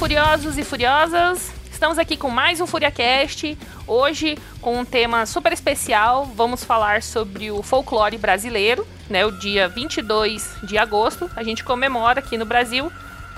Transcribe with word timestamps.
furiosos 0.00 0.56
e 0.56 0.64
furiosas! 0.64 1.52
Estamos 1.70 1.98
aqui 1.98 2.16
com 2.16 2.30
mais 2.30 2.58
um 2.58 2.66
FuriaCast. 2.66 3.56
Hoje, 3.86 4.38
com 4.62 4.78
um 4.78 4.84
tema 4.84 5.26
super 5.26 5.52
especial, 5.52 6.24
vamos 6.24 6.64
falar 6.64 7.02
sobre 7.02 7.50
o 7.50 7.62
folclore 7.62 8.16
brasileiro. 8.16 8.86
Né, 9.10 9.26
o 9.26 9.30
dia 9.30 9.68
22 9.68 10.56
de 10.62 10.78
agosto, 10.78 11.30
a 11.36 11.42
gente 11.42 11.62
comemora 11.62 12.20
aqui 12.20 12.38
no 12.38 12.46
Brasil 12.46 12.90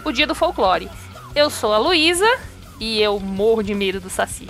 o 0.04 0.12
Dia 0.12 0.24
do 0.24 0.36
Folclore. 0.36 0.88
Eu 1.34 1.50
sou 1.50 1.72
a 1.72 1.78
Luísa 1.78 2.38
e 2.78 3.02
eu 3.02 3.18
morro 3.18 3.64
de 3.64 3.74
medo 3.74 3.98
do 3.98 4.08
Saci. 4.08 4.46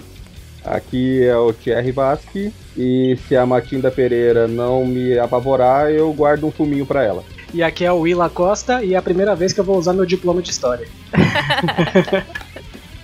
Aqui 0.62 1.24
é 1.24 1.34
o 1.34 1.50
Thierry 1.54 1.92
Vasque 1.92 2.52
e 2.76 3.18
se 3.26 3.34
a 3.34 3.46
Matinda 3.46 3.90
Pereira 3.90 4.46
não 4.46 4.84
me 4.84 5.18
apavorar, 5.18 5.90
eu 5.90 6.12
guardo 6.12 6.46
um 6.46 6.52
fuminho 6.52 6.84
para 6.84 7.02
ela. 7.02 7.24
E 7.52 7.62
aqui 7.62 7.84
é 7.84 7.92
o 7.92 8.01
Willa 8.01 8.30
Costa 8.30 8.83
e 8.83 8.95
é 8.95 8.97
a 8.97 9.02
primeira 9.02 9.37
vez 9.37 9.52
que 9.52 9.60
eu 9.60 9.65
vou 9.65 9.77
usar 9.77 9.93
meu 9.93 10.06
diploma 10.06 10.41
de 10.41 10.51
história. 10.51 10.88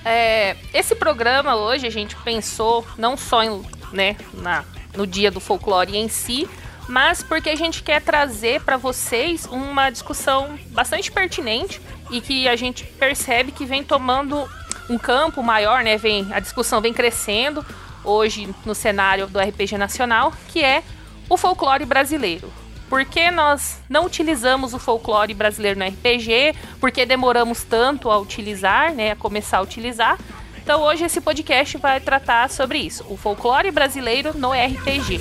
é, 0.04 0.56
esse 0.72 0.94
programa 0.94 1.54
hoje 1.56 1.86
a 1.86 1.90
gente 1.90 2.16
pensou 2.16 2.86
não 2.96 3.16
só 3.16 3.42
em, 3.42 3.62
né, 3.92 4.16
na, 4.32 4.64
no 4.96 5.06
dia 5.06 5.30
do 5.30 5.38
folclore 5.38 5.96
em 5.96 6.08
si, 6.08 6.48
mas 6.88 7.22
porque 7.22 7.50
a 7.50 7.56
gente 7.56 7.82
quer 7.82 8.00
trazer 8.00 8.62
para 8.62 8.78
vocês 8.78 9.44
uma 9.46 9.90
discussão 9.90 10.58
bastante 10.68 11.12
pertinente 11.12 11.80
e 12.10 12.22
que 12.22 12.48
a 12.48 12.56
gente 12.56 12.84
percebe 12.84 13.52
que 13.52 13.66
vem 13.66 13.84
tomando 13.84 14.48
um 14.88 14.96
campo 14.96 15.42
maior, 15.42 15.84
né? 15.84 15.98
Vem 15.98 16.26
a 16.32 16.40
discussão 16.40 16.80
vem 16.80 16.94
crescendo 16.94 17.64
hoje 18.02 18.48
no 18.64 18.74
cenário 18.74 19.26
do 19.26 19.38
RPG 19.38 19.76
nacional, 19.76 20.32
que 20.48 20.64
é 20.64 20.82
o 21.28 21.36
folclore 21.36 21.84
brasileiro. 21.84 22.50
Por 22.88 23.04
que 23.04 23.30
nós 23.30 23.80
não 23.88 24.06
utilizamos 24.06 24.72
o 24.72 24.78
folclore 24.78 25.34
brasileiro 25.34 25.78
no 25.78 25.86
RPG? 25.86 26.54
Por 26.80 26.90
que 26.90 27.04
demoramos 27.04 27.62
tanto 27.62 28.10
a 28.10 28.18
utilizar, 28.18 28.94
né, 28.94 29.10
a 29.10 29.16
começar 29.16 29.58
a 29.58 29.62
utilizar? 29.62 30.18
Então 30.56 30.82
hoje 30.82 31.04
esse 31.04 31.20
podcast 31.20 31.76
vai 31.76 32.00
tratar 32.00 32.48
sobre 32.48 32.78
isso, 32.78 33.04
o 33.08 33.16
folclore 33.16 33.70
brasileiro 33.70 34.36
no 34.36 34.52
RPG. 34.52 35.20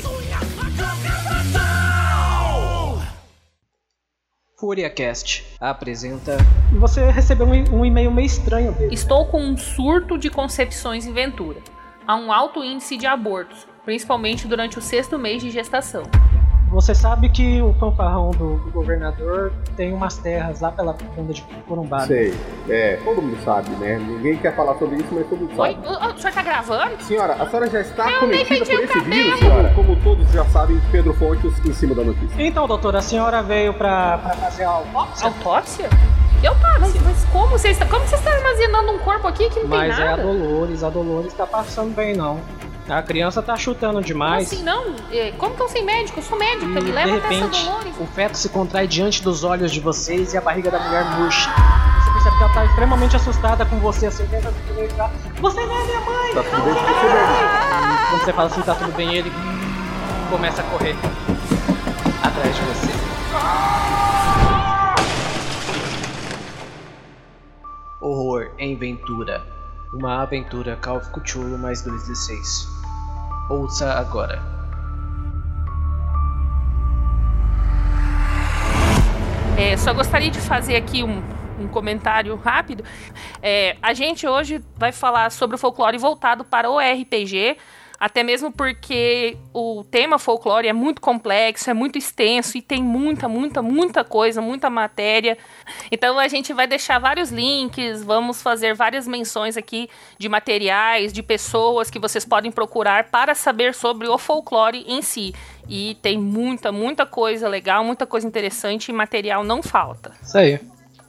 FúriaCast 4.60 5.46
apresenta. 5.60 6.38
Você 6.80 7.12
recebeu 7.12 7.46
um 7.46 7.86
e-mail 7.86 8.12
meio 8.12 8.26
estranho 8.26 8.72
dele. 8.72 8.94
Estou 8.94 9.26
com 9.28 9.42
um 9.42 9.58
surto 9.58 10.18
de 10.18 10.30
concepções 10.30 11.06
em 11.06 11.14
Ventura. 11.14 11.62
Há 12.08 12.16
um 12.16 12.32
alto 12.32 12.64
índice 12.64 12.98
de 12.98 13.06
abortos, 13.06 13.68
principalmente 13.86 14.48
durante 14.48 14.80
o 14.80 14.82
sexto 14.82 15.20
mês 15.20 15.44
de 15.44 15.52
gestação. 15.52 16.04
Você 16.70 16.94
sabe 16.94 17.30
que 17.30 17.62
o 17.62 17.74
fanfarrão 17.76 18.32
do, 18.32 18.58
do, 18.58 18.72
governador 18.72 19.54
tem 19.76 19.94
umas 19.94 20.18
terras 20.18 20.60
lá 20.60 20.72
pela 20.72 20.94
banda 21.16 21.34
de 21.34 21.42
Corumbá. 21.68 22.02
Sei, 22.02 22.34
é, 22.68 23.00
todo 23.04 23.22
mundo 23.22 23.38
sabe, 23.44 23.70
né? 23.78 23.98
Ninguém 23.98 24.38
quer 24.38 24.54
falar 24.56 24.76
sobre 24.76 24.98
isso, 24.98 25.08
mas 25.12 25.28
todo 25.28 25.40
mundo 25.40 25.56
sabe. 25.56 25.78
Oi, 25.82 25.88
o, 25.88 26.14
o 26.14 26.20
senhor 26.20 26.34
tá 26.34 26.44
gravando? 26.44 27.04
Senhora, 27.04 27.34
a 27.34 27.50
senhora 27.50 27.70
já 27.70 27.80
está 27.82 28.12
eu 28.12 28.20
cometida 28.20 28.66
por 28.66 28.84
esse 28.84 29.00
vírus, 29.00 29.40
senhora? 29.40 29.74
Como 29.74 29.96
todos 29.98 30.30
já 30.32 30.46
sabem, 30.46 30.80
Pedro 30.92 31.14
Fontes 31.14 31.66
em 31.66 31.74
cima 31.74 31.96
da 31.96 32.04
notícia. 32.04 32.36
Então, 32.38 32.68
doutora, 32.68 33.00
a 33.00 33.02
senhora 33.02 33.42
veio 33.42 33.74
pra, 33.74 34.18
pra 34.18 34.34
fazer 34.34 34.66
a 34.66 34.70
autópsia? 34.70 35.28
Autópsia? 35.28 35.90
Eu 36.44 36.54
tá, 36.60 36.78
mas, 36.80 36.94
mas 37.02 37.26
como 37.26 37.48
você 37.48 37.70
está. 37.70 37.86
Como 37.86 38.06
você 38.06 38.16
está 38.16 38.32
armazenando 38.32 38.92
um 38.92 39.00
corpo 39.00 39.28
aqui 39.28 39.50
que 39.50 39.62
não 39.62 39.70
mas 39.70 39.96
tem 39.96 40.06
nada? 40.06 40.18
Mas 40.18 40.20
é 40.20 40.22
a 40.22 40.34
Dolores, 40.34 40.84
a 40.84 40.90
Dolores 40.90 41.34
tá 41.34 41.48
passando 41.48 41.96
bem 41.96 42.16
não. 42.16 42.40
A 42.90 43.02
criança 43.02 43.42
tá 43.42 43.58
chutando 43.58 44.02
demais. 44.02 44.50
Como 44.50 44.62
assim 44.62 44.64
não? 44.64 44.96
É, 45.12 45.32
como 45.32 45.52
estão 45.52 45.68
sem 45.68 45.84
médico? 45.84 46.20
Eu 46.20 46.24
sou 46.24 46.40
médica, 46.40 46.66
e, 46.80 46.84
me 46.84 46.92
leva 46.92 47.12
de 47.12 47.20
repente, 47.20 47.66
Dolores. 47.66 47.94
O 48.00 48.06
feto 48.06 48.38
se 48.38 48.48
contrai 48.48 48.88
diante 48.88 49.22
dos 49.22 49.44
olhos 49.44 49.74
de 49.74 49.82
vocês 49.82 50.34
e 50.34 50.38
a 50.38 50.42
barriga 50.42 50.72
da 50.72 50.80
mulher 50.80 51.04
murcha. 51.18 51.50
Você 51.50 52.12
percebe 52.12 52.38
que 52.38 52.44
ela 52.44 52.54
tá 52.54 52.66
extremamente 52.66 53.16
assustada 53.18 53.66
com 53.66 53.78
você, 53.80 54.08
assim, 54.08 54.26
tenta 54.28 54.54
Você 55.42 55.66
não 55.66 55.76
é 55.76 55.84
minha 55.84 56.00
mãe! 56.00 56.34
Tá 56.34 56.44
tudo 56.44 56.64
bem 56.64 56.74
com 56.74 56.80
você, 56.80 58.10
Quando 58.10 58.24
você 58.24 58.34
fala 58.34 58.48
assim, 58.48 58.62
tá 58.62 58.76
tudo 58.76 58.96
bem, 58.96 59.16
ele 59.16 59.32
começa 60.30 60.62
a 60.62 60.64
correr 60.66 60.96
atrás 62.24 62.56
de 62.56 62.62
você. 62.62 62.88
Horror 68.00 68.52
em 68.58 68.78
Ventura. 68.78 69.44
Uma 69.94 70.22
aventura 70.22 70.78
Call 70.78 70.98
of 70.98 71.10
Cthulhu 71.12 71.58
mais 71.58 71.84
2d6. 71.84 72.77
Ouça 73.50 73.94
agora. 73.94 74.42
É, 79.58 79.76
só 79.78 79.94
gostaria 79.94 80.30
de 80.30 80.40
fazer 80.40 80.76
aqui 80.76 81.04
um, 81.04 81.24
um 81.60 81.68
comentário 81.68 82.36
rápido. 82.36 82.84
É, 83.42 83.78
a 83.82 83.94
gente 83.94 84.28
hoje 84.28 84.64
vai 84.76 84.92
falar 84.92 85.32
sobre 85.32 85.56
o 85.56 85.58
folclore 85.58 85.98
voltado 85.98 86.44
para 86.44 86.70
o 86.70 86.78
RPG, 86.78 87.58
até 88.00 88.22
mesmo 88.22 88.52
porque 88.52 89.38
o 89.54 89.84
tema 89.84 90.20
folclore 90.20 90.68
é 90.68 90.74
muito 90.74 91.02
complexo, 91.02 91.70
é 91.70 91.74
muito 91.74 91.98
extenso 91.98 92.58
e 92.58 92.62
tem 92.62 92.82
muita, 92.84 93.28
muita, 93.28 93.62
muita 93.62 94.04
coisa, 94.04 94.40
muita 94.40 94.70
matéria. 94.70 95.38
Então 95.92 96.20
a 96.20 96.28
gente 96.28 96.54
vai 96.54 96.68
deixar 96.68 97.00
vários 97.00 97.32
links, 97.32 98.04
vamos 98.04 98.42
fazer 98.42 98.76
várias 98.76 99.08
menções 99.08 99.58
aqui 99.58 99.90
de 100.18 100.30
materiais, 100.30 101.12
de 101.12 101.24
pessoas 101.24 101.90
que 101.90 101.98
vocês 101.98 102.24
podem 102.24 102.52
procurar 102.52 103.06
para 103.06 103.34
saber 103.34 103.74
sobre 103.74 104.08
o 104.08 104.18
folclore 104.18 104.86
em 104.88 105.02
si. 105.02 105.34
E 105.68 105.98
tem 106.02 106.20
muita, 106.20 106.72
muita 106.72 107.06
coisa 107.06 107.50
legal, 107.50 107.84
muita 107.84 108.06
coisa 108.06 108.28
interessante 108.28 108.90
e 108.90 108.94
material 108.94 109.44
não 109.44 109.64
falta. 109.64 110.14
Isso 110.22 110.38
aí. 110.38 110.60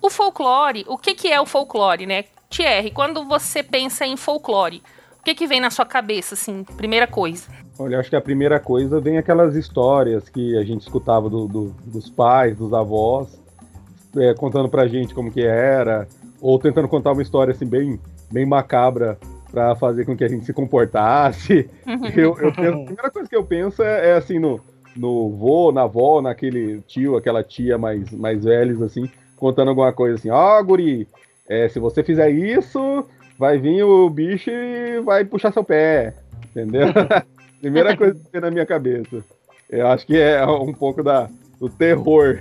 O 0.01 0.09
folclore, 0.09 0.85
o 0.89 0.97
que, 0.97 1.15
que 1.15 1.29
é 1.29 1.41
o 1.41 1.47
folclore, 1.47 2.07
né? 2.07 2.25
Thierry, 2.49 2.91
quando 2.91 3.25
você 3.27 3.63
pensa 3.63 4.07
em 4.07 4.17
folclore, 4.17 4.83
que, 5.29 5.35
que 5.35 5.47
vem 5.47 5.61
na 5.61 5.71
sua 5.71 5.85
cabeça, 5.85 6.35
assim, 6.35 6.65
primeira 6.77 7.07
coisa? 7.07 7.49
Olha, 7.79 7.99
acho 7.99 8.11
que 8.11 8.17
a 8.17 8.21
primeira 8.21 8.59
coisa 8.59 9.01
vem 9.01 9.19
aquelas 9.19 9.55
histórias 9.55 10.29
que 10.29 10.57
a 10.57 10.65
gente 10.65 10.83
escutava 10.83 11.29
do, 11.29 11.47
do, 11.47 11.75
dos 11.85 12.09
pais, 12.09 12.57
dos 12.57 12.73
avós, 12.73 13.39
é, 14.17 14.35
contando 14.35 14.69
pra 14.69 14.89
gente 14.89 15.15
como 15.15 15.31
que 15.31 15.43
era, 15.43 16.09
ou 16.41 16.59
tentando 16.59 16.89
contar 16.89 17.13
uma 17.13 17.23
história 17.23 17.53
assim 17.53 17.67
bem, 17.67 18.01
bem 18.31 18.47
macabra 18.47 19.19
para 19.51 19.75
fazer 19.77 20.05
com 20.05 20.17
que 20.17 20.25
a 20.25 20.29
gente 20.29 20.45
se 20.45 20.53
comportasse. 20.53 21.69
Uhum. 21.87 22.07
eu, 22.17 22.39
eu 22.39 22.53
penso, 22.53 22.69
a 22.69 22.85
primeira 22.85 23.11
coisa 23.11 23.29
que 23.29 23.37
eu 23.37 23.45
penso 23.45 23.83
é, 23.83 24.11
é, 24.11 24.13
assim 24.15 24.39
no, 24.39 24.61
no 24.97 25.31
vô, 25.31 25.73
na 25.73 25.83
avó, 25.83 26.23
naquele 26.23 26.81
tio, 26.83 27.17
aquela 27.17 27.43
tia 27.43 27.77
mais, 27.77 28.11
mais 28.13 28.45
velhos, 28.45 28.83
assim, 28.83 29.11
contando 29.37 29.69
alguma 29.69 29.93
coisa 29.93 30.17
assim, 30.17 30.31
ó, 30.31 30.59
oh, 30.59 30.65
guri, 30.65 31.07
é, 31.49 31.69
se 31.69 31.79
você 31.79 32.03
fizer 32.03 32.31
isso, 32.31 33.05
vai 33.39 33.59
vir 33.59 33.85
o 33.85 34.11
bicho 34.11 34.51
e 34.51 35.01
vai 35.01 35.25
puxar 35.25 35.53
seu 35.53 35.63
pé, 35.63 36.15
entendeu? 36.51 36.89
Primeira 37.61 37.97
coisa 37.97 38.15
que 38.15 38.31
tem 38.31 38.41
na 38.41 38.51
minha 38.51 38.67
cabeça. 38.67 39.25
Eu 39.71 39.87
acho 39.87 40.07
que 40.07 40.19
é 40.19 40.45
um 40.47 40.73
pouco 40.73 41.03
da, 41.03 41.29
do 41.61 41.69
terror. 41.69 42.41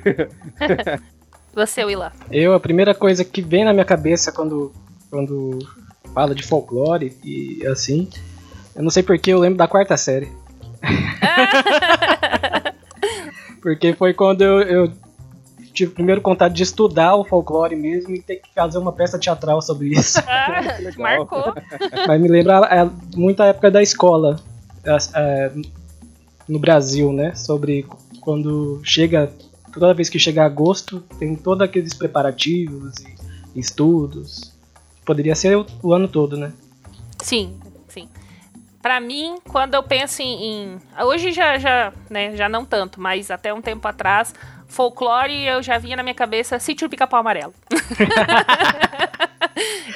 Você, 1.53 1.83
Willa. 1.83 2.13
Eu, 2.31 2.53
a 2.53 2.59
primeira 2.59 2.93
coisa 2.93 3.25
que 3.25 3.41
vem 3.41 3.65
na 3.65 3.73
minha 3.73 3.85
cabeça 3.85 4.31
quando, 4.31 4.71
quando 5.09 5.57
fala 6.13 6.35
de 6.35 6.43
folclore 6.43 7.17
e 7.23 7.65
assim, 7.65 8.07
eu 8.75 8.83
não 8.83 8.91
sei 8.91 9.01
porque 9.01 9.33
eu 9.33 9.39
lembro 9.39 9.57
da 9.57 9.67
quarta 9.67 9.97
série. 9.97 10.31
porque 13.61 13.93
foi 13.93 14.13
quando 14.13 14.43
eu, 14.43 14.61
eu 14.61 14.93
tive 15.77 15.91
o 15.91 15.93
primeiro 15.93 16.21
contato 16.21 16.53
de 16.53 16.63
estudar 16.63 17.15
o 17.15 17.23
folclore 17.23 17.75
mesmo 17.75 18.15
e 18.15 18.21
ter 18.21 18.37
que 18.37 18.49
fazer 18.53 18.79
uma 18.79 18.91
peça 18.91 19.19
teatral 19.19 19.61
sobre 19.61 19.89
isso. 19.89 20.19
Ah, 20.27 20.61
marcou. 20.97 21.53
Mas 22.07 22.21
me 22.21 22.27
lembra 22.27 22.67
é, 22.67 22.89
muita 23.15 23.45
época 23.45 23.69
da 23.71 23.81
escola 23.81 24.39
é, 24.83 24.97
é, 25.15 25.51
no 26.47 26.59
Brasil, 26.59 27.11
né? 27.11 27.33
Sobre 27.35 27.85
quando 28.21 28.81
chega. 28.83 29.31
Toda 29.73 29.93
vez 29.93 30.09
que 30.09 30.17
chega 30.17 30.43
agosto, 30.43 31.01
tem 31.19 31.35
todos 31.35 31.61
aqueles 31.61 31.93
preparativos 31.93 32.93
e 33.55 33.59
estudos. 33.59 34.53
Poderia 35.05 35.35
ser 35.35 35.57
o, 35.57 35.65
o 35.83 35.93
ano 35.93 36.07
todo, 36.07 36.35
né? 36.37 36.51
Sim, 37.21 37.59
sim. 37.87 38.07
Para 38.81 38.99
mim, 38.99 39.37
quando 39.49 39.75
eu 39.75 39.83
penso 39.83 40.21
em, 40.21 40.43
em, 40.43 40.77
hoje 41.03 41.31
já 41.31 41.57
já, 41.57 41.93
né, 42.09 42.35
já 42.35 42.49
não 42.49 42.65
tanto, 42.65 42.99
mas 42.99 43.29
até 43.29 43.53
um 43.53 43.61
tempo 43.61 43.87
atrás, 43.87 44.33
folclore 44.67 45.45
eu 45.45 45.63
já 45.63 45.77
vinha 45.77 45.95
na 45.95 46.03
minha 46.03 46.15
cabeça 46.15 46.59
Sítio 46.59 46.87
do 46.87 46.91
Pica-Pau 46.91 47.19
Amarelo. 47.19 47.53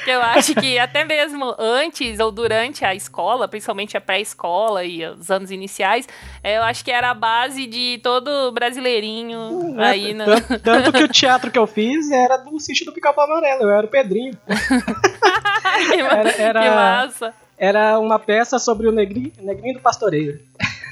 que 0.04 0.10
eu 0.10 0.20
acho 0.20 0.54
que 0.54 0.78
até 0.78 1.04
mesmo 1.04 1.54
antes 1.58 2.18
ou 2.18 2.32
durante 2.32 2.84
a 2.84 2.94
escola, 2.94 3.46
principalmente 3.46 3.96
a 3.96 4.00
pré-escola 4.00 4.84
e 4.84 5.04
os 5.06 5.30
anos 5.30 5.50
iniciais, 5.50 6.08
eu 6.42 6.62
acho 6.62 6.84
que 6.84 6.90
era 6.90 7.10
a 7.10 7.14
base 7.14 7.66
de 7.66 8.00
todo 8.02 8.50
brasileirinho 8.52 9.80
é, 9.80 9.84
aí. 9.84 10.14
No... 10.14 10.24
Tanto, 10.24 10.58
tanto, 10.58 10.92
que 10.92 11.04
o 11.04 11.08
teatro 11.08 11.50
que 11.50 11.58
eu 11.58 11.66
fiz 11.66 12.10
era 12.10 12.36
do 12.36 12.58
Sítio 12.58 12.86
do 12.86 12.92
Pica-Pau 12.92 13.24
Amarelo, 13.24 13.62
eu 13.62 13.70
era 13.70 13.86
o 13.86 13.90
Pedrinho. 13.90 14.36
que, 14.46 16.00
era, 16.00 16.30
era, 16.30 16.62
que 16.62 16.70
massa! 16.70 17.34
Era 17.56 17.98
uma 17.98 18.18
peça 18.18 18.58
sobre 18.58 18.88
o 18.88 18.92
negrinho, 18.92 19.32
negrinho 19.40 19.74
do 19.74 19.80
pastoreiro. 19.80 20.40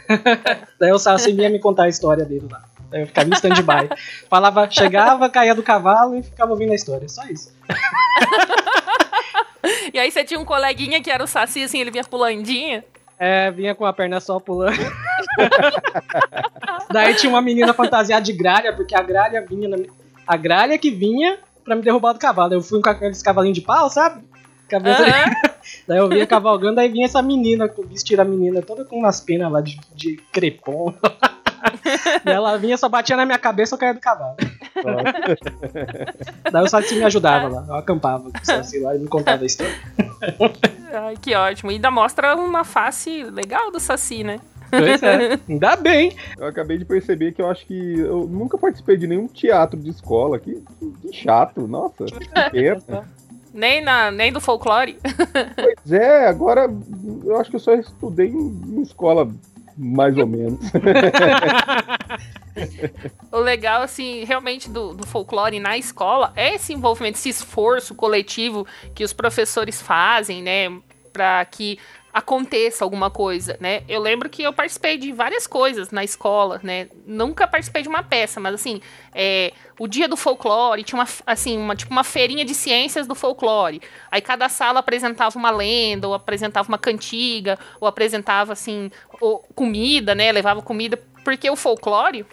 Daí 0.78 0.92
o 0.92 0.98
Sassi 0.98 1.32
vinha 1.32 1.50
me 1.50 1.58
contar 1.58 1.84
a 1.84 1.88
história 1.88 2.24
dele 2.24 2.46
lá. 2.50 2.62
Eu 2.92 3.06
ficava 3.06 3.28
em 3.28 3.32
stand-by. 3.32 3.88
Falava, 4.28 4.68
chegava, 4.70 5.30
caía 5.30 5.54
do 5.54 5.62
cavalo 5.62 6.16
e 6.16 6.22
ficava 6.22 6.50
ouvindo 6.52 6.72
a 6.72 6.74
história. 6.74 7.08
Só 7.08 7.24
isso. 7.24 7.52
E 9.92 9.98
aí 9.98 10.10
você 10.10 10.24
tinha 10.24 10.40
um 10.40 10.44
coleguinha 10.44 11.02
que 11.02 11.10
era 11.10 11.22
o 11.22 11.26
Saci, 11.26 11.62
assim, 11.62 11.80
ele 11.80 11.90
vinha 11.90 12.04
pulandinha. 12.04 12.84
É, 13.18 13.50
vinha 13.50 13.74
com 13.74 13.84
a 13.84 13.92
perna 13.92 14.18
só 14.20 14.40
pulando. 14.40 14.78
Daí 16.90 17.14
tinha 17.14 17.30
uma 17.30 17.42
menina 17.42 17.74
fantasiada 17.74 18.24
de 18.24 18.32
gralha, 18.32 18.72
porque 18.74 18.94
a 18.94 19.02
gralha 19.02 19.44
vinha 19.46 19.68
na... 19.68 19.76
A 20.26 20.36
gralha 20.36 20.78
que 20.78 20.90
vinha 20.90 21.38
pra 21.64 21.76
me 21.76 21.82
derrubar 21.82 22.14
do 22.14 22.18
cavalo. 22.18 22.54
Eu 22.54 22.62
fui 22.62 22.80
com 22.80 22.88
aqueles 22.88 23.22
cavalinhos 23.22 23.58
de 23.58 23.64
pau, 23.64 23.90
sabe? 23.90 24.24
Cabeça 24.68 25.02
Aham. 25.02 25.24
Daí 25.86 25.98
eu 25.98 26.08
vinha 26.08 26.26
cavalgando, 26.26 26.80
aí 26.80 26.88
vinha 26.88 27.04
essa 27.04 27.20
menina, 27.20 27.68
com 27.68 27.82
vestida 27.82 28.22
a 28.22 28.24
menina 28.24 28.62
toda 28.62 28.84
com 28.84 28.96
umas 28.96 29.20
penas 29.20 29.52
lá 29.52 29.60
de, 29.60 29.78
de 29.94 30.16
crepom. 30.32 30.94
Ela 32.24 32.56
vinha, 32.56 32.76
só 32.76 32.88
batia 32.88 33.16
na 33.16 33.24
minha 33.24 33.38
cabeça, 33.38 33.74
eu 33.74 33.78
caía 33.78 33.94
do 33.94 34.00
cavalo. 34.00 34.36
Daí 36.50 36.64
o 36.64 36.68
Saci 36.68 36.96
me 36.96 37.04
ajudava 37.04 37.48
lá, 37.48 37.64
eu 37.68 37.74
acampava 37.74 38.30
com 38.30 38.38
o 38.38 38.46
Saci 38.46 38.80
lá 38.80 38.94
e 38.94 38.98
me 38.98 39.08
contava 39.08 39.42
a 39.42 39.46
história. 39.46 39.74
Ai, 40.92 41.16
que 41.20 41.34
ótimo. 41.34 41.70
E 41.70 41.74
ainda 41.74 41.90
mostra 41.90 42.36
uma 42.36 42.64
face 42.64 43.24
legal 43.24 43.70
do 43.70 43.80
Saci, 43.80 44.24
né? 44.24 44.40
Pois 44.70 45.02
é, 45.02 45.38
ainda 45.48 45.76
bem. 45.76 46.16
Eu 46.38 46.46
acabei 46.46 46.78
de 46.78 46.84
perceber 46.84 47.32
que 47.32 47.42
eu 47.42 47.50
acho 47.50 47.66
que 47.66 47.98
eu 47.98 48.26
nunca 48.26 48.56
participei 48.56 48.96
de 48.96 49.06
nenhum 49.06 49.26
teatro 49.26 49.78
de 49.78 49.90
escola. 49.90 50.38
Que, 50.38 50.62
que 51.02 51.12
chato, 51.12 51.66
nossa. 51.66 52.06
Que 52.06 52.50
pena. 52.50 53.08
Nem, 53.52 53.82
na, 53.82 54.12
nem 54.12 54.32
do 54.32 54.40
folclore. 54.40 54.96
Pois 55.56 55.92
é, 55.92 56.28
agora 56.28 56.70
eu 57.24 57.36
acho 57.36 57.50
que 57.50 57.56
eu 57.56 57.60
só 57.60 57.74
estudei 57.74 58.28
em, 58.28 58.76
em 58.76 58.82
escola 58.82 59.28
mais 59.80 60.16
ou 60.18 60.26
menos. 60.26 60.60
O 63.32 63.38
legal, 63.38 63.80
assim, 63.82 64.24
realmente 64.24 64.68
do, 64.68 64.92
do 64.92 65.06
folclore 65.06 65.58
na 65.60 65.78
escola 65.78 66.32
é 66.36 66.56
esse 66.56 66.72
envolvimento, 66.72 67.16
esse 67.16 67.28
esforço 67.28 67.94
coletivo 67.94 68.66
que 68.94 69.04
os 69.04 69.12
professores 69.12 69.80
fazem, 69.80 70.42
né? 70.42 70.68
Pra 71.12 71.44
que 71.44 71.78
aconteça 72.12 72.84
alguma 72.84 73.08
coisa, 73.10 73.56
né? 73.60 73.82
Eu 73.88 74.00
lembro 74.00 74.28
que 74.28 74.42
eu 74.42 74.52
participei 74.52 74.98
de 74.98 75.12
várias 75.12 75.46
coisas 75.46 75.90
na 75.90 76.02
escola, 76.02 76.60
né? 76.62 76.88
Nunca 77.06 77.46
participei 77.46 77.82
de 77.82 77.88
uma 77.88 78.02
peça, 78.02 78.40
mas 78.40 78.54
assim, 78.54 78.80
é, 79.14 79.52
o 79.78 79.86
dia 79.86 80.08
do 80.08 80.16
folclore 80.16 80.82
tinha 80.82 81.00
uma, 81.00 81.08
assim, 81.24 81.56
uma, 81.56 81.76
tipo 81.76 81.92
uma 81.92 82.02
feirinha 82.02 82.44
de 82.44 82.52
ciências 82.52 83.06
do 83.06 83.14
folclore. 83.14 83.80
Aí 84.10 84.20
cada 84.20 84.48
sala 84.48 84.80
apresentava 84.80 85.38
uma 85.38 85.50
lenda, 85.50 86.08
ou 86.08 86.14
apresentava 86.14 86.68
uma 86.68 86.78
cantiga, 86.78 87.58
ou 87.80 87.86
apresentava, 87.86 88.52
assim, 88.52 88.90
ou 89.20 89.38
comida, 89.54 90.14
né? 90.14 90.32
Levava 90.32 90.60
comida, 90.62 91.00
porque 91.24 91.48
o 91.48 91.56
folclore, 91.56 92.26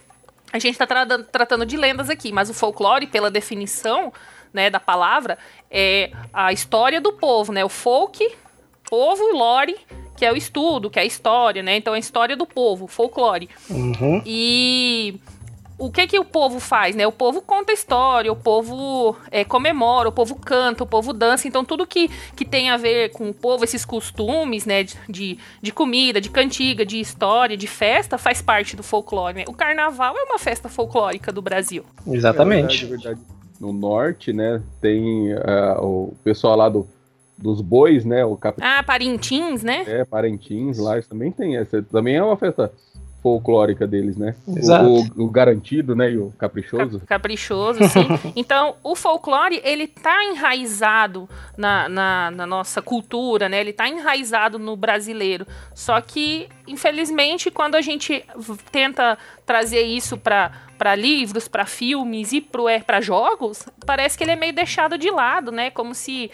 a 0.51 0.57
gente 0.57 0.73
está 0.73 0.87
tratando 1.31 1.65
de 1.65 1.77
lendas 1.77 2.09
aqui, 2.09 2.31
mas 2.31 2.49
o 2.49 2.53
folclore, 2.53 3.05
pela 3.05 3.29
definição, 3.29 4.11
né, 4.51 4.69
da 4.69 4.79
palavra, 4.79 5.37
é 5.69 6.11
a 6.33 6.51
história 6.51 6.99
do 6.99 7.13
povo, 7.13 7.51
né? 7.53 7.63
O 7.63 7.69
folk 7.69 8.27
povo 8.89 9.23
lore, 9.33 9.75
que 10.15 10.25
é 10.25 10.31
o 10.31 10.35
estudo, 10.35 10.89
que 10.89 10.99
é 10.99 11.03
a 11.03 11.05
história, 11.05 11.61
né? 11.61 11.77
Então 11.77 11.93
é 11.93 11.97
a 11.97 11.99
história 11.99 12.35
do 12.35 12.45
povo, 12.45 12.87
folclore. 12.87 13.49
Uhum. 13.69 14.21
E 14.25 15.19
o 15.77 15.91
que 15.91 16.07
que 16.07 16.17
o 16.17 16.25
povo 16.25 16.59
faz, 16.59 16.95
né? 16.95 17.05
O 17.05 17.11
povo 17.11 17.39
conta 17.39 17.71
história, 17.71 18.31
o 18.31 18.35
povo 18.35 19.15
é, 19.29 19.43
comemora, 19.43 20.09
o 20.09 20.11
povo 20.11 20.35
canta, 20.35 20.83
o 20.83 20.87
povo 20.87 21.13
dança. 21.13 21.47
Então 21.47 21.63
tudo 21.63 21.85
que, 21.85 22.09
que 22.35 22.43
tem 22.43 22.71
a 22.71 22.77
ver 22.77 23.11
com 23.11 23.29
o 23.29 23.33
povo, 23.33 23.63
esses 23.63 23.85
costumes, 23.85 24.65
né? 24.65 24.83
De, 25.07 25.37
de 25.61 25.71
comida, 25.71 26.19
de 26.19 26.31
cantiga, 26.31 26.83
de 26.83 26.99
história, 26.99 27.55
de 27.55 27.67
festa, 27.67 28.17
faz 28.17 28.41
parte 28.41 28.75
do 28.75 28.81
folclore. 28.81 29.35
Né? 29.35 29.45
O 29.47 29.53
carnaval 29.53 30.17
é 30.17 30.23
uma 30.23 30.39
festa 30.39 30.67
folclórica 30.67 31.31
do 31.31 31.41
Brasil. 31.41 31.85
Exatamente. 32.07 32.85
É 32.85 32.87
verdade, 32.87 33.05
é 33.05 33.09
verdade. 33.09 33.37
No 33.59 33.73
norte, 33.73 34.31
né, 34.31 34.61
tem 34.79 35.33
uh, 35.33 35.81
o 35.81 36.15
pessoal 36.23 36.55
lá 36.55 36.69
do, 36.69 36.87
dos 37.37 37.61
bois, 37.61 38.03
né? 38.03 38.25
O 38.25 38.35
cap... 38.35 38.59
Ah, 38.61 38.83
Parintins, 38.83 39.63
né? 39.63 39.83
É, 39.87 40.05
Parintins 40.05 40.77
lá, 40.77 40.97
isso 40.97 41.09
também 41.09 41.31
tem 41.31 41.57
essa. 41.57 41.81
Também 41.83 42.15
é 42.15 42.23
uma 42.23 42.37
festa 42.37 42.71
folclórica 43.21 43.85
deles, 43.85 44.15
né? 44.15 44.35
Exato. 44.47 44.85
O, 44.85 45.25
o 45.25 45.29
garantido, 45.29 45.95
né? 45.95 46.11
E 46.11 46.17
o 46.17 46.31
caprichoso. 46.37 46.99
Cap- 46.99 47.07
Caprichoso, 47.07 47.83
sim. 47.89 48.07
então, 48.35 48.75
o 48.83 48.95
folclore, 48.95 49.59
ele 49.63 49.87
tá 49.87 50.23
enraizado 50.25 51.27
na, 51.57 51.89
na, 51.89 52.31
na 52.31 52.45
nossa 52.45 52.81
cultura, 52.81 53.49
né? 53.49 53.59
Ele 53.59 53.73
tá 53.73 53.87
enraizado 53.87 54.57
no 54.57 54.75
brasileiro. 54.75 55.45
Só 55.75 55.99
que, 55.99 56.47
infelizmente, 56.67 57.51
quando 57.51 57.75
a 57.75 57.81
gente 57.81 58.23
tenta 58.71 59.17
trazer 59.45 59.81
isso 59.81 60.17
para 60.17 60.51
para 60.77 60.93
livros, 60.93 61.47
para 61.47 61.65
filmes 61.65 62.31
e 62.31 62.39
para 62.39 63.01
jogos, 63.01 63.65
parece 63.83 64.15
que 64.15 64.23
ele 64.23 64.33
é 64.33 64.35
meio 64.35 64.53
deixado 64.53 64.95
de 64.95 65.09
lado, 65.09 65.51
né? 65.51 65.71
Como 65.71 65.95
se 65.95 66.29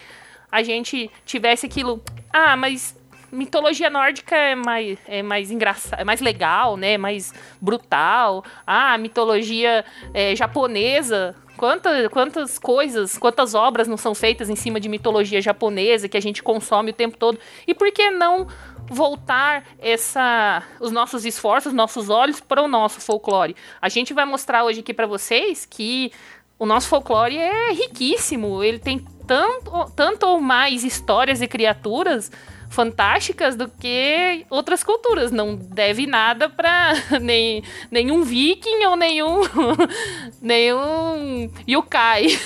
a 0.54 0.62
gente 0.62 1.10
tivesse 1.26 1.66
aquilo. 1.66 2.00
Ah, 2.32 2.56
mas 2.56 2.96
mitologia 3.32 3.90
nórdica 3.90 4.36
é 4.36 4.54
mais, 4.54 4.96
é 5.08 5.20
mais 5.20 5.50
engraçado, 5.50 5.98
é 5.98 6.04
mais 6.04 6.20
legal, 6.20 6.76
né? 6.76 6.96
Mais 6.96 7.34
brutal. 7.60 8.44
Ah, 8.64 8.96
mitologia 8.96 9.84
é, 10.14 10.36
japonesa. 10.36 11.34
Quanta, 11.56 12.08
quantas 12.08 12.56
coisas, 12.56 13.18
quantas 13.18 13.52
obras 13.54 13.88
não 13.88 13.96
são 13.96 14.14
feitas 14.14 14.48
em 14.48 14.54
cima 14.54 14.78
de 14.78 14.88
mitologia 14.88 15.40
japonesa 15.40 16.08
que 16.08 16.16
a 16.16 16.22
gente 16.22 16.40
consome 16.40 16.92
o 16.92 16.94
tempo 16.94 17.16
todo? 17.16 17.36
E 17.66 17.74
por 17.74 17.90
que 17.90 18.10
não 18.10 18.46
voltar 18.86 19.64
essa, 19.80 20.62
os 20.78 20.92
nossos 20.92 21.24
esforços, 21.24 21.72
nossos 21.72 22.10
olhos 22.10 22.40
para 22.40 22.62
o 22.62 22.68
nosso 22.68 23.00
folclore? 23.00 23.56
A 23.82 23.88
gente 23.88 24.14
vai 24.14 24.24
mostrar 24.24 24.62
hoje 24.62 24.80
aqui 24.80 24.94
para 24.94 25.06
vocês 25.06 25.66
que 25.66 26.12
o 26.56 26.66
nosso 26.66 26.88
folclore 26.88 27.36
é 27.36 27.72
riquíssimo. 27.72 28.62
Ele 28.62 28.78
tem 28.78 29.04
tanto, 29.26 29.92
tanto 29.94 30.26
ou 30.26 30.40
mais 30.40 30.84
histórias 30.84 31.40
e 31.40 31.48
criaturas 31.48 32.30
fantásticas 32.74 33.54
do 33.54 33.68
que 33.68 34.44
outras 34.50 34.82
culturas. 34.82 35.30
Não 35.30 35.54
deve 35.54 36.06
nada 36.06 36.48
para 36.48 36.92
nem, 37.22 37.62
nenhum 37.90 38.24
viking 38.24 38.84
ou 38.86 38.96
nenhum 38.96 39.40
nenhum 40.42 41.50
yokai. 41.66 42.26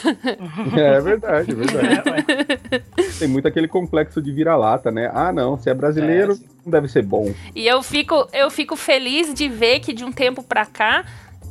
É 0.77 1.01
verdade, 1.01 1.53
é 1.53 1.55
verdade. 1.55 2.85
Tem 3.19 3.29
muito 3.29 3.49
aquele 3.49 3.67
complexo 3.67 4.21
de 4.21 4.31
vira-lata, 4.33 4.91
né? 4.91 5.11
Ah, 5.15 5.33
não, 5.33 5.59
se 5.59 5.71
é 5.71 5.75
brasileiro, 5.75 6.33
É, 6.33 6.37
não 6.65 6.73
deve 6.73 6.89
ser 6.89 7.03
bom. 7.03 7.33
E 7.55 7.67
eu 7.67 7.83
fico, 7.83 8.29
eu 8.33 8.51
fico 8.51 8.77
feliz 8.77 9.33
de 9.33 9.49
ver 9.49 9.81
que 9.81 9.93
de 9.93 10.05
um 10.05 10.13
tempo 10.13 10.43
pra 10.43 10.67
cá 10.67 11.05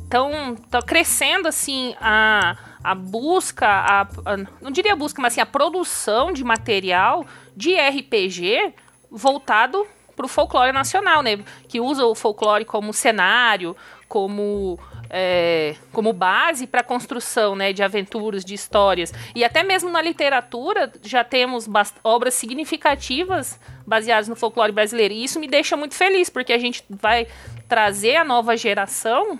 estão 0.04 0.56
tá 0.70 0.80
crescendo 0.80 1.48
assim 1.48 1.94
a, 2.00 2.56
a 2.90 2.94
busca, 2.94 3.66
a, 3.66 4.00
a- 4.02 4.36
não 4.60 4.70
diria 4.70 4.94
busca, 4.96 5.20
mas 5.20 5.32
assim, 5.34 5.40
a 5.40 5.46
produção 5.46 6.32
de 6.32 6.42
material 6.44 7.26
de 7.56 7.74
RPG 7.74 8.74
voltado 9.10 9.86
para 10.16 10.26
o 10.26 10.28
folclore 10.28 10.72
nacional, 10.72 11.22
né? 11.22 11.38
Que 11.68 11.80
usa 11.80 12.04
o 12.04 12.14
folclore 12.14 12.64
como 12.64 12.92
cenário, 12.92 13.76
como 14.08 14.78
é, 15.10 15.74
como 15.92 16.12
base 16.12 16.66
para 16.66 16.80
a 16.80 16.84
construção 16.84 17.54
né, 17.56 17.72
de 17.72 17.82
aventuras, 17.82 18.44
de 18.44 18.52
histórias. 18.52 19.12
E 19.34 19.44
até 19.44 19.62
mesmo 19.62 19.88
na 19.88 20.02
literatura 20.02 20.92
já 21.02 21.22
temos 21.24 21.66
obras 22.04 22.34
significativas 22.34 23.58
baseadas 23.86 24.28
no 24.28 24.36
folclore 24.36 24.72
brasileiro. 24.72 25.14
E 25.14 25.24
isso 25.24 25.38
me 25.40 25.46
deixa 25.48 25.76
muito 25.76 25.94
feliz, 25.94 26.28
porque 26.28 26.52
a 26.52 26.58
gente 26.58 26.84
vai 26.90 27.26
trazer 27.68 28.16
a 28.16 28.24
nova 28.24 28.56
geração 28.56 29.38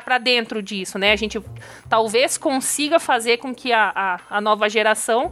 para 0.00 0.18
dentro 0.18 0.62
disso, 0.62 0.98
né? 0.98 1.12
A 1.12 1.16
gente 1.16 1.40
talvez 1.88 2.36
consiga 2.36 2.98
fazer 2.98 3.38
com 3.38 3.54
que 3.54 3.72
a, 3.72 3.92
a, 3.94 4.20
a 4.38 4.40
nova 4.40 4.68
geração 4.68 5.30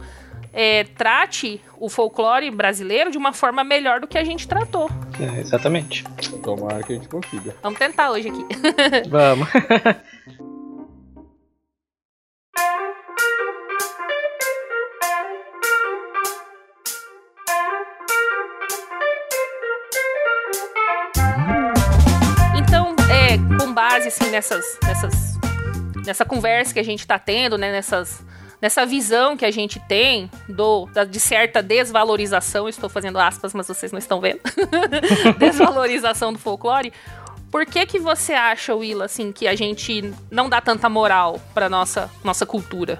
é, 0.53 0.83
trate 0.83 1.61
o 1.77 1.89
folclore 1.89 2.49
brasileiro 2.51 3.11
de 3.11 3.17
uma 3.17 3.33
forma 3.33 3.63
melhor 3.63 3.99
do 3.99 4.07
que 4.07 4.17
a 4.17 4.23
gente 4.23 4.47
tratou. 4.47 4.89
É, 5.19 5.39
exatamente. 5.39 6.03
Tomara 6.43 6.83
que 6.83 6.93
a 6.93 6.95
gente 6.95 7.07
consiga. 7.07 7.55
Vamos 7.61 7.79
tentar 7.79 8.11
hoje 8.11 8.29
aqui. 8.29 8.45
Vamos. 9.09 9.47
base 23.79 24.09
assim 24.09 24.29
nessas, 24.29 24.77
nessas, 24.83 25.13
nessa 26.05 26.25
conversa 26.25 26.73
que 26.73 26.79
a 26.81 26.83
gente 26.83 26.99
está 26.99 27.17
tendo, 27.17 27.57
né, 27.57 27.71
nessas, 27.71 28.21
nessa 28.61 28.85
visão 28.85 29.37
que 29.37 29.45
a 29.45 29.51
gente 29.51 29.79
tem 29.87 30.29
do, 30.49 30.85
da- 30.87 31.05
de 31.05 31.17
certa 31.17 31.63
desvalorização, 31.63 32.67
estou 32.67 32.89
fazendo 32.89 33.17
aspas, 33.17 33.53
mas 33.53 33.67
vocês 33.67 33.93
não 33.93 33.99
estão 33.99 34.19
vendo, 34.19 34.41
desvalorização 35.39 36.33
do 36.33 36.39
folclore. 36.39 36.91
Por 37.49 37.65
que 37.65 37.85
que 37.85 37.97
você 37.99 38.33
acha, 38.33 38.75
Willa, 38.75 39.05
assim, 39.05 39.31
que 39.31 39.47
a 39.47 39.55
gente 39.55 40.13
não 40.29 40.49
dá 40.49 40.59
tanta 40.59 40.89
moral 40.89 41.39
para 41.53 41.69
nossa 41.69 42.09
nossa 42.21 42.45
cultura? 42.45 42.99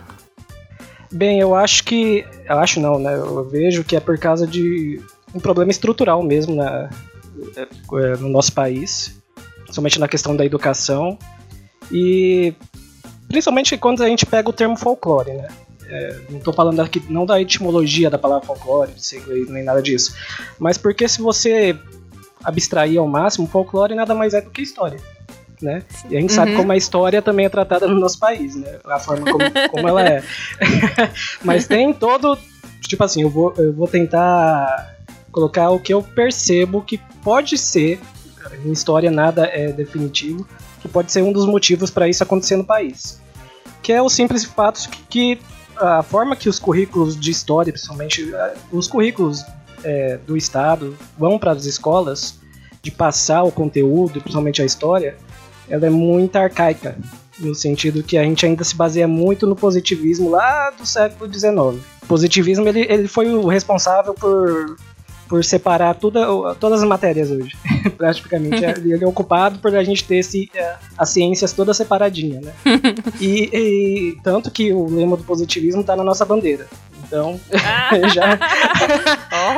Bem, 1.12 1.40
eu 1.42 1.54
acho 1.54 1.84
que. 1.84 2.26
Eu 2.48 2.58
acho 2.58 2.80
não, 2.80 2.98
né? 2.98 3.14
Eu 3.16 3.44
vejo 3.48 3.84
que 3.84 3.96
é 3.96 4.00
por 4.00 4.18
causa 4.18 4.48
de 4.48 5.00
um 5.36 5.40
problema 5.40 5.70
estrutural 5.70 6.24
mesmo 6.24 6.56
na, 6.56 6.90
é, 7.94 8.18
no 8.18 8.30
nosso 8.30 8.52
país, 8.54 9.19
principalmente 9.70 10.00
na 10.00 10.08
questão 10.08 10.36
da 10.36 10.46
educação. 10.46 11.18
E 11.92 12.54
principalmente 13.28 13.78
quando 13.78 14.04
a 14.04 14.08
gente 14.08 14.26
pega 14.26 14.50
o 14.50 14.54
termo 14.54 14.76
folclore, 14.76 15.32
né? 15.32 15.48
É, 15.88 16.20
não 16.30 16.38
estou 16.38 16.54
falando 16.54 16.80
aqui, 16.82 17.02
não 17.10 17.26
da 17.26 17.42
etimologia 17.42 18.10
da 18.12 18.18
palavra 18.18 18.46
folclore, 18.46 18.92
nem 19.48 19.64
nada 19.64 19.82
disso. 19.82 20.16
Mas 20.60 20.78
porque 20.78 21.08
se 21.08 21.20
você 21.20 21.76
abstrair 22.44 23.00
ao 23.00 23.08
máximo, 23.08 23.48
folclore 23.48 23.96
nada 23.96 24.14
mais 24.14 24.34
é 24.34 24.42
do 24.42 24.52
que 24.52 24.62
história. 24.62 25.00
Né? 25.62 25.84
E 26.10 26.16
a 26.16 26.22
gente 26.22 26.30
uhum. 26.30 26.36
sabe 26.36 26.56
como 26.56 26.72
a 26.72 26.78
história 26.78 27.22
também 27.22 27.46
é 27.46 27.50
tratada 27.50 27.86
no 27.88 28.00
nosso 28.00 28.18
país, 28.18 28.56
né? 28.56 28.80
A 28.86 29.00
forma 29.00 29.30
como, 29.30 29.44
como 29.72 29.88
ela 29.90 30.08
é. 30.08 30.24
Mas 31.44 31.68
tem 31.68 31.92
todo. 31.92 32.38
Tipo 32.88 33.04
assim, 33.04 33.24
eu 33.24 33.30
vou, 33.30 33.54
eu 33.58 33.74
vou 33.74 33.88
tentar 33.88 34.96
colocar 35.32 35.70
o 35.70 35.80
que 35.80 35.94
eu 35.94 36.02
percebo 36.02 36.82
que 36.82 36.98
pode 37.22 37.58
ser. 37.58 38.00
Em 38.64 38.72
história 38.72 39.12
nada 39.12 39.46
é 39.46 39.72
definitivo, 39.72 40.48
que 40.82 40.88
pode 40.88 41.12
ser 41.12 41.24
um 41.24 41.32
dos 41.32 41.46
motivos 41.46 41.90
para 41.90 42.08
isso 42.08 42.24
acontecer 42.24 42.56
no 42.56 42.66
país. 42.66 43.20
Que 43.82 43.94
é 43.94 44.02
o 44.02 44.10
simples 44.10 44.44
fato 44.44 44.90
que, 44.90 45.04
que 45.04 45.42
a 45.78 46.04
forma 46.04 46.36
que 46.36 46.50
os 46.50 46.60
currículos 46.60 47.18
de 47.18 47.32
história, 47.32 47.72
principalmente 47.72 48.34
eh, 48.34 48.54
os 48.72 48.88
currículos 48.88 49.44
é, 49.84 50.18
do 50.18 50.36
Estado, 50.36 50.98
vão 51.18 51.40
para 51.40 51.52
as 51.52 51.66
escolas, 51.66 52.38
de 52.82 52.92
passar 52.92 53.44
o 53.44 53.52
conteúdo, 53.52 54.22
principalmente 54.22 54.62
a 54.62 54.66
história, 54.66 55.18
ela 55.70 55.86
é 55.86 55.90
muito 55.90 56.36
arcaica, 56.36 56.98
no 57.38 57.54
sentido 57.54 58.04
que 58.04 58.18
a 58.18 58.24
gente 58.24 58.46
ainda 58.46 58.64
se 58.64 58.76
baseia 58.76 59.08
muito 59.08 59.46
no 59.46 59.56
positivismo 59.56 60.30
lá 60.30 60.70
do 60.72 60.86
século 60.86 61.32
XIX. 61.32 61.84
O 62.04 62.08
positivismo 62.08 62.68
ele, 62.68 62.82
ele 62.90 63.08
foi 63.08 63.34
o 63.34 63.48
responsável 63.48 64.14
por 64.14 64.78
por 65.30 65.46
separar 65.46 65.94
toda, 65.94 66.56
todas 66.56 66.82
as 66.82 66.88
matérias 66.90 67.30
hoje, 67.30 67.56
praticamente. 67.96 68.66
Ele 68.66 69.04
é 69.04 69.08
ocupado 69.08 69.60
por 69.60 69.74
a 69.76 69.84
gente 69.84 70.04
ter 70.04 70.18
esse, 70.18 70.50
é, 70.56 70.76
as 70.98 71.10
ciências 71.10 71.54
todas 71.54 71.78
separadinhas, 71.78 72.44
né? 72.44 72.52
e, 73.22 73.50
e, 73.54 74.18
tanto 74.24 74.50
que 74.50 74.74
o 74.74 74.90
lema 74.90 75.16
do 75.16 75.24
positivismo 75.24 75.82
está 75.82 75.96
na 75.96 76.04
nossa 76.04 76.26
bandeira. 76.26 76.68
Então, 77.06 77.40
ah. 77.54 77.90
já, 78.10 78.40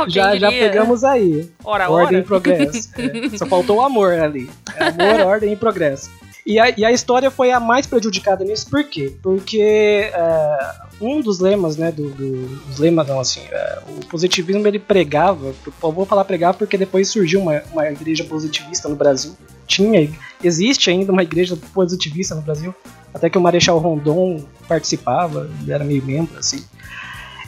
oh, 0.03 0.09
já, 0.09 0.37
já 0.37 0.49
pegamos 0.49 1.03
aí. 1.03 1.49
Ora, 1.63 1.89
ordem 1.89 2.17
ora. 2.17 2.19
e 2.19 2.23
progresso. 2.23 2.89
É, 2.97 3.37
só 3.37 3.45
faltou 3.45 3.77
o 3.77 3.81
amor 3.81 4.13
ali. 4.13 4.49
Amor, 4.77 5.25
ordem 5.25 5.53
e 5.53 5.55
progresso. 5.55 6.09
E 6.45 6.59
a, 6.59 6.69
e 6.75 6.83
a 6.83 6.91
história 6.91 7.29
foi 7.29 7.51
a 7.51 7.59
mais 7.59 7.85
prejudicada 7.85 8.43
nisso, 8.43 8.67
por 8.69 8.83
quê? 8.83 9.13
Porque 9.21 10.11
uh, 10.11 11.05
um 11.05 11.21
dos 11.21 11.39
lemas, 11.39 11.77
né, 11.77 11.91
do, 11.91 12.09
do, 12.09 12.47
dos 12.65 12.79
lemas 12.79 13.07
não, 13.07 13.19
assim, 13.19 13.41
uh, 13.41 13.99
o 13.99 14.05
positivismo 14.07 14.67
ele 14.67 14.79
pregava, 14.79 15.53
eu 15.83 15.91
vou 15.91 16.05
falar 16.05 16.25
pregava 16.25 16.57
porque 16.57 16.77
depois 16.77 17.09
surgiu 17.09 17.41
uma, 17.41 17.61
uma 17.71 17.87
igreja 17.91 18.23
positivista 18.23 18.89
no 18.89 18.95
Brasil, 18.95 19.35
tinha, 19.67 20.09
existe 20.43 20.89
ainda 20.89 21.11
uma 21.11 21.21
igreja 21.21 21.55
positivista 21.73 22.33
no 22.33 22.41
Brasil, 22.41 22.73
até 23.13 23.29
que 23.29 23.37
o 23.37 23.41
Marechal 23.41 23.77
Rondon 23.77 24.43
participava, 24.67 25.47
ele 25.61 25.71
era 25.71 25.83
meio 25.83 26.03
membro, 26.03 26.39
assim, 26.39 26.65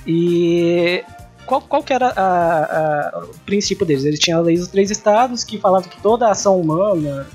e 0.06 1.04
qual, 1.48 1.62
qual 1.62 1.84
que 1.84 1.94
era 1.94 2.10
a, 2.10 3.18
a, 3.18 3.24
o 3.24 3.40
princípio 3.46 3.86
deles? 3.86 4.06
Eles 4.06 4.20
tinham 4.20 4.40
a 4.40 4.44
lei 4.44 4.58
dos 4.58 4.68
três 4.68 4.92
estados 4.92 5.44
que 5.44 5.58
falava 5.58 5.88
que 5.88 6.02
toda 6.02 6.30
ação 6.30 6.60
humana 6.60 7.28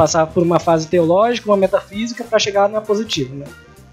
passava 0.00 0.30
por 0.30 0.42
uma 0.42 0.58
fase 0.58 0.86
teológica, 0.86 1.50
uma 1.50 1.58
metafísica 1.58 2.24
para 2.24 2.38
chegar 2.38 2.70
na 2.70 2.80
positiva, 2.80 3.34
né? 3.34 3.44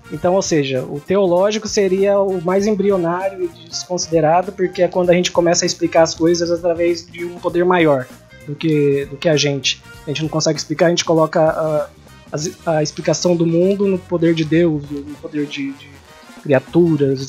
Então, 0.09 0.35
ou 0.35 0.41
seja, 0.41 0.81
o 0.81 1.01
teológico 1.01 1.67
seria 1.67 2.17
o 2.17 2.41
mais 2.41 2.65
embrionário 2.65 3.43
e 3.43 3.67
desconsiderado, 3.67 4.53
porque 4.53 4.83
é 4.83 4.87
quando 4.87 5.09
a 5.09 5.13
gente 5.13 5.33
começa 5.33 5.65
a 5.65 5.67
explicar 5.67 6.03
as 6.03 6.15
coisas 6.15 6.49
através 6.49 7.05
de 7.05 7.25
um 7.25 7.37
poder 7.37 7.65
maior 7.65 8.07
do 8.47 8.55
que, 8.55 9.05
do 9.11 9.17
que 9.17 9.27
a 9.27 9.35
gente. 9.35 9.83
A 10.05 10.09
gente 10.09 10.21
não 10.21 10.29
consegue 10.29 10.57
explicar, 10.57 10.85
a 10.85 10.89
gente 10.91 11.03
coloca 11.03 11.41
a, 11.41 11.89
a, 12.65 12.77
a 12.77 12.81
explicação 12.81 13.35
do 13.35 13.45
mundo 13.45 13.85
no 13.85 13.99
poder 13.99 14.33
de 14.33 14.45
Deus, 14.45 14.89
no 14.89 15.15
poder 15.15 15.45
de, 15.45 15.73
de 15.73 15.89
criaturas, 16.41 17.27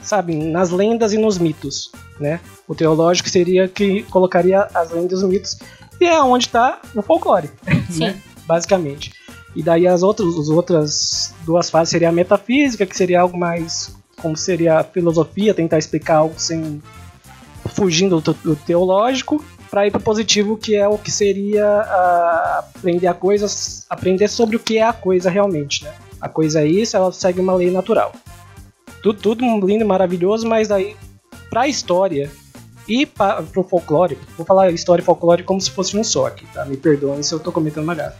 sabe, 0.00 0.36
nas 0.36 0.70
lendas 0.70 1.12
e 1.12 1.18
nos 1.18 1.36
mitos, 1.36 1.90
né? 2.20 2.38
O 2.68 2.76
teológico 2.76 3.28
seria 3.28 3.66
que 3.66 4.04
colocaria 4.04 4.68
as 4.72 4.92
lendas 4.92 5.20
e 5.20 5.24
os 5.24 5.28
mitos, 5.28 5.58
e 6.00 6.04
é 6.04 6.22
onde 6.22 6.46
está 6.46 6.80
o 6.94 7.02
folclore, 7.02 7.50
né? 7.96 8.20
basicamente. 8.46 9.12
E 9.54 9.62
daí 9.62 9.86
as 9.86 10.02
outras, 10.02 10.36
as 10.36 10.48
outras 10.48 11.34
duas 11.44 11.70
fases 11.70 11.90
seria 11.90 12.10
a 12.10 12.12
metafísica, 12.12 12.84
que 12.84 12.96
seria 12.96 13.20
algo 13.20 13.36
mais 13.38 13.94
como 14.20 14.36
seria 14.36 14.78
a 14.78 14.84
filosofia, 14.84 15.52
tentar 15.52 15.78
explicar 15.78 16.16
algo 16.16 16.34
sem 16.38 16.82
fugindo 17.66 18.20
do, 18.20 18.32
do 18.32 18.56
teológico, 18.56 19.44
para 19.70 19.86
ir 19.86 19.90
para 19.90 19.98
o 19.98 20.02
positivo, 20.02 20.56
que 20.56 20.74
é 20.74 20.88
o 20.88 20.96
que 20.96 21.10
seria 21.10 21.66
a, 21.66 22.64
aprender 22.76 23.06
a 23.06 23.14
coisas, 23.14 23.84
aprender 23.90 24.28
sobre 24.28 24.56
o 24.56 24.60
que 24.60 24.78
é 24.78 24.82
a 24.82 24.92
coisa 24.92 25.28
realmente, 25.28 25.84
né? 25.84 25.92
A 26.20 26.28
coisa 26.28 26.62
é 26.62 26.66
isso, 26.66 26.96
ela 26.96 27.12
segue 27.12 27.40
uma 27.40 27.54
lei 27.54 27.70
natural 27.70 28.12
tudo, 29.12 29.20
tudo 29.20 29.66
lindo 29.66 29.84
e 29.84 29.86
maravilhoso, 29.86 30.48
mas 30.48 30.70
aí 30.70 30.96
pra 31.50 31.68
história 31.68 32.30
e 32.88 33.06
para 33.06 33.42
pro 33.42 33.62
folclore, 33.62 34.18
vou 34.36 34.46
falar 34.46 34.70
história 34.70 35.02
e 35.02 35.04
folclore 35.04 35.42
como 35.42 35.60
se 35.60 35.70
fosse 35.70 35.96
um 35.96 36.04
só 36.04 36.26
aqui, 36.26 36.46
tá? 36.52 36.64
Me 36.64 36.76
perdoem 36.76 37.22
se 37.22 37.32
eu 37.32 37.40
tô 37.40 37.52
cometendo 37.52 37.84
uma 37.84 37.94
gafa. 37.94 38.16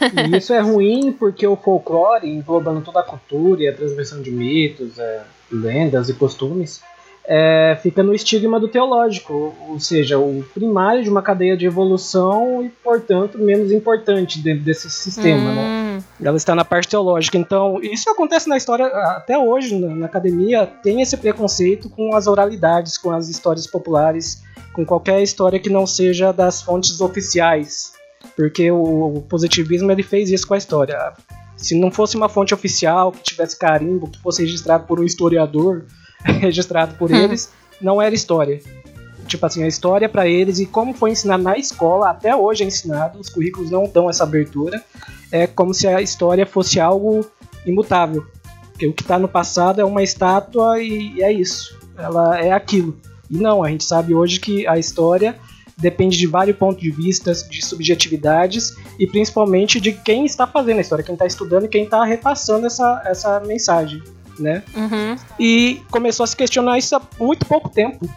E 0.00 0.36
isso 0.38 0.52
é 0.52 0.60
ruim 0.60 1.12
porque 1.12 1.46
o 1.46 1.56
folclore, 1.56 2.28
englobando 2.28 2.80
toda 2.80 3.00
a 3.00 3.02
cultura 3.02 3.62
e 3.62 3.68
a 3.68 3.74
transmissão 3.74 4.22
de 4.22 4.30
mitos, 4.30 4.98
é, 4.98 5.22
lendas 5.50 6.08
e 6.08 6.14
costumes, 6.14 6.80
é, 7.24 7.78
fica 7.82 8.02
no 8.02 8.14
estigma 8.14 8.58
do 8.58 8.68
teológico, 8.68 9.54
ou 9.68 9.78
seja, 9.78 10.18
o 10.18 10.44
primário 10.54 11.02
de 11.02 11.10
uma 11.10 11.22
cadeia 11.22 11.56
de 11.56 11.66
evolução 11.66 12.64
e, 12.64 12.68
portanto, 12.68 13.38
menos 13.38 13.70
importante 13.70 14.40
dentro 14.40 14.64
desse 14.64 14.90
sistema, 14.90 15.52
né? 15.52 15.62
hum. 15.62 15.96
né? 15.96 16.04
Ela 16.22 16.36
está 16.36 16.54
na 16.54 16.64
parte 16.64 16.88
teológica. 16.88 17.38
Então, 17.38 17.78
isso 17.82 18.08
acontece 18.10 18.48
na 18.48 18.56
história 18.56 18.86
até 18.86 19.38
hoje, 19.38 19.78
na, 19.78 19.94
na 19.94 20.06
academia, 20.06 20.66
tem 20.66 21.02
esse 21.02 21.16
preconceito 21.16 21.88
com 21.90 22.14
as 22.14 22.26
oralidades, 22.26 22.98
com 22.98 23.10
as 23.10 23.28
histórias 23.28 23.66
populares, 23.66 24.42
com 24.72 24.84
qualquer 24.84 25.22
história 25.22 25.58
que 25.58 25.70
não 25.70 25.86
seja 25.86 26.32
das 26.32 26.62
fontes 26.62 27.00
oficiais, 27.00 27.92
porque 28.36 28.70
o, 28.70 29.16
o 29.16 29.22
positivismo 29.22 29.90
ele 29.90 30.02
fez 30.02 30.30
isso 30.30 30.46
com 30.46 30.54
a 30.54 30.58
história. 30.58 31.12
Se 31.56 31.78
não 31.78 31.90
fosse 31.90 32.16
uma 32.16 32.28
fonte 32.28 32.54
oficial, 32.54 33.12
que 33.12 33.22
tivesse 33.22 33.58
carimbo, 33.58 34.08
que 34.08 34.18
fosse 34.20 34.42
registrado 34.42 34.86
por 34.86 34.98
um 34.98 35.04
historiador, 35.04 35.84
registrado 36.40 36.94
por 36.94 37.10
hum. 37.10 37.16
eles, 37.16 37.50
não 37.80 38.00
era 38.00 38.14
história. 38.14 38.60
Tipo 39.26 39.46
assim, 39.46 39.62
a 39.62 39.68
história 39.68 40.08
para 40.08 40.26
eles 40.26 40.58
e 40.58 40.66
como 40.66 40.92
foi 40.92 41.10
ensinado 41.10 41.42
na 41.42 41.56
escola, 41.56 42.10
até 42.10 42.34
hoje 42.34 42.64
é 42.64 42.66
ensinado, 42.66 43.20
os 43.20 43.28
currículos 43.28 43.70
não 43.70 43.84
dão 43.84 44.10
essa 44.10 44.24
abertura, 44.24 44.82
é 45.30 45.46
como 45.46 45.72
se 45.72 45.86
a 45.86 46.02
história 46.02 46.44
fosse 46.44 46.80
algo 46.80 47.24
imutável. 47.64 48.26
Porque 48.72 48.86
o 48.88 48.92
que 48.92 49.02
está 49.02 49.18
no 49.18 49.28
passado 49.28 49.80
é 49.80 49.84
uma 49.84 50.02
estátua 50.02 50.82
e 50.82 51.22
é 51.22 51.32
isso. 51.32 51.78
Ela 51.96 52.40
é 52.40 52.50
aquilo. 52.50 52.98
E 53.30 53.38
não, 53.38 53.62
a 53.62 53.68
gente 53.70 53.84
sabe 53.84 54.14
hoje 54.14 54.40
que 54.40 54.66
a 54.66 54.78
história 54.78 55.38
depende 55.76 56.18
de 56.18 56.26
vários 56.26 56.56
pontos 56.56 56.82
de 56.82 56.90
vista, 56.90 57.32
de 57.32 57.64
subjetividades 57.64 58.74
e 58.98 59.06
principalmente 59.06 59.80
de 59.80 59.92
quem 59.92 60.26
está 60.26 60.46
fazendo 60.46 60.78
a 60.78 60.80
história, 60.80 61.04
quem 61.04 61.14
está 61.14 61.26
estudando 61.26 61.66
e 61.66 61.68
quem 61.68 61.84
está 61.84 62.04
repassando 62.04 62.66
essa, 62.66 63.02
essa 63.06 63.40
mensagem 63.40 64.02
né? 64.40 64.62
Uhum. 64.74 65.16
E 65.38 65.82
começou 65.90 66.24
a 66.24 66.26
se 66.26 66.36
questionar 66.36 66.78
isso 66.78 66.96
há 66.96 67.02
muito 67.18 67.46
pouco 67.46 67.68
tempo. 67.68 68.08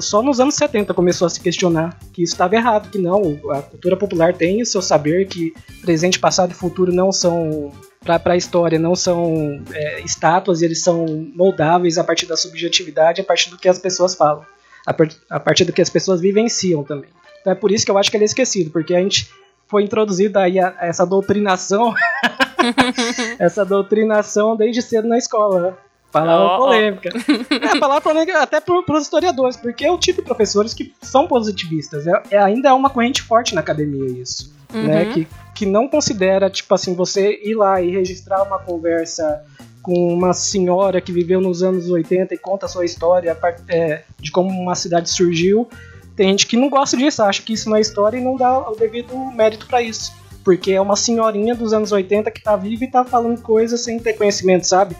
Só 0.00 0.22
nos 0.22 0.38
anos 0.38 0.54
70 0.54 0.92
começou 0.92 1.26
a 1.26 1.30
se 1.30 1.40
questionar 1.40 1.98
que 2.12 2.22
isso 2.22 2.34
estava 2.34 2.54
errado, 2.54 2.90
que 2.90 2.98
não, 2.98 3.40
a 3.50 3.62
cultura 3.62 3.96
popular 3.96 4.34
tem 4.34 4.60
o 4.60 4.66
seu 4.66 4.82
saber, 4.82 5.26
que 5.26 5.54
presente, 5.80 6.18
passado 6.18 6.50
e 6.50 6.54
futuro 6.54 6.92
não 6.92 7.10
são 7.10 7.72
para 8.04 8.34
a 8.34 8.36
história 8.36 8.78
não 8.78 8.96
são 8.96 9.62
é, 9.72 10.00
estátuas, 10.00 10.60
eles 10.60 10.82
são 10.82 11.06
moldáveis 11.34 11.98
a 11.98 12.04
partir 12.04 12.26
da 12.26 12.36
subjetividade, 12.36 13.20
a 13.20 13.24
partir 13.24 13.48
do 13.48 13.56
que 13.56 13.68
as 13.68 13.78
pessoas 13.78 14.14
falam, 14.14 14.44
a, 14.84 14.92
par 14.92 15.08
a 15.30 15.40
partir 15.40 15.64
do 15.64 15.72
que 15.72 15.80
as 15.80 15.88
pessoas 15.88 16.20
vivenciam 16.20 16.82
também. 16.82 17.10
Então 17.40 17.52
é 17.52 17.56
por 17.56 17.70
isso 17.70 17.84
que 17.84 17.90
eu 17.90 17.98
acho 17.98 18.10
que 18.10 18.16
ele 18.16 18.24
é 18.24 18.26
esquecido, 18.26 18.70
porque 18.70 18.94
a 18.94 19.00
gente 19.00 19.30
foi 19.68 19.84
introduzida 19.84 20.40
aí 20.40 20.58
a, 20.58 20.74
a 20.78 20.86
essa 20.86 21.06
doutrinação 21.06 21.94
essa 23.38 23.64
doutrinação 23.64 24.56
desde 24.56 24.82
cedo 24.82 25.08
na 25.08 25.18
escola, 25.18 25.60
né? 25.60 25.74
Palavra 26.12 26.54
oh, 26.54 26.58
polêmica. 26.58 27.08
Oh. 27.14 27.54
É, 27.62 27.78
palavra 27.78 28.02
polêmica 28.02 28.42
até 28.42 28.60
para 28.60 28.96
os 28.96 29.02
historiadores, 29.02 29.56
porque 29.56 29.84
é 29.84 29.90
o 29.90 29.96
tipo 29.96 30.20
de 30.20 30.26
professores 30.26 30.74
que 30.74 30.94
são 31.00 31.26
positivistas. 31.26 32.06
É, 32.06 32.22
é, 32.32 32.38
ainda 32.38 32.68
é 32.68 32.72
uma 32.72 32.90
corrente 32.90 33.22
forte 33.22 33.54
na 33.54 33.62
academia 33.62 34.20
isso. 34.20 34.54
Uhum. 34.72 34.86
Né? 34.86 35.12
Que, 35.12 35.28
que 35.54 35.66
não 35.66 35.88
considera, 35.88 36.50
tipo 36.50 36.74
assim, 36.74 36.94
você 36.94 37.40
ir 37.42 37.54
lá 37.54 37.80
e 37.80 37.90
registrar 37.90 38.42
uma 38.42 38.58
conversa 38.58 39.42
com 39.82 40.12
uma 40.12 40.32
senhora 40.32 41.00
que 41.00 41.10
viveu 41.10 41.40
nos 41.40 41.62
anos 41.62 41.90
80 41.90 42.34
e 42.34 42.38
conta 42.38 42.66
a 42.66 42.68
sua 42.68 42.84
história 42.84 43.36
é, 43.68 44.02
de 44.20 44.30
como 44.30 44.50
uma 44.50 44.74
cidade 44.74 45.10
surgiu. 45.10 45.68
Tem 46.14 46.28
gente 46.28 46.46
que 46.46 46.56
não 46.58 46.68
gosta 46.68 46.96
disso, 46.96 47.22
acha 47.22 47.42
que 47.42 47.54
isso 47.54 47.70
não 47.70 47.76
é 47.76 47.80
história 47.80 48.18
e 48.18 48.20
não 48.22 48.36
dá 48.36 48.68
o 48.68 48.76
devido 48.76 49.16
mérito 49.34 49.66
para 49.66 49.80
isso 49.80 50.12
porque 50.44 50.72
é 50.72 50.80
uma 50.80 50.96
senhorinha 50.96 51.54
dos 51.54 51.72
anos 51.72 51.92
80 51.92 52.30
que 52.30 52.42
tá 52.42 52.56
viva 52.56 52.84
e 52.84 52.90
tá 52.90 53.04
falando 53.04 53.40
coisas 53.40 53.82
sem 53.82 53.98
ter 53.98 54.14
conhecimento, 54.14 54.66
sabe? 54.66 54.96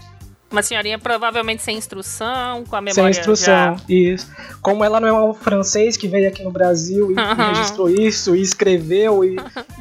Uma 0.51 0.63
senhorinha 0.63 0.99
provavelmente 0.99 1.63
sem 1.63 1.79
instrução, 1.79 2.63
com 2.65 2.77
a 2.77 2.81
memória 2.83 2.93
Sem 2.93 3.09
instrução, 3.09 3.79
já... 3.79 3.85
isso. 3.89 4.31
Como 4.61 4.85
ela 4.85 5.01
não 5.01 5.09
é 5.09 5.13
um 5.31 5.33
francês 5.33 5.97
que 5.97 6.07
veio 6.07 6.29
aqui 6.29 6.43
no 6.43 6.51
Brasil 6.51 7.11
e, 7.11 7.15
uhum. 7.15 7.35
registrou 7.49 7.89
isso, 7.89 8.37
e 8.37 8.43
escreveu, 8.43 9.25
e, 9.25 9.37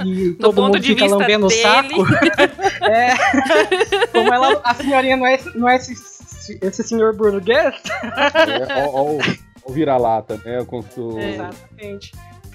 e 0.05 0.31
todo 0.39 0.61
mundo 0.61 0.81
fica 0.81 1.05
lambendo 1.05 1.47
dele. 1.47 1.59
o 1.59 1.61
saco. 1.61 2.05
é. 2.89 4.07
Como 4.13 4.33
ela, 4.33 4.61
a 4.63 4.73
senhorinha 4.73 5.17
não 5.17 5.27
é, 5.27 5.39
não 5.53 5.69
é 5.69 5.75
esse 5.75 5.93
esse 6.61 6.83
senhor 6.83 7.15
Bruno 7.15 7.39
Guest. 7.39 7.87
É, 7.87 8.85
ó, 8.87 8.89
ó, 8.89 9.19
o 9.63 9.71
vira-lata, 9.71 10.41
né? 10.43 10.63
Com 10.65 10.79
o... 10.97 11.19
Exatamente. 11.19 12.11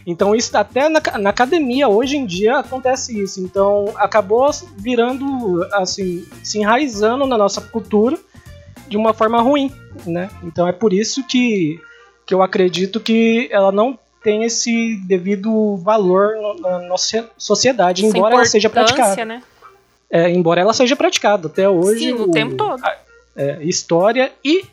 Então 0.06 0.36
isso 0.36 0.56
até 0.56 0.88
na, 0.88 1.00
na, 1.18 1.30
academia 1.30 1.88
hoje 1.88 2.16
em 2.16 2.24
dia 2.24 2.58
acontece 2.58 3.20
isso. 3.20 3.40
Então 3.40 3.92
acabou 3.96 4.48
virando 4.76 5.66
assim, 5.72 6.24
se 6.44 6.58
enraizando 6.60 7.26
na 7.26 7.36
nossa 7.36 7.60
cultura 7.60 8.16
de 8.88 8.96
uma 8.96 9.12
forma 9.12 9.42
ruim, 9.42 9.72
né? 10.06 10.30
Então 10.44 10.68
é 10.68 10.72
por 10.72 10.92
isso 10.92 11.24
que, 11.26 11.80
que 12.24 12.32
eu 12.32 12.40
acredito 12.40 13.00
que 13.00 13.48
ela 13.50 13.72
não 13.72 13.98
tem 14.22 14.44
esse 14.44 14.96
devido 15.06 15.76
valor 15.76 16.34
na 16.60 16.80
nossa 16.80 17.28
sociedade, 17.36 18.06
Essa 18.06 18.16
embora 18.16 18.34
ela 18.34 18.44
seja 18.44 18.70
praticada. 18.70 19.24
Né? 19.24 19.42
É, 20.10 20.30
embora 20.30 20.60
ela 20.60 20.72
seja 20.72 20.94
praticada 20.94 21.48
até 21.48 21.68
hoje. 21.68 22.06
Sim, 22.06 22.12
o, 22.12 22.22
o 22.22 22.30
tempo 22.30 22.54
todo. 22.56 22.84
A, 22.84 22.96
é, 23.36 23.62
história 23.62 24.32
e 24.44 24.64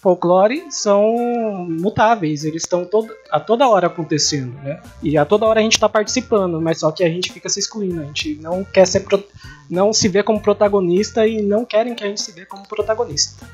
folclore 0.00 0.66
são 0.70 1.66
mutáveis, 1.68 2.44
eles 2.44 2.62
estão 2.62 2.84
todo, 2.84 3.12
a 3.30 3.40
toda 3.40 3.68
hora 3.68 3.88
acontecendo, 3.88 4.54
né? 4.62 4.80
E 5.02 5.18
a 5.18 5.24
toda 5.24 5.46
hora 5.46 5.60
a 5.60 5.62
gente 5.62 5.72
está 5.72 5.88
participando, 5.88 6.60
mas 6.60 6.80
só 6.80 6.92
que 6.92 7.02
a 7.02 7.08
gente 7.08 7.32
fica 7.32 7.48
se 7.48 7.58
excluindo, 7.58 8.00
a 8.00 8.04
gente 8.04 8.36
não 8.36 8.64
quer 8.64 8.86
ser 8.86 9.00
pro, 9.00 9.22
não 9.68 9.92
se 9.92 10.08
vê 10.08 10.22
como 10.22 10.40
protagonista 10.40 11.26
e 11.26 11.42
não 11.42 11.64
querem 11.64 11.94
que 11.94 12.04
a 12.04 12.06
gente 12.06 12.20
se 12.20 12.32
vê 12.32 12.46
como 12.46 12.66
protagonista. 12.66 13.46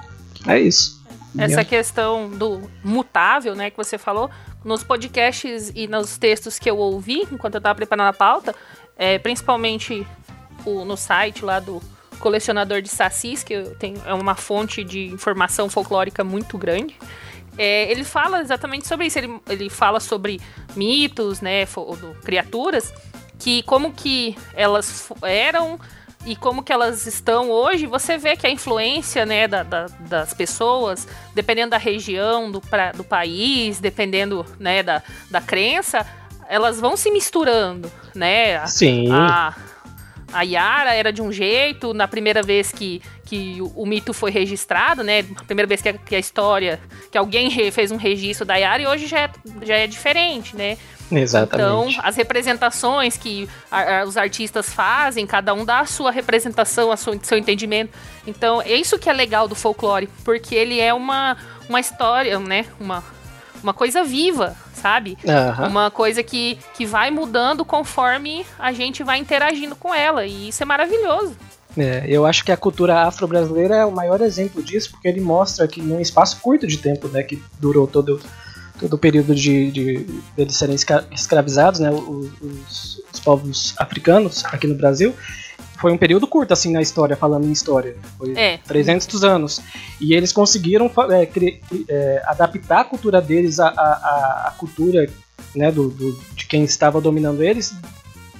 É 0.46 0.58
isso. 0.58 1.02
Essa 1.36 1.48
Minha... 1.48 1.64
questão 1.64 2.28
do 2.28 2.60
mutável, 2.84 3.54
né, 3.54 3.70
que 3.70 3.76
você 3.76 3.96
falou, 3.96 4.30
nos 4.64 4.84
podcasts 4.84 5.72
e 5.74 5.88
nos 5.88 6.16
textos 6.18 6.58
que 6.58 6.70
eu 6.70 6.76
ouvi 6.76 7.26
enquanto 7.32 7.54
eu 7.54 7.58
estava 7.58 7.74
preparando 7.74 8.08
a 8.08 8.12
pauta, 8.12 8.54
é, 8.96 9.18
principalmente 9.18 10.06
o, 10.64 10.84
no 10.84 10.96
site 10.96 11.44
lá 11.44 11.58
do 11.58 11.82
colecionador 12.24 12.80
de 12.80 12.88
sacis, 12.88 13.44
que 13.44 13.60
tem, 13.78 13.96
é 14.06 14.14
uma 14.14 14.34
fonte 14.34 14.82
de 14.82 15.08
informação 15.08 15.68
folclórica 15.68 16.24
muito 16.24 16.56
grande. 16.56 16.96
É, 17.58 17.90
ele 17.90 18.02
fala 18.02 18.40
exatamente 18.40 18.88
sobre 18.88 19.06
isso. 19.08 19.18
Ele, 19.18 19.38
ele 19.46 19.68
fala 19.68 20.00
sobre 20.00 20.40
mitos, 20.74 21.42
né, 21.42 21.68
criaturas, 22.24 22.94
que 23.38 23.62
como 23.64 23.92
que 23.92 24.34
elas 24.54 25.12
eram 25.20 25.78
e 26.24 26.34
como 26.34 26.62
que 26.62 26.72
elas 26.72 27.06
estão 27.06 27.50
hoje, 27.50 27.84
você 27.84 28.16
vê 28.16 28.34
que 28.34 28.46
a 28.46 28.50
influência 28.50 29.26
né, 29.26 29.46
da, 29.46 29.62
da, 29.62 29.86
das 30.00 30.32
pessoas, 30.32 31.06
dependendo 31.34 31.72
da 31.72 31.76
região, 31.76 32.50
do, 32.50 32.62
pra, 32.62 32.92
do 32.92 33.04
país, 33.04 33.78
dependendo 33.78 34.46
né, 34.58 34.82
da, 34.82 35.02
da 35.30 35.42
crença, 35.42 36.06
elas 36.48 36.80
vão 36.80 36.96
se 36.96 37.10
misturando, 37.10 37.92
né? 38.14 38.66
Sim. 38.66 39.12
A, 39.12 39.54
a 40.34 40.42
Yara 40.42 40.92
era 40.92 41.12
de 41.12 41.22
um 41.22 41.32
jeito, 41.32 41.94
na 41.94 42.08
primeira 42.08 42.42
vez 42.42 42.72
que, 42.72 43.00
que 43.24 43.62
o, 43.62 43.82
o 43.82 43.86
mito 43.86 44.12
foi 44.12 44.30
registrado, 44.30 45.04
né? 45.04 45.24
A 45.36 45.44
primeira 45.44 45.68
vez 45.68 45.80
que 45.80 45.88
a, 45.88 45.92
que 45.92 46.16
a 46.16 46.18
história, 46.18 46.80
que 47.10 47.16
alguém 47.16 47.48
re, 47.48 47.70
fez 47.70 47.92
um 47.92 47.96
registro 47.96 48.44
da 48.44 48.56
Yara, 48.56 48.82
e 48.82 48.86
hoje 48.86 49.06
já 49.06 49.20
é, 49.20 49.30
já 49.62 49.76
é 49.76 49.86
diferente, 49.86 50.56
né? 50.56 50.76
Exatamente. 51.12 51.94
Então, 51.94 52.04
as 52.04 52.16
representações 52.16 53.16
que 53.16 53.48
a, 53.70 54.00
a, 54.00 54.04
os 54.04 54.16
artistas 54.16 54.70
fazem, 54.70 55.26
cada 55.26 55.54
um 55.54 55.64
dá 55.64 55.80
a 55.80 55.86
sua 55.86 56.10
representação, 56.10 56.90
a 56.90 56.96
sua, 56.96 57.16
seu 57.22 57.38
entendimento. 57.38 57.96
Então, 58.26 58.60
é 58.60 58.72
isso 58.72 58.98
que 58.98 59.08
é 59.08 59.12
legal 59.12 59.46
do 59.46 59.54
folclore, 59.54 60.08
porque 60.24 60.54
ele 60.54 60.80
é 60.80 60.92
uma, 60.92 61.36
uma 61.68 61.78
história, 61.78 62.38
né? 62.40 62.66
Uma, 62.80 63.04
uma 63.62 63.72
coisa 63.72 64.02
viva, 64.02 64.56
sabe? 64.84 65.16
Uhum. 65.24 65.68
Uma 65.68 65.90
coisa 65.90 66.22
que, 66.22 66.58
que 66.74 66.84
vai 66.84 67.10
mudando 67.10 67.64
conforme 67.64 68.44
a 68.58 68.70
gente 68.70 69.02
vai 69.02 69.18
interagindo 69.18 69.74
com 69.74 69.94
ela. 69.94 70.26
E 70.26 70.50
isso 70.50 70.62
é 70.62 70.66
maravilhoso. 70.66 71.34
É, 71.74 72.04
eu 72.06 72.26
acho 72.26 72.44
que 72.44 72.52
a 72.52 72.56
cultura 72.56 73.00
afro-brasileira 73.00 73.76
é 73.76 73.84
o 73.86 73.90
maior 73.90 74.20
exemplo 74.20 74.62
disso, 74.62 74.90
porque 74.90 75.08
ele 75.08 75.22
mostra 75.22 75.66
que 75.66 75.80
num 75.80 75.98
espaço 75.98 76.38
curto 76.42 76.66
de 76.66 76.76
tempo, 76.76 77.08
né, 77.08 77.22
que 77.22 77.42
durou 77.58 77.86
todo, 77.86 78.20
todo 78.78 78.92
o 78.92 78.98
período 78.98 79.34
de, 79.34 79.70
de, 79.70 80.04
de 80.04 80.22
eles 80.36 80.54
serem 80.54 80.76
escravizados, 81.10 81.80
né, 81.80 81.90
os, 81.90 83.00
os 83.10 83.20
povos 83.20 83.74
africanos 83.78 84.44
aqui 84.44 84.66
no 84.66 84.74
Brasil, 84.74 85.14
foi 85.84 85.92
um 85.92 85.98
período 85.98 86.26
curto, 86.26 86.50
assim, 86.50 86.72
na 86.72 86.80
história, 86.80 87.14
falando 87.14 87.46
em 87.46 87.52
história. 87.52 87.94
Foi 88.16 88.32
é. 88.34 88.56
300 88.66 89.22
anos. 89.22 89.60
E 90.00 90.14
eles 90.14 90.32
conseguiram 90.32 90.90
é, 91.10 91.28
é, 91.86 92.22
adaptar 92.24 92.80
a 92.80 92.84
cultura 92.84 93.20
deles 93.20 93.60
à, 93.60 93.68
à, 93.68 94.48
à 94.48 94.54
cultura 94.56 95.06
né, 95.54 95.70
do, 95.70 95.90
do, 95.90 96.18
de 96.34 96.46
quem 96.46 96.64
estava 96.64 97.02
dominando 97.02 97.42
eles 97.42 97.74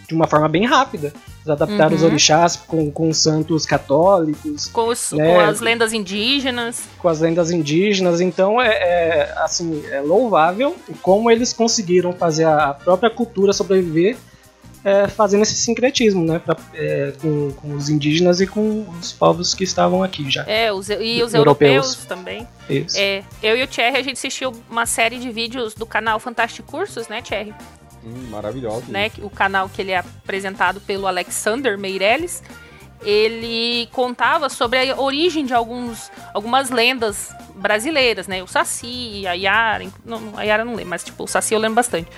de 0.09 0.15
uma 0.15 0.27
forma 0.27 0.49
bem 0.49 0.65
rápida. 0.65 1.13
Eles 1.37 1.49
adaptaram 1.49 1.91
uhum. 1.91 1.97
os 1.97 2.03
orixás 2.03 2.57
com, 2.57 2.91
com 2.91 3.11
os 3.11 3.19
santos 3.19 3.67
católicos. 3.67 4.67
Com, 4.69 4.89
os, 4.89 5.13
né, 5.13 5.35
com, 5.35 5.41
as 5.41 5.61
lendas 5.61 5.93
indígenas. 5.93 6.85
Com 6.99 7.11
as 7.11 7.21
lendas 7.21 7.51
indígenas. 7.51 8.23
Então, 8.23 8.59
é, 8.59 8.69
é, 8.69 9.35
assim, 9.37 9.85
é 9.91 10.01
louvável 10.01 10.75
como 11.03 11.31
eles 11.31 11.53
conseguiram 11.53 12.15
fazer 12.15 12.47
a 12.47 12.73
própria 12.73 13.11
cultura 13.11 13.53
sobreviver 13.53 14.17
é, 14.85 15.09
fazendo 15.09 15.43
esse 15.43 15.55
sincretismo, 15.55 16.23
né? 16.25 16.39
Pra, 16.39 16.57
é, 16.75 17.13
com, 17.21 17.51
com, 17.53 17.75
os 17.75 17.89
indígenas 17.89 18.41
e 18.41 18.47
com 18.47 18.87
os 19.01 19.13
povos 19.13 19.55
que 19.55 19.65
estavam 19.65 20.03
aqui 20.03 20.31
já. 20.31 20.45
É, 20.45 20.71
os, 20.71 20.91
e 20.91 21.23
os 21.23 21.33
europeus, 21.33 21.35
europeus 21.35 21.97
também. 22.05 22.47
Isso. 22.69 22.97
É, 22.99 23.25
eu 23.43 23.57
e 23.57 23.63
o 23.63 23.67
Thierry, 23.67 23.97
a 23.97 24.03
gente 24.03 24.19
assistiu 24.19 24.53
uma 24.71 24.85
série 24.85 25.19
de 25.19 25.31
vídeos 25.31 25.75
do 25.75 25.87
canal 25.87 26.21
Fantástico 26.21 26.71
Cursos, 26.71 27.09
né, 27.09 27.23
Thierry? 27.23 27.55
Hum, 28.05 28.29
maravilhoso. 28.31 28.85
Né, 28.89 29.11
o 29.23 29.31
canal 29.31 29.69
que 29.71 29.81
ele 29.81 29.93
é 29.93 29.99
apresentado 29.99 30.81
pelo 30.83 31.07
Alexander 31.07 31.79
Meirelles. 31.79 32.43
Ele 33.05 33.87
contava 33.93 34.49
sobre 34.49 34.91
a 34.91 35.01
origem 35.01 35.45
de 35.45 35.53
alguns, 35.53 36.11
algumas 36.33 36.71
lendas 36.71 37.35
brasileiras, 37.55 38.27
né? 38.27 38.43
O 38.43 38.47
Saci, 38.47 39.27
a 39.27 39.33
Yara, 39.33 39.87
não, 40.05 40.33
a 40.37 40.43
Yara 40.43 40.65
não 40.65 40.75
lembro, 40.75 40.91
mas 40.91 41.05
tipo, 41.05 41.25
o 41.25 41.27
Saci 41.27 41.55
eu 41.55 41.61
lembro 41.61 41.77
bastante. 41.77 42.11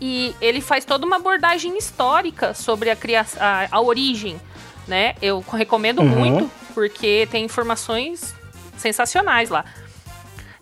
E 0.00 0.34
ele 0.40 0.60
faz 0.60 0.84
toda 0.84 1.04
uma 1.06 1.16
abordagem 1.16 1.76
histórica 1.76 2.54
sobre 2.54 2.90
a, 2.90 2.96
criação, 2.96 3.40
a, 3.42 3.68
a 3.70 3.80
origem, 3.80 4.40
né? 4.88 5.14
Eu 5.20 5.44
recomendo 5.52 6.00
uhum. 6.00 6.08
muito, 6.08 6.50
porque 6.74 7.28
tem 7.30 7.44
informações 7.44 8.34
sensacionais 8.76 9.50
lá. 9.50 9.64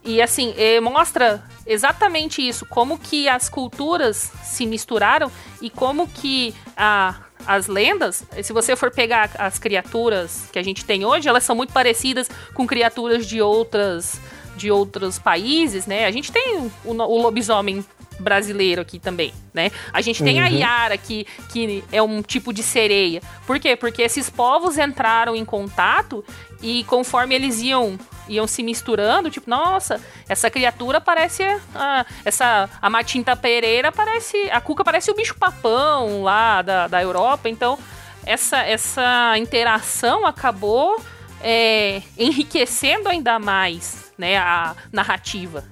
E 0.04 0.22
assim, 0.22 0.54
eh, 0.56 0.80
mostra 0.80 1.42
exatamente 1.66 2.46
isso, 2.46 2.64
como 2.66 2.98
que 2.98 3.28
as 3.28 3.48
culturas 3.48 4.32
se 4.42 4.66
misturaram 4.66 5.30
e 5.60 5.68
como 5.68 6.08
que 6.08 6.54
a, 6.76 7.16
as 7.46 7.66
lendas, 7.66 8.24
se 8.42 8.52
você 8.52 8.76
for 8.76 8.90
pegar 8.90 9.30
as 9.38 9.58
criaturas 9.58 10.48
que 10.52 10.58
a 10.58 10.62
gente 10.62 10.84
tem 10.84 11.04
hoje, 11.04 11.28
elas 11.28 11.44
são 11.44 11.56
muito 11.56 11.72
parecidas 11.72 12.28
com 12.54 12.66
criaturas 12.66 13.26
de 13.26 13.40
outras 13.40 14.20
de 14.58 14.70
outros 14.70 15.18
países, 15.18 15.86
né? 15.86 16.04
A 16.04 16.10
gente 16.10 16.30
tem 16.30 16.70
o, 16.84 16.92
o 16.92 17.22
lobisomem 17.22 17.84
brasileiro 18.18 18.82
aqui 18.82 18.98
também, 18.98 19.32
né? 19.54 19.70
A 19.92 20.00
gente 20.00 20.22
tem 20.22 20.38
uhum. 20.38 20.44
a 20.44 20.48
Yara, 20.48 20.98
que, 20.98 21.26
que 21.50 21.84
é 21.92 22.02
um 22.02 22.20
tipo 22.20 22.52
de 22.52 22.62
sereia. 22.62 23.22
Por 23.46 23.58
quê? 23.58 23.76
Porque 23.76 24.02
esses 24.02 24.28
povos 24.28 24.76
entraram 24.76 25.36
em 25.36 25.44
contato 25.44 26.24
e 26.60 26.84
conforme 26.84 27.34
eles 27.34 27.60
iam 27.62 27.98
iam 28.28 28.46
se 28.46 28.62
misturando, 28.62 29.30
tipo, 29.30 29.48
nossa, 29.48 29.98
essa 30.28 30.50
criatura 30.50 31.00
parece 31.00 31.42
a, 31.74 32.04
essa 32.26 32.68
a 32.82 32.90
Matinta 32.90 33.34
Pereira 33.34 33.90
parece, 33.90 34.50
a 34.50 34.60
Cuca 34.60 34.84
parece 34.84 35.10
o 35.10 35.14
bicho 35.14 35.34
papão 35.34 36.22
lá 36.22 36.60
da, 36.60 36.88
da 36.88 37.02
Europa, 37.02 37.48
então 37.48 37.78
essa 38.26 38.58
essa 38.58 39.32
interação 39.38 40.26
acabou 40.26 41.00
é, 41.40 42.02
enriquecendo 42.18 43.08
ainda 43.08 43.38
mais, 43.38 44.07
né, 44.18 44.36
a 44.36 44.74
narrativa. 44.92 45.64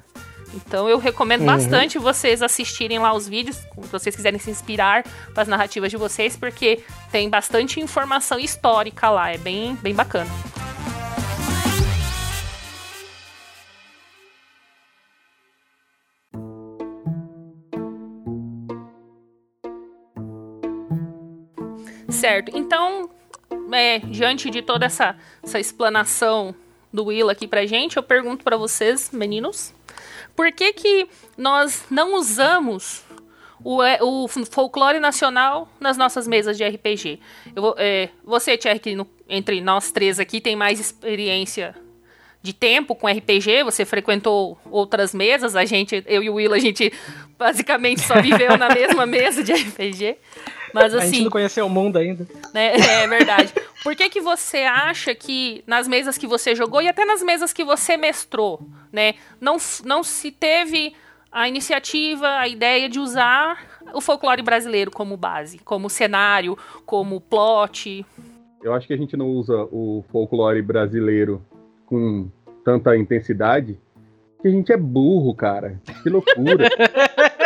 Então 0.55 0.89
eu 0.89 0.99
recomendo 0.99 1.41
uhum. 1.41 1.47
bastante 1.47 1.99
vocês 1.99 2.41
assistirem 2.41 2.99
lá 2.99 3.13
os 3.13 3.29
vídeos, 3.29 3.57
se 3.57 3.91
vocês 3.91 4.15
quiserem 4.15 4.39
se 4.39 4.51
inspirar 4.51 5.05
para 5.35 5.43
as 5.43 5.49
narrativas 5.49 5.91
de 5.91 5.97
vocês, 5.97 6.37
porque 6.37 6.83
tem 7.11 7.29
bastante 7.29 7.81
informação 7.81 8.39
histórica 8.39 9.11
lá, 9.11 9.31
é 9.31 9.39
bem, 9.39 9.75
bem 9.77 9.95
bacana. 9.95 10.31
Certo, 22.09 22.57
então, 22.57 23.11
é, 23.73 23.99
diante 23.99 24.49
de 24.49 24.63
toda 24.63 24.87
essa, 24.87 25.17
essa 25.43 25.61
explanação 25.61 26.55
do 26.93 27.05
Will 27.07 27.29
aqui 27.29 27.47
pra 27.47 27.67
gente, 27.67 27.97
eu 27.97 28.03
pergunto 28.03 28.45
para 28.45 28.57
vocês, 28.57 29.11
meninos, 29.13 29.75
por 30.35 30.51
que, 30.53 30.73
que 30.73 31.09
nós 31.37 31.85
não 31.91 32.15
usamos 32.15 33.03
o, 33.65 33.83
é, 33.83 33.99
o 34.03 34.29
folclore 34.29 35.01
nacional 35.01 35.69
nas 35.81 35.97
nossas 35.97 36.27
mesas 36.27 36.57
de 36.57 36.65
RPG? 36.65 37.21
Eu 37.55 37.63
vou, 37.63 37.75
é, 37.79 38.11
você, 38.25 38.57
Thierry, 38.57 38.79
que 38.79 38.95
no, 38.95 39.09
entre 39.29 39.61
nós 39.61 39.91
três 39.91 40.21
aqui 40.21 40.41
tem 40.41 40.55
mais 40.55 40.79
experiência 40.79 41.75
de 42.43 42.53
tempo 42.53 42.95
com 42.95 43.09
RPG, 43.09 43.65
você 43.65 43.85
frequentou 43.85 44.57
outras 44.71 45.13
mesas, 45.13 45.57
a 45.57 45.65
gente, 45.65 46.05
eu 46.07 46.23
e 46.23 46.31
o 46.31 46.35
Will, 46.35 46.55
a 46.55 46.61
gente 46.61 46.93
basicamente 47.37 48.03
só 48.03 48.21
viveu 48.21 48.57
na 48.57 48.69
mesma 48.69 49.05
mesa 49.07 49.43
de 49.43 49.53
RPG. 49.53 50.17
Mas 50.83 50.95
assim. 50.95 50.97
A 50.97 51.01
gente 51.07 51.15
assim, 51.15 51.25
não 51.25 51.31
conheceu 51.31 51.67
o 51.67 51.71
mundo 51.71 51.97
ainda. 51.97 52.27
Né, 52.53 52.75
é 53.03 53.07
verdade. 53.07 53.53
Por 53.83 53.95
que, 53.95 54.09
que 54.09 54.21
você 54.21 54.59
acha 54.59 55.15
que 55.15 55.63
nas 55.67 55.87
mesas 55.87 56.19
que 56.19 56.27
você 56.27 56.55
jogou 56.55 56.83
e 56.83 56.89
até 56.89 57.05
nas 57.05 57.23
mesas 57.23 57.53
que 57.53 57.65
você 57.65 57.97
mestrou, 57.97 58.61
né, 58.93 59.15
não, 59.41 59.57
não 59.85 60.03
se 60.03 60.31
teve 60.31 60.95
a 61.31 61.49
iniciativa, 61.49 62.39
a 62.39 62.49
ideia 62.49 62.89
de 62.89 62.99
usar 62.99 63.81
o 63.93 64.01
folclore 64.01 64.43
brasileiro 64.43 64.91
como 64.91 65.17
base, 65.17 65.59
como 65.59 65.91
cenário, 65.91 66.57
como 66.85 67.21
plot? 67.21 68.05
Eu 68.63 68.75
acho 68.75 68.87
que 68.87 68.95
a 68.95 68.97
gente 68.97 69.17
não 69.17 69.29
usa 69.29 69.69
o 69.71 70.05
folclore 70.11 70.63
brasileiro 70.63 71.43
com 71.85 72.29
tanta 72.65 72.97
intensidade, 72.97 73.79
que 74.43 74.49
a 74.49 74.51
gente 74.51 74.73
é 74.73 74.77
burro, 74.77 75.35
cara. 75.35 75.81
Que 76.03 76.11
loucura. 76.11 76.69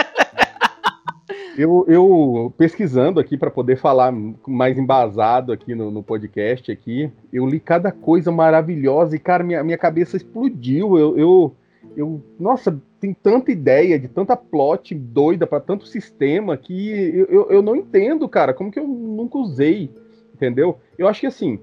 Eu, 1.57 1.85
eu, 1.89 2.53
pesquisando 2.57 3.19
aqui 3.19 3.37
para 3.37 3.51
poder 3.51 3.77
falar 3.77 4.13
mais 4.47 4.79
embasado 4.79 5.53
aqui 5.53 5.75
no, 5.75 5.91
no, 5.91 6.03
podcast 6.03 6.71
aqui, 6.71 7.11
eu 7.33 7.47
li 7.47 7.59
cada 7.59 7.91
coisa 7.91 8.31
maravilhosa 8.31 9.17
e, 9.17 9.19
cara, 9.19 9.43
minha, 9.43 9.63
minha 9.65 9.79
cabeça 9.79 10.17
explodiu. 10.17 10.97
Eu, 10.97 11.19
eu, 11.19 11.55
eu 11.97 12.23
nossa, 12.39 12.81
tem 13.01 13.13
tanta 13.13 13.51
ideia 13.51 13.99
de 13.99 14.09
tanta 14.09 14.37
plot 14.37 14.95
doida 14.95 15.47
para 15.47 15.61
tanto 15.61 15.87
sistema 15.87 16.57
que 16.57 16.91
eu, 16.91 17.27
eu, 17.27 17.51
eu, 17.51 17.63
não 17.63 17.75
entendo, 17.75 18.29
cara, 18.29 18.55
como 18.55 18.71
que 18.71 18.79
eu 18.79 18.87
nunca 18.87 19.39
usei, 19.39 19.91
entendeu? 20.35 20.79
Eu 20.97 21.09
acho 21.09 21.21
que 21.21 21.27
assim, 21.27 21.59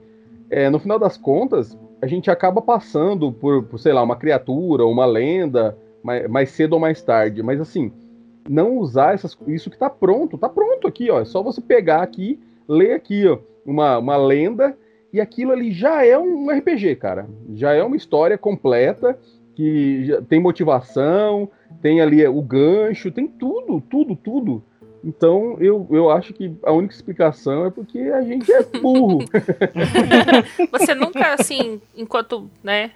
é, 0.49 0.69
no 0.69 0.79
final 0.79 0.99
das 0.99 1.17
contas, 1.17 1.77
a 2.01 2.07
gente 2.07 2.29
acaba 2.29 2.61
passando 2.61 3.31
por, 3.31 3.63
por 3.63 3.79
sei 3.79 3.93
lá, 3.93 4.03
uma 4.03 4.17
criatura, 4.17 4.85
uma 4.85 5.05
lenda, 5.05 5.77
mais, 6.03 6.27
mais 6.27 6.49
cedo 6.51 6.73
ou 6.73 6.79
mais 6.79 7.01
tarde, 7.01 7.41
mas 7.41 7.59
assim 7.61 7.91
não 8.49 8.77
usar 8.77 9.13
essas, 9.13 9.37
isso 9.47 9.69
que 9.69 9.75
está 9.75 9.89
pronto. 9.89 10.35
Está 10.35 10.49
pronto 10.49 10.87
aqui, 10.87 11.09
ó. 11.09 11.21
É 11.21 11.25
só 11.25 11.41
você 11.41 11.61
pegar 11.61 12.01
aqui, 12.01 12.39
ler 12.67 12.93
aqui, 12.93 13.27
ó, 13.27 13.39
uma, 13.65 13.97
uma 13.97 14.17
lenda, 14.17 14.77
e 15.11 15.21
aquilo 15.21 15.51
ali 15.51 15.71
já 15.71 16.05
é 16.05 16.17
um 16.17 16.49
RPG, 16.49 16.95
cara. 16.95 17.27
Já 17.53 17.73
é 17.73 17.83
uma 17.83 17.95
história 17.95 18.37
completa, 18.37 19.17
que 19.55 20.07
tem 20.29 20.39
motivação, 20.39 21.49
tem 21.81 22.01
ali 22.01 22.25
o 22.27 22.41
gancho, 22.41 23.11
tem 23.11 23.27
tudo, 23.27 23.81
tudo, 23.81 24.15
tudo. 24.15 24.63
Então, 25.03 25.57
eu, 25.59 25.87
eu 25.89 26.09
acho 26.09 26.33
que 26.33 26.53
a 26.63 26.71
única 26.71 26.93
explicação 26.93 27.65
é 27.65 27.69
porque 27.71 27.99
a 27.99 28.21
gente 28.21 28.51
é 28.51 28.61
burro. 28.63 29.19
Você 30.71 30.93
nunca, 30.93 31.33
assim, 31.33 31.81
enquanto, 31.95 32.49
né, 32.63 32.91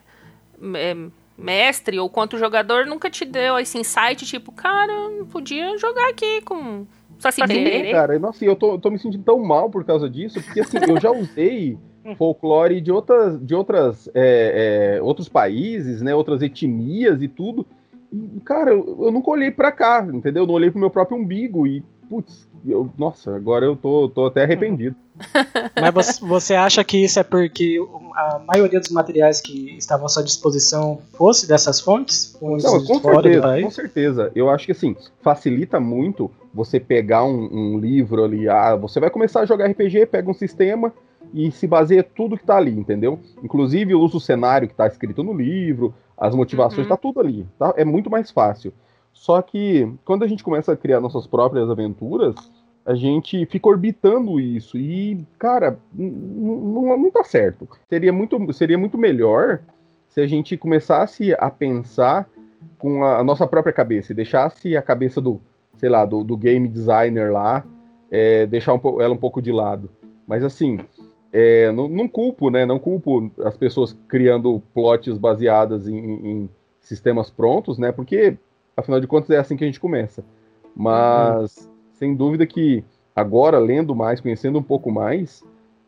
é, 0.75 0.95
mestre 1.37 1.99
ou 1.99 2.09
quanto 2.09 2.37
jogador 2.37 2.85
nunca 2.85 3.09
te 3.09 3.25
deu 3.25 3.57
esse 3.57 3.77
insight, 3.77 4.25
tipo, 4.25 4.51
cara, 4.51 4.93
podia 5.31 5.77
jogar 5.77 6.09
aqui 6.09 6.41
com 6.41 6.85
Saci 7.17 7.41
Sim, 7.47 7.91
cara, 7.91 8.17
nossa, 8.17 8.43
eu 8.43 8.55
tô, 8.55 8.73
eu 8.73 8.79
tô 8.79 8.89
me 8.89 8.97
sentindo 8.97 9.23
tão 9.23 9.39
mal 9.39 9.69
por 9.69 9.85
causa 9.85 10.09
disso, 10.09 10.41
porque 10.41 10.61
assim, 10.61 10.77
eu 10.87 10.99
já 10.99 11.11
usei 11.11 11.77
folclore 12.17 12.81
de 12.81 12.91
outras, 12.91 13.39
de 13.39 13.53
outras 13.53 14.09
é, 14.13 14.95
é, 14.97 15.01
outros 15.01 15.29
países, 15.29 16.01
né, 16.01 16.15
outras 16.15 16.41
etnias 16.41 17.21
e 17.21 17.27
tudo, 17.27 17.65
e, 18.11 18.39
cara, 18.41 18.71
eu, 18.71 18.97
eu 19.05 19.11
nunca 19.11 19.29
olhei 19.29 19.51
para 19.51 19.71
cá, 19.71 20.05
entendeu? 20.11 20.43
Eu 20.43 20.47
não 20.47 20.55
olhei 20.55 20.69
pro 20.69 20.79
meu 20.79 20.89
próprio 20.89 21.17
umbigo 21.17 21.65
e, 21.65 21.83
putz, 22.11 22.45
eu, 22.67 22.89
nossa, 22.97 23.33
agora 23.33 23.65
eu 23.65 23.73
tô, 23.73 24.09
tô 24.09 24.25
até 24.25 24.43
arrependido. 24.43 24.97
Mas 25.95 26.19
você 26.19 26.55
acha 26.55 26.83
que 26.83 26.97
isso 26.97 27.17
é 27.17 27.23
porque 27.23 27.77
a 28.13 28.39
maioria 28.45 28.81
dos 28.81 28.89
materiais 28.89 29.39
que 29.39 29.77
estavam 29.77 30.07
à 30.07 30.09
sua 30.09 30.21
disposição 30.21 30.99
fosse 31.13 31.47
dessas 31.47 31.79
fontes? 31.79 32.35
Fontes 32.37 32.65
Não, 32.65 32.83
com 32.83 32.99
certeza, 32.99 33.61
com 33.61 33.71
certeza. 33.71 34.31
Eu 34.35 34.49
acho 34.49 34.65
que 34.65 34.73
assim, 34.73 34.93
facilita 35.21 35.79
muito 35.79 36.29
você 36.53 36.81
pegar 36.81 37.23
um, 37.23 37.47
um, 37.49 37.79
livro 37.79 38.25
ali. 38.25 38.49
Ah, 38.49 38.75
você 38.75 38.99
vai 38.99 39.09
começar 39.09 39.39
a 39.39 39.45
jogar 39.45 39.67
RPG, 39.67 40.07
pega 40.07 40.29
um 40.29 40.33
sistema 40.33 40.93
e 41.33 41.49
se 41.49 41.65
baseia 41.65 42.03
tudo 42.03 42.37
que 42.37 42.45
tá 42.45 42.57
ali, 42.57 42.77
entendeu? 42.77 43.19
Inclusive 43.41 43.95
usa 43.95 44.17
o 44.17 44.21
cenário 44.21 44.67
que 44.67 44.75
tá 44.75 44.85
escrito 44.85 45.23
no 45.23 45.33
livro, 45.33 45.93
as 46.17 46.35
motivações, 46.35 46.83
uhum. 46.83 46.89
tá 46.89 46.97
tudo 46.97 47.21
ali. 47.21 47.47
Tá? 47.57 47.73
É 47.77 47.85
muito 47.85 48.09
mais 48.09 48.29
fácil. 48.29 48.73
Só 49.13 49.41
que 49.41 49.91
quando 50.05 50.23
a 50.23 50.27
gente 50.27 50.43
começa 50.43 50.73
a 50.73 50.77
criar 50.77 50.99
nossas 50.99 51.27
próprias 51.27 51.69
aventuras, 51.69 52.35
a 52.85 52.95
gente 52.95 53.45
fica 53.45 53.69
orbitando 53.69 54.39
isso 54.39 54.77
e, 54.77 55.25
cara, 55.37 55.77
não, 55.93 57.11
tá 57.11 57.23
certo. 57.23 57.67
Seria 57.87 58.11
muito, 58.11 58.53
seria 58.53 58.77
muito 58.77 58.97
melhor 58.97 59.61
se 60.07 60.19
a 60.19 60.27
gente 60.27 60.57
começasse 60.57 61.33
a 61.33 61.49
pensar 61.49 62.27
com 62.77 63.03
a, 63.03 63.19
a 63.19 63.23
nossa 63.23 63.45
própria 63.47 63.73
cabeça 63.73 64.11
e 64.11 64.15
deixasse 64.15 64.75
a 64.75 64.81
cabeça 64.81 65.21
do, 65.21 65.39
sei 65.77 65.89
lá, 65.89 66.05
do, 66.05 66.23
do 66.23 66.35
game 66.35 66.67
designer 66.67 67.31
lá, 67.31 67.63
é, 68.09 68.45
deixar 68.45 68.73
um, 68.73 69.01
ela 69.01 69.13
um 69.13 69.17
pouco 69.17 69.41
de 69.41 69.51
lado. 69.51 69.89
Mas 70.27 70.43
assim, 70.43 70.79
é, 71.31 71.71
não, 71.71 71.87
não, 71.87 72.07
culpo, 72.07 72.49
né? 72.49 72.65
Não 72.65 72.77
culpo 72.77 73.31
as 73.43 73.55
pessoas 73.55 73.97
criando 74.07 74.61
plots 74.73 75.17
baseadas 75.17 75.87
em, 75.87 75.97
em, 75.97 76.49
sistemas 76.81 77.29
prontos, 77.29 77.77
né? 77.77 77.91
Porque, 77.91 78.37
afinal 78.81 78.99
de 78.99 79.07
contas, 79.07 79.29
é 79.29 79.37
assim 79.37 79.55
que 79.55 79.63
a 79.63 79.67
gente 79.67 79.79
começa. 79.79 80.23
Mas 80.75 81.57
uhum 81.57 81.71
sem 82.01 82.15
dúvida 82.15 82.47
que 82.47 82.83
agora, 83.15 83.59
lendo 83.59 83.93
mais, 83.93 84.19
conhecendo 84.19 84.57
um 84.57 84.63
pouco 84.63 84.91
mais, 84.91 85.43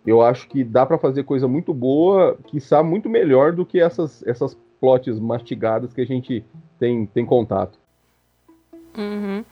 eu 0.05 0.21
acho 0.21 0.47
que 0.47 0.63
dá 0.63 0.85
para 0.85 0.99
fazer 0.99 1.23
coisa 1.23 1.47
muito 1.47 1.73
boa, 1.73 2.37
que 2.45 2.59
sabe 2.59 2.87
muito 2.87 3.09
melhor 3.09 3.51
do 3.51 3.65
que 3.65 3.79
essas, 3.79 4.21
essas 4.27 4.55
plots 4.79 5.19
mastigadas 5.19 5.91
que 5.91 6.01
a 6.01 6.05
gente 6.05 6.45
tem, 6.77 7.07
tem 7.07 7.25
contato. 7.25 7.79
Uhum. 8.95 9.43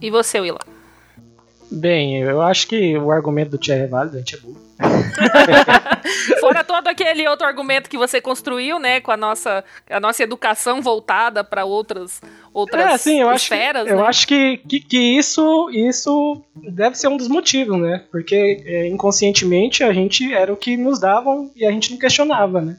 E 0.00 0.12
você, 0.12 0.38
Willa? 0.38 0.60
Bem, 1.68 2.20
eu 2.20 2.40
acho 2.40 2.68
que 2.68 2.96
o 2.96 3.10
argumento 3.10 3.50
do 3.50 3.58
Thierry 3.58 3.82
é 3.82 3.88
válido, 3.88 4.16
a 4.16 4.20
gente 4.20 4.36
é 4.36 4.38
burro. 4.38 4.60
Fora 6.40 6.64
todo 6.64 6.88
aquele 6.88 7.26
outro 7.28 7.46
argumento 7.46 7.88
que 7.88 7.96
você 7.96 8.20
construiu, 8.20 8.78
né, 8.78 9.00
com 9.00 9.10
a 9.10 9.16
nossa, 9.16 9.64
a 9.88 10.00
nossa 10.00 10.22
educação 10.22 10.82
voltada 10.82 11.42
para 11.44 11.64
outras 11.64 12.20
outras 12.52 12.94
é, 12.94 12.98
sim, 12.98 13.20
eu 13.20 13.32
esferas. 13.32 13.82
Acho, 13.82 13.94
né? 13.94 14.00
Eu 14.00 14.04
acho 14.06 14.26
que, 14.26 14.58
que, 14.68 14.80
que, 14.80 14.98
isso, 14.98 15.70
isso 15.70 16.42
deve 16.54 16.96
ser 16.96 17.08
um 17.08 17.16
dos 17.16 17.28
motivos, 17.28 17.78
né? 17.78 18.04
Porque 18.10 18.62
é, 18.64 18.86
inconscientemente 18.86 19.82
a 19.82 19.92
gente 19.92 20.32
era 20.32 20.52
o 20.52 20.56
que 20.56 20.76
nos 20.76 21.00
davam 21.00 21.50
e 21.56 21.66
a 21.66 21.70
gente 21.70 21.90
não 21.90 21.98
questionava, 21.98 22.60
né? 22.60 22.76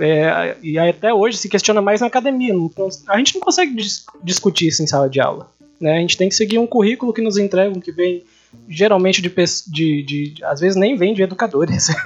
É, 0.00 0.56
e 0.60 0.76
até 0.76 1.14
hoje 1.14 1.38
se 1.38 1.48
questiona 1.48 1.80
mais 1.80 2.00
na 2.00 2.08
academia. 2.08 2.52
Não, 2.52 2.70
a 3.08 3.18
gente 3.18 3.34
não 3.34 3.40
consegue 3.40 3.74
dis 3.74 4.04
discutir 4.22 4.68
isso 4.68 4.82
em 4.82 4.86
sala 4.86 5.08
de 5.08 5.20
aula. 5.20 5.48
Né? 5.80 5.96
A 5.96 6.00
gente 6.00 6.16
tem 6.16 6.28
que 6.28 6.34
seguir 6.34 6.58
um 6.58 6.66
currículo 6.66 7.12
que 7.12 7.22
nos 7.22 7.36
entregam, 7.36 7.80
que 7.80 7.92
vem 7.92 8.24
geralmente 8.68 9.20
de, 9.20 9.28
de, 9.28 10.02
de, 10.02 10.44
às 10.44 10.60
vezes 10.60 10.76
nem 10.76 10.96
vem 10.96 11.14
de 11.14 11.22
educadores. 11.22 11.88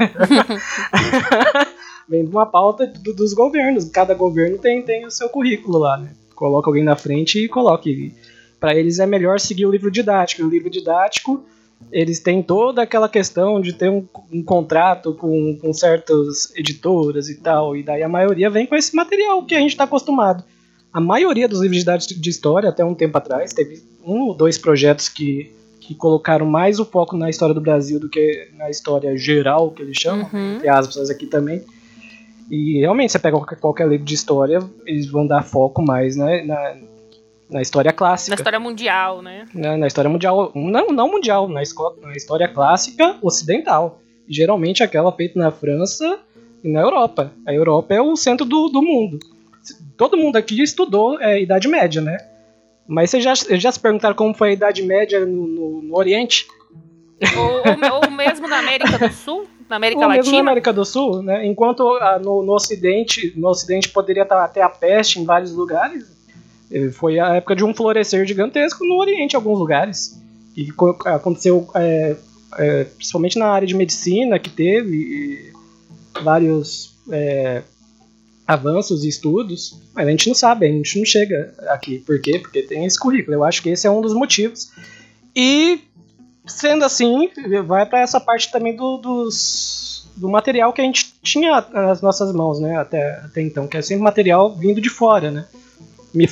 vem 2.09 2.25
de 2.25 2.31
uma 2.31 2.47
pauta 2.47 2.87
do, 2.87 3.13
dos 3.13 3.35
governos. 3.35 3.85
Cada 3.87 4.15
governo 4.15 4.59
tem, 4.59 4.83
tem 4.83 5.07
o 5.07 5.11
seu 5.11 5.29
currículo 5.29 5.79
lá, 5.79 5.99
né? 5.99 6.13
Coloca 6.35 6.69
alguém 6.69 6.85
na 6.85 6.97
frente 6.97 7.45
e 7.45 7.49
coloque. 7.49 8.15
Para 8.59 8.75
eles 8.75 8.99
é 8.99 9.07
melhor 9.07 9.39
seguir 9.39 9.67
o 9.67 9.71
livro 9.71 9.91
didático. 9.91 10.43
O 10.43 10.49
livro 10.49 10.71
didático, 10.71 11.45
eles 11.93 12.19
têm 12.19 12.43
toda 12.43 12.83
aquela 12.83 13.09
questão 13.09 13.61
de 13.61 13.73
ter 13.73 13.91
um, 13.91 14.05
um 14.33 14.43
contrato 14.43 15.15
com, 15.15 15.57
com 15.61 15.73
certas 15.73 16.53
editoras 16.57 17.29
e 17.29 17.37
tal. 17.37 17.77
E 17.77 17.83
daí 17.83 18.03
a 18.03 18.09
maioria 18.09 18.51
vem 18.51 18.67
com 18.67 18.75
esse 18.75 18.97
material 18.97 19.45
que 19.45 19.55
a 19.55 19.61
gente 19.61 19.71
está 19.71 19.85
acostumado. 19.85 20.43
A 20.93 21.01
maioria 21.01 21.47
dos 21.47 21.61
livros 21.61 21.81
didáticos 21.81 22.21
de 22.21 22.31
história, 22.31 22.71
até 22.71 22.85
um 22.85 22.95
tempo 22.95 23.17
atrás, 23.19 23.53
teve 23.53 23.83
um 24.05 24.23
ou 24.23 24.35
dois 24.35 24.57
projetos 24.57 25.09
que 25.09 25.53
que 25.89 25.95
colocaram 25.95 26.45
mais 26.45 26.79
o 26.79 26.85
foco 26.85 27.17
na 27.17 27.31
história 27.31 27.55
do 27.55 27.63
Brasil 27.63 27.99
do 27.99 28.11
que 28.11 28.51
na 28.59 28.69
história 28.69 29.17
geral, 29.17 29.71
que 29.71 29.81
eles 29.81 29.97
chamam, 29.97 30.29
uhum. 30.31 30.57
entre 30.57 30.69
aspas 30.69 31.09
aqui 31.09 31.27
também. 31.27 31.65
E 32.51 32.81
realmente, 32.81 33.11
você 33.11 33.19
pega 33.19 33.39
qualquer, 33.39 33.57
qualquer 33.59 33.89
livro 33.89 34.05
de 34.05 34.15
história, 34.15 34.61
eles 34.85 35.11
vão 35.11 35.27
dar 35.27 35.43
foco 35.43 35.81
mais 35.81 36.15
né, 36.15 36.43
na, 36.43 36.77
na 37.49 37.63
história 37.63 37.91
clássica. 37.91 38.37
Na 38.37 38.39
história 38.39 38.61
mundial, 38.61 39.23
né? 39.23 39.49
Na, 39.55 39.79
na 39.79 39.87
história 39.87 40.11
mundial. 40.11 40.53
Não, 40.55 40.89
não 40.89 41.11
mundial, 41.11 41.49
na, 41.49 41.63
escola, 41.63 41.97
na 42.03 42.13
história 42.13 42.47
clássica 42.47 43.17
ocidental. 43.23 43.99
Geralmente 44.29 44.83
aquela 44.83 45.11
feita 45.11 45.39
na 45.39 45.51
França 45.51 46.19
e 46.63 46.71
na 46.71 46.81
Europa. 46.81 47.33
A 47.47 47.55
Europa 47.55 47.95
é 47.95 48.01
o 48.03 48.15
centro 48.15 48.45
do, 48.45 48.69
do 48.69 48.83
mundo. 48.83 49.19
Todo 49.97 50.19
mundo 50.19 50.37
aqui 50.37 50.63
estudou 50.63 51.19
é, 51.19 51.41
Idade 51.41 51.67
Média, 51.67 52.03
né? 52.03 52.19
Mas 52.89 53.11
vocês 53.11 53.23
já, 53.23 53.35
já 53.35 53.71
se 53.71 53.79
perguntaram 53.79 54.17
como 54.17 54.33
foi 54.33 54.49
a 54.49 54.53
Idade 54.53 54.83
Média 54.83 55.25
no, 55.27 55.47
no, 55.47 55.83
no 55.83 55.97
Oriente? 55.97 56.49
Ou, 57.37 57.93
ou, 57.93 58.03
ou, 58.03 58.11
mesmo 58.11 58.49
na 58.49 58.61
América 58.61 58.99
do 58.99 59.13
Sul? 59.13 59.47
Na 59.69 59.77
América 59.77 60.01
ou 60.01 60.09
Latina? 60.09 60.23
mesmo 60.23 60.33
na 60.37 60.51
América 60.51 60.73
do 60.73 60.85
Sul, 60.87 61.23
né? 61.23 61.47
Enquanto 61.47 61.87
ah, 61.97 62.19
no, 62.19 62.43
no, 62.43 62.55
Ocidente, 62.55 63.35
no 63.37 63.49
Ocidente 63.49 63.91
poderia 63.91 64.23
estar 64.23 64.43
até 64.43 64.63
a 64.63 64.71
peste 64.71 65.21
em 65.21 65.25
vários 65.27 65.53
lugares, 65.53 66.07
eh, 66.73 66.89
foi 66.89 67.21
a 67.21 67.35
época 67.35 67.55
de 67.55 67.63
um 67.63 67.75
florescer 67.75 68.25
gigantesco 68.25 68.83
no 68.87 68.97
Oriente, 68.97 69.35
em 69.35 69.37
alguns 69.37 69.59
lugares. 69.59 70.23
E 70.57 70.73
aconteceu 71.05 71.69
é, 71.75 72.17
é, 72.57 72.85
principalmente 72.85 73.39
na 73.39 73.49
área 73.49 73.69
de 73.69 73.75
medicina, 73.75 74.39
que 74.39 74.49
teve 74.49 75.53
vários 76.23 76.97
é, 77.11 77.63
avanços 78.49 79.05
e 79.05 79.09
estudos, 79.09 79.79
mas 79.95 80.09
a 80.09 80.11
gente 80.11 80.27
não 80.27 80.35
sabe, 80.35 80.65
a 80.65 80.71
gente 80.71 80.99
não 80.99 81.05
chega 81.05 81.53
aqui. 81.69 81.99
Por 81.99 82.19
quê? 82.19 82.39
Porque 82.39 82.63
tem 82.63 82.87
esse 82.87 82.99
currículo. 82.99 83.37
Eu 83.37 83.45
acho 83.45 83.63
que 83.63 83.69
esse 83.69 83.87
é 83.87 83.91
um 83.91 84.01
dos 84.01 84.15
motivos. 84.15 84.73
E, 85.37 85.81
sendo 86.47 86.83
assim, 86.83 87.29
vai 87.67 87.85
para 87.85 88.01
essa 88.01 88.19
parte 88.19 88.51
também 88.51 88.75
do, 88.75 88.97
dos, 88.97 90.09
do 90.17 90.31
material 90.31 90.73
que 90.73 90.81
a 90.81 90.85
gente 90.85 91.13
tinha 91.23 91.63
nas 91.71 92.01
nossas 92.01 92.33
mãos, 92.33 92.59
né, 92.59 92.79
até, 92.79 93.17
até 93.17 93.43
então, 93.43 93.69
que 93.69 93.77
é 93.77 93.83
sempre 93.83 94.03
material 94.03 94.57
vindo 94.57 94.81
de 94.81 94.89
fora, 94.89 95.31
né. 95.31 95.45
Me, 96.15 96.27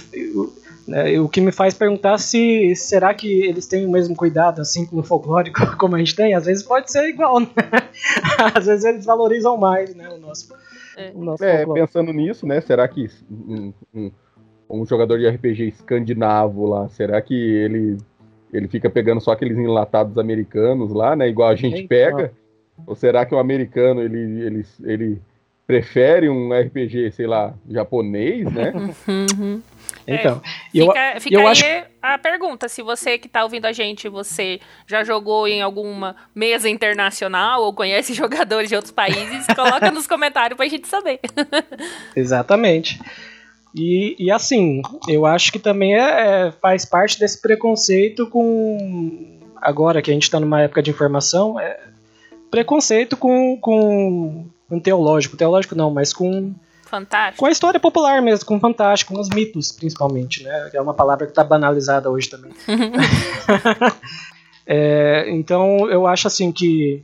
né, 0.89 1.21
o 1.21 1.29
que 1.29 1.43
me 1.43 1.53
faz 1.53 1.75
perguntar 1.75 2.17
se 2.17 2.75
será 2.77 3.13
que 3.13 3.45
eles 3.45 3.67
têm 3.67 3.85
o 3.85 3.91
mesmo 3.91 4.17
cuidado 4.17 4.63
assim 4.63 4.87
com 4.87 4.97
o 4.97 5.03
folclore 5.03 5.53
como 5.77 5.97
a 5.97 5.99
gente 5.99 6.17
tem? 6.17 6.33
Às 6.33 6.47
vezes 6.47 6.63
pode 6.63 6.91
ser 6.91 7.11
igual, 7.11 7.41
né? 7.41 7.49
Às 8.55 8.65
vezes 8.65 8.87
eles 8.87 9.05
valorizam 9.05 9.59
mais, 9.59 9.95
né, 9.95 10.09
o 10.09 10.17
nosso, 10.17 10.49
é. 10.97 11.13
é, 11.41 11.67
pensando 11.67 12.13
nisso, 12.13 12.47
né? 12.47 12.61
Será 12.61 12.89
que 12.89 13.09
um, 13.31 13.73
um, 13.95 14.11
um, 14.69 14.87
jogador 14.87 15.19
de 15.19 15.29
RPG 15.29 15.69
escandinavo 15.69 16.67
lá, 16.67 16.89
será 16.89 17.21
que 17.21 17.35
ele 17.35 17.99
ele 18.53 18.69
fica 18.69 18.89
pegando 18.89 19.21
só 19.21 19.33
aqueles 19.33 19.59
enlatados 19.59 20.17
americanos 20.17 20.93
lá, 20.93 21.15
né? 21.15 21.29
Igual 21.29 21.51
a 21.51 21.57
gente 21.57 21.87
pega? 21.87 22.33
Ou 22.87 22.95
será 22.95 23.27
que 23.27 23.35
o 23.35 23.39
americano 23.39 24.01
ele, 24.01 24.43
ele, 24.43 24.67
ele 24.85 25.23
prefere 25.67 26.29
um 26.29 26.53
RPG, 26.53 27.13
sei 27.13 27.27
lá, 27.27 27.55
japonês, 27.69 28.51
né? 28.53 28.73
Uhum. 29.09 29.63
Então, 30.07 30.41
é, 30.45 30.81
eu, 30.81 30.87
fica, 30.87 31.21
fica 31.21 31.35
eu 31.35 31.41
aí 31.41 31.47
acho... 31.47 31.65
a 32.01 32.17
pergunta, 32.17 32.69
se 32.69 32.81
você 32.81 33.19
que 33.19 33.27
está 33.27 33.43
ouvindo 33.43 33.67
a 33.67 33.73
gente, 33.73 34.09
você 34.09 34.61
já 34.87 35.03
jogou 35.03 35.49
em 35.49 35.63
alguma 35.63 36.15
mesa 36.33 36.69
internacional 36.69 37.63
ou 37.63 37.73
conhece 37.73 38.15
jogadores 38.15 38.69
de 38.69 38.77
outros 38.77 38.93
países, 38.93 39.47
coloca 39.55 39.91
nos 39.91 40.07
comentários 40.07 40.57
para 40.57 40.67
a 40.67 40.69
gente 40.69 40.87
saber. 40.87 41.19
Exatamente. 42.15 43.01
E, 43.75 44.17
e, 44.19 44.31
assim, 44.31 44.81
eu 45.09 45.27
acho 45.27 45.53
que 45.53 45.59
também 45.59 45.97
é, 45.97 46.47
é, 46.47 46.53
faz 46.53 46.85
parte 46.85 47.19
desse 47.19 47.43
preconceito 47.43 48.27
com. 48.31 49.39
Agora 49.61 50.01
que 50.01 50.11
a 50.11 50.15
gente 50.15 50.23
está 50.23 50.39
numa 50.39 50.63
época 50.63 50.83
de 50.83 50.91
informação, 50.91 51.59
é 51.61 51.79
preconceito 52.51 53.17
com, 53.17 53.59
com, 53.61 54.47
com 54.69 54.81
teológico. 54.81 55.37
Teológico 55.37 55.75
não, 55.75 55.91
mas 55.91 56.13
com 56.13 56.55
Fantástico. 56.87 57.41
Com 57.41 57.47
a 57.47 57.51
história 57.51 57.81
popular 57.81 58.23
mesmo, 58.23 58.47
com 58.47 58.61
fantástico, 58.61 59.13
com 59.13 59.21
os 59.21 59.29
mitos, 59.29 59.73
principalmente, 59.73 60.45
né? 60.45 60.69
Que 60.71 60.77
é 60.77 60.81
uma 60.81 60.95
palavra 60.95 61.27
que 61.27 61.33
está 61.33 61.43
banalizada 61.43 62.09
hoje 62.09 62.31
também. 62.31 62.53
é, 64.65 65.27
então, 65.31 65.91
eu 65.91 66.07
acho 66.07 66.29
assim 66.29 66.53
que 66.53 67.03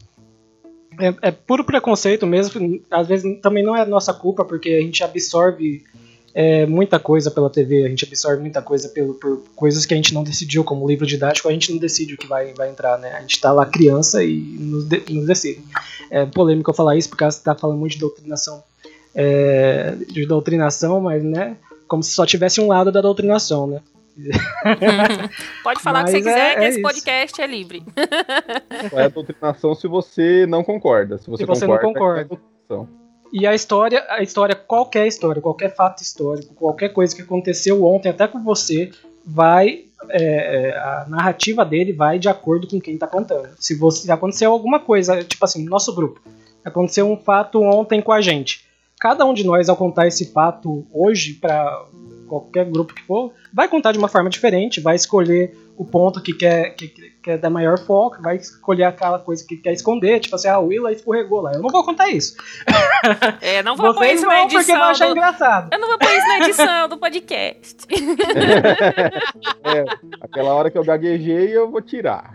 é, 1.01 1.29
é, 1.29 1.31
puro 1.33 1.65
preconceito 1.65 2.27
mesmo. 2.27 2.81
Às 2.91 3.09
vezes 3.09 3.41
também 3.41 3.65
não 3.65 3.77
é 3.77 3.85
nossa 3.85 4.15
culpa, 4.15 4.45
porque 4.45 4.71
a 4.71 4.81
gente 4.81 5.03
absorve 5.03 5.85
é, 6.35 6.67
muita 6.67 6.99
coisa 6.99 7.31
pela 7.31 7.51
TV, 7.51 7.85
a 7.85 7.89
gente 7.89 8.05
absorve 8.05 8.41
muita 8.41 8.63
coisa 8.63 8.89
pelo, 8.89 9.15
por 9.15 9.43
coisas 9.55 9.85
que 9.85 9.95
a 9.95 9.97
gente 9.97 10.15
não 10.15 10.23
decidiu, 10.23 10.65
como 10.65 10.89
livro 10.89 11.07
didático, 11.07 11.49
a 11.49 11.53
gente 11.53 11.71
não 11.71 11.79
decide 11.79 12.15
o 12.15 12.19
que 12.19 12.27
vai, 12.27 12.53
vai 12.55 12.71
entrar, 12.71 12.99
né? 12.99 13.13
A 13.13 13.21
gente 13.21 13.35
está 13.35 13.53
lá 13.53 13.67
criança 13.67 14.23
e 14.25 14.39
nos, 14.39 14.85
de, 14.85 15.03
nos 15.11 15.27
decide. 15.27 15.63
É 16.11 16.25
polêmico 16.27 16.71
eu 16.71 16.75
falar 16.75 16.97
isso, 16.97 17.09
porque 17.09 17.25
você 17.25 17.39
está 17.39 17.55
falando 17.55 17.79
muito 17.79 17.93
de 17.93 17.99
doutrinação 17.99 18.63
é, 19.15 19.95
de 20.09 20.27
doutrinação, 20.27 21.01
mas 21.01 21.23
né, 21.23 21.57
como 21.87 22.03
se 22.03 22.13
só 22.13 22.25
tivesse 22.25 22.61
um 22.61 22.67
lado 22.67 22.91
da 22.91 23.01
doutrinação, 23.01 23.67
né? 23.67 23.81
Pode 25.65 25.81
falar 25.81 26.03
o 26.03 26.05
que 26.05 26.11
você 26.11 26.19
quiser, 26.19 26.53
é, 26.53 26.55
que 26.57 26.65
é 26.65 26.69
esse 26.69 26.81
isso. 26.81 26.89
podcast 26.89 27.41
é 27.41 27.47
livre. 27.47 27.83
É 28.93 29.09
doutrinação 29.09 29.75
se 29.75 29.89
você 29.89 30.47
não 30.47 30.63
concorda. 30.63 31.17
Se 31.17 31.31
você, 31.31 31.45
se 31.45 31.47
você 31.47 31.67
concorda, 31.67 31.87
não 31.87 31.93
concorda. 31.95 32.39
É 32.71 33.02
e 33.33 33.47
a 33.47 33.55
história, 33.55 34.05
a 34.09 34.23
história, 34.23 34.55
qualquer 34.55 35.07
história, 35.07 35.41
qualquer 35.41 35.75
fato 35.75 36.03
histórico, 36.03 36.55
qualquer 36.55 36.91
coisa 36.91 37.15
que 37.15 37.23
aconteceu 37.23 37.85
ontem, 37.85 38.09
até 38.09 38.29
com 38.29 38.43
você, 38.43 38.91
vai. 39.25 39.85
É, 40.11 40.71
é 40.71 40.77
a 40.77 41.07
narrativa 41.09 41.65
dele 41.65 41.93
vai 41.93 42.19
de 42.19 42.29
acordo 42.29 42.67
com 42.67 42.81
quem 42.81 42.95
está 42.95 43.07
contando. 43.07 43.51
Se 43.59 43.75
você 43.77 44.03
se 44.03 44.13
aconteceu 44.13 44.51
alguma 44.51 44.81
coisa, 44.81 45.23
tipo 45.23 45.45
assim, 45.45 45.65
no 45.65 45.71
nosso 45.71 45.95
grupo, 45.95 46.21
aconteceu 46.65 47.09
um 47.09 47.17
fato 47.17 47.63
ontem 47.63 48.03
com 48.03 48.11
a 48.11 48.21
gente 48.21 48.67
cada 49.03 49.27
um 49.27 49.35
de 49.35 49.43
nós, 49.45 49.69
ao 49.69 49.77
contar 49.77 50.07
esse 50.07 50.27
fato 50.27 50.87
hoje 50.93 51.35
para 51.35 51.87
qualquer 52.33 52.65
grupo 52.65 52.95
que 52.95 53.03
for, 53.03 53.31
vai 53.53 53.69
contar 53.69 53.93
de 53.93 53.99
uma 53.99 54.09
forma 54.09 54.31
diferente, 54.31 54.81
vai 54.81 54.97
escolher 54.97 55.55
o 55.77 55.85
ponto 55.85 56.23
que 56.23 56.33
quer, 56.33 56.71
que, 56.71 56.89
quer 57.23 57.37
dar 57.37 57.51
maior 57.51 57.79
foco, 57.79 58.23
vai 58.23 58.37
escolher 58.37 58.85
aquela 58.85 59.19
coisa 59.19 59.45
que 59.47 59.57
quer 59.57 59.73
esconder, 59.73 60.19
tipo 60.21 60.35
assim, 60.35 60.49
ah, 60.49 60.59
o 60.59 60.69
Willa 60.69 60.91
escorregou 60.93 61.43
lá. 61.43 61.53
Eu 61.53 61.61
não 61.61 61.69
vou 61.69 61.85
contar 61.85 62.09
isso. 62.09 62.37
É, 63.41 63.63
não 63.65 63.75
vou 63.75 63.93
pôr 63.93 64.07
isso 64.07 64.25
na 64.25 64.45
edição. 64.45 64.61
Porque 64.61 64.73
vão 64.73 64.83
achar 64.85 65.07
do... 65.07 65.13
engraçado. 65.13 65.69
Eu 65.73 65.81
não 65.81 65.89
vou 65.89 65.99
pôr 65.99 66.09
isso 66.09 66.29
na 66.29 66.39
edição 66.39 66.89
do 66.89 66.97
podcast. 66.97 67.77
é, 69.65 69.85
aquela 70.21 70.55
hora 70.55 70.71
que 70.71 70.79
eu 70.79 70.85
gaguejei, 70.85 71.57
eu 71.57 71.69
vou 71.69 71.83
tirar. 71.83 72.33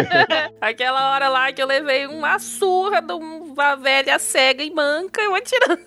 aquela 0.58 1.12
hora 1.12 1.28
lá 1.28 1.52
que 1.52 1.62
eu 1.62 1.66
levei 1.66 2.06
uma 2.06 2.38
surra 2.38 3.02
de 3.02 3.12
uma 3.12 3.76
velha 3.76 4.18
cega 4.18 4.64
e 4.64 4.70
manca, 4.70 5.20
eu 5.20 5.30
vou 5.30 5.40
tirar. 5.42 5.78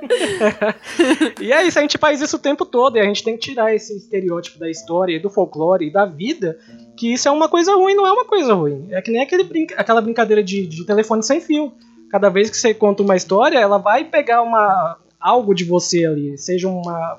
e 1.40 1.52
é 1.52 1.66
isso, 1.66 1.78
a 1.78 1.82
gente 1.82 1.98
faz 1.98 2.20
isso 2.20 2.36
o 2.36 2.40
tempo 2.40 2.64
todo 2.64 2.96
e 2.96 3.00
a 3.00 3.04
gente 3.04 3.22
tem 3.22 3.36
que 3.36 3.40
tirar 3.40 3.74
esse 3.74 3.96
estereótipo 3.96 4.58
da 4.58 4.70
história, 4.70 5.20
do 5.20 5.30
folclore 5.30 5.86
e 5.86 5.92
da 5.92 6.04
vida, 6.04 6.58
que 6.96 7.12
isso 7.12 7.28
é 7.28 7.30
uma 7.30 7.48
coisa 7.48 7.74
ruim, 7.74 7.94
não 7.94 8.06
é 8.06 8.12
uma 8.12 8.24
coisa 8.24 8.54
ruim. 8.54 8.88
É 8.90 9.02
que 9.02 9.10
nem 9.10 9.22
aquele 9.22 9.66
aquela 9.76 10.00
brincadeira 10.00 10.42
de, 10.42 10.66
de 10.66 10.84
telefone 10.84 11.22
sem 11.22 11.40
fio. 11.40 11.72
Cada 12.10 12.28
vez 12.28 12.48
que 12.48 12.56
você 12.56 12.72
conta 12.72 13.02
uma 13.02 13.16
história, 13.16 13.58
ela 13.58 13.78
vai 13.78 14.04
pegar 14.04 14.42
uma 14.42 14.96
algo 15.20 15.54
de 15.54 15.64
você 15.64 16.04
ali, 16.04 16.38
seja 16.38 16.68
uma, 16.68 17.18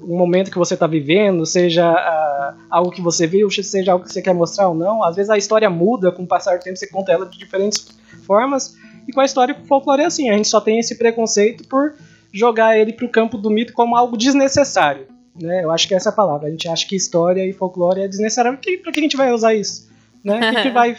um 0.00 0.16
momento 0.16 0.50
que 0.50 0.58
você 0.58 0.74
está 0.74 0.86
vivendo, 0.86 1.44
seja 1.44 1.90
uh, 1.90 2.60
algo 2.70 2.90
que 2.90 3.02
você 3.02 3.26
viu, 3.26 3.50
seja 3.50 3.92
algo 3.92 4.04
que 4.04 4.12
você 4.12 4.22
quer 4.22 4.34
mostrar 4.34 4.68
ou 4.68 4.74
não. 4.74 5.02
Às 5.02 5.16
vezes 5.16 5.30
a 5.30 5.36
história 5.36 5.68
muda 5.68 6.12
com 6.12 6.22
o 6.22 6.26
passar 6.26 6.58
do 6.58 6.62
tempo, 6.62 6.76
você 6.76 6.86
conta 6.86 7.12
ela 7.12 7.26
de 7.26 7.38
diferentes 7.38 7.88
formas. 8.26 8.76
E 9.06 9.12
com 9.12 9.20
a 9.20 9.24
história 9.24 9.54
folclore 9.66 10.02
é 10.02 10.06
assim, 10.06 10.30
a 10.30 10.36
gente 10.36 10.48
só 10.48 10.60
tem 10.60 10.78
esse 10.78 10.96
preconceito 10.96 11.66
por 11.66 11.94
jogar 12.32 12.78
ele 12.78 12.92
para 12.92 13.06
o 13.06 13.10
campo 13.10 13.36
do 13.36 13.50
mito 13.50 13.72
como 13.72 13.96
algo 13.96 14.16
desnecessário. 14.16 15.06
Né? 15.40 15.64
Eu 15.64 15.70
acho 15.70 15.86
que 15.88 15.94
essa 15.94 16.08
é 16.08 16.12
a 16.12 16.14
palavra. 16.14 16.48
A 16.48 16.50
gente 16.50 16.68
acha 16.68 16.86
que 16.86 16.96
história 16.96 17.46
e 17.46 17.52
folclore 17.52 18.00
é 18.00 18.08
desnecessário. 18.08 18.58
Para 18.82 18.92
que 18.92 19.00
a 19.00 19.02
gente 19.02 19.16
vai 19.16 19.32
usar 19.32 19.54
isso? 19.54 19.88
Né? 20.22 20.52
Que 20.54 20.62
que 20.62 20.70
vai, 20.70 20.96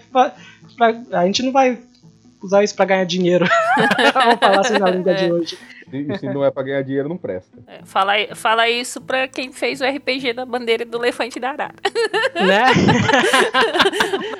a 1.11 1.25
gente 1.25 1.43
não 1.43 1.51
vai 1.51 1.77
usar 2.41 2.63
isso 2.63 2.75
para 2.75 2.85
ganhar 2.85 3.05
dinheiro. 3.05 3.45
Vamos 4.13 4.39
falar 4.39 4.59
assim 4.59 4.79
na 4.79 4.89
língua 4.89 5.13
de 5.13 5.31
hoje. 5.31 5.57
E 5.91 6.17
se 6.17 6.25
não 6.27 6.43
é 6.43 6.49
pra 6.49 6.63
ganhar 6.63 6.81
dinheiro, 6.83 7.09
não 7.09 7.17
presta. 7.17 7.57
É, 7.67 7.81
fala, 7.83 8.13
fala 8.33 8.69
isso 8.69 9.01
pra 9.01 9.27
quem 9.27 9.51
fez 9.51 9.81
o 9.81 9.85
RPG 9.85 10.33
da 10.33 10.45
bandeira 10.45 10.85
do 10.85 10.97
elefante 10.97 11.39
da 11.39 11.49
Arara. 11.49 11.75
Né? 12.33 12.63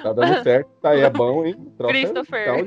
tá 0.02 0.14
dando 0.14 0.44
certo, 0.44 0.70
tá 0.82 0.92
aí, 0.92 1.02
é 1.02 1.10
bom, 1.10 1.46
hein? 1.46 1.56
Troca 1.78 1.94
Christopher. 1.94 2.66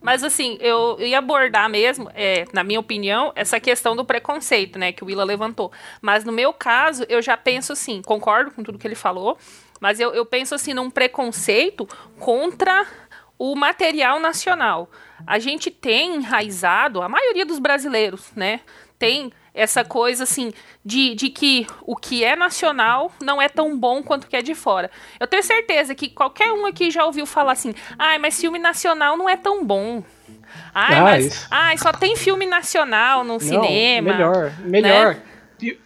Mas 0.00 0.24
assim, 0.24 0.56
eu 0.60 0.96
ia 1.00 1.18
abordar 1.18 1.68
mesmo, 1.68 2.10
é, 2.14 2.46
na 2.52 2.64
minha 2.64 2.80
opinião, 2.80 3.30
essa 3.36 3.60
questão 3.60 3.94
do 3.94 4.04
preconceito, 4.04 4.78
né, 4.78 4.90
que 4.90 5.04
o 5.04 5.06
Willa 5.06 5.24
levantou. 5.24 5.70
Mas 6.00 6.24
no 6.24 6.32
meu 6.32 6.52
caso, 6.52 7.04
eu 7.10 7.20
já 7.20 7.36
penso 7.36 7.74
assim, 7.74 8.00
concordo 8.00 8.50
com 8.52 8.62
tudo 8.62 8.78
que 8.78 8.86
ele 8.86 8.94
falou, 8.94 9.36
mas 9.80 10.00
eu, 10.00 10.12
eu 10.14 10.24
penso 10.24 10.54
assim 10.54 10.72
num 10.72 10.90
preconceito 10.90 11.86
contra 12.18 12.86
o 13.38 13.54
material 13.54 14.18
nacional. 14.18 14.90
A 15.26 15.38
gente 15.38 15.70
tem 15.70 16.16
enraizado, 16.16 17.00
a 17.00 17.08
maioria 17.08 17.46
dos 17.46 17.58
brasileiros, 17.58 18.30
né, 18.34 18.60
tem 18.98 19.32
essa 19.54 19.84
coisa 19.84 20.22
assim 20.24 20.52
de, 20.84 21.14
de 21.14 21.30
que 21.30 21.66
o 21.82 21.96
que 21.96 22.24
é 22.24 22.36
nacional 22.36 23.12
não 23.20 23.42
é 23.42 23.48
tão 23.48 23.76
bom 23.76 24.02
quanto 24.02 24.24
o 24.24 24.26
que 24.28 24.36
é 24.36 24.42
de 24.42 24.54
fora. 24.54 24.90
Eu 25.18 25.26
tenho 25.26 25.42
certeza 25.42 25.94
que 25.94 26.08
qualquer 26.08 26.52
um 26.52 26.64
aqui 26.66 26.90
já 26.90 27.04
ouviu 27.04 27.26
falar 27.26 27.52
assim: 27.52 27.74
ai, 27.98 28.18
mas 28.18 28.40
filme 28.40 28.58
nacional 28.58 29.16
não 29.16 29.28
é 29.28 29.36
tão 29.36 29.64
bom. 29.64 30.02
Ai, 30.72 30.94
ah, 30.96 31.02
mas 31.02 31.46
ai, 31.50 31.78
só 31.78 31.92
tem 31.92 32.16
filme 32.16 32.46
nacional 32.46 33.24
no 33.24 33.34
não, 33.34 33.40
cinema. 33.40 34.12
Melhor, 34.12 34.52
melhor. 34.60 35.14
Né? 35.14 35.22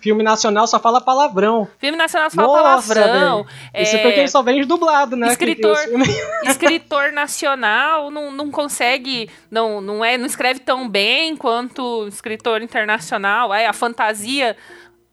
Filme 0.01 0.23
nacional 0.23 0.67
só 0.67 0.79
fala 0.79 1.01
palavrão. 1.01 1.69
Filme 1.79 1.97
nacional 1.97 2.31
só 2.31 2.37
fala 2.37 2.63
Nossa, 2.63 2.95
palavrão. 2.95 3.47
É... 3.73 3.83
Isso 3.83 3.99
porque 3.99 4.21
ele 4.21 4.29
só 4.29 4.43
vende 4.43 4.65
dublado, 4.67 5.17
né? 5.17 5.29
Escritor, 5.29 5.77
escritor 6.47 7.13
nacional 7.13 8.11
não, 8.11 8.31
não 8.31 8.51
consegue, 8.51 9.29
não, 9.51 9.81
não, 9.81 10.05
é, 10.05 10.17
não 10.19 10.27
escreve 10.27 10.61
tão 10.61 10.89
bem 10.89 11.37
quanto 11.37 12.07
escritor 12.09 12.63
internacional. 12.63 13.53
É, 13.53 13.67
a 13.67 13.73
fantasia 13.73 14.57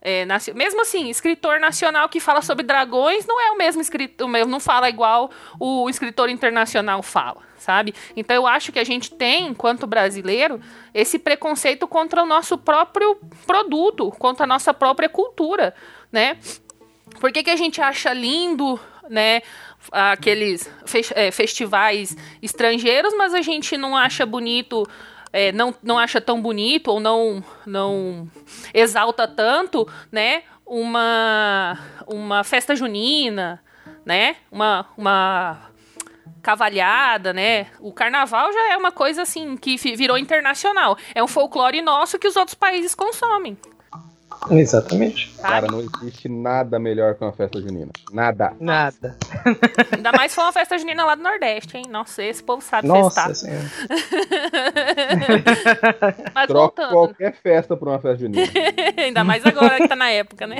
é, 0.02 0.24
mesmo 0.54 0.80
assim, 0.80 1.10
escritor 1.10 1.60
nacional 1.60 2.08
que 2.08 2.20
fala 2.20 2.40
sobre 2.40 2.64
dragões 2.64 3.26
não 3.26 3.40
é 3.40 3.50
o 3.50 3.58
mesmo 3.58 3.82
escritor, 3.82 4.28
não 4.46 4.58
fala 4.58 4.88
igual 4.88 5.30
o 5.58 5.90
escritor 5.90 6.30
internacional 6.30 7.02
fala, 7.02 7.42
sabe? 7.58 7.94
Então 8.16 8.34
eu 8.34 8.46
acho 8.46 8.72
que 8.72 8.78
a 8.78 8.84
gente 8.84 9.12
tem, 9.12 9.48
enquanto 9.48 9.86
brasileiro, 9.86 10.58
esse 10.94 11.18
preconceito 11.18 11.86
contra 11.86 12.22
o 12.22 12.26
nosso 12.26 12.56
próprio 12.56 13.16
produto, 13.46 14.10
contra 14.12 14.44
a 14.44 14.46
nossa 14.46 14.72
própria 14.72 15.08
cultura, 15.08 15.74
né? 16.10 16.38
Por 17.20 17.30
que, 17.30 17.42
que 17.42 17.50
a 17.50 17.56
gente 17.56 17.82
acha 17.82 18.12
lindo, 18.14 18.80
né, 19.08 19.42
aqueles 19.90 20.70
é, 21.14 21.30
festivais 21.30 22.16
estrangeiros, 22.40 23.12
mas 23.16 23.34
a 23.34 23.42
gente 23.42 23.76
não 23.76 23.96
acha 23.96 24.24
bonito 24.24 24.86
é, 25.32 25.52
não, 25.52 25.74
não 25.82 25.98
acha 25.98 26.20
tão 26.20 26.40
bonito 26.40 26.88
ou 26.88 27.00
não, 27.00 27.42
não 27.66 28.28
exalta 28.74 29.28
tanto, 29.28 29.88
né? 30.10 30.42
Uma, 30.66 31.78
uma 32.06 32.44
festa 32.44 32.76
junina, 32.76 33.62
né? 34.04 34.36
Uma, 34.50 34.86
uma 34.96 35.70
cavalhada, 36.42 37.32
né? 37.32 37.66
O 37.80 37.92
carnaval 37.92 38.52
já 38.52 38.72
é 38.72 38.76
uma 38.76 38.92
coisa 38.92 39.22
assim 39.22 39.56
que 39.56 39.76
virou 39.96 40.18
internacional. 40.18 40.96
É 41.14 41.22
um 41.22 41.28
folclore 41.28 41.80
nosso 41.80 42.18
que 42.18 42.28
os 42.28 42.36
outros 42.36 42.54
países 42.54 42.94
consomem. 42.94 43.56
Exatamente. 44.50 45.30
Cara, 45.40 45.66
não 45.66 45.80
existe 45.80 46.28
nada 46.28 46.78
melhor 46.78 47.14
que 47.14 47.24
uma 47.24 47.32
festa 47.32 47.60
junina. 47.60 47.90
Nada. 48.12 48.54
Nada. 48.58 49.16
Ainda 49.94 50.12
mais 50.12 50.32
se 50.32 50.36
for 50.36 50.42
uma 50.42 50.52
festa 50.52 50.78
junina 50.78 51.04
lá 51.04 51.14
do 51.14 51.22
Nordeste, 51.22 51.76
hein? 51.76 51.84
Nossa, 51.90 52.22
esse 52.22 52.42
povo 52.42 52.62
sabe 52.62 52.88
Nossa 52.88 53.26
festar. 53.26 53.50
Mas 56.34 56.46
Troca 56.46 56.82
voltando. 56.82 56.92
qualquer 56.92 57.34
festa 57.34 57.76
por 57.76 57.88
uma 57.88 57.98
festa 57.98 58.18
junina. 58.18 58.46
Ainda 58.96 59.24
mais 59.24 59.44
agora 59.44 59.76
que 59.76 59.88
tá 59.88 59.96
na 59.96 60.10
época, 60.10 60.46
né? 60.46 60.56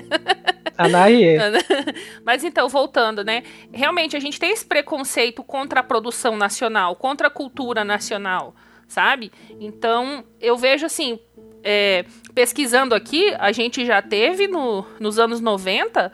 Anaie. 0.77 1.39
Mas 2.25 2.45
então, 2.45 2.69
voltando, 2.69 3.25
né? 3.25 3.43
Realmente, 3.73 4.17
a 4.17 4.21
gente 4.21 4.39
tem 4.39 4.51
esse 4.51 4.65
preconceito 4.65 5.43
contra 5.43 5.81
a 5.81 5.83
produção 5.83 6.37
nacional, 6.37 6.97
contra 6.97 7.29
a 7.29 7.31
cultura 7.31 7.85
nacional, 7.85 8.55
sabe? 8.89 9.31
Então, 9.59 10.25
eu 10.41 10.57
vejo 10.57 10.87
assim, 10.87 11.19
é, 11.63 12.05
pesquisando 12.35 12.95
aqui, 12.95 13.35
a 13.39 13.53
gente 13.53 13.85
já 13.85 14.01
teve 14.01 14.49
no, 14.49 14.85
nos 14.99 15.19
anos 15.19 15.41
90 15.41 16.13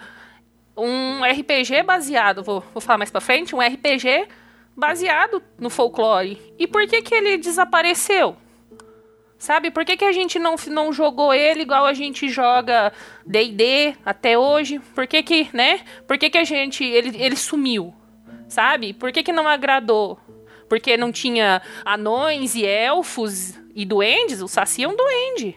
um 0.77 1.25
RPG 1.25 1.83
baseado, 1.85 2.43
vou, 2.43 2.63
vou 2.73 2.81
falar 2.81 2.99
mais 2.99 3.11
pra 3.11 3.21
frente, 3.21 3.55
um 3.55 3.61
RPG 3.61 4.29
baseado 4.77 5.43
no 5.59 5.71
folclore. 5.71 6.39
E 6.59 6.67
por 6.67 6.87
que 6.87 7.01
que 7.01 7.15
ele 7.15 7.39
desapareceu? 7.39 8.37
Sabe, 9.39 9.71
por 9.71 9.85
que, 9.85 9.97
que 9.97 10.05
a 10.05 10.13
gente 10.13 10.39
não, 10.39 10.57
não 10.69 10.93
jogou 10.93 11.33
ele 11.33 11.63
igual 11.63 11.85
a 11.85 11.93
gente 11.93 12.29
joga 12.29 12.93
D&D 13.25 13.95
até 14.05 14.39
hoje? 14.39 14.79
Por 14.95 15.07
que 15.07 15.23
que, 15.23 15.49
né? 15.53 15.81
Por 16.07 16.17
que 16.17 16.31
que 16.31 16.39
a 16.39 16.45
gente, 16.45 16.83
ele, 16.83 17.15
ele 17.23 17.37
sumiu? 17.37 17.95
Sabe? 18.49 18.95
Por 18.95 19.13
que 19.13 19.23
que 19.23 19.33
não 19.33 19.47
agradou? 19.47 20.19
Porque 20.69 20.97
não 20.97 21.13
tinha 21.13 21.63
anões 21.85 22.55
e 22.55 22.65
elfos 22.65 23.55
e 23.75 23.85
duendes? 23.85 24.41
O 24.41 24.49
Saci 24.49 24.83
é 24.83 24.89
um 24.89 24.97
duende, 24.97 25.57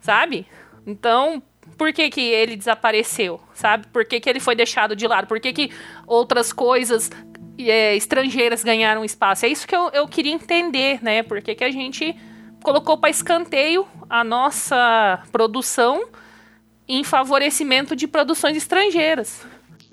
sabe? 0.00 0.46
Então, 0.86 1.42
por 1.78 1.92
que 1.92 2.10
que 2.10 2.20
ele 2.20 2.56
desapareceu? 2.56 3.40
Sabe? 3.54 3.86
Por 3.88 4.04
que 4.04 4.20
que 4.20 4.28
ele 4.28 4.40
foi 4.40 4.54
deixado 4.54 4.94
de 4.94 5.06
lado? 5.06 5.26
Por 5.26 5.40
que 5.40 5.52
que 5.52 5.70
outras 6.06 6.52
coisas 6.52 7.10
é, 7.58 7.96
estrangeiras 7.96 8.62
ganharam 8.62 9.04
espaço? 9.04 9.46
É 9.46 9.48
isso 9.48 9.66
que 9.66 9.74
eu, 9.74 9.90
eu 9.90 10.06
queria 10.06 10.32
entender, 10.32 11.02
né? 11.02 11.22
Por 11.22 11.40
que 11.40 11.54
que 11.54 11.64
a 11.64 11.70
gente 11.70 12.14
colocou 12.62 12.96
para 12.96 13.10
escanteio 13.10 13.86
a 14.08 14.24
nossa 14.24 15.22
produção 15.30 16.08
em 16.88 17.02
favorecimento 17.04 17.96
de 17.96 18.06
produções 18.06 18.56
estrangeiras. 18.56 19.46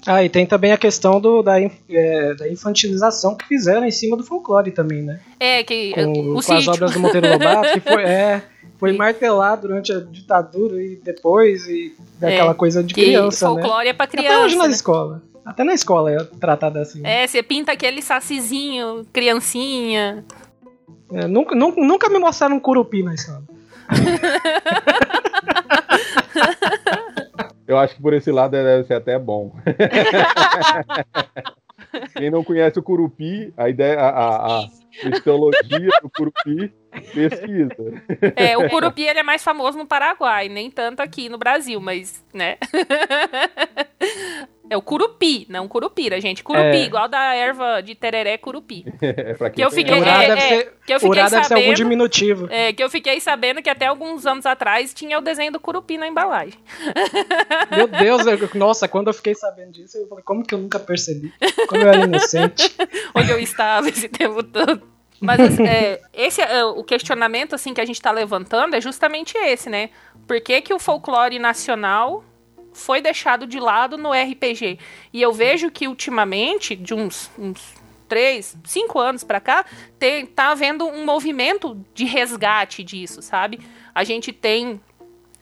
Ah, 0.05 0.23
e 0.23 0.29
tem 0.29 0.45
também 0.47 0.71
a 0.71 0.77
questão 0.77 1.19
do, 1.21 1.43
da, 1.43 1.59
é, 1.61 2.33
da 2.33 2.49
infantilização 2.49 3.35
que 3.35 3.45
fizeram 3.47 3.85
em 3.85 3.91
cima 3.91 4.17
do 4.17 4.23
folclore 4.23 4.71
também, 4.71 5.03
né? 5.03 5.19
É, 5.39 5.63
que 5.63 5.93
Com, 5.93 6.11
o 6.37 6.43
com 6.43 6.53
as 6.53 6.67
obras 6.67 6.91
do 6.91 6.99
Monteiro 6.99 7.29
Lobato, 7.29 7.73
que 7.73 7.79
foi, 7.81 8.03
é, 8.03 8.41
foi 8.79 8.93
martelado 8.97 9.67
durante 9.67 9.93
a 9.93 9.99
ditadura 9.99 10.81
e 10.81 10.95
depois, 10.95 11.67
e 11.67 11.95
daquela 12.19 12.51
É, 12.51 12.55
coisa 12.55 12.83
de 12.83 12.93
criança, 12.95 13.47
né? 13.53 13.61
folclore 13.61 13.89
é 13.89 13.93
pra 13.93 14.05
Até 14.05 14.17
criança. 14.17 14.39
hoje 14.45 14.55
na 14.55 14.67
né? 14.67 14.71
escola. 14.73 15.21
Até 15.45 15.63
na 15.63 15.73
escola 15.73 16.11
é 16.11 16.17
tratada 16.39 16.81
assim. 16.81 17.01
É, 17.03 17.27
você 17.27 17.43
pinta 17.43 17.71
aquele 17.71 18.01
sacizinho, 18.01 19.05
criancinha. 19.13 20.23
É, 21.13 21.27
nunca, 21.27 21.53
nunca, 21.55 21.81
nunca 21.81 22.09
me 22.09 22.17
mostraram 22.19 22.55
um 22.55 22.59
curupi 22.59 23.03
na 23.03 23.13
escola. 23.13 23.43
Eu 27.71 27.77
acho 27.77 27.95
que 27.95 28.01
por 28.01 28.13
esse 28.13 28.29
lado 28.33 28.51
deve 28.51 28.83
ser 28.83 28.95
até 28.95 29.17
bom. 29.17 29.55
Quem 32.17 32.29
não 32.29 32.43
conhece 32.43 32.77
o 32.77 32.83
Curupi, 32.83 33.53
a 33.55 33.69
ideia, 33.69 33.97
a, 33.97 34.09
a, 34.09 34.59
a 34.59 34.65
mitologia 35.05 35.89
do 36.01 36.09
Curupi, 36.09 36.73
pesquisa. 37.13 37.73
É, 38.35 38.57
o 38.57 38.69
curupi 38.69 39.03
ele 39.03 39.19
é 39.19 39.23
mais 39.23 39.41
famoso 39.41 39.77
no 39.77 39.85
Paraguai, 39.85 40.49
nem 40.49 40.69
tanto 40.69 40.99
aqui 40.99 41.29
no 41.29 41.37
Brasil, 41.37 41.79
mas, 41.79 42.21
né? 42.33 42.57
É 44.71 44.77
o 44.77 44.81
curupi, 44.81 45.45
não 45.49 45.67
curupira, 45.67 46.21
gente. 46.21 46.41
Curupi, 46.43 46.63
É. 46.77 46.83
igual 46.85 47.09
da 47.09 47.35
erva 47.35 47.81
de 47.81 47.93
tereré 47.93 48.37
curupi. 48.37 48.85
É 49.01 49.33
pra 49.33 49.49
Que 49.49 49.57
quem 49.57 49.65
eu 49.65 49.69
fiquei- 49.69 49.99
Urá 49.99 50.23
é, 50.23 50.27
deve 50.29 50.39
é, 50.41 50.47
ser, 50.47 50.73
que 50.85 50.93
eu 50.93 50.99
fiquei 51.01 51.15
deve 51.17 51.29
ser 51.29 51.35
algum 51.35 51.47
sabendo- 51.49 51.73
diminutivo. 51.75 52.47
É, 52.49 52.71
que 52.71 52.81
eu 52.81 52.89
fiquei 52.89 53.19
sabendo 53.19 53.61
que 53.61 53.69
até 53.69 53.87
alguns 53.87 54.25
anos 54.25 54.45
atrás 54.45 54.93
tinha 54.93 55.17
o 55.17 55.21
desenho 55.21 55.51
do 55.51 55.59
curupi 55.59 55.97
na 55.97 56.07
embalagem. 56.07 56.57
Meu 57.75 57.87
Deus, 57.87 58.25
eu- 58.25 58.49
nossa, 58.55 58.87
quando 58.87 59.07
eu 59.07 59.13
fiquei 59.13 59.35
sabendo 59.35 59.71
disso, 59.73 59.97
eu 59.97 60.07
falei, 60.07 60.23
como 60.23 60.41
que 60.45 60.53
eu 60.53 60.59
nunca 60.59 60.79
percebi? 60.79 61.33
Como 61.67 61.81
eu 61.81 61.89
era 61.89 62.05
inocente. 62.05 62.73
onde 63.13 63.29
eu 63.29 63.39
estava 63.39 63.89
esse 63.89 64.07
tempo 64.07 64.41
todo. 64.41 64.81
Mas 65.19 65.39
assim, 65.39 65.67
é, 65.67 65.99
esse 66.13 66.41
é, 66.41 66.63
o 66.63 66.83
questionamento 66.83 67.53
assim 67.53 67.73
que 67.73 67.81
a 67.81 67.85
gente 67.85 67.97
está 67.97 68.09
levantando 68.09 68.75
é 68.75 68.81
justamente 68.81 69.37
esse, 69.37 69.69
né? 69.69 69.89
Por 70.25 70.39
que, 70.41 70.61
que 70.61 70.73
o 70.73 70.79
folclore 70.79 71.37
nacional 71.37 72.23
foi 72.73 73.01
deixado 73.01 73.45
de 73.45 73.59
lado 73.59 73.97
no 73.97 74.11
RPG? 74.11 74.79
E 75.11 75.21
eu 75.21 75.31
vejo 75.33 75.69
que 75.69 75.87
ultimamente, 75.87 76.75
de 76.75 76.93
uns, 76.93 77.29
uns 77.37 77.75
três, 78.07 78.57
cinco 78.65 78.99
anos 78.99 79.23
pra 79.23 79.39
cá, 79.39 79.65
tem, 79.97 80.25
tá 80.25 80.51
havendo 80.51 80.85
um 80.85 81.05
movimento 81.05 81.79
de 81.93 82.03
resgate 82.03 82.83
disso, 82.83 83.21
sabe? 83.21 83.59
A 83.95 84.03
gente 84.03 84.33
tem 84.33 84.81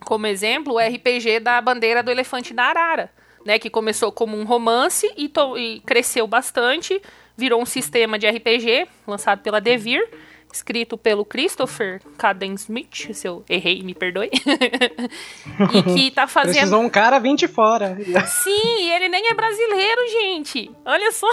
como 0.02 0.28
exemplo 0.28 0.76
o 0.76 0.80
RPG 0.80 1.40
da 1.40 1.60
Bandeira 1.62 2.04
do 2.04 2.12
Elefante 2.12 2.54
da 2.54 2.66
Arara, 2.66 3.12
né, 3.46 3.58
que 3.58 3.70
começou 3.70 4.12
como 4.12 4.38
um 4.38 4.44
romance 4.44 5.12
e, 5.18 5.32
e 5.58 5.80
cresceu 5.82 6.28
bastante, 6.28 7.02
virou 7.36 7.62
um 7.62 7.66
sistema 7.66 8.20
de 8.20 8.30
RPG 8.30 8.88
lançado 9.08 9.42
pela 9.42 9.60
Devir, 9.60 10.08
escrito 10.52 10.98
pelo 10.98 11.24
Christopher 11.24 12.02
Caden 12.18 12.54
Smith, 12.56 13.14
se 13.14 13.28
eu 13.28 13.44
errei, 13.50 13.82
me 13.84 13.94
perdoe, 13.94 14.30
e 15.74 15.84
que 15.84 16.12
tá 16.12 16.28
fazendo... 16.28 16.54
Precisou 16.54 16.82
um 16.82 16.90
cara 16.90 17.20
vir 17.20 17.36
de 17.36 17.48
fora. 17.48 17.98
Sim, 18.26 18.82
e 18.82 18.92
ele 18.92 19.10
nem 19.10 19.28
é 19.30 19.34
brasileiro, 19.34 20.02
gente. 20.10 20.72
Olha 20.86 21.12
só. 21.12 21.30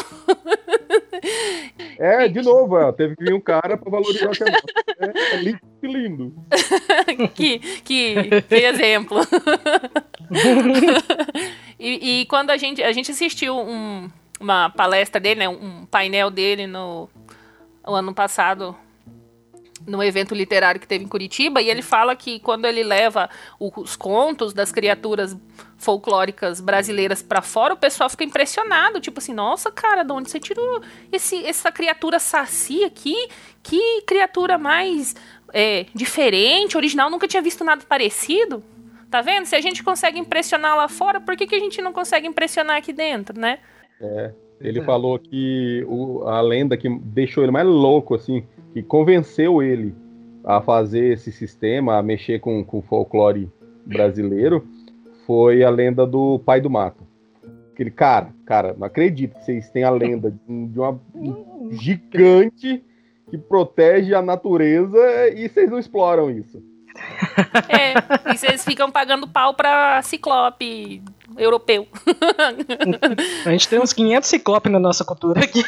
É, 1.98 2.28
de 2.28 2.42
novo, 2.42 2.76
ó, 2.76 2.92
teve 2.92 3.16
que 3.16 3.24
vir 3.24 3.34
um 3.34 3.40
cara 3.40 3.76
pra 3.76 3.90
valorizar 3.90 4.28
o 4.28 4.32
que 4.32 4.44
é. 4.44 4.52
É, 4.98 5.34
é 5.34 5.36
lindo, 5.36 5.60
que 5.80 5.86
lindo. 5.86 6.34
que, 7.34 7.58
que, 7.58 8.42
que 8.42 8.54
exemplo. 8.54 9.20
e, 11.78 12.20
e 12.20 12.26
quando 12.26 12.50
a 12.50 12.56
gente, 12.56 12.82
a 12.82 12.92
gente 12.92 13.10
assistiu 13.10 13.56
um- 13.58 14.10
uma 14.38 14.70
palestra 14.70 15.20
dele, 15.20 15.40
né, 15.40 15.48
um 15.48 15.86
painel 15.86 16.30
dele 16.30 16.66
no, 16.66 17.08
no 17.86 17.94
ano 17.94 18.14
passado, 18.14 18.76
num 19.86 20.02
evento 20.02 20.34
literário 20.34 20.80
que 20.80 20.86
teve 20.86 21.04
em 21.04 21.08
Curitiba, 21.08 21.60
e 21.60 21.68
ele 21.68 21.82
fala 21.82 22.14
que 22.14 22.38
quando 22.40 22.64
ele 22.64 22.82
leva 22.82 23.28
os 23.58 23.96
contos 23.96 24.52
das 24.52 24.70
criaturas 24.70 25.36
folclóricas 25.76 26.60
brasileiras 26.60 27.22
pra 27.22 27.42
fora, 27.42 27.74
o 27.74 27.76
pessoal 27.76 28.08
fica 28.08 28.24
impressionado, 28.24 29.00
tipo 29.00 29.18
assim, 29.18 29.34
nossa, 29.34 29.70
cara, 29.70 30.02
de 30.02 30.12
onde 30.12 30.30
você 30.30 30.40
tirou 30.40 30.80
esse, 31.12 31.44
essa 31.44 31.70
criatura 31.70 32.18
saci 32.18 32.84
aqui? 32.84 33.28
Que 33.62 34.02
criatura 34.06 34.56
mais 34.56 35.14
é, 35.52 35.86
diferente, 35.94 36.76
original, 36.76 37.10
nunca 37.10 37.28
tinha 37.28 37.42
visto 37.42 37.64
nada 37.64 37.84
parecido. 37.86 38.62
Tá 39.10 39.20
vendo? 39.22 39.46
Se 39.46 39.54
a 39.54 39.60
gente 39.60 39.84
consegue 39.84 40.18
impressionar 40.18 40.76
lá 40.76 40.88
fora, 40.88 41.20
por 41.20 41.36
que, 41.36 41.46
que 41.46 41.54
a 41.54 41.60
gente 41.60 41.80
não 41.80 41.92
consegue 41.92 42.26
impressionar 42.26 42.76
aqui 42.76 42.92
dentro, 42.92 43.38
né? 43.38 43.60
Ele 44.60 44.82
falou 44.82 45.18
que 45.18 45.84
o- 45.86 46.24
a 46.26 46.40
lenda 46.40 46.76
que 46.76 46.88
deixou 46.88 47.42
ele 47.44 47.52
mais 47.52 47.66
louco, 47.66 48.14
assim, 48.14 48.44
que 48.76 48.82
convenceu 48.82 49.62
ele 49.62 49.94
a 50.44 50.60
fazer 50.60 51.14
esse 51.14 51.32
sistema, 51.32 51.96
a 51.96 52.02
mexer 52.02 52.40
com 52.40 52.60
o 52.60 52.82
folclore 52.82 53.50
brasileiro, 53.86 54.66
foi 55.26 55.64
a 55.64 55.70
lenda 55.70 56.06
do 56.06 56.38
Pai 56.40 56.60
do 56.60 56.68
Mato. 56.68 57.02
Aquele 57.72 57.90
cara, 57.90 58.34
cara, 58.44 58.76
não 58.78 58.86
acredito 58.86 59.32
que 59.32 59.44
vocês 59.46 59.70
têm 59.70 59.82
a 59.82 59.88
lenda 59.88 60.30
de 60.30 60.66
de 60.66 60.78
uma 60.78 61.00
gigante 61.70 62.84
que 63.30 63.38
protege 63.38 64.14
a 64.14 64.20
natureza 64.20 64.98
e 65.34 65.48
vocês 65.48 65.70
não 65.70 65.78
exploram 65.78 66.30
isso. 66.30 66.62
É, 67.68 68.32
e 68.32 68.36
vocês 68.36 68.64
ficam 68.64 68.90
pagando 68.90 69.26
pau 69.28 69.54
pra 69.54 70.00
ciclope 70.02 71.02
europeu. 71.36 71.86
A 73.44 73.50
gente 73.50 73.68
tem 73.68 73.78
uns 73.80 73.92
500 73.92 74.28
ciclopes 74.28 74.72
na 74.72 74.78
nossa 74.78 75.04
cultura 75.04 75.42
aqui. 75.44 75.64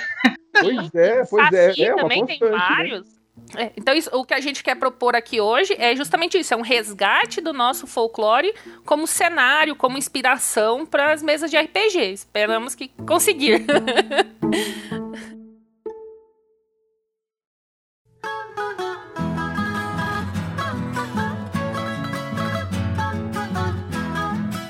Pois 0.61 0.95
é, 0.95 1.25
pois 1.25 1.53
é, 1.53 1.69
Saci 1.69 1.85
é 1.85 1.93
uma 1.95 2.03
também 2.03 2.27
tem 2.27 2.39
né? 2.41 2.49
vários. 2.51 3.19
É, 3.57 3.71
então, 3.77 3.95
isso- 3.95 4.11
o 4.13 4.25
que 4.25 4.35
a 4.35 4.41
gente 4.41 4.63
quer 4.65 4.75
propor 4.75 5.15
aqui 5.15 5.41
hoje 5.41 5.75
é 5.79 5.95
justamente 5.95 6.37
isso: 6.39 6.53
é 6.53 6.57
um 6.57 6.61
resgate 6.63 7.41
do 7.41 7.53
nosso 7.53 7.87
folclore 7.87 8.53
como 8.85 9.07
cenário, 9.07 9.77
como 9.77 9.97
inspiração 9.97 10.85
para 10.85 11.13
as 11.13 11.23
mesas 11.23 11.51
de 11.51 11.57
RPG. 11.57 12.13
Esperamos 12.13 12.75
que 12.75 12.91
conseguir. 13.07 13.65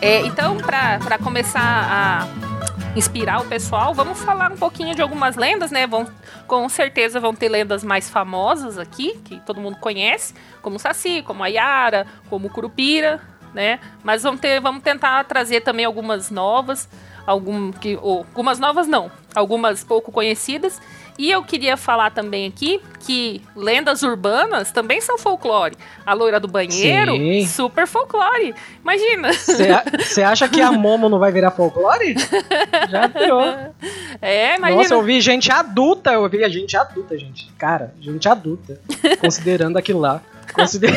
É, 0.00 0.20
então, 0.20 0.56
para 0.58 1.18
começar 1.18 1.60
a 1.60 2.28
inspirar 2.96 3.40
o 3.40 3.44
pessoal, 3.46 3.92
vamos 3.92 4.20
falar 4.22 4.52
um 4.52 4.56
pouquinho 4.56 4.94
de 4.94 5.02
algumas 5.02 5.34
lendas, 5.34 5.72
né? 5.72 5.86
Vão, 5.86 6.06
com 6.46 6.68
certeza 6.68 7.18
vão 7.18 7.34
ter 7.34 7.48
lendas 7.48 7.82
mais 7.82 8.08
famosas 8.08 8.78
aqui, 8.78 9.18
que 9.24 9.40
todo 9.40 9.60
mundo 9.60 9.76
conhece, 9.78 10.34
como 10.62 10.76
o 10.76 10.78
Saci, 10.78 11.22
como 11.22 11.42
a 11.42 11.48
Yara, 11.48 12.06
como 12.30 12.46
o 12.46 12.50
Curupira, 12.50 13.20
né? 13.52 13.80
Mas 14.04 14.22
vamos, 14.22 14.40
ter, 14.40 14.60
vamos 14.60 14.82
tentar 14.82 15.24
trazer 15.24 15.62
também 15.62 15.84
algumas 15.84 16.30
novas, 16.30 16.88
algum, 17.28 17.70
que, 17.70 17.98
ou, 18.00 18.18
algumas 18.18 18.58
novas 18.58 18.86
não, 18.86 19.10
algumas 19.34 19.84
pouco 19.84 20.10
conhecidas 20.10 20.80
e 21.18 21.32
eu 21.32 21.42
queria 21.42 21.76
falar 21.76 22.10
também 22.10 22.46
aqui 22.46 22.80
que 23.00 23.42
lendas 23.56 24.02
urbanas 24.02 24.70
também 24.70 25.00
são 25.00 25.18
folclore. 25.18 25.76
A 26.06 26.14
loira 26.14 26.38
do 26.38 26.46
banheiro, 26.46 27.12
Sim. 27.12 27.44
super 27.44 27.88
folclore. 27.88 28.54
Imagina. 28.80 29.32
Você 29.32 30.22
acha 30.22 30.48
que 30.48 30.60
a 30.60 30.70
Momo 30.70 31.08
não 31.08 31.18
vai 31.18 31.32
virar 31.32 31.50
folclore? 31.50 32.14
Já 32.88 33.08
virou. 33.08 33.44
É, 34.20 34.56
imagina. 34.56 34.82
Nossa, 34.82 34.94
eu 34.94 35.02
vi 35.02 35.20
gente 35.20 35.52
adulta, 35.52 36.10
eu 36.10 36.28
vi 36.28 36.42
a 36.42 36.48
gente 36.48 36.76
adulta, 36.76 37.16
gente. 37.16 37.48
Cara, 37.56 37.94
gente 38.00 38.28
adulta. 38.28 38.80
considerando 39.20 39.76
aquilo 39.76 40.00
lá. 40.00 40.20
Consider... 40.52 40.92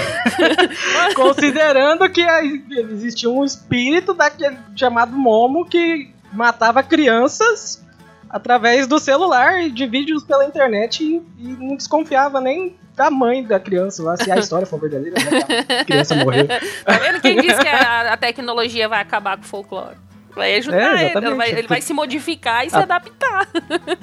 considerando 1.13 2.09
que 2.09 2.25
existia 2.71 3.29
um 3.29 3.45
espírito 3.45 4.13
daquele 4.15 4.57
chamado 4.75 5.11
Momo 5.11 5.65
que 5.65 6.10
matava 6.31 6.81
crianças 6.81 7.83
através 8.29 8.87
do 8.87 8.97
celular 8.99 9.69
de 9.69 9.85
vídeos 9.85 10.23
pela 10.23 10.45
internet 10.45 11.03
e, 11.03 11.21
e, 11.37 11.47
não 11.49 11.75
desconfiava 11.75 12.39
nem 12.39 12.75
da 12.95 13.11
mãe 13.11 13.43
da 13.43 13.59
criança 13.59 14.03
lá, 14.03 14.15
se 14.15 14.31
a 14.31 14.37
história 14.37 14.65
for 14.65 14.79
verdadeira, 14.79 15.15
né? 15.19 15.79
A 15.81 15.85
criança 15.85 16.15
morreu. 16.15 16.47
Tá 16.85 16.97
vendo 16.97 17.21
quem 17.21 17.41
disse 17.41 17.59
que 17.59 17.67
a, 17.67 18.13
a, 18.13 18.17
tecnologia 18.17 18.87
vai 18.87 19.01
acabar 19.01 19.37
com 19.37 19.43
o 19.43 19.47
folclore? 19.47 19.97
Vai 20.33 20.55
ajudar 20.55 20.97
é, 20.97 21.09
ele, 21.09 21.17
ele 21.17 21.35
vai, 21.35 21.49
ele 21.51 21.67
vai, 21.67 21.81
se 21.81 21.93
modificar 21.93 22.63
e 22.63 22.67
a, 22.67 22.69
se 22.69 22.75
adaptar. 22.77 23.47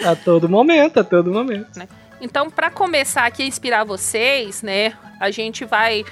A 0.05 0.15
todo 0.15 0.49
momento, 0.49 1.01
a 1.01 1.05
todo 1.05 1.33
momento. 1.33 1.79
Né? 1.79 1.89
Então, 2.21 2.51
para 2.51 2.71
começar 2.71 3.25
aqui 3.25 3.43
a 3.43 3.47
inspirar 3.47 3.85
vocês, 3.85 4.63
né, 4.63 4.93
a 5.19 5.31
gente 5.31 5.65
vai 5.65 6.05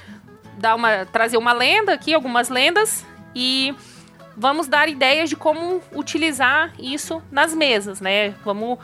dar 0.57 0.75
uma, 0.75 1.05
trazer 1.05 1.37
uma 1.37 1.53
lenda 1.53 1.93
aqui, 1.93 2.14
algumas 2.14 2.49
lendas, 2.49 3.05
e 3.35 3.75
vamos 4.37 4.68
dar 4.68 4.89
ideias 4.89 5.30
de 5.30 5.37
como 5.37 5.80
utilizar 5.95 6.72
isso 6.78 7.22
nas 7.30 7.55
mesas, 7.55 8.01
né? 8.01 8.34
Vamos 8.45 8.78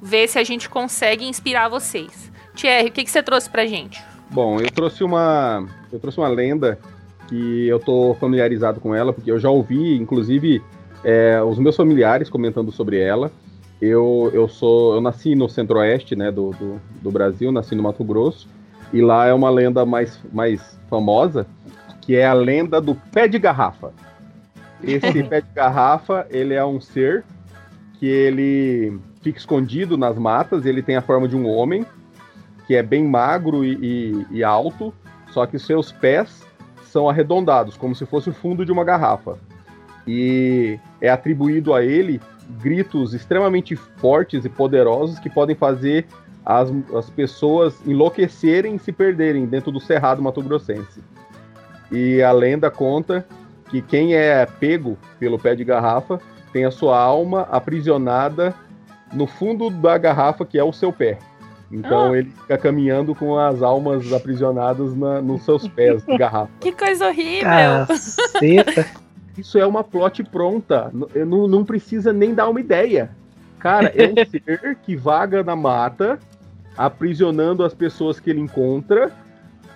ver 0.00 0.28
se 0.28 0.38
a 0.38 0.44
gente 0.44 0.68
consegue 0.68 1.26
inspirar 1.26 1.68
vocês. 1.68 2.32
Thierry, 2.54 2.88
o 2.88 2.92
que, 2.92 3.04
que 3.04 3.10
você 3.10 3.22
trouxe 3.22 3.48
pra 3.48 3.66
gente? 3.66 4.02
Bom, 4.30 4.60
eu 4.60 4.70
trouxe 4.70 5.04
uma. 5.04 5.66
Eu 5.92 5.98
trouxe 5.98 6.18
uma 6.18 6.28
lenda 6.28 6.78
que 7.28 7.66
eu 7.68 7.78
tô 7.78 8.14
familiarizado 8.18 8.80
com 8.80 8.94
ela, 8.94 9.12
porque 9.12 9.30
eu 9.30 9.38
já 9.38 9.50
ouvi, 9.50 9.96
inclusive, 9.96 10.62
é, 11.04 11.42
os 11.42 11.58
meus 11.58 11.76
familiares 11.76 12.30
comentando 12.30 12.72
sobre 12.72 12.98
ela. 12.98 13.30
Eu, 13.80 14.30
eu 14.32 14.48
sou. 14.48 14.94
Eu 14.94 15.00
nasci 15.00 15.34
no 15.34 15.48
centro-oeste 15.48 16.16
né, 16.16 16.30
do, 16.30 16.50
do, 16.50 16.80
do 17.02 17.10
Brasil, 17.10 17.52
nasci 17.52 17.74
no 17.74 17.82
Mato 17.82 18.04
Grosso, 18.04 18.48
e 18.92 19.00
lá 19.00 19.26
é 19.26 19.34
uma 19.34 19.50
lenda 19.50 19.84
mais, 19.84 20.20
mais 20.32 20.78
famosa, 20.88 21.46
que 22.00 22.16
é 22.16 22.26
a 22.26 22.32
lenda 22.32 22.80
do 22.80 22.94
pé 22.94 23.26
de 23.26 23.38
garrafa. 23.38 23.92
Esse 24.82 25.22
pé 25.24 25.40
de 25.40 25.48
garrafa, 25.54 26.26
ele 26.30 26.54
é 26.54 26.64
um 26.64 26.80
ser 26.80 27.24
que 27.98 28.06
ele 28.06 28.98
fica 29.22 29.38
escondido 29.38 29.96
nas 29.96 30.16
matas, 30.16 30.64
ele 30.64 30.82
tem 30.82 30.96
a 30.96 31.02
forma 31.02 31.28
de 31.28 31.36
um 31.36 31.46
homem, 31.46 31.84
que 32.66 32.74
é 32.74 32.82
bem 32.82 33.04
magro 33.04 33.64
e, 33.64 33.74
e, 33.80 34.26
e 34.38 34.44
alto, 34.44 34.94
só 35.30 35.46
que 35.46 35.58
seus 35.58 35.92
pés 35.92 36.46
são 36.82 37.08
arredondados, 37.08 37.76
como 37.76 37.94
se 37.94 38.06
fosse 38.06 38.30
o 38.30 38.32
fundo 38.32 38.64
de 38.64 38.72
uma 38.72 38.84
garrafa. 38.84 39.38
E 40.06 40.78
é 41.00 41.08
atribuído 41.08 41.74
a 41.74 41.84
ele 41.84 42.20
gritos 42.60 43.14
extremamente 43.14 43.76
fortes 43.76 44.44
e 44.44 44.48
poderosos 44.48 45.18
que 45.18 45.30
podem 45.30 45.54
fazer 45.54 46.06
as, 46.44 46.72
as 46.94 47.08
pessoas 47.10 47.80
enlouquecerem 47.86 48.74
e 48.74 48.78
se 48.78 48.92
perderem 48.92 49.46
dentro 49.46 49.70
do 49.70 49.78
cerrado 49.78 50.22
mato-grossense. 50.22 51.00
E 51.92 52.22
a 52.22 52.32
lenda 52.32 52.70
conta 52.70 53.26
que 53.70 53.80
quem 53.80 54.14
é 54.14 54.44
pego 54.44 54.98
pelo 55.18 55.38
pé 55.38 55.54
de 55.54 55.64
garrafa 55.64 56.20
tem 56.52 56.64
a 56.64 56.70
sua 56.70 56.98
alma 56.98 57.42
aprisionada 57.50 58.54
no 59.12 59.26
fundo 59.26 59.70
da 59.70 59.96
garrafa, 59.96 60.44
que 60.44 60.58
é 60.58 60.64
o 60.64 60.72
seu 60.72 60.92
pé. 60.92 61.18
Então 61.70 62.12
ah. 62.12 62.18
ele 62.18 62.30
fica 62.30 62.58
caminhando 62.58 63.14
com 63.14 63.38
as 63.38 63.62
almas 63.62 64.12
aprisionadas 64.12 64.94
na, 64.96 65.22
nos 65.22 65.42
seus 65.42 65.68
pés 65.68 66.04
de 66.04 66.18
garrafa. 66.18 66.50
Que 66.60 66.72
coisa 66.72 67.06
horrível! 67.06 67.86
Caceta. 67.86 68.86
Isso 69.38 69.56
é 69.56 69.66
uma 69.66 69.84
plot 69.84 70.24
pronta. 70.24 70.90
Não, 70.92 71.46
não 71.46 71.64
precisa 71.64 72.12
nem 72.12 72.34
dar 72.34 72.48
uma 72.48 72.60
ideia. 72.60 73.10
Cara, 73.60 73.92
é 73.94 74.08
um 74.08 74.14
ser 74.28 74.76
que 74.82 74.96
vaga 74.96 75.44
na 75.44 75.54
mata, 75.54 76.18
aprisionando 76.76 77.64
as 77.64 77.72
pessoas 77.72 78.18
que 78.18 78.30
ele 78.30 78.40
encontra 78.40 79.12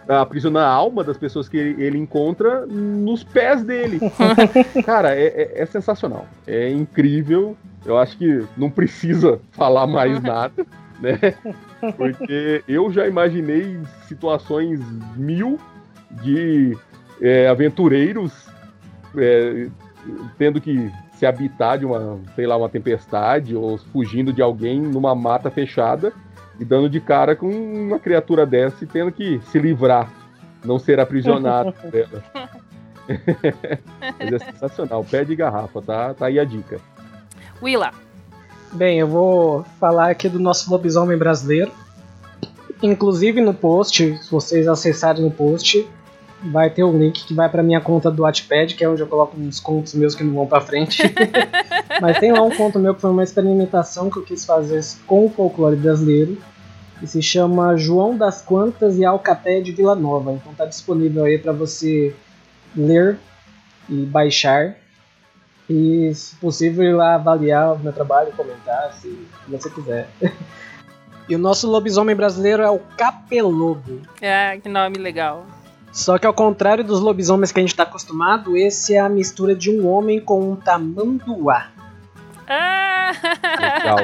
aprisionar 0.08 0.64
a 0.64 0.72
alma 0.72 1.02
das 1.02 1.16
pessoas 1.16 1.48
que 1.48 1.56
ele, 1.56 1.82
ele 1.82 1.98
encontra 1.98 2.66
nos 2.66 3.24
pés 3.24 3.62
dele. 3.62 4.00
Cara, 4.84 5.14
é, 5.14 5.26
é, 5.26 5.62
é, 5.62 5.66
sensacional. 5.66 6.26
É 6.46 6.70
incrível. 6.70 7.56
Eu 7.84 7.98
acho 7.98 8.16
que 8.16 8.44
não 8.56 8.70
precisa 8.70 9.40
falar 9.52 9.86
mais 9.86 10.20
nada, 10.22 10.66
né? 11.00 11.18
Porque 11.96 12.62
eu 12.66 12.90
já 12.92 13.06
imaginei 13.06 13.78
situações 14.06 14.80
mil 15.16 15.58
de 16.22 16.76
é, 17.20 17.48
aventureiros 17.48 18.46
é, 19.16 19.68
tendo 20.38 20.60
que 20.60 20.90
se 21.16 21.26
habitar 21.26 21.78
de 21.78 21.86
uma, 21.86 22.18
sei 22.34 22.46
lá, 22.46 22.56
uma 22.56 22.68
tempestade 22.68 23.54
ou 23.54 23.78
fugindo 23.78 24.32
de 24.32 24.42
alguém 24.42 24.80
numa 24.80 25.14
mata 25.14 25.50
fechada 25.50 26.12
e 26.58 26.64
dando 26.64 26.88
de 26.88 27.00
cara 27.00 27.34
com 27.34 27.48
uma 27.48 27.98
criatura 27.98 28.44
dessa 28.46 28.84
e 28.84 28.86
tendo 28.86 29.12
que 29.12 29.40
se 29.50 29.58
livrar, 29.58 30.10
não 30.64 30.78
ser 30.78 31.00
aprisionado 31.00 31.74
dela. 31.90 32.22
Mas 34.18 34.32
é 34.32 34.38
sensacional, 34.38 35.04
pé 35.04 35.24
de 35.24 35.36
garrafa, 35.36 35.82
tá, 35.82 36.14
tá 36.14 36.26
aí 36.26 36.38
a 36.38 36.44
dica. 36.44 36.80
Willa. 37.62 37.90
Bem, 38.72 38.98
eu 38.98 39.06
vou 39.06 39.64
falar 39.78 40.10
aqui 40.10 40.28
do 40.28 40.40
nosso 40.40 40.70
lobisomem 40.70 41.16
brasileiro. 41.16 41.70
Inclusive 42.82 43.40
no 43.40 43.54
post, 43.54 44.18
se 44.18 44.30
vocês 44.30 44.66
acessarem 44.66 45.22
no 45.22 45.30
post, 45.30 45.88
vai 46.50 46.68
ter 46.70 46.82
o 46.82 46.90
um 46.90 46.98
link 46.98 47.24
que 47.24 47.34
vai 47.34 47.48
para 47.48 47.62
minha 47.62 47.80
conta 47.80 48.10
do 48.10 48.22
Wattpad, 48.22 48.74
que 48.74 48.84
é 48.84 48.88
onde 48.88 49.02
eu 49.02 49.06
coloco 49.06 49.38
uns 49.38 49.60
contos 49.60 49.94
meus 49.94 50.14
que 50.14 50.22
não 50.22 50.34
vão 50.34 50.46
para 50.46 50.60
frente. 50.60 51.02
Mas 52.00 52.18
tem 52.18 52.32
lá 52.32 52.42
um 52.42 52.54
conto 52.54 52.78
meu 52.78 52.94
que 52.94 53.00
foi 53.00 53.10
uma 53.10 53.22
experimentação 53.22 54.10
que 54.10 54.18
eu 54.18 54.22
quis 54.22 54.44
fazer 54.44 54.82
com 55.06 55.26
o 55.26 55.30
folclore 55.30 55.76
brasileiro, 55.76 56.38
que 56.98 57.06
se 57.06 57.22
chama 57.22 57.76
João 57.76 58.16
das 58.16 58.42
Quantas 58.42 58.98
e 58.98 59.04
Alcaté 59.04 59.60
de 59.60 59.72
Vila 59.72 59.94
Nova. 59.94 60.32
Então 60.32 60.52
tá 60.54 60.66
disponível 60.66 61.24
aí 61.24 61.38
para 61.38 61.52
você 61.52 62.14
ler 62.76 63.18
e 63.88 64.04
baixar. 64.04 64.76
E, 65.68 66.12
se 66.14 66.36
possível, 66.36 66.84
ir 66.84 66.92
lá 66.92 67.14
avaliar 67.14 67.74
o 67.74 67.78
meu 67.78 67.92
trabalho, 67.92 68.30
comentar, 68.32 68.92
se 68.92 69.26
você 69.48 69.70
quiser. 69.70 70.10
e 71.26 71.34
o 71.34 71.38
nosso 71.38 71.70
lobisomem 71.70 72.14
brasileiro 72.14 72.62
é 72.62 72.70
o 72.70 72.78
Capelobo. 72.78 74.02
É, 74.20 74.58
que 74.58 74.68
nome 74.68 74.98
legal. 74.98 75.46
Só 75.94 76.18
que 76.18 76.26
ao 76.26 76.34
contrário 76.34 76.82
dos 76.82 76.98
lobisomens 76.98 77.52
que 77.52 77.60
a 77.60 77.62
gente 77.62 77.70
está 77.70 77.84
acostumado, 77.84 78.56
esse 78.56 78.94
é 78.94 78.98
a 78.98 79.08
mistura 79.08 79.54
de 79.54 79.70
um 79.70 79.86
homem 79.86 80.20
com 80.20 80.50
um 80.50 80.56
tamanduá. 80.56 81.68
Ah! 82.48 83.12
Legal. 83.60 83.98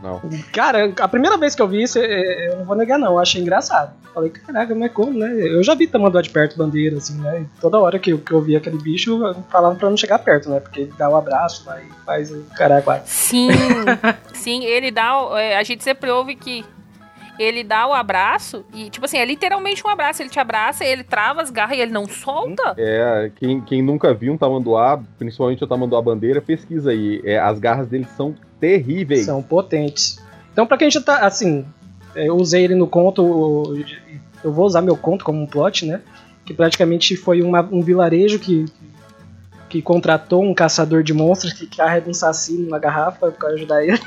Não. 0.00 0.20
Cara, 0.52 0.92
a 1.00 1.08
primeira 1.08 1.36
vez 1.36 1.56
que 1.56 1.62
eu 1.62 1.66
vi 1.66 1.82
isso, 1.82 1.98
eu 1.98 2.58
não 2.58 2.64
vou 2.64 2.76
negar 2.76 2.98
não, 2.98 3.12
eu 3.12 3.18
achei 3.18 3.40
engraçado. 3.40 3.92
Falei, 4.12 4.30
caraca, 4.30 4.74
mas 4.76 4.92
como, 4.92 5.18
né? 5.18 5.32
Eu 5.34 5.62
já 5.64 5.74
vi 5.74 5.88
tamanduá 5.88 6.22
de 6.22 6.30
perto, 6.30 6.56
bandeira, 6.56 6.98
assim, 6.98 7.20
né? 7.20 7.40
E 7.40 7.60
toda 7.60 7.80
hora 7.80 7.98
que 7.98 8.12
eu, 8.12 8.18
que 8.18 8.30
eu 8.30 8.40
vi 8.40 8.54
aquele 8.54 8.78
bicho, 8.78 9.18
falavam 9.50 9.76
pra 9.76 9.90
não 9.90 9.96
chegar 9.96 10.20
perto, 10.20 10.48
né? 10.48 10.60
Porque 10.60 10.82
ele 10.82 10.92
dá 10.96 11.08
o 11.08 11.14
um 11.14 11.16
abraço 11.16 11.64
lá 11.66 11.80
e 11.80 11.88
faz 12.06 12.30
o 12.30 12.44
caraca. 12.56 13.02
Sim, 13.06 13.48
sim, 14.32 14.64
ele 14.64 14.92
dá. 14.92 15.14
É, 15.32 15.56
a 15.56 15.64
gente 15.64 15.82
sempre 15.82 16.10
ouve 16.10 16.36
que 16.36 16.64
ele 17.38 17.64
dá 17.64 17.86
o 17.86 17.92
abraço 17.92 18.64
e, 18.72 18.88
tipo 18.88 19.04
assim, 19.04 19.18
é 19.18 19.24
literalmente 19.24 19.84
um 19.84 19.90
abraço. 19.90 20.22
Ele 20.22 20.30
te 20.30 20.38
abraça, 20.38 20.84
ele 20.84 21.02
trava 21.02 21.42
as 21.42 21.50
garras 21.50 21.76
e 21.76 21.80
ele 21.80 21.92
não 21.92 22.06
solta. 22.06 22.74
É, 22.76 23.30
quem, 23.36 23.60
quem 23.60 23.82
nunca 23.82 24.14
viu 24.14 24.32
um 24.32 24.38
tamanduá, 24.38 25.00
principalmente 25.18 25.62
o 25.62 25.66
tamanduá 25.66 26.00
bandeira, 26.00 26.40
pesquisa 26.40 26.90
aí. 26.90 27.20
É, 27.24 27.38
as 27.38 27.58
garras 27.58 27.88
dele 27.88 28.06
são 28.16 28.34
terríveis. 28.60 29.24
São 29.26 29.42
potentes. 29.42 30.20
Então, 30.52 30.66
pra 30.66 30.78
quem 30.78 30.90
já 30.90 31.00
tá, 31.00 31.18
assim, 31.26 31.66
eu 32.14 32.36
usei 32.36 32.64
ele 32.64 32.74
no 32.74 32.86
conto, 32.86 33.74
eu 34.42 34.52
vou 34.52 34.66
usar 34.66 34.82
meu 34.82 34.96
conto 34.96 35.24
como 35.24 35.42
um 35.42 35.46
plot, 35.46 35.86
né? 35.86 36.00
Que 36.44 36.54
praticamente 36.54 37.16
foi 37.16 37.42
uma, 37.42 37.62
um 37.62 37.80
vilarejo 37.80 38.38
que, 38.38 38.66
que 39.68 39.82
contratou 39.82 40.44
um 40.44 40.54
caçador 40.54 41.02
de 41.02 41.12
monstros 41.12 41.52
que 41.52 41.66
carrega 41.66 42.08
um 42.08 42.14
saci 42.14 42.52
numa 42.52 42.78
garrafa 42.78 43.32
para 43.32 43.48
ajudar 43.50 43.84
ele 43.84 43.98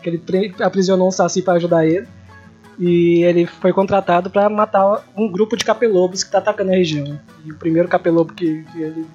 que 0.00 0.08
ele 0.08 0.54
aprisionou 0.60 1.08
um 1.08 1.12
saci 1.12 1.42
para 1.42 1.54
ajudar 1.54 1.86
ele. 1.86 2.06
E 2.78 3.24
ele 3.24 3.44
foi 3.44 3.72
contratado 3.72 4.30
para 4.30 4.48
matar 4.48 5.04
um 5.16 5.30
grupo 5.30 5.56
de 5.56 5.64
capelobos 5.64 6.22
que 6.22 6.30
tá 6.30 6.38
atacando 6.38 6.70
a 6.70 6.74
região. 6.74 7.18
E 7.44 7.50
o 7.50 7.56
primeiro 7.56 7.88
capelobo 7.88 8.32
que, 8.32 8.62
que 8.64 8.80
ele 8.80 9.06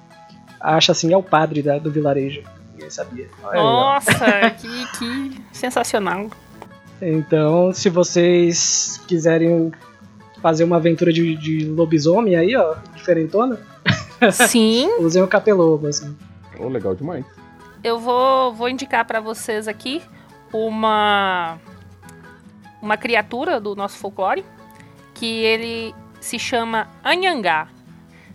acha 0.60 0.92
assim 0.92 1.12
é 1.12 1.16
o 1.16 1.22
padre 1.22 1.62
da, 1.62 1.78
do 1.78 1.90
vilarejo. 1.90 2.42
Ninguém 2.72 2.90
sabia. 2.90 3.28
Nossa, 3.54 4.50
que, 4.60 4.98
que 4.98 5.42
sensacional. 5.50 6.28
Então, 7.00 7.72
se 7.72 7.88
vocês 7.88 9.00
quiserem 9.08 9.72
fazer 10.42 10.64
uma 10.64 10.76
aventura 10.76 11.10
de, 11.10 11.34
de 11.36 11.64
lobisomem 11.64 12.36
aí, 12.36 12.54
ó, 12.54 12.74
diferentona. 12.94 13.58
Sim. 14.30 14.90
usem 14.98 15.22
o 15.22 15.28
capelobo, 15.28 15.86
assim. 15.86 16.14
Oh, 16.58 16.68
legal 16.68 16.94
demais. 16.94 17.24
Eu 17.82 17.98
vou, 17.98 18.52
vou 18.52 18.68
indicar 18.68 19.06
para 19.06 19.20
vocês 19.20 19.66
aqui 19.66 20.02
uma 20.54 21.58
uma 22.80 22.96
criatura 22.96 23.58
do 23.58 23.74
nosso 23.74 23.98
folclore 23.98 24.44
que 25.14 25.26
ele 25.26 25.94
se 26.20 26.38
chama 26.38 26.88
Anhangá. 27.02 27.68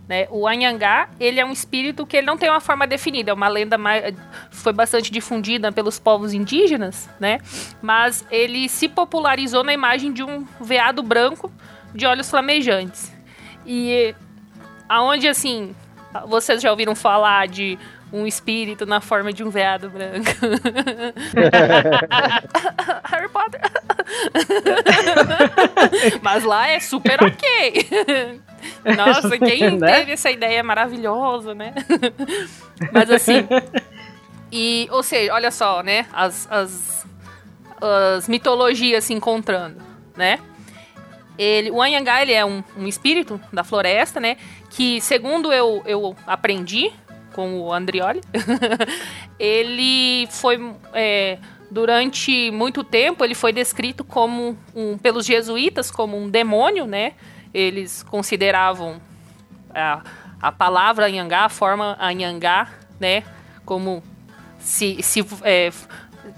Né? 0.08 0.26
O 0.30 0.46
Anhangá, 0.46 1.08
ele 1.20 1.38
é 1.38 1.44
um 1.44 1.52
espírito 1.52 2.04
que 2.04 2.16
ele 2.16 2.26
não 2.26 2.36
tem 2.36 2.50
uma 2.50 2.60
forma 2.60 2.84
definida, 2.84 3.30
é 3.30 3.34
uma 3.34 3.46
lenda 3.46 3.78
mais, 3.78 4.12
foi 4.50 4.72
bastante 4.72 5.12
difundida 5.12 5.70
pelos 5.70 6.00
povos 6.00 6.32
indígenas, 6.32 7.08
né? 7.20 7.38
Mas 7.80 8.26
ele 8.28 8.68
se 8.68 8.88
popularizou 8.88 9.62
na 9.62 9.72
imagem 9.72 10.12
de 10.12 10.24
um 10.24 10.44
veado 10.60 11.00
branco 11.00 11.52
de 11.94 12.06
olhos 12.06 12.28
flamejantes. 12.28 13.12
E 13.64 14.12
aonde 14.88 15.28
assim, 15.28 15.76
vocês 16.26 16.60
já 16.60 16.70
ouviram 16.70 16.94
falar 16.94 17.48
de 17.48 17.78
um 18.12 18.26
espírito 18.26 18.84
na 18.84 19.00
forma 19.00 19.32
de 19.32 19.44
um 19.44 19.50
veado 19.50 19.88
branco. 19.88 20.30
Harry 23.04 23.28
Potter. 23.28 23.60
Mas 26.20 26.44
lá 26.44 26.68
é 26.68 26.80
super 26.80 27.22
ok. 27.22 28.40
Nossa, 28.96 29.38
quem 29.38 29.78
né? 29.78 29.98
teve 29.98 30.12
essa 30.12 30.30
ideia 30.30 30.62
maravilhosa, 30.62 31.54
né? 31.54 31.72
Mas 32.92 33.10
assim. 33.10 33.46
E, 34.50 34.88
ou 34.90 35.02
seja, 35.02 35.32
olha 35.32 35.50
só, 35.50 35.82
né? 35.82 36.06
As, 36.12 36.48
as, 36.50 37.06
as 37.80 38.28
mitologias 38.28 39.04
se 39.04 39.14
encontrando, 39.14 39.80
né? 40.16 40.40
Ele, 41.38 41.70
o 41.70 41.80
Anhangá, 41.80 42.20
ele 42.20 42.32
é 42.32 42.44
um, 42.44 42.62
um 42.76 42.86
espírito 42.86 43.40
da 43.52 43.64
floresta, 43.64 44.20
né? 44.20 44.36
Que, 44.70 45.00
segundo 45.00 45.52
eu, 45.52 45.82
eu 45.84 46.16
aprendi 46.26 46.92
com 47.32 47.60
o 47.60 47.72
Andrioli, 47.72 48.20
ele 49.38 50.26
foi. 50.30 50.74
É, 50.94 51.38
durante 51.70 52.50
muito 52.50 52.82
tempo, 52.82 53.24
ele 53.24 53.34
foi 53.34 53.52
descrito 53.52 54.02
como 54.02 54.58
um, 54.74 54.98
pelos 54.98 55.24
jesuítas 55.24 55.90
como 55.90 56.16
um 56.16 56.28
demônio, 56.28 56.86
né? 56.86 57.12
Eles 57.54 58.02
consideravam 58.02 59.00
a, 59.74 60.02
a 60.40 60.52
palavra 60.52 61.06
Anhangá, 61.06 61.44
a 61.44 61.48
forma 61.48 61.96
Anhangá, 62.00 62.68
né? 62.98 63.22
Como 63.64 64.02
se, 64.58 65.02
se 65.02 65.24
é, 65.42 65.70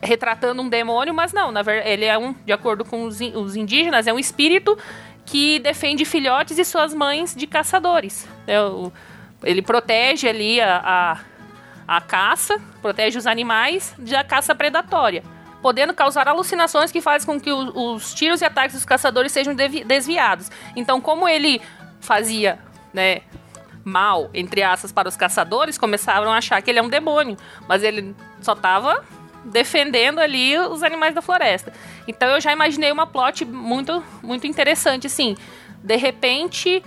retratando 0.03 0.63
um 0.63 0.69
demônio, 0.69 1.15
mas 1.15 1.33
não, 1.33 1.51
na 1.51 1.63
verdade, 1.63 1.89
ele 1.89 2.05
é 2.05 2.19
um, 2.19 2.35
de 2.45 2.53
acordo 2.53 2.85
com 2.85 3.05
os, 3.05 3.21
os 3.21 3.57
indígenas, 3.57 4.07
é 4.07 4.13
um 4.13 4.19
espírito 4.19 4.77
que 5.25 5.59
defende 5.59 6.05
filhotes 6.05 6.59
e 6.59 6.65
suas 6.65 6.93
mães 6.95 7.35
de 7.35 7.47
caçadores. 7.47 8.27
É, 8.47 8.61
o, 8.61 8.93
ele 9.43 9.63
protege 9.63 10.29
ali 10.29 10.61
a, 10.61 11.19
a, 11.87 11.97
a 11.97 12.01
caça, 12.01 12.61
protege 12.81 13.19
os 13.19 13.27
animais 13.27 13.95
da 13.99 14.25
caça 14.25 14.55
predatória 14.55 15.23
podendo 15.63 15.95
causar 15.95 16.27
alucinações 16.27 16.91
que 16.91 17.01
fazem 17.01 17.25
com 17.25 17.41
que 17.41 17.53
os, 17.53 17.73
os 17.75 18.15
tiros 18.15 18.41
e 18.41 18.45
ataques 18.45 18.75
dos 18.75 18.85
caçadores 18.85 19.31
sejam 19.31 19.55
desviados. 19.55 20.51
Então, 20.75 21.01
como 21.01 21.29
ele 21.29 21.63
fazia, 22.01 22.59
né, 22.93 23.21
mal, 23.85 24.29
entre 24.35 24.63
aspas, 24.63 24.93
para 24.93 25.09
os 25.09 25.17
caçadores, 25.17 25.79
começaram 25.79 26.33
a 26.33 26.37
achar 26.37 26.61
que 26.61 26.71
ele 26.71 26.81
é 26.81 26.83
um 26.83 26.89
demônio, 26.89 27.37
mas 27.69 27.83
ele 27.83 28.15
só 28.41 28.53
estava 28.53 29.05
defendendo 29.45 30.19
ali 30.19 30.59
os 30.59 30.83
animais 30.83 31.15
da 31.15 31.23
floresta. 31.23 31.73
Então 32.07 32.29
eu 32.29 32.41
já 32.41 32.53
imaginei 32.53 32.93
uma 32.93 33.07
plot 33.07 33.45
muito 33.45 34.03
muito 34.23 34.47
interessante, 34.47 35.07
assim, 35.07 35.37
de 35.83 35.97
repente, 35.97 36.83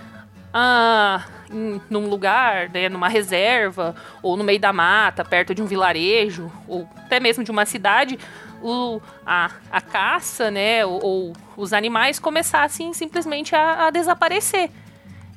ah, 0.52 1.24
em, 1.50 1.80
num 1.90 2.08
lugar, 2.08 2.70
né, 2.70 2.88
numa 2.88 3.08
reserva, 3.08 3.94
ou 4.22 4.36
no 4.36 4.44
meio 4.44 4.58
da 4.58 4.72
mata, 4.72 5.24
perto 5.24 5.54
de 5.54 5.62
um 5.62 5.66
vilarejo, 5.66 6.50
ou 6.66 6.88
até 6.96 7.20
mesmo 7.20 7.44
de 7.44 7.50
uma 7.50 7.66
cidade, 7.66 8.18
o, 8.62 9.00
a, 9.24 9.50
a 9.70 9.80
caça, 9.80 10.50
né, 10.50 10.84
ou, 10.84 11.04
ou 11.04 11.32
os 11.56 11.72
animais 11.72 12.18
começassem 12.18 12.92
simplesmente 12.92 13.54
a, 13.54 13.86
a 13.86 13.90
desaparecer. 13.90 14.70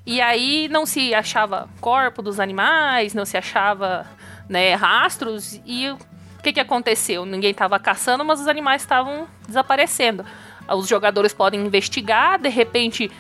E 0.06 0.22
aí 0.22 0.68
não 0.70 0.86
se 0.86 1.14
achava 1.14 1.70
corpo 1.80 2.22
dos 2.22 2.40
animais, 2.40 3.14
não 3.14 3.26
se 3.26 3.38
achava 3.38 4.08
né, 4.48 4.74
rastros, 4.74 5.62
e 5.66 5.96
o 6.40 6.42
que, 6.42 6.54
que 6.54 6.60
aconteceu? 6.60 7.26
Ninguém 7.26 7.52
estava 7.52 7.78
caçando, 7.78 8.24
mas 8.24 8.40
os 8.40 8.48
animais 8.48 8.82
estavam 8.82 9.28
desaparecendo. 9.46 10.26
Os 10.74 10.88
jogadores 10.88 11.34
podem 11.34 11.60
investigar, 11.66 12.40
de 12.40 12.48
repente 12.48 13.12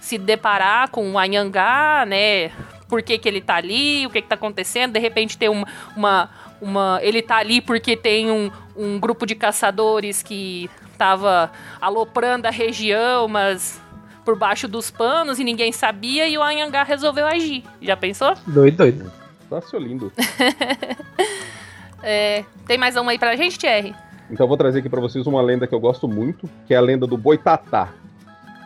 se 0.00 0.18
deparar 0.18 0.90
com 0.90 1.08
um 1.08 1.16
Anhangá, 1.16 2.04
né? 2.04 2.50
Por 2.88 3.00
que, 3.00 3.16
que 3.16 3.28
ele 3.28 3.40
tá 3.40 3.54
ali, 3.54 4.04
o 4.06 4.10
que, 4.10 4.20
que 4.20 4.28
tá 4.28 4.34
acontecendo, 4.34 4.92
de 4.92 4.98
repente 4.98 5.38
tem 5.38 5.48
uma, 5.48 5.66
uma, 5.96 6.30
uma. 6.60 6.98
Ele 7.00 7.22
tá 7.22 7.36
ali 7.36 7.60
porque 7.60 7.96
tem 7.96 8.30
um, 8.30 8.50
um 8.76 8.98
grupo 8.98 9.24
de 9.24 9.36
caçadores 9.36 10.20
que 10.20 10.68
tava 10.98 11.52
aloprando 11.80 12.48
a 12.48 12.50
região, 12.50 13.28
mas 13.28 13.80
por 14.24 14.36
baixo 14.36 14.66
dos 14.66 14.90
panos 14.90 15.38
e 15.38 15.44
ninguém 15.44 15.70
sabia 15.70 16.26
e 16.26 16.36
o 16.36 16.42
Anhangá 16.42 16.82
resolveu 16.82 17.26
agir. 17.26 17.62
Já 17.80 17.96
pensou? 17.96 18.34
Doido, 18.46 18.78
doido. 18.78 19.12
Nossa, 19.48 19.78
lindo. 19.78 20.12
é, 22.04 22.44
tem 22.66 22.78
mais 22.78 22.96
uma 22.96 23.12
aí 23.12 23.18
pra 23.18 23.34
gente, 23.36 23.58
Thierry? 23.58 23.94
Então 24.30 24.44
eu 24.44 24.48
vou 24.48 24.56
trazer 24.56 24.78
aqui 24.78 24.88
para 24.88 25.00
vocês 25.00 25.26
uma 25.26 25.42
lenda 25.42 25.66
que 25.66 25.74
eu 25.74 25.80
gosto 25.80 26.06
muito, 26.06 26.48
que 26.66 26.74
é 26.74 26.76
a 26.76 26.80
lenda 26.80 27.06
do 27.06 27.16
Boitatá 27.16 27.92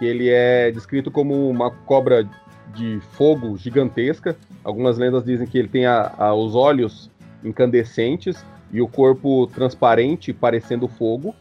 ele 0.00 0.28
é 0.28 0.70
descrito 0.70 1.10
como 1.10 1.48
uma 1.48 1.70
cobra 1.70 2.28
de 2.74 3.00
fogo 3.12 3.56
gigantesca. 3.56 4.36
Algumas 4.62 4.98
lendas 4.98 5.24
dizem 5.24 5.46
que 5.46 5.58
ele 5.58 5.68
tem 5.68 5.86
a, 5.86 6.12
a, 6.16 6.34
os 6.34 6.54
olhos 6.54 7.10
incandescentes 7.42 8.44
e 8.72 8.80
o 8.80 8.88
corpo 8.88 9.46
transparente, 9.48 10.32
parecendo 10.32 10.86
fogo. 10.86 11.34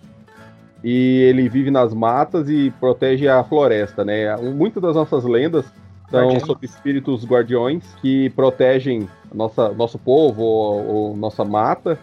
E 0.84 1.22
ele 1.24 1.50
vive 1.50 1.70
nas 1.70 1.94
matas 1.94 2.50
e 2.50 2.72
protege 2.80 3.28
a 3.28 3.44
floresta, 3.44 4.06
né? 4.06 4.36
Muitas 4.38 4.82
das 4.82 4.96
nossas 4.96 5.24
lendas 5.24 5.66
são 6.10 6.40
sobre 6.40 6.66
espíritos 6.66 7.26
guardiões 7.26 7.84
que 8.02 8.30
protegem 8.32 9.08
nossa, 9.34 9.70
nosso 9.70 10.00
povo 10.00 10.42
ou, 10.42 10.88
ou 10.88 11.18
nossa 11.18 11.44
mata. 11.44 12.00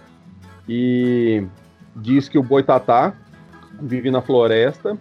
E 0.68 1.46
diz 1.96 2.28
que 2.28 2.38
o 2.38 2.42
boitatá 2.42 3.14
vive 3.80 4.10
na 4.10 4.20
floresta 4.20 4.96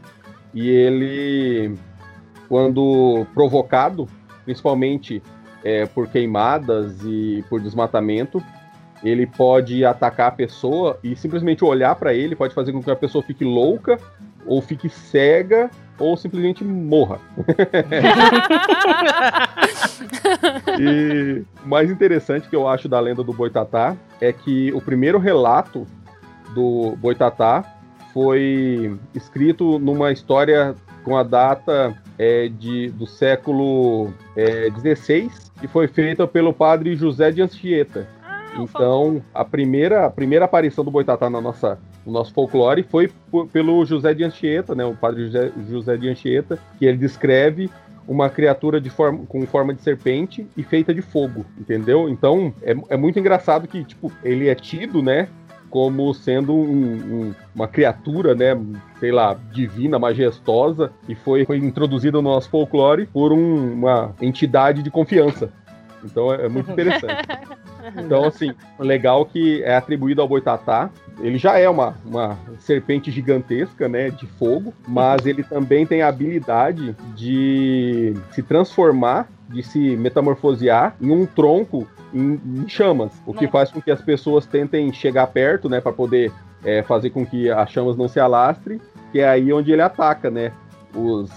e 0.54 0.70
ele, 0.70 1.76
quando 2.48 3.26
provocado, 3.34 4.08
principalmente 4.46 5.22
é, 5.64 5.86
por 5.86 6.08
queimadas 6.08 7.02
e 7.04 7.44
por 7.50 7.62
desmatamento, 7.62 8.44
ele 9.04 9.26
pode 9.26 9.84
atacar 9.84 10.28
a 10.28 10.32
pessoa 10.32 10.98
e 11.04 11.16
simplesmente 11.16 11.64
olhar 11.64 11.96
para 11.96 12.14
ele 12.14 12.36
pode 12.36 12.54
fazer 12.54 12.72
com 12.72 12.82
que 12.82 12.92
a 12.92 12.96
pessoa 12.96 13.24
fique 13.24 13.44
louca 13.44 13.98
ou 14.46 14.62
fique 14.62 14.90
cega 14.90 15.70
ou 16.04 16.18
simplesmente 16.18 16.64
morra. 16.64 17.20
e 20.80 21.44
o 21.64 21.68
mais 21.68 21.90
interessante 21.90 22.50
que 22.50 22.56
eu 22.56 22.68
acho 22.68 22.90
da 22.90 23.00
lenda 23.00 23.24
do 23.24 23.34
Boitatá 23.34 23.96
é 24.20 24.34
que 24.34 24.72
o 24.74 24.82
primeiro 24.82 25.18
relato 25.18 25.88
do 26.54 26.96
Boitatá 26.98 27.64
foi 28.14 28.98
escrito 29.16 29.80
numa 29.80 30.12
história 30.12 30.76
com 31.04 31.18
a 31.18 31.24
data 31.24 31.98
é, 32.18 32.48
de, 32.48 32.90
do 32.92 33.08
século 33.08 34.14
XVI 34.80 35.26
é, 35.26 35.30
e 35.64 35.68
foi 35.68 35.88
feita 35.88 36.28
pelo 36.28 36.54
padre 36.54 36.96
José 36.96 37.32
de 37.32 37.42
Anchieta. 37.42 38.08
Ah, 38.24 38.44
então, 38.58 39.22
a 39.34 39.44
primeira, 39.44 40.06
a 40.06 40.10
primeira 40.10 40.46
aparição 40.46 40.84
do 40.84 40.92
Boitatá 40.92 41.30
na 41.30 41.42
nossa, 41.42 41.80
no 42.06 42.12
nosso 42.12 42.34
folclore 42.34 42.84
foi 42.84 43.10
pelo 43.52 43.86
José 43.86 44.14
de 44.14 44.24
Anchieta, 44.24 44.76
né, 44.76 44.86
o 44.86 44.96
padre 44.96 45.26
José, 45.26 45.52
José 45.70 45.98
de 45.98 46.10
Anchieta, 46.10 46.60
que 46.78 46.86
ele 46.86 46.98
descreve 46.98 47.70
uma 48.08 48.30
criatura 48.30 48.82
de 48.82 48.90
forma, 48.90 49.26
com 49.28 49.46
forma 49.46 49.74
de 49.74 49.82
serpente 49.82 50.46
e 50.58 50.64
feita 50.64 50.94
de 50.94 51.02
fogo, 51.02 51.46
entendeu? 51.58 52.10
Então, 52.10 52.54
é, 52.62 52.76
é 52.90 52.98
muito 52.98 53.18
engraçado 53.18 53.68
que, 53.68 53.84
tipo, 53.84 54.12
ele 54.24 54.50
é 54.50 54.56
tido, 54.56 55.02
né, 55.02 55.30
como 55.70 56.14
sendo 56.14 56.54
um, 56.54 56.94
um, 56.94 57.36
uma 57.56 57.68
criatura, 57.68 58.36
né, 58.36 58.56
sei 59.00 59.12
lá, 59.12 59.36
divina, 59.52 59.98
majestosa, 59.98 60.92
e 61.08 61.16
foi, 61.16 61.46
foi 61.46 61.58
introduzida 61.58 62.18
no 62.18 62.30
nosso 62.30 62.50
folclore 62.50 63.08
por 63.08 63.32
um, 63.32 63.74
uma 63.74 64.14
entidade 64.22 64.84
de 64.84 64.92
confiança. 64.92 65.50
Então 66.04 66.32
é, 66.34 66.46
é 66.46 66.50
muito 66.50 66.70
interessante. 66.72 67.28
Então, 67.98 68.24
assim, 68.26 68.54
legal 68.80 69.26
que 69.26 69.64
é 69.64 69.76
atribuído 69.76 70.22
ao 70.22 70.28
Boitatá. 70.28 70.90
Ele 71.20 71.38
já 71.38 71.58
é 71.58 71.70
uma, 71.70 71.96
uma 72.06 72.38
serpente 72.60 73.12
gigantesca, 73.12 73.88
né, 73.88 74.10
de 74.10 74.26
fogo, 74.26 74.74
mas 74.88 75.26
ele 75.26 75.44
também 75.44 75.86
tem 75.86 76.02
a 76.02 76.08
habilidade 76.08 76.96
de 77.16 78.14
se 78.32 78.42
transformar, 78.42 79.28
de 79.50 79.62
se 79.62 79.96
metamorfosear 79.96 80.96
em 81.00 81.12
um 81.12 81.26
tronco 81.26 81.88
em, 82.14 82.40
em 82.46 82.68
chamas, 82.68 83.12
o 83.26 83.34
que 83.34 83.48
faz 83.48 83.72
com 83.72 83.82
que 83.82 83.92
as 83.92 84.02
pessoas 84.02 84.46
tentem 84.46 84.92
chegar 84.94 85.28
perto, 85.28 85.70
né, 85.70 85.82
para 85.82 85.92
poder 85.92 86.32
é, 86.64 86.82
fazer 86.84 87.10
com 87.10 87.26
que 87.26 87.50
as 87.50 87.70
chamas 87.70 87.98
não 87.98 88.08
se 88.08 88.20
alastrem, 88.20 88.80
que 89.12 89.20
é 89.20 89.28
aí 89.28 89.52
onde 89.54 89.72
ele 89.72 89.82
ataca, 89.82 90.32
né, 90.32 90.52
os, 90.96 91.30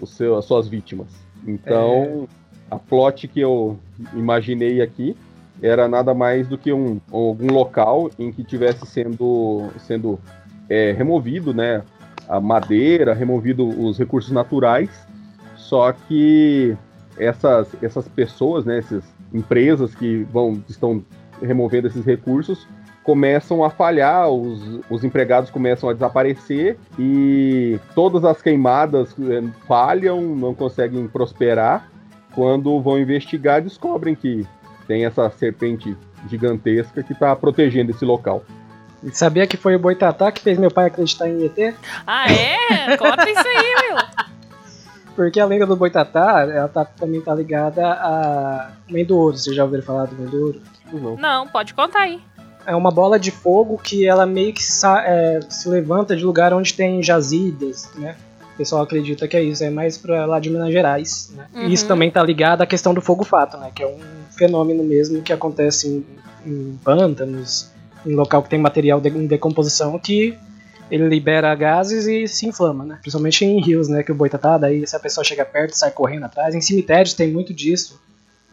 os 0.00 0.10
seu, 0.10 0.36
as 0.36 0.44
suas 0.44 0.68
vítimas. 0.68 1.08
Então, 1.46 2.28
a 2.70 2.78
plot 2.78 3.28
que 3.28 3.40
eu 3.40 3.78
imaginei 4.14 4.80
aqui 4.80 5.16
era 5.64 5.88
nada 5.88 6.12
mais 6.12 6.46
do 6.46 6.58
que 6.58 6.72
um 6.72 7.00
algum 7.10 7.50
local 7.50 8.10
em 8.18 8.30
que 8.30 8.44
tivesse 8.44 8.84
sendo 8.84 9.70
sendo 9.78 10.20
é, 10.68 10.92
removido, 10.92 11.54
né, 11.54 11.82
a 12.28 12.38
madeira, 12.38 13.14
removido 13.14 13.66
os 13.66 13.98
recursos 13.98 14.30
naturais, 14.30 14.90
só 15.56 15.90
que 15.92 16.76
essas 17.16 17.68
essas 17.82 18.06
pessoas, 18.08 18.66
né, 18.66 18.78
essas 18.78 19.04
empresas 19.32 19.94
que 19.94 20.22
vão 20.24 20.62
estão 20.68 21.02
removendo 21.40 21.86
esses 21.86 22.04
recursos 22.04 22.66
começam 23.02 23.64
a 23.64 23.70
falhar, 23.70 24.28
os, 24.28 24.80
os 24.88 25.02
empregados 25.04 25.50
começam 25.50 25.88
a 25.88 25.92
desaparecer 25.92 26.78
e 26.98 27.78
todas 27.94 28.24
as 28.24 28.40
queimadas 28.40 29.14
eh, 29.18 29.42
falham, 29.68 30.22
não 30.34 30.54
conseguem 30.54 31.06
prosperar. 31.06 31.90
Quando 32.34 32.80
vão 32.80 32.98
investigar, 32.98 33.60
descobrem 33.60 34.14
que 34.14 34.46
tem 34.86 35.04
essa 35.04 35.28
serpente 35.30 35.96
gigantesca 36.28 37.02
que 37.02 37.12
está 37.12 37.34
protegendo 37.36 37.90
esse 37.90 38.04
local. 38.04 38.44
E 39.02 39.10
sabia 39.14 39.46
que 39.46 39.56
foi 39.56 39.76
o 39.76 39.78
Boitatá 39.78 40.32
que 40.32 40.40
fez 40.40 40.58
meu 40.58 40.70
pai 40.70 40.86
acreditar 40.86 41.28
em 41.28 41.44
ET? 41.44 41.74
Ah, 42.06 42.26
é? 42.32 42.96
Conta 42.96 43.28
isso 43.28 43.46
aí, 43.46 43.74
meu. 43.88 43.96
Porque 45.14 45.38
a 45.38 45.46
lenda 45.46 45.66
do 45.66 45.76
Boitatá, 45.76 46.40
ela 46.50 46.68
tá, 46.68 46.84
também 46.84 47.20
tá 47.20 47.32
ligada 47.34 47.86
a 47.86 48.72
Mendouro. 48.90 49.36
Vocês 49.36 49.54
já 49.54 49.62
ouviram 49.62 49.82
falar 49.84 50.06
do 50.06 50.16
Mendouro? 50.16 50.60
Não. 50.92 51.16
Não, 51.16 51.46
pode 51.46 51.72
contar 51.74 52.00
aí. 52.00 52.20
É 52.66 52.74
uma 52.74 52.90
bola 52.90 53.18
de 53.18 53.30
fogo 53.30 53.76
que 53.78 54.06
ela 54.06 54.24
meio 54.26 54.52
que 54.54 54.62
sa- 54.62 55.02
é, 55.04 55.38
se 55.50 55.68
levanta 55.68 56.16
de 56.16 56.24
lugar 56.24 56.52
onde 56.54 56.72
tem 56.74 57.02
jazidas, 57.02 57.90
né? 57.94 58.16
O 58.54 58.56
pessoal 58.56 58.82
acredita 58.82 59.26
que 59.26 59.36
é 59.36 59.42
isso, 59.42 59.64
é 59.64 59.70
mais 59.70 59.98
pra 59.98 60.24
lá 60.26 60.38
de 60.38 60.48
Minas 60.48 60.72
Gerais. 60.72 61.32
Né? 61.34 61.46
Uhum. 61.54 61.68
E 61.68 61.72
isso 61.72 61.86
também 61.86 62.10
tá 62.10 62.22
ligado 62.22 62.62
à 62.62 62.66
questão 62.66 62.94
do 62.94 63.00
fogo-fato, 63.00 63.56
né? 63.56 63.72
Que 63.74 63.82
é 63.82 63.86
um 63.86 63.98
fenômeno 64.30 64.84
mesmo 64.84 65.22
que 65.22 65.32
acontece 65.32 65.88
em, 65.88 66.06
em 66.46 66.78
pântanos, 66.84 67.70
em 68.06 68.14
local 68.14 68.42
que 68.42 68.48
tem 68.48 68.58
material 68.58 69.00
de, 69.00 69.08
em 69.08 69.26
decomposição 69.26 69.98
que 69.98 70.38
ele 70.88 71.08
libera 71.08 71.52
gases 71.54 72.06
e 72.06 72.28
se 72.28 72.46
inflama, 72.46 72.84
né? 72.84 72.98
Principalmente 73.00 73.44
em 73.44 73.60
rios, 73.60 73.88
né? 73.88 74.04
Que 74.04 74.12
o 74.12 74.14
boitatá, 74.14 74.56
daí 74.56 74.86
se 74.86 74.94
a 74.94 75.00
pessoa 75.00 75.24
chega 75.24 75.44
perto, 75.44 75.74
sai 75.74 75.90
correndo 75.90 76.24
atrás. 76.24 76.54
Em 76.54 76.60
cemitérios 76.60 77.12
tem 77.12 77.32
muito 77.32 77.52
disso. 77.52 78.00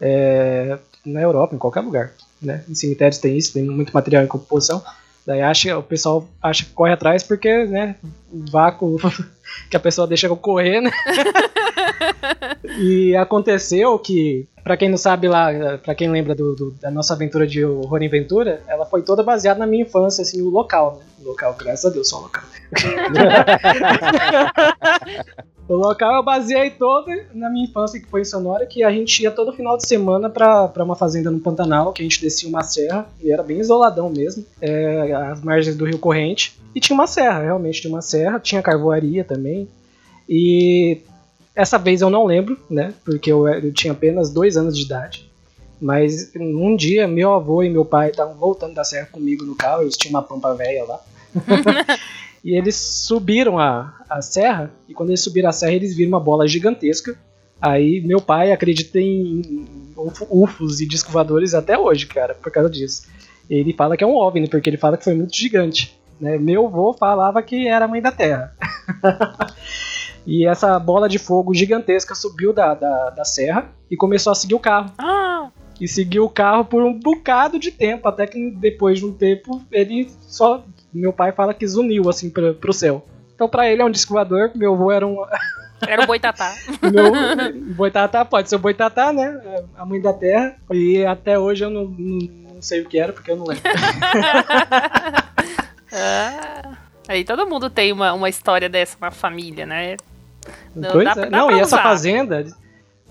É, 0.00 0.78
na 1.06 1.20
Europa, 1.20 1.54
em 1.54 1.58
qualquer 1.58 1.80
lugar. 1.80 2.12
Né? 2.40 2.64
Em 2.68 2.74
cemitérios 2.74 3.18
tem 3.18 3.36
isso, 3.36 3.52
tem 3.52 3.62
muito 3.62 3.92
material 3.92 4.24
em 4.24 4.26
composição. 4.26 4.82
Daí 5.26 5.40
acha, 5.40 5.78
o 5.78 5.82
pessoal 5.82 6.26
acha 6.42 6.64
que 6.64 6.70
corre 6.72 6.92
atrás 6.92 7.22
porque, 7.22 7.64
né, 7.66 7.94
o 8.32 8.44
vácuo 8.50 8.96
que 9.70 9.76
a 9.76 9.80
pessoa 9.80 10.06
deixa 10.06 10.28
correr, 10.34 10.80
né? 10.80 10.90
e 12.78 13.14
aconteceu 13.16 13.96
que, 13.98 14.48
pra 14.64 14.76
quem 14.76 14.88
não 14.88 14.96
sabe 14.96 15.28
lá, 15.28 15.78
pra 15.78 15.94
quem 15.94 16.10
lembra 16.10 16.34
do, 16.34 16.54
do- 16.56 16.70
da 16.80 16.90
nossa 16.90 17.14
aventura 17.14 17.46
de 17.46 17.64
Horror 17.64 18.02
em 18.02 18.08
Ventura, 18.08 18.62
ela 18.66 18.84
foi 18.84 19.02
toda 19.02 19.22
baseada 19.22 19.60
na 19.60 19.66
minha 19.66 19.82
infância, 19.84 20.22
assim, 20.22 20.42
o 20.42 20.50
local, 20.50 20.96
né? 20.98 21.04
O 21.24 21.28
local, 21.28 21.54
graças 21.58 21.84
a 21.84 21.90
Deus, 21.94 22.08
só 22.08 22.18
o 22.18 22.22
local. 22.22 22.42
O 25.68 25.74
local 25.74 26.16
eu 26.16 26.22
baseei 26.22 26.70
todo 26.70 27.08
na 27.32 27.48
minha 27.48 27.64
infância, 27.64 28.00
que 28.00 28.06
foi 28.06 28.22
em 28.22 28.24
Sonora, 28.24 28.66
que 28.66 28.82
a 28.82 28.90
gente 28.90 29.22
ia 29.22 29.30
todo 29.30 29.52
final 29.52 29.76
de 29.76 29.86
semana 29.86 30.28
pra 30.28 30.70
uma 30.78 30.96
fazenda 30.96 31.30
no 31.30 31.38
Pantanal, 31.38 31.92
que 31.92 32.02
a 32.02 32.04
gente 32.04 32.20
descia 32.20 32.48
uma 32.48 32.62
serra, 32.62 33.06
e 33.22 33.30
era 33.30 33.42
bem 33.42 33.60
isoladão 33.60 34.10
mesmo, 34.10 34.44
é, 34.60 35.12
às 35.12 35.40
margens 35.42 35.76
do 35.76 35.84
Rio 35.84 35.98
Corrente. 35.98 36.58
E 36.74 36.80
tinha 36.80 36.94
uma 36.94 37.06
serra, 37.06 37.42
realmente 37.42 37.80
tinha 37.80 37.92
uma 37.92 38.02
serra, 38.02 38.40
tinha 38.40 38.60
carvoaria 38.60 39.24
também. 39.24 39.68
E 40.28 40.98
essa 41.54 41.78
vez 41.78 42.00
eu 42.00 42.10
não 42.10 42.24
lembro, 42.24 42.58
né, 42.68 42.92
porque 43.04 43.30
eu, 43.30 43.46
eu 43.46 43.72
tinha 43.72 43.92
apenas 43.92 44.30
dois 44.30 44.56
anos 44.56 44.76
de 44.76 44.84
idade. 44.84 45.30
Mas 45.80 46.32
um 46.36 46.76
dia, 46.76 47.08
meu 47.08 47.32
avô 47.32 47.62
e 47.62 47.70
meu 47.70 47.84
pai 47.84 48.10
estavam 48.10 48.34
voltando 48.34 48.74
da 48.74 48.84
serra 48.84 49.08
comigo 49.10 49.44
no 49.44 49.54
carro, 49.54 49.82
eles 49.82 49.96
tinham 49.96 50.12
uma 50.12 50.22
pampa 50.22 50.54
velha 50.54 50.84
lá. 50.84 51.00
E 52.44 52.56
eles 52.56 52.74
subiram 52.76 53.58
a, 53.58 53.94
a 54.10 54.20
serra, 54.20 54.70
e 54.88 54.94
quando 54.94 55.10
eles 55.10 55.20
subiram 55.20 55.48
a 55.48 55.52
serra, 55.52 55.72
eles 55.72 55.94
viram 55.94 56.08
uma 56.10 56.20
bola 56.20 56.46
gigantesca. 56.48 57.16
Aí 57.60 58.00
meu 58.04 58.20
pai 58.20 58.50
acredita 58.50 58.98
em, 58.98 59.40
em 59.40 59.66
ufo- 59.96 60.26
UFOs 60.28 60.80
e 60.80 60.86
disco 60.86 61.16
até 61.54 61.78
hoje, 61.78 62.06
cara, 62.06 62.34
por 62.34 62.50
causa 62.50 62.68
disso. 62.68 63.06
Ele 63.48 63.72
fala 63.72 63.96
que 63.96 64.02
é 64.02 64.06
um 64.06 64.16
OVNI, 64.16 64.48
porque 64.48 64.68
ele 64.68 64.76
fala 64.76 64.96
que 64.96 65.04
foi 65.04 65.14
muito 65.14 65.36
gigante. 65.36 65.96
Né? 66.20 66.38
Meu 66.38 66.66
avô 66.66 66.92
falava 66.92 67.40
que 67.42 67.68
era 67.68 67.84
a 67.84 67.88
mãe 67.88 68.00
da 68.02 68.10
Terra. 68.10 68.52
e 70.26 70.46
essa 70.46 70.78
bola 70.78 71.08
de 71.08 71.18
fogo 71.18 71.54
gigantesca 71.54 72.14
subiu 72.14 72.52
da, 72.52 72.74
da, 72.74 73.10
da 73.10 73.24
serra 73.24 73.70
e 73.90 73.96
começou 73.96 74.30
a 74.30 74.34
seguir 74.34 74.54
o 74.54 74.60
carro 74.60 74.92
Ah, 74.98 75.50
e 75.80 75.88
seguiu 75.88 76.24
o 76.24 76.28
carro 76.30 76.64
por 76.64 76.82
um 76.82 76.92
bocado 76.98 77.58
de 77.58 77.70
tempo, 77.70 78.08
até 78.08 78.26
que 78.26 78.50
depois 78.50 78.98
de 78.98 79.06
um 79.06 79.12
tempo 79.12 79.62
ele 79.70 80.10
só. 80.28 80.64
Meu 80.92 81.12
pai 81.12 81.32
fala 81.32 81.54
que 81.54 81.66
zuniu 81.66 82.08
assim 82.08 82.28
pra, 82.30 82.52
pro 82.54 82.72
céu. 82.72 83.06
Então 83.34 83.48
pra 83.48 83.68
ele 83.70 83.82
é 83.82 83.84
um 83.84 83.90
disco 83.90 84.12
voador, 84.14 84.50
meu 84.54 84.74
avô 84.74 84.90
era 84.92 85.06
um. 85.06 85.16
era 85.86 86.02
o 86.02 86.06
boitatá. 86.06 86.54
Meu 86.82 87.74
boitatá, 87.74 88.24
pode 88.24 88.48
ser 88.48 88.56
o 88.56 88.60
boitatá, 88.60 89.12
né? 89.12 89.40
A 89.76 89.84
mãe 89.86 90.00
da 90.00 90.12
terra. 90.12 90.56
E 90.70 91.04
até 91.04 91.38
hoje 91.38 91.64
eu 91.64 91.70
não, 91.70 91.84
não, 91.84 92.18
não 92.54 92.62
sei 92.62 92.82
o 92.82 92.88
que 92.88 92.98
era, 92.98 93.12
porque 93.12 93.30
eu 93.30 93.36
não 93.36 93.46
lembro. 93.46 93.62
Ah, 95.94 96.72
aí 97.06 97.22
todo 97.24 97.46
mundo 97.46 97.68
tem 97.68 97.92
uma, 97.92 98.12
uma 98.14 98.28
história 98.28 98.68
dessa 98.68 98.96
na 99.00 99.10
família, 99.10 99.66
né? 99.66 99.96
Não, 100.74 100.90
Pois 100.90 101.04
dá 101.04 101.22
é. 101.22 101.26
dá 101.28 101.30
não, 101.30 101.50
e 101.50 101.54
essa 101.60 101.76
usar. 101.76 101.82
fazenda, 101.82 102.46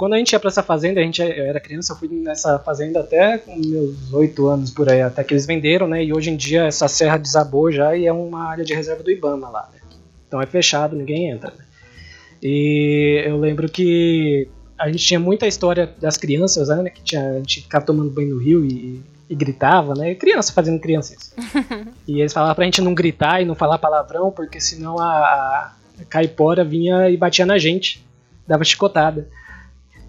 quando 0.01 0.13
a 0.13 0.17
gente 0.17 0.31
ia 0.31 0.39
pra 0.39 0.49
essa 0.49 0.63
fazenda, 0.63 0.99
a 0.99 1.03
gente 1.03 1.21
eu 1.21 1.45
era 1.45 1.59
criança, 1.59 1.93
eu 1.93 1.95
fui 1.95 2.07
nessa 2.07 2.57
fazenda 2.57 3.01
até 3.01 3.37
com 3.37 3.55
meus 3.55 4.11
oito 4.11 4.47
anos 4.47 4.71
por 4.71 4.89
aí, 4.89 4.99
até 4.99 5.23
que 5.23 5.31
eles 5.31 5.45
venderam, 5.45 5.87
né? 5.87 6.03
E 6.03 6.11
hoje 6.11 6.31
em 6.31 6.35
dia 6.35 6.63
essa 6.63 6.87
serra 6.87 7.17
desabou 7.17 7.71
já 7.71 7.95
e 7.95 8.07
é 8.07 8.11
uma 8.11 8.45
área 8.45 8.65
de 8.65 8.73
reserva 8.73 9.03
do 9.03 9.11
Ibama 9.11 9.47
lá, 9.47 9.69
né? 9.71 9.79
Então 10.27 10.41
é 10.41 10.47
fechado, 10.47 10.95
ninguém 10.95 11.29
entra. 11.29 11.53
Né? 11.55 11.63
E 12.41 13.21
eu 13.27 13.37
lembro 13.37 13.69
que 13.69 14.47
a 14.75 14.87
gente 14.89 15.05
tinha 15.05 15.19
muita 15.19 15.45
história 15.45 15.93
das 16.01 16.17
crianças, 16.17 16.69
né? 16.69 16.89
Que 16.89 17.03
tinha, 17.03 17.33
a 17.33 17.37
gente 17.37 17.61
ficava 17.61 17.85
tomando 17.85 18.09
banho 18.09 18.33
no 18.33 18.41
rio 18.41 18.65
e, 18.65 19.03
e 19.29 19.35
gritava, 19.35 19.93
né? 19.93 20.15
Criança 20.15 20.51
fazendo 20.51 20.79
crianças. 20.79 21.31
e 22.07 22.21
eles 22.21 22.33
falavam 22.33 22.55
pra 22.55 22.65
gente 22.65 22.81
não 22.81 22.95
gritar 22.95 23.39
e 23.39 23.45
não 23.45 23.53
falar 23.53 23.77
palavrão, 23.77 24.31
porque 24.31 24.59
senão 24.59 24.97
a, 24.97 25.05
a 25.05 26.05
caipora 26.09 26.63
vinha 26.63 27.07
e 27.07 27.15
batia 27.15 27.45
na 27.45 27.59
gente, 27.59 28.03
dava 28.47 28.63
chicotada. 28.63 29.29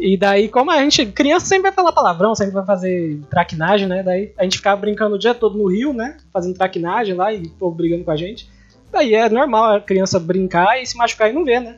E 0.04 0.16
daí, 0.16 0.48
como 0.48 0.70
a 0.70 0.78
gente, 0.78 1.06
criança 1.06 1.46
sempre 1.46 1.62
vai 1.64 1.72
falar 1.72 1.92
palavrão, 1.92 2.34
sempre 2.34 2.52
vai 2.54 2.64
fazer 2.66 3.20
traquinagem, 3.30 3.86
né? 3.86 4.02
Daí 4.02 4.32
a 4.36 4.42
gente 4.42 4.56
ficava 4.56 4.80
brincando 4.80 5.14
o 5.14 5.18
dia 5.18 5.32
todo 5.34 5.56
no 5.56 5.66
rio, 5.70 5.92
né? 5.92 6.16
Fazendo 6.32 6.56
traquinagem 6.56 7.14
lá 7.14 7.32
e 7.32 7.42
o 7.44 7.50
povo 7.50 7.76
brigando 7.76 8.04
com 8.04 8.10
a 8.10 8.16
gente. 8.16 8.50
Daí 8.90 9.14
é 9.14 9.28
normal 9.28 9.76
a 9.76 9.80
criança 9.80 10.18
brincar 10.18 10.82
e 10.82 10.86
se 10.86 10.96
machucar 10.96 11.30
e 11.30 11.32
não 11.32 11.44
ver, 11.44 11.60
né? 11.60 11.76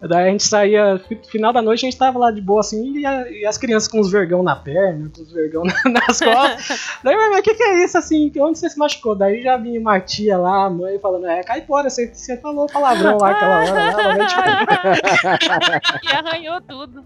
Daí 0.00 0.28
a 0.28 0.30
gente 0.30 0.44
saía, 0.44 0.98
fi- 1.08 1.18
final 1.28 1.52
da 1.52 1.60
noite 1.60 1.84
a 1.84 1.90
gente 1.90 1.98
tava 1.98 2.18
lá 2.20 2.30
de 2.30 2.40
boa 2.40 2.60
assim, 2.60 2.98
e, 2.98 3.04
a- 3.04 3.28
e 3.30 3.44
as 3.44 3.58
crianças 3.58 3.88
com 3.88 3.98
os 4.00 4.10
vergão 4.10 4.44
na 4.44 4.54
perna, 4.54 5.10
com 5.14 5.20
os 5.22 5.32
vergão 5.32 5.62
na- 5.64 5.90
nas 5.90 6.20
costas. 6.20 6.80
Daí, 7.02 7.16
mas 7.16 7.40
o 7.40 7.42
que, 7.42 7.52
que 7.54 7.62
é 7.64 7.84
isso 7.84 7.98
assim? 7.98 8.32
Onde 8.38 8.58
você 8.60 8.70
se 8.70 8.78
machucou? 8.78 9.16
Daí 9.16 9.42
já 9.42 9.56
vinha 9.56 9.80
uma 9.80 9.98
tia 10.00 10.38
lá, 10.38 10.66
a 10.66 10.70
mãe 10.70 10.98
falando, 11.00 11.26
é, 11.26 11.42
caipora, 11.42 11.90
você, 11.90 12.06
você 12.14 12.36
falou 12.36 12.66
palavrão 12.66 13.18
lá 13.18 13.30
aquela 13.32 13.58
hora, 13.58 13.72
lá, 13.72 14.16
e 16.04 16.08
arranhou 16.16 16.60
tudo. 16.62 17.04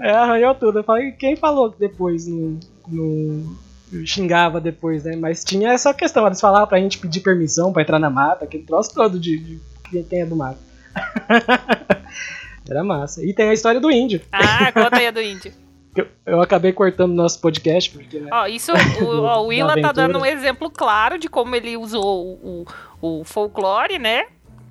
É, 0.00 0.12
arranhou 0.12 0.54
tudo. 0.54 0.78
Eu 0.78 0.84
falei, 0.84 1.12
quem 1.12 1.36
falou 1.36 1.74
depois 1.76 2.26
não, 2.26 2.58
não 2.88 3.56
xingava 4.04 4.60
depois, 4.60 5.04
né? 5.04 5.16
Mas 5.16 5.44
tinha 5.44 5.72
essa 5.72 5.92
questão, 5.94 6.26
eles 6.26 6.40
falavam 6.40 6.68
pra 6.68 6.78
gente 6.78 6.98
pedir 6.98 7.20
permissão 7.20 7.72
pra 7.72 7.82
entrar 7.82 7.98
na 7.98 8.10
mata, 8.10 8.44
aquele 8.44 8.64
troço 8.64 8.94
todo 8.94 9.18
de, 9.18 9.38
de 9.38 9.60
quem 10.04 10.20
é 10.20 10.26
do 10.26 10.36
mato. 10.36 10.58
Era 12.68 12.84
massa. 12.84 13.24
E 13.24 13.32
tem 13.32 13.48
a 13.48 13.54
história 13.54 13.80
do 13.80 13.90
índio. 13.90 14.20
Ah, 14.30 14.70
conta 14.72 14.98
aí 14.98 15.06
a 15.06 15.10
do 15.10 15.22
índio. 15.22 15.52
Eu, 15.96 16.06
eu 16.26 16.40
acabei 16.40 16.72
cortando 16.72 17.14
nosso 17.14 17.40
podcast, 17.40 17.90
porque, 17.90 18.20
né? 18.20 18.28
Ó, 18.30 18.46
isso, 18.46 18.72
o, 19.00 19.04
o 19.04 19.46
Willa 19.48 19.80
tá 19.80 19.90
dando 19.90 20.18
um 20.18 20.26
exemplo 20.26 20.70
claro 20.70 21.18
de 21.18 21.28
como 21.28 21.56
ele 21.56 21.76
usou 21.76 22.38
o, 22.42 22.66
o, 23.00 23.24
folclore, 23.24 23.98
né? 23.98 24.26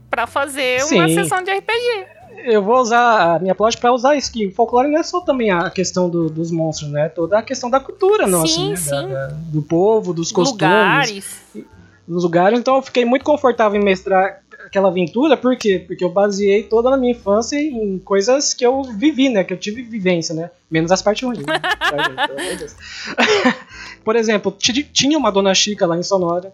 Pra 0.09 0.27
fazer 0.27 0.83
uma 0.83 1.07
Sim. 1.09 1.15
sessão 1.15 1.43
de 1.43 1.51
RPG. 1.51 2.05
Eu 2.45 2.63
vou 2.63 2.79
usar 2.79 3.35
a 3.35 3.39
minha 3.39 3.55
plot 3.55 3.77
para 3.77 3.91
usar 3.91 4.15
isso, 4.15 4.31
que 4.31 4.47
o 4.47 4.51
folclore 4.51 4.89
não 4.89 4.99
é 4.99 5.03
só 5.03 5.21
também 5.21 5.51
a 5.51 5.69
questão 5.69 6.09
do, 6.09 6.29
dos 6.29 6.51
monstros, 6.51 6.91
né? 6.91 7.09
Toda 7.09 7.39
a 7.39 7.41
questão 7.41 7.69
da 7.69 7.79
cultura 7.79 8.27
nossa, 8.27 8.53
sim, 8.53 8.69
né? 8.69 8.75
sim. 8.75 8.89
Da, 8.89 9.05
da, 9.05 9.27
do 9.27 9.61
povo, 9.61 10.13
dos 10.13 10.31
costumes. 10.31 10.61
Lugares. 10.61 11.41
Dos 12.07 12.23
lugares. 12.23 12.59
Então 12.59 12.75
eu 12.75 12.81
fiquei 12.81 13.05
muito 13.05 13.23
confortável 13.23 13.79
em 13.79 13.83
mestrar 13.83 14.41
aquela 14.65 14.89
aventura, 14.89 15.37
por 15.37 15.57
quê? 15.57 15.83
Porque 15.85 16.03
eu 16.03 16.09
baseei 16.09 16.63
toda 16.63 16.93
a 16.93 16.97
minha 16.97 17.11
infância 17.11 17.57
em 17.57 17.99
coisas 17.99 18.53
que 18.53 18.65
eu 18.65 18.83
vivi, 18.83 19.29
né? 19.29 19.43
Que 19.43 19.53
eu 19.53 19.57
tive 19.57 19.81
vivência, 19.81 20.35
né? 20.35 20.51
Menos 20.69 20.91
as 20.91 21.01
partes 21.01 21.27
ruins. 21.27 21.39
Né? 21.39 21.45
por 24.03 24.15
exemplo, 24.15 24.55
tinha 24.57 25.17
uma 25.17 25.31
dona 25.31 25.53
Chica 25.53 25.85
lá 25.85 25.97
em 25.97 26.03
Sonora 26.03 26.53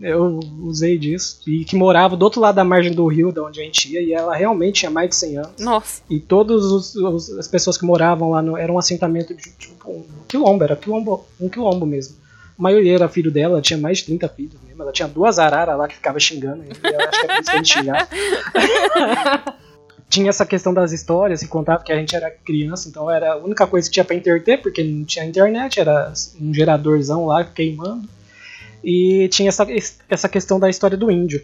eu 0.00 0.40
usei 0.60 0.98
disso. 0.98 1.40
E 1.46 1.64
que 1.64 1.76
morava 1.76 2.16
do 2.16 2.22
outro 2.22 2.40
lado 2.40 2.56
da 2.56 2.64
margem 2.64 2.92
do 2.92 3.06
rio, 3.06 3.32
da 3.32 3.42
onde 3.42 3.60
a 3.60 3.64
gente 3.64 3.92
ia, 3.92 4.00
e 4.00 4.12
ela 4.12 4.34
realmente 4.34 4.80
tinha 4.80 4.90
mais 4.90 5.08
de 5.10 5.16
100 5.16 5.36
anos. 5.38 5.60
Nossa. 5.60 6.02
E 6.10 6.18
todas 6.18 6.96
as 7.38 7.48
pessoas 7.48 7.76
que 7.78 7.84
moravam 7.84 8.30
lá 8.30 8.42
no, 8.42 8.56
era 8.56 8.72
um 8.72 8.78
assentamento 8.78 9.34
de 9.34 9.42
tipo, 9.52 9.90
um 9.90 10.04
quilombo, 10.28 10.64
era 10.64 10.76
quilombo, 10.76 11.24
um 11.40 11.48
quilombo 11.48 11.86
mesmo. 11.86 12.16
A 12.58 12.62
maioria 12.62 12.94
era 12.94 13.08
filho 13.08 13.30
dela, 13.30 13.54
ela 13.54 13.62
tinha 13.62 13.78
mais 13.78 13.98
de 13.98 14.04
30 14.06 14.28
filhos 14.28 14.54
mesmo. 14.66 14.82
Ela 14.82 14.92
tinha 14.92 15.08
duas 15.08 15.38
araras 15.38 15.76
lá 15.76 15.88
que 15.88 15.96
ficava 15.96 16.20
xingando. 16.20 16.62
E 16.62 16.68
eu 16.86 17.00
acho 17.00 17.20
que 17.20 17.26
é 17.26 17.34
por 17.34 17.40
isso 17.40 17.50
que 17.50 17.56
ele 17.56 17.64
xingava. 17.64 18.08
tinha 20.08 20.30
essa 20.30 20.46
questão 20.46 20.72
das 20.72 20.92
histórias 20.92 21.42
e 21.42 21.48
contava 21.48 21.82
que 21.82 21.92
a 21.92 21.96
gente 21.96 22.14
era 22.14 22.30
criança, 22.30 22.88
então 22.88 23.10
era 23.10 23.32
a 23.32 23.36
única 23.36 23.66
coisa 23.66 23.88
que 23.88 23.94
tinha 23.94 24.04
para 24.04 24.14
interter, 24.14 24.62
porque 24.62 24.82
não 24.84 25.04
tinha 25.04 25.24
internet, 25.24 25.80
era 25.80 26.12
um 26.40 26.54
geradorzão 26.54 27.26
lá 27.26 27.42
queimando. 27.44 28.08
E 28.84 29.28
tinha 29.28 29.48
essa, 29.48 29.66
essa 30.10 30.28
questão 30.28 30.60
da 30.60 30.68
história 30.68 30.96
do 30.96 31.10
índio. 31.10 31.42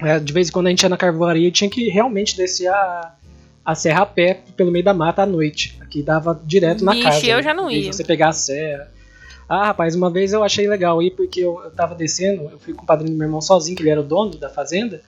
É, 0.00 0.18
de 0.18 0.32
vez 0.32 0.48
em 0.48 0.52
quando 0.52 0.68
a 0.68 0.70
gente 0.70 0.82
ia 0.82 0.88
na 0.88 0.96
carvoaria 0.96 1.50
tinha 1.50 1.68
que 1.68 1.88
realmente 1.88 2.36
descer 2.36 2.68
a, 2.68 3.14
a 3.64 3.74
serra 3.74 4.02
a 4.02 4.06
pé 4.06 4.40
pelo 4.56 4.70
meio 4.70 4.84
da 4.84 4.94
mata 4.94 5.22
à 5.22 5.26
noite. 5.26 5.76
Aqui 5.80 6.02
dava 6.02 6.40
direto 6.44 6.84
na 6.84 6.92
Vixe, 6.92 7.04
casa. 7.04 7.26
eu 7.26 7.36
né? 7.36 7.42
já 7.42 7.52
não 7.52 7.70
ia. 7.70 7.92
Você 7.92 8.02
pegar 8.02 8.30
a 8.30 8.32
serra. 8.32 8.88
Ah, 9.48 9.66
rapaz, 9.66 9.94
uma 9.94 10.10
vez 10.10 10.32
eu 10.32 10.42
achei 10.42 10.68
legal 10.68 11.02
ir 11.02 11.10
porque 11.12 11.40
eu, 11.40 11.60
eu 11.64 11.70
tava 11.70 11.94
descendo, 11.94 12.44
eu 12.44 12.58
fui 12.58 12.74
com 12.74 12.82
o 12.82 12.86
padrinho 12.86 13.12
do 13.12 13.18
meu 13.18 13.26
irmão 13.26 13.40
sozinho, 13.40 13.76
que 13.76 13.82
ele 13.82 13.90
era 13.90 14.00
o 14.00 14.04
dono 14.04 14.36
da 14.36 14.48
fazenda. 14.48 15.02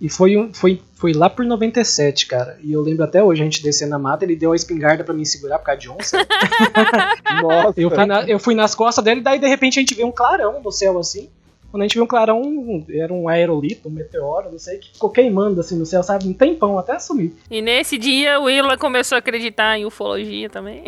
E 0.00 0.08
foi, 0.08 0.36
um, 0.36 0.54
foi, 0.54 0.80
foi 0.94 1.12
lá 1.12 1.28
por 1.28 1.44
97, 1.44 2.26
cara. 2.26 2.56
E 2.62 2.72
eu 2.72 2.80
lembro 2.80 3.04
até 3.04 3.22
hoje 3.22 3.42
a 3.42 3.44
gente 3.44 3.62
descendo 3.62 3.90
na 3.90 3.98
mata, 3.98 4.24
ele 4.24 4.36
deu 4.36 4.52
a 4.52 4.56
espingarda 4.56 5.02
pra 5.02 5.12
me 5.12 5.26
segurar 5.26 5.58
por 5.58 5.64
causa 5.66 5.80
de 5.80 5.90
onça. 5.90 6.18
Nossa. 7.42 7.80
Eu 7.80 7.90
fui, 7.90 8.06
na- 8.06 8.22
eu 8.28 8.38
fui 8.38 8.54
nas 8.54 8.74
costas 8.74 9.04
dele, 9.04 9.20
daí 9.20 9.38
de 9.38 9.48
repente 9.48 9.78
a 9.78 9.82
gente 9.82 9.94
vê 9.94 10.04
um 10.04 10.12
clarão 10.12 10.60
no 10.62 10.70
céu 10.70 10.98
assim. 10.98 11.28
Quando 11.70 11.82
a 11.82 11.84
gente 11.84 11.94
viu 11.94 12.04
um 12.04 12.06
clarão, 12.06 12.40
um- 12.40 12.86
era 12.88 13.12
um 13.12 13.28
aerolito, 13.28 13.88
um 13.88 13.90
meteoro, 13.90 14.50
não 14.52 14.58
sei, 14.58 14.78
que 14.78 14.92
ficou 14.92 15.10
queimando 15.10 15.60
assim 15.60 15.76
no 15.76 15.84
céu, 15.84 16.02
sabe? 16.02 16.26
Um 16.26 16.32
tempão 16.32 16.78
até 16.78 16.98
sumir. 16.98 17.34
E 17.50 17.60
nesse 17.60 17.98
dia 17.98 18.40
o 18.40 18.44
Willa 18.44 18.78
começou 18.78 19.16
a 19.16 19.18
acreditar 19.18 19.76
em 19.78 19.84
ufologia 19.84 20.48
também. 20.48 20.84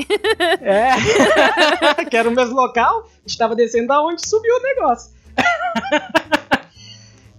É. 0.63 0.91
que 2.09 2.17
era 2.17 2.29
o 2.29 2.33
mesmo 2.33 2.55
local, 2.55 3.09
a 3.25 3.29
gente 3.29 3.37
tava 3.37 3.55
descendo 3.55 3.89
da 3.89 4.01
onde 4.03 4.27
subiu 4.27 4.55
o 4.55 4.63
negócio. 4.63 5.11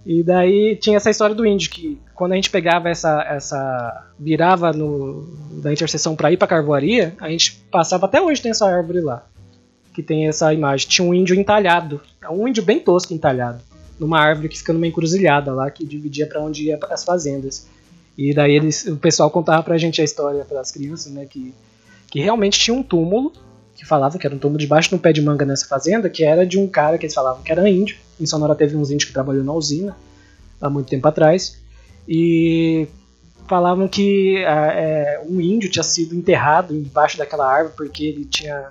E 0.06 0.24
daí 0.24 0.76
tinha 0.76 0.97
essa 0.97 1.10
história 1.10 1.36
do 1.36 1.45
índio, 1.45 1.70
que 1.70 1.99
quando 2.16 2.34
a 2.34 2.36
gente 2.36 2.49
pegava 2.49 2.89
essa. 2.89 3.22
essa 3.24 4.08
virava 4.20 4.72
no, 4.72 5.28
da 5.62 5.72
interseção 5.72 6.16
pra 6.16 6.32
ir 6.32 6.38
pra 6.38 6.47
carvoaria, 6.47 7.16
a 7.20 7.30
gente 7.30 7.64
passava 7.72 8.06
até 8.06 8.22
hoje 8.22 8.41
tem 8.41 8.52
essa 8.52 8.66
árvore 8.66 9.02
lá. 9.02 9.26
Que 9.93 10.02
tem 10.02 10.28
essa 10.28 10.54
imagem. 10.54 10.88
Tinha 10.88 11.08
um 11.08 11.14
índio 11.14 11.36
entalhado. 11.36 11.99
É 12.22 12.30
um 12.30 12.47
índio 12.47 12.64
bem 12.64 12.80
tosco 12.80 13.14
entalhado. 13.14 13.62
Numa 13.99 14.20
árvore 14.20 14.49
que 14.49 14.58
fica 14.58 14.74
numa 14.74 14.88
encruzilhada 14.88 15.54
lá, 15.54 15.70
que 15.70 15.86
dividia 15.86 16.26
pra 16.26 16.41
onde 16.41 16.66
ia 16.66 16.80
as 16.89 17.04
fazendas. 17.04 17.68
E 18.18 18.34
daí 18.34 18.56
eles, 18.56 18.86
o 18.86 18.97
pessoal 18.97 19.30
contava 19.30 19.62
pra 19.62 19.78
gente 19.78 20.02
a 20.02 20.04
história, 20.04 20.45
para 20.45 20.62
as 20.62 20.72
crianças, 20.72 21.12
né? 21.12 21.26
Que 21.26 21.54
que 22.12 22.20
realmente 22.20 22.60
tinha 22.60 22.76
um 22.76 22.84
túmulo, 22.84 23.32
que 23.82 23.88
falava 23.88 24.19
que 24.19 24.27
era 24.27 24.36
um 24.36 24.38
túmulo 24.38 24.59
debaixo 24.59 24.89
de 24.89 24.95
um 24.95 24.99
pé 24.99 25.11
de 25.11 25.23
manga 25.23 25.43
nessa 25.43 25.65
fazenda, 25.65 26.07
que 26.07 26.23
era 26.23 26.45
de 26.45 26.59
um 26.59 26.67
cara 26.67 26.99
que 26.99 27.05
eles 27.07 27.15
falavam 27.15 27.41
que 27.41 27.51
era 27.51 27.67
índio. 27.67 27.97
Em 28.19 28.27
Sonora 28.27 28.53
teve 28.53 28.75
uns 28.77 28.91
índios 28.91 29.05
que 29.05 29.11
trabalhou 29.13 29.43
na 29.43 29.51
usina, 29.53 29.97
há 30.61 30.69
muito 30.69 30.88
tempo 30.88 31.07
atrás. 31.07 31.57
E 32.07 32.88
falavam 33.47 33.88
que 33.88 34.45
ah, 34.45 34.71
é, 34.71 35.21
um 35.27 35.41
índio 35.41 35.67
tinha 35.67 35.82
sido 35.82 36.13
enterrado 36.15 36.75
embaixo 36.75 37.17
daquela 37.17 37.51
árvore 37.51 37.73
porque 37.75 38.03
ele 38.05 38.23
tinha, 38.25 38.67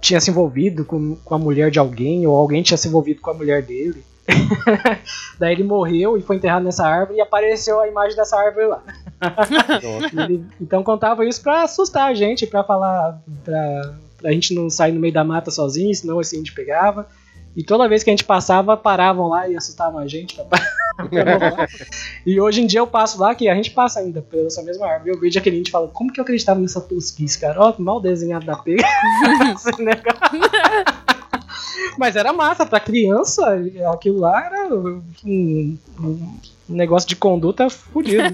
tinha 0.00 0.20
se 0.20 0.30
envolvido 0.30 0.84
com, 0.84 1.16
com 1.16 1.34
a 1.34 1.38
mulher 1.38 1.68
de 1.72 1.80
alguém, 1.80 2.24
ou 2.24 2.36
alguém 2.36 2.62
tinha 2.62 2.76
se 2.76 2.86
envolvido 2.86 3.20
com 3.20 3.30
a 3.32 3.34
mulher 3.34 3.62
dele. 3.64 4.04
Daí 5.40 5.54
ele 5.54 5.64
morreu 5.64 6.16
e 6.16 6.22
foi 6.22 6.36
enterrado 6.36 6.62
nessa 6.64 6.86
árvore 6.86 7.18
e 7.18 7.20
apareceu 7.20 7.80
a 7.80 7.88
imagem 7.88 8.14
dessa 8.16 8.36
árvore 8.38 8.66
lá. 8.66 8.82
Ele- 10.24 10.44
então 10.60 10.84
contava 10.84 11.24
isso 11.26 11.42
pra 11.42 11.64
assustar 11.64 12.08
a 12.08 12.14
gente, 12.14 12.46
pra 12.46 12.62
falar, 12.62 13.20
pra, 13.44 13.94
pra 14.20 14.32
gente 14.32 14.54
não 14.54 14.68
sair 14.70 14.92
no 14.92 15.00
meio 15.00 15.12
da 15.14 15.24
mata 15.24 15.50
sozinho, 15.50 15.94
senão 15.94 16.18
assim 16.18 16.36
a 16.36 16.38
gente 16.40 16.52
pegava. 16.52 17.06
E 17.56 17.64
toda 17.64 17.88
vez 17.88 18.04
que 18.04 18.10
a 18.10 18.12
gente 18.12 18.22
passava, 18.24 18.76
paravam 18.76 19.28
lá 19.28 19.48
e 19.48 19.56
assustavam 19.56 19.98
a 19.98 20.06
gente. 20.06 20.36
voltar. 20.36 20.60
e 22.24 22.40
hoje 22.40 22.60
em 22.62 22.66
dia 22.66 22.78
eu 22.78 22.86
passo 22.86 23.18
lá, 23.20 23.34
que 23.34 23.48
a 23.48 23.54
gente 23.56 23.70
passa 23.72 23.98
ainda 24.00 24.22
pela 24.22 24.46
essa 24.46 24.62
mesma 24.62 24.86
árvore. 24.86 25.10
Eu 25.10 25.18
vejo 25.20 25.36
aquele 25.38 25.58
índio 25.58 25.70
e 25.70 25.72
falo, 25.72 25.88
como 25.88 26.12
que 26.12 26.20
eu 26.20 26.22
acreditava 26.22 26.60
nessa 26.60 26.80
tosquice, 26.80 27.40
cara? 27.40 27.60
Ó, 27.60 27.74
mal 27.78 28.00
desenhado 28.00 28.46
da 28.46 28.56
pega. 28.56 28.84
Esse 29.54 29.82
negócio. 29.82 30.20
Mas 31.98 32.14
era 32.14 32.32
massa, 32.32 32.64
pra 32.64 32.78
criança, 32.78 33.42
aquilo 33.92 34.20
lá 34.20 34.46
era 34.46 34.72
um, 34.74 35.02
um- 35.24 35.78
um 36.00 36.38
negócio 36.68 37.08
de 37.08 37.16
conduta 37.16 37.68
fudido. 37.68 38.22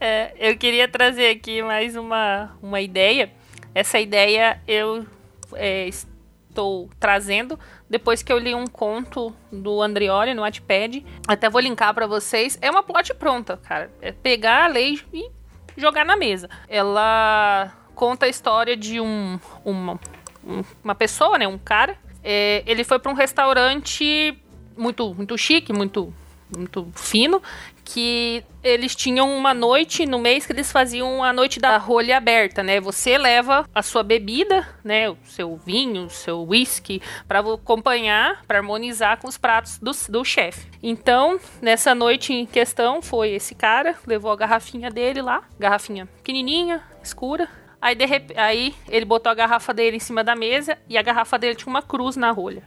É, 0.00 0.32
eu 0.38 0.56
queria 0.56 0.86
trazer 0.88 1.30
aqui 1.30 1.62
mais 1.62 1.96
uma, 1.96 2.56
uma 2.62 2.80
ideia. 2.80 3.30
Essa 3.74 3.98
ideia 3.98 4.60
eu 4.66 5.06
é, 5.54 5.86
estou 5.88 6.90
trazendo 7.00 7.58
depois 7.88 8.22
que 8.22 8.32
eu 8.32 8.38
li 8.38 8.54
um 8.54 8.66
conto 8.66 9.34
do 9.50 9.80
Andrioli 9.82 10.34
no 10.34 10.42
Wattpad. 10.42 11.04
Até 11.26 11.48
vou 11.48 11.60
linkar 11.60 11.94
pra 11.94 12.06
vocês. 12.06 12.58
É 12.60 12.70
uma 12.70 12.82
plot 12.82 13.14
pronta, 13.14 13.56
cara. 13.56 13.90
É 14.02 14.12
pegar 14.12 14.64
a 14.64 14.68
lei 14.68 15.00
e 15.12 15.30
jogar 15.76 16.04
na 16.04 16.16
mesa. 16.16 16.48
Ela 16.68 17.72
conta 17.94 18.26
a 18.26 18.28
história 18.28 18.76
de 18.76 19.00
um, 19.00 19.38
uma, 19.64 19.98
um- 20.46 20.62
uma 20.84 20.94
pessoa, 20.94 21.38
né, 21.38 21.46
um 21.48 21.58
cara. 21.58 21.96
É, 22.22 22.62
ele 22.66 22.84
foi 22.84 22.98
pra 22.98 23.10
um 23.10 23.14
restaurante 23.14 24.36
muito 24.76 25.14
muito 25.14 25.38
chique, 25.38 25.72
muito 25.72 26.12
muito 26.56 26.88
fino, 26.94 27.42
que 27.88 28.42
eles 28.64 28.96
tinham 28.96 29.30
uma 29.36 29.54
noite 29.54 30.04
no 30.06 30.18
mês 30.18 30.44
que 30.44 30.52
eles 30.52 30.72
faziam 30.72 31.22
a 31.22 31.32
noite 31.32 31.60
da 31.60 31.76
rolha 31.78 32.16
aberta, 32.16 32.60
né? 32.60 32.80
Você 32.80 33.16
leva 33.16 33.64
a 33.72 33.80
sua 33.80 34.02
bebida, 34.02 34.66
né, 34.82 35.08
o 35.08 35.16
seu 35.22 35.56
vinho, 35.56 36.06
o 36.06 36.10
seu 36.10 36.42
whisky, 36.42 37.00
para 37.28 37.38
acompanhar, 37.38 38.42
para 38.44 38.58
harmonizar 38.58 39.18
com 39.18 39.28
os 39.28 39.38
pratos 39.38 39.78
do, 39.78 39.92
do 40.10 40.24
chefe. 40.24 40.66
Então, 40.82 41.38
nessa 41.62 41.94
noite 41.94 42.32
em 42.32 42.44
questão, 42.44 43.00
foi 43.00 43.30
esse 43.30 43.54
cara, 43.54 43.94
levou 44.04 44.32
a 44.32 44.36
garrafinha 44.36 44.90
dele 44.90 45.22
lá, 45.22 45.44
garrafinha 45.58 46.06
pequenininha, 46.06 46.82
escura. 47.00 47.48
Aí, 47.80 47.94
de 47.94 48.04
rep- 48.04 48.36
aí 48.36 48.74
ele 48.88 49.04
botou 49.04 49.30
a 49.30 49.34
garrafa 49.34 49.72
dele 49.72 49.96
em 49.98 50.00
cima 50.00 50.24
da 50.24 50.34
mesa 50.34 50.76
e 50.88 50.98
a 50.98 51.02
garrafa 51.02 51.38
dele 51.38 51.54
tinha 51.54 51.68
uma 51.70 51.82
cruz 51.82 52.16
na 52.16 52.32
rolha. 52.32 52.64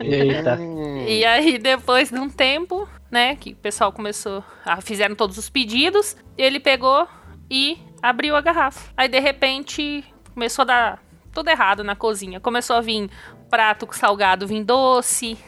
Eita. 0.00 0.58
E 1.06 1.24
aí, 1.24 1.58
depois 1.58 2.10
de 2.10 2.18
um 2.18 2.28
tempo, 2.28 2.88
né, 3.10 3.36
que 3.36 3.52
o 3.52 3.56
pessoal 3.56 3.92
começou. 3.92 4.44
A, 4.64 4.80
fizeram 4.80 5.14
todos 5.14 5.36
os 5.36 5.50
pedidos, 5.50 6.16
ele 6.38 6.60
pegou 6.60 7.06
e 7.50 7.78
abriu 8.02 8.36
a 8.36 8.40
garrafa. 8.40 8.92
Aí, 8.96 9.08
de 9.08 9.18
repente, 9.18 10.04
começou 10.32 10.62
a 10.62 10.66
dar 10.66 11.02
tudo 11.32 11.48
errado 11.48 11.82
na 11.82 11.96
cozinha. 11.96 12.40
Começou 12.40 12.76
a 12.76 12.80
vir 12.80 13.10
prato 13.48 13.88
salgado, 13.92 14.46
vinho 14.46 14.64
doce. 14.64 15.38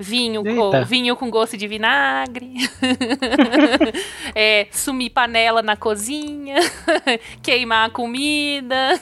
Vinho 0.00 0.44
com, 0.44 0.84
vinho 0.84 1.16
com 1.16 1.28
gosto 1.28 1.56
de 1.56 1.66
vinagre, 1.66 2.54
é, 4.32 4.68
sumir 4.70 5.10
panela 5.10 5.60
na 5.60 5.76
cozinha, 5.76 6.54
queimar 7.42 7.88
a 7.88 7.90
comida, 7.90 8.92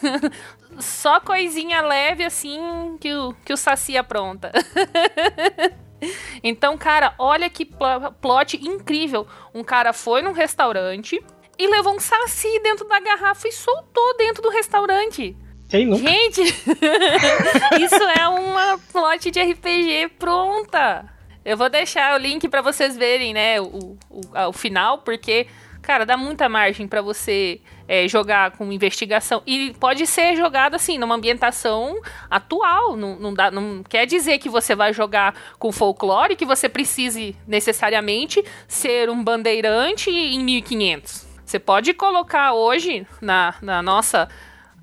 só 0.78 1.20
coisinha 1.20 1.82
leve 1.82 2.24
assim 2.24 2.96
que 2.98 3.12
o, 3.12 3.34
que 3.44 3.52
o 3.52 3.58
Saci 3.58 3.94
apronta. 3.94 4.50
Então, 6.42 6.76
cara, 6.76 7.14
olha 7.18 7.48
que 7.50 7.64
pl- 7.64 8.10
plot 8.20 8.56
incrível. 8.66 9.26
Um 9.54 9.64
cara 9.64 9.92
foi 9.92 10.22
num 10.22 10.32
restaurante 10.32 11.22
e 11.58 11.66
levou 11.66 11.94
um 11.94 12.00
saci 12.00 12.58
dentro 12.60 12.86
da 12.86 13.00
garrafa 13.00 13.48
e 13.48 13.52
soltou 13.52 14.16
dentro 14.16 14.42
do 14.42 14.50
restaurante. 14.50 15.36
Gente, 15.96 16.42
isso 17.80 18.02
é 18.18 18.28
uma 18.28 18.78
plot 18.92 19.30
de 19.30 19.40
RPG 19.42 20.08
pronta. 20.18 21.04
Eu 21.44 21.56
vou 21.56 21.68
deixar 21.68 22.14
o 22.14 22.18
link 22.18 22.48
pra 22.48 22.60
vocês 22.60 22.96
verem, 22.96 23.32
né, 23.32 23.60
o, 23.60 23.96
o, 24.10 24.20
o 24.48 24.52
final, 24.52 24.98
porque, 24.98 25.46
Cara, 25.86 26.04
dá 26.04 26.16
muita 26.16 26.48
margem 26.48 26.88
para 26.88 27.00
você 27.00 27.60
é, 27.86 28.08
jogar 28.08 28.50
com 28.50 28.72
investigação. 28.72 29.40
E 29.46 29.72
pode 29.78 30.04
ser 30.04 30.34
jogado 30.34 30.74
assim, 30.74 30.98
numa 30.98 31.14
ambientação 31.14 32.00
atual. 32.28 32.96
Não, 32.96 33.14
não, 33.20 33.32
dá, 33.32 33.52
não 33.52 33.84
quer 33.84 34.04
dizer 34.04 34.38
que 34.38 34.48
você 34.48 34.74
vai 34.74 34.92
jogar 34.92 35.36
com 35.60 35.70
folclore 35.70 36.34
que 36.34 36.44
você 36.44 36.68
precise 36.68 37.36
necessariamente 37.46 38.44
ser 38.66 39.08
um 39.08 39.22
bandeirante 39.22 40.10
em 40.10 40.40
1500. 40.40 41.24
Você 41.44 41.60
pode 41.60 41.94
colocar 41.94 42.52
hoje 42.52 43.06
na, 43.20 43.54
na 43.62 43.80
nossa 43.80 44.28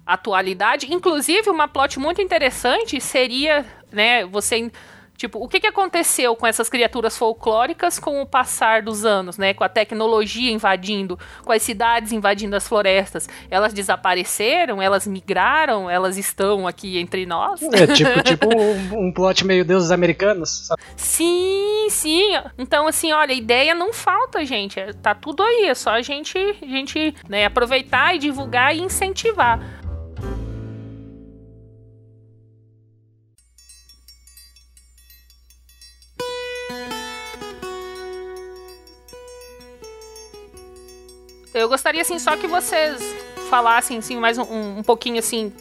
atualidade. 0.05 0.87
Inclusive, 0.89 1.49
uma 1.49 1.67
plot 1.67 1.99
muito 1.99 2.21
interessante 2.21 3.01
seria, 3.01 3.65
né, 3.91 4.25
você 4.25 4.71
Tipo, 5.15 5.39
o 5.39 5.47
que, 5.47 5.59
que 5.59 5.67
aconteceu 5.67 6.35
com 6.35 6.45
essas 6.45 6.69
criaturas 6.69 7.17
folclóricas 7.17 7.99
com 7.99 8.21
o 8.21 8.25
passar 8.25 8.81
dos 8.81 9.05
anos, 9.05 9.37
né? 9.37 9.53
Com 9.53 9.63
a 9.63 9.69
tecnologia 9.69 10.51
invadindo, 10.51 11.17
com 11.45 11.51
as 11.51 11.61
cidades 11.61 12.11
invadindo 12.11 12.55
as 12.55 12.67
florestas. 12.67 13.29
Elas 13.49 13.73
desapareceram? 13.73 14.81
Elas 14.81 15.05
migraram? 15.05 15.89
Elas 15.89 16.17
estão 16.17 16.67
aqui 16.67 16.97
entre 16.97 17.25
nós? 17.25 17.61
É 17.61 17.87
tipo, 17.87 18.23
tipo 18.23 18.49
um, 18.57 19.07
um 19.07 19.13
plot 19.13 19.45
meio 19.45 19.63
deuses 19.63 19.91
americanos. 19.91 20.67
Sabe? 20.67 20.81
Sim, 20.97 21.87
sim. 21.89 22.33
Então, 22.57 22.87
assim, 22.87 23.11
olha, 23.11 23.33
ideia 23.33 23.75
não 23.75 23.93
falta, 23.93 24.43
gente. 24.43 24.79
É, 24.79 24.93
tá 24.93 25.13
tudo 25.13 25.43
aí. 25.43 25.67
É 25.67 25.75
só 25.75 25.91
a 25.91 26.01
gente, 26.01 26.37
a 26.37 26.65
gente 26.65 27.15
né, 27.29 27.45
aproveitar 27.45 28.15
e 28.15 28.19
divulgar 28.19 28.75
e 28.75 28.81
incentivar. 28.81 29.59
Eu 41.53 41.69
gostaria, 41.69 42.01
assim, 42.01 42.17
só 42.17 42.35
que 42.35 42.47
vocês 42.47 42.99
falassem, 43.49 43.99
assim, 43.99 44.17
mais 44.17 44.37
um, 44.37 44.79
um 44.79 44.83
pouquinho, 44.83 45.19
assim, 45.19 45.53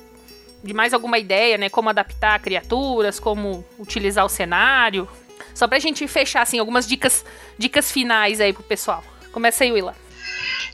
de 0.64 0.72
mais 0.72 0.94
alguma 0.94 1.18
ideia, 1.18 1.58
né? 1.58 1.68
Como 1.68 1.88
adaptar 1.90 2.40
criaturas, 2.40 3.20
como 3.20 3.64
utilizar 3.78 4.24
o 4.24 4.28
cenário. 4.28 5.06
Só 5.54 5.68
pra 5.68 5.78
gente 5.78 6.06
fechar, 6.08 6.42
assim, 6.42 6.58
algumas 6.58 6.86
dicas, 6.86 7.24
dicas 7.58 7.92
finais 7.92 8.40
aí 8.40 8.52
pro 8.52 8.62
pessoal. 8.62 9.04
Começa 9.32 9.64
aí, 9.64 9.72
Willa. 9.72 9.94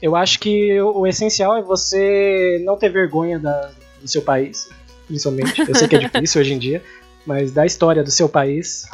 Eu 0.00 0.14
acho 0.14 0.38
que 0.38 0.80
o, 0.80 1.00
o 1.00 1.06
essencial 1.06 1.56
é 1.56 1.62
você 1.62 2.62
não 2.64 2.76
ter 2.76 2.90
vergonha 2.90 3.40
da, 3.40 3.72
do 4.00 4.06
seu 4.06 4.22
país, 4.22 4.68
principalmente. 5.08 5.60
Eu 5.60 5.74
sei 5.74 5.88
que 5.88 5.96
é 5.96 5.98
difícil 6.08 6.40
hoje 6.40 6.52
em 6.52 6.58
dia, 6.58 6.82
mas 7.26 7.50
da 7.50 7.66
história 7.66 8.04
do 8.04 8.10
seu 8.10 8.28
país, 8.28 8.84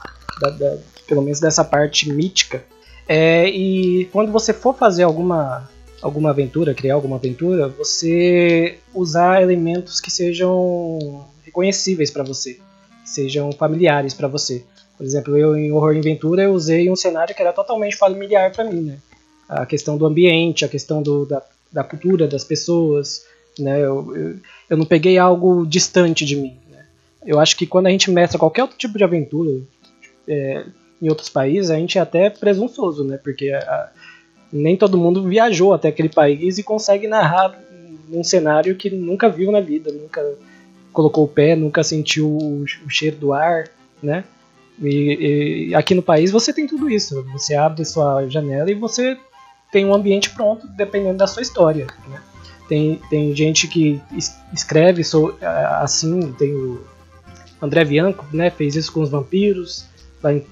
da, 0.40 0.50
da, 0.50 0.78
pelo 1.06 1.20
menos 1.20 1.38
dessa 1.38 1.64
parte 1.64 2.10
mítica. 2.10 2.64
É, 3.06 3.46
e 3.48 4.06
quando 4.06 4.32
você 4.32 4.54
for 4.54 4.74
fazer 4.74 5.02
alguma 5.02 5.68
alguma 6.04 6.30
aventura, 6.30 6.74
criar 6.74 6.94
alguma 6.94 7.16
aventura, 7.16 7.66
você 7.66 8.76
usar 8.94 9.42
elementos 9.42 10.02
que 10.02 10.10
sejam 10.10 11.24
reconhecíveis 11.42 12.10
para 12.10 12.22
você, 12.22 12.58
que 13.02 13.08
sejam 13.08 13.50
familiares 13.52 14.12
para 14.12 14.28
você. 14.28 14.62
Por 14.98 15.06
exemplo, 15.06 15.34
eu 15.34 15.56
em 15.56 15.72
Horror 15.72 15.96
Aventura 15.96 16.42
eu 16.42 16.52
usei 16.52 16.90
um 16.90 16.94
cenário 16.94 17.34
que 17.34 17.40
era 17.40 17.54
totalmente 17.54 17.96
familiar 17.96 18.52
para 18.52 18.64
mim, 18.64 18.82
né? 18.82 18.98
A 19.48 19.64
questão 19.64 19.96
do 19.96 20.04
ambiente, 20.04 20.62
a 20.62 20.68
questão 20.68 21.02
do, 21.02 21.24
da, 21.24 21.42
da 21.72 21.82
cultura 21.82 22.28
das 22.28 22.44
pessoas, 22.44 23.24
né? 23.58 23.78
Eu, 23.78 24.14
eu, 24.14 24.36
eu, 24.68 24.76
não 24.76 24.84
peguei 24.84 25.16
algo 25.16 25.64
distante 25.66 26.26
de 26.26 26.36
mim. 26.36 26.58
Né? 26.70 26.84
Eu 27.24 27.40
acho 27.40 27.56
que 27.56 27.66
quando 27.66 27.86
a 27.86 27.90
gente 27.90 28.10
mestra 28.10 28.38
qualquer 28.38 28.60
outro 28.60 28.76
tipo 28.76 28.98
de 28.98 29.04
aventura 29.04 29.62
é, 30.28 30.66
em 31.00 31.08
outros 31.08 31.30
países, 31.30 31.70
a 31.70 31.76
gente 31.76 31.96
é 31.96 32.02
até 32.02 32.28
presunçoso, 32.28 33.04
né? 33.04 33.16
Porque 33.16 33.50
a, 33.50 33.90
nem 34.54 34.76
todo 34.76 34.96
mundo 34.96 35.24
viajou 35.24 35.74
até 35.74 35.88
aquele 35.88 36.08
país 36.08 36.58
e 36.58 36.62
consegue 36.62 37.08
narrar 37.08 37.58
num 38.08 38.22
cenário 38.22 38.76
que 38.76 38.88
nunca 38.88 39.28
viu 39.28 39.50
na 39.50 39.60
vida, 39.60 39.92
nunca 39.92 40.22
colocou 40.92 41.24
o 41.24 41.28
pé, 41.28 41.56
nunca 41.56 41.82
sentiu 41.82 42.28
o, 42.28 42.64
cheiro 42.88 43.16
do 43.16 43.32
ar, 43.32 43.68
né? 44.00 44.22
E, 44.80 45.68
e, 45.70 45.74
aqui 45.74 45.94
no 45.94 46.02
país 46.02 46.30
você 46.30 46.52
tem 46.52 46.66
tudo 46.66 46.88
isso. 46.88 47.24
Você 47.32 47.54
abre 47.54 47.84
sua 47.84 48.28
janela 48.28 48.70
e 48.70 48.74
você 48.74 49.18
tem 49.72 49.84
um 49.84 49.94
ambiente 49.94 50.30
pronto, 50.30 50.68
dependendo 50.68 51.18
da 51.18 51.26
sua 51.26 51.42
história. 51.42 51.86
Né? 52.08 52.20
Tem, 52.68 53.00
tem 53.10 53.34
gente 53.34 53.66
que 53.66 54.00
escreve 54.52 55.02
assim, 55.80 56.32
tem 56.38 56.54
o 56.54 56.80
André 57.60 57.84
Bianco, 57.84 58.24
né? 58.32 58.50
Fez 58.50 58.76
isso 58.76 58.92
com 58.92 59.02
os 59.02 59.10
vampiros. 59.10 59.86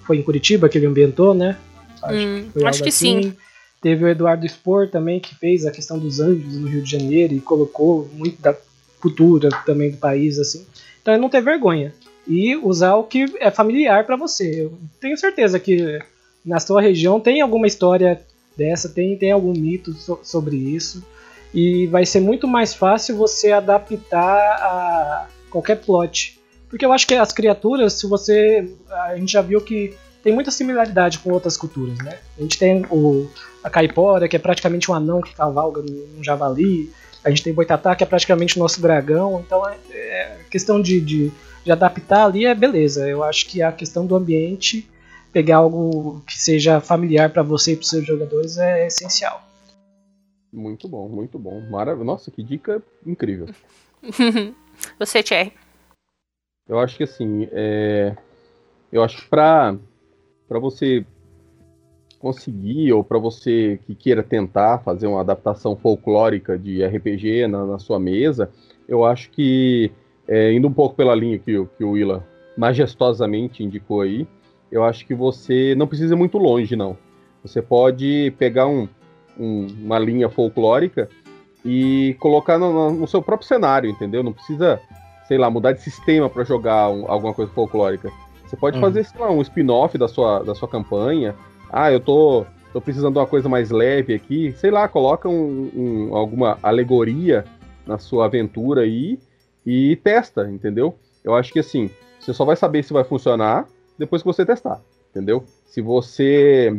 Foi 0.05 0.18
em 0.18 0.22
Curitiba 0.22 0.68
que 0.68 0.76
ele 0.76 0.86
ambientou, 0.86 1.34
né? 1.34 1.57
Acho, 2.03 2.16
hum, 2.16 2.48
que, 2.53 2.64
acho 2.64 2.82
que 2.82 2.88
assim. 2.88 3.22
sim. 3.22 3.36
Teve 3.83 4.05
o 4.05 4.09
Eduardo 4.09 4.49
Spor 4.49 4.89
também, 4.89 5.18
que 5.18 5.35
fez 5.35 5.66
a 5.66 5.72
questão 5.72 5.99
dos 5.99 6.20
anjos 6.20 6.57
no 6.57 6.68
Rio 6.68 6.83
de 6.83 6.91
Janeiro 6.91 7.35
e 7.35 7.41
colocou 7.41 8.09
muito 8.14 8.41
da 8.41 8.57
cultura 9.01 9.49
também 9.66 9.91
do 9.91 9.97
país, 9.97 10.39
assim. 10.39 10.64
Então 11.03 11.12
é 11.12 11.18
não 11.18 11.28
ter 11.28 11.43
vergonha. 11.43 11.93
E 12.26 12.55
usar 12.57 12.95
o 12.95 13.03
que 13.03 13.24
é 13.41 13.51
familiar 13.51 14.07
para 14.07 14.14
você. 14.14 14.66
Eu 14.66 14.78
tenho 15.01 15.16
certeza 15.16 15.59
que 15.59 15.99
na 16.45 16.61
sua 16.61 16.80
região 16.80 17.18
tem 17.18 17.41
alguma 17.41 17.66
história 17.66 18.22
dessa, 18.57 18.89
tem, 18.89 19.16
tem 19.16 19.33
algum 19.33 19.53
mito 19.53 19.93
so, 19.95 20.20
sobre 20.22 20.55
isso. 20.55 21.05
E 21.53 21.89
vai 21.89 22.07
ser 22.07 22.20
muito 22.20 22.47
mais 22.47 22.72
fácil 22.72 23.16
você 23.16 23.51
adaptar 23.51 24.39
a 24.39 25.28
qualquer 25.51 25.80
plot. 25.80 26.41
Porque 26.68 26.87
eu 26.87 26.93
acho 26.93 27.07
que 27.07 27.14
as 27.14 27.33
criaturas, 27.33 27.95
se 27.95 28.07
você. 28.07 28.72
A 28.89 29.16
gente 29.16 29.33
já 29.33 29.43
viu 29.43 29.61
que 29.61 29.95
tem 30.23 30.33
muita 30.33 30.51
similaridade 30.51 31.18
com 31.18 31.33
outras 31.33 31.57
culturas, 31.57 31.99
né? 31.99 32.18
A 32.39 32.43
gente 32.43 32.59
tem 32.59 32.87
o, 32.91 33.29
a 33.62 33.68
caipora, 33.68 34.29
que 34.29 34.37
é 34.37 34.39
praticamente 34.39 34.91
um 34.91 34.95
anão 34.95 35.20
que 35.20 35.35
cavalga 35.35 35.83
num 35.83 36.23
javali. 36.23 36.93
A 37.25 37.31
gente 37.31 37.43
tem 37.43 37.53
boitatá, 37.53 37.95
que 37.97 38.05
é 38.05 38.07
praticamente 38.07 38.57
o 38.57 38.61
nosso 38.61 38.81
dragão. 38.81 39.43
Então, 39.45 39.68
é, 39.68 39.77
é 39.91 40.39
questão 40.49 40.81
de, 40.81 41.01
de, 41.01 41.33
de, 41.64 41.73
adaptar 41.73 42.27
ali 42.27 42.47
é 42.47 42.55
beleza. 42.55 43.09
Eu 43.09 43.25
acho 43.25 43.47
que 43.49 43.62
a 43.62 43.73
questão 43.73 44.07
do 44.07 44.14
ambiente, 44.14 44.89
pegar 45.33 45.57
algo 45.57 46.23
que 46.27 46.39
seja 46.39 46.81
familiar 46.81 47.31
para 47.31 47.43
você 47.43 47.73
e 47.73 47.77
para 47.77 47.83
os 47.83 47.91
seus 47.91 48.07
jogadores 48.07 48.59
é 48.59 48.87
essencial. 48.87 49.43
Muito 50.53 50.87
bom, 50.87 51.09
muito 51.09 51.39
bom. 51.39 51.61
Maravilha. 51.68 52.05
Nossa, 52.05 52.31
que 52.31 52.43
dica 52.43 52.81
incrível. 53.05 53.49
você, 54.99 55.23
Thierry? 55.23 55.53
Eu 56.68 56.79
acho 56.79 56.97
que 56.97 57.03
assim, 57.03 57.49
é... 57.51 58.14
eu 58.93 59.03
acho 59.03 59.23
que 59.23 59.29
para 59.29 59.77
para 60.53 60.61
você 60.61 61.03
conseguir, 62.18 62.92
ou 62.92 63.03
para 63.03 63.18
você 63.18 63.80
que 63.86 63.94
queira 63.94 64.22
tentar 64.22 64.80
fazer 64.80 65.07
uma 65.07 65.20
adaptação 65.20 65.74
folclórica 65.74 66.59
de 66.59 66.84
RPG 66.84 67.46
na, 67.48 67.64
na 67.64 67.78
sua 67.78 67.98
mesa, 67.98 68.50
eu 68.86 69.03
acho 69.03 69.30
que, 69.30 69.90
é, 70.28 70.53
indo 70.53 70.68
um 70.68 70.72
pouco 70.72 70.94
pela 70.94 71.14
linha 71.14 71.38
que, 71.38 71.64
que 71.78 71.82
o 71.82 71.92
Willa 71.92 72.22
majestosamente 72.55 73.64
indicou 73.64 74.03
aí, 74.03 74.26
eu 74.70 74.84
acho 74.84 75.07
que 75.07 75.14
você 75.14 75.74
não 75.74 75.86
precisa 75.86 76.14
ir 76.14 76.18
muito 76.18 76.36
longe, 76.36 76.76
não. 76.76 76.98
Você 77.42 77.62
pode 77.62 78.32
pegar 78.38 78.66
um, 78.66 78.86
um, 79.40 79.66
uma 79.82 79.98
linha 79.98 80.28
folclórica 80.28 81.09
e 81.64 82.14
colocar 82.20 82.59
no, 82.59 82.92
no, 82.92 83.09
seu 83.09 83.22
próprio 83.22 83.48
cenário, 83.48 83.88
entendeu? 83.88 84.22
Não 84.22 84.34
precisa, 84.34 84.78
sei 85.26 85.38
lá, 85.38 85.48
mudar 85.48 85.72
de 85.72 85.80
sistema 85.80 86.28
para 86.28 86.44
jogar 86.44 86.90
um, 86.90 87.11
alguma 87.11 87.32
coisa 87.32 87.50
folclórica. 87.53 88.12
Você 88.53 88.57
pode 88.59 88.76
uhum. 88.76 88.82
fazer, 88.82 89.05
sei 89.05 89.18
lá, 89.18 89.30
um 89.30 89.40
spin-off 89.40 89.96
da 89.96 90.07
sua, 90.07 90.42
da 90.42 90.55
sua 90.55 90.68
campanha. 90.68 91.34
Ah, 91.70 91.90
eu 91.90 91.98
tô, 91.98 92.44
tô 92.70 92.82
precisando 92.82 93.14
de 93.14 93.18
uma 93.18 93.26
coisa 93.26 93.48
mais 93.48 93.70
leve 93.70 94.12
aqui. 94.12 94.53
Sei 94.59 94.70
lá, 94.70 94.86
coloca 94.86 95.26
um, 95.26 95.70
um, 95.74 96.14
alguma 96.14 96.59
alegoria 96.62 97.46
na 97.86 97.96
sua 97.96 98.26
aventura 98.26 98.82
aí 98.82 99.18
e 99.64 99.96
testa, 99.96 100.50
entendeu? 100.50 100.94
Eu 101.24 101.34
acho 101.34 101.50
que 101.50 101.61
assim, 101.61 101.88
você 102.20 102.34
só 102.34 102.44
vai 102.44 102.55
saber 102.55 102.82
se 102.82 102.92
vai 102.92 103.05
funcionar 103.05 103.66
depois 103.98 104.20
que 104.20 104.26
você 104.26 104.44
testar, 104.44 104.82
entendeu? 105.11 105.44
Se 105.64 105.80
você 105.80 106.78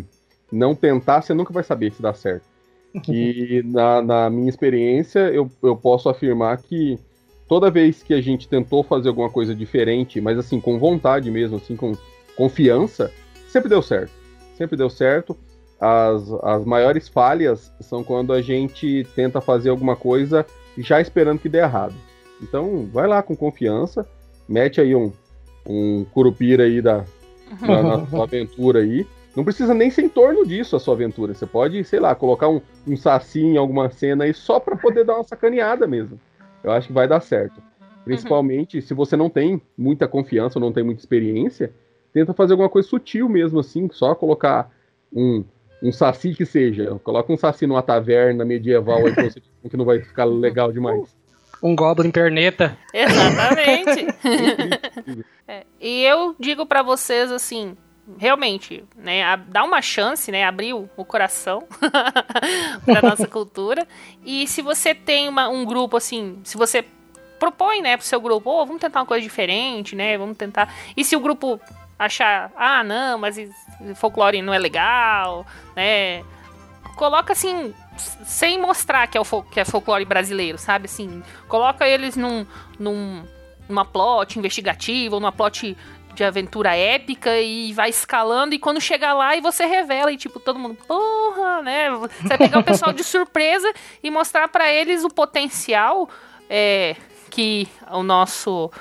não 0.52 0.76
tentar, 0.76 1.24
você 1.24 1.34
nunca 1.34 1.52
vai 1.52 1.64
saber 1.64 1.92
se 1.92 2.04
dá 2.04 2.14
certo. 2.14 2.46
E 3.10 3.64
na, 3.66 4.04
na 4.04 4.30
minha 4.30 4.50
experiência, 4.50 5.22
eu, 5.22 5.50
eu 5.64 5.76
posso 5.76 6.08
afirmar 6.08 6.56
que 6.60 7.00
toda 7.48 7.70
vez 7.70 8.02
que 8.04 8.14
a 8.14 8.22
gente 8.22 8.48
tentou 8.48 8.84
fazer 8.84 9.10
alguma 9.10 9.30
coisa 9.30 9.54
diferente, 9.54 10.22
mas 10.22 10.38
assim, 10.38 10.60
com 10.60 10.80
vontade 10.80 11.30
mesmo, 11.30 11.58
assim, 11.58 11.76
com 11.76 11.96
confiança, 12.36 13.12
sempre 13.48 13.70
deu 13.70 13.82
certo. 13.82 14.12
Sempre 14.58 14.78
deu 14.78 14.90
certo. 14.90 15.38
As, 15.80 16.32
as 16.44 16.66
maiores 16.66 17.08
falhas 17.08 17.72
são 17.82 18.04
quando 18.04 18.32
a 18.32 18.42
gente 18.42 19.06
tenta 19.16 19.42
fazer 19.42 19.70
alguma 19.70 19.96
coisa 19.96 20.46
já 20.78 21.02
esperando 21.02 21.40
que 21.40 21.50
dê 21.50 21.60
errado. 21.60 21.96
Então, 22.42 22.88
vai 22.92 23.08
lá 23.08 23.22
com 23.22 23.36
confiança, 23.36 24.08
mete 24.48 24.80
aí 24.80 24.96
um, 24.96 25.12
um 25.66 26.06
curupira 26.06 26.64
aí 26.64 26.82
da, 26.82 27.04
na, 27.62 27.84
na 27.84 28.06
sua 28.08 28.24
aventura 28.24 28.80
aí. 28.80 29.06
Não 29.36 29.44
precisa 29.44 29.74
nem 29.74 29.90
ser 29.90 30.04
em 30.04 30.10
torno 30.10 30.46
disso 30.46 30.76
a 30.76 30.80
sua 30.80 30.94
aventura. 30.94 31.34
Você 31.34 31.46
pode, 31.46 31.84
sei 31.84 32.00
lá, 32.00 32.14
colocar 32.14 32.50
um, 32.50 32.62
um 32.88 32.96
saci 32.96 33.42
em 33.42 33.58
alguma 33.58 33.90
cena 33.90 34.26
aí 34.26 34.34
só 34.34 34.60
para 34.60 34.76
poder 34.76 35.04
dar 35.04 35.16
uma 35.16 35.24
sacaneada 35.24 35.88
mesmo 35.88 36.20
eu 36.64 36.72
acho 36.72 36.88
que 36.88 36.94
vai 36.94 37.08
dar 37.08 37.20
certo. 37.22 37.62
Principalmente 38.04 38.78
uhum. 38.78 38.82
se 38.82 38.94
você 38.94 39.16
não 39.16 39.30
tem 39.30 39.62
muita 39.78 40.08
confiança 40.08 40.60
ou 40.60 40.66
não 40.66 40.74
tem 40.74 40.84
muita 40.84 41.02
experiência, 41.02 41.74
tenta 42.14 42.34
fazer 42.34 42.54
alguma 42.54 42.70
coisa 42.70 42.88
sutil 42.88 43.30
mesmo, 43.30 43.60
assim, 43.60 43.90
só 43.92 44.14
colocar 44.14 44.72
um, 45.12 45.44
um 45.82 45.92
saci 45.92 46.34
que 46.34 46.46
seja. 46.46 47.00
Coloca 47.04 47.32
um 47.32 47.38
saci 47.38 47.66
numa 47.66 47.82
taverna 47.82 48.46
medieval 48.46 49.06
aí 49.06 49.14
você 49.14 49.42
que 49.70 49.78
não 49.78 49.86
vai 49.86 50.00
ficar 50.00 50.26
legal 50.26 50.72
demais. 50.72 51.16
Um 51.62 51.76
Goblin 51.76 52.12
perneta. 52.12 52.78
Exatamente. 52.94 54.08
é, 55.48 55.66
e 55.80 56.04
eu 56.04 56.36
digo 56.38 56.66
para 56.66 56.84
vocês 56.84 57.32
assim, 57.32 57.78
realmente, 58.18 58.84
né, 58.96 59.38
dá 59.48 59.64
uma 59.64 59.82
chance, 59.82 60.32
né, 60.32 60.44
abrir 60.44 60.74
o, 60.74 60.88
coração 61.06 61.64
para 62.86 63.02
nossa 63.02 63.28
cultura. 63.28 63.88
E 64.26 64.48
se 64.48 64.62
você 64.62 64.94
tem 64.94 65.30
uma, 65.30 65.48
um 65.48 65.66
grupo 65.66 65.98
assim, 65.98 66.40
se 66.44 66.58
você 66.58 66.86
propõe, 67.40 67.82
né, 67.82 67.98
pro 67.98 68.06
seu 68.06 68.20
grupo, 68.20 68.50
oh, 68.50 68.66
vamos 68.66 68.82
tentar 68.82 69.00
uma 69.00 69.06
coisa 69.06 69.24
diferente, 69.24 69.96
né, 69.96 70.18
vamos 70.18 70.38
tentar. 70.38 70.74
E 70.96 71.04
se 71.04 71.16
o 71.16 71.20
grupo 71.20 71.60
achar, 71.98 72.52
ah, 72.56 72.84
não, 72.84 73.18
mas 73.18 73.38
folclore 73.96 74.42
não 74.42 74.54
é 74.54 74.60
legal, 74.60 75.46
né, 75.76 76.24
coloca 76.96 77.34
assim, 77.34 77.74
sem 77.98 78.60
mostrar 78.60 79.08
que 79.08 79.18
é, 79.18 79.22
o 79.22 79.44
que 79.44 79.60
é 79.60 79.66
folclore 79.66 80.06
brasileiro, 80.06 80.58
sabe? 80.58 80.86
Assim, 80.86 81.24
coloca 81.48 81.88
eles 81.88 82.16
num, 82.16 82.46
num, 82.80 83.24
numa 83.68 83.86
plot 83.86 84.38
investigativa 84.38 85.16
ou 85.16 85.22
numa 85.22 85.32
plot 85.32 85.78
de 86.14 86.24
aventura 86.24 86.76
épica 86.76 87.40
e 87.40 87.74
vai 87.74 87.90
escalando 87.90 88.54
e 88.54 88.60
quando 88.60 88.80
chegar 88.80 89.14
lá 89.14 89.36
e 89.36 89.42
você 89.42 89.66
revela 89.66 90.12
e 90.12 90.18
tipo 90.18 90.40
todo 90.40 90.60
mundo, 90.60 90.78
porra, 90.88 91.62
né? 91.62 91.90
Você 91.90 92.28
vai 92.28 92.38
pegar 92.38 92.60
o 92.60 92.64
pessoal 92.64 92.94
de 92.94 93.04
surpresa 93.04 93.72
e 94.02 94.10
mostrar 94.10 94.48
para 94.48 94.72
eles 94.72 95.04
o 95.04 95.10
potencial 95.10 96.10
é, 96.50 96.96
que 97.30 97.68
o 97.92 98.04
nosso 98.04 98.72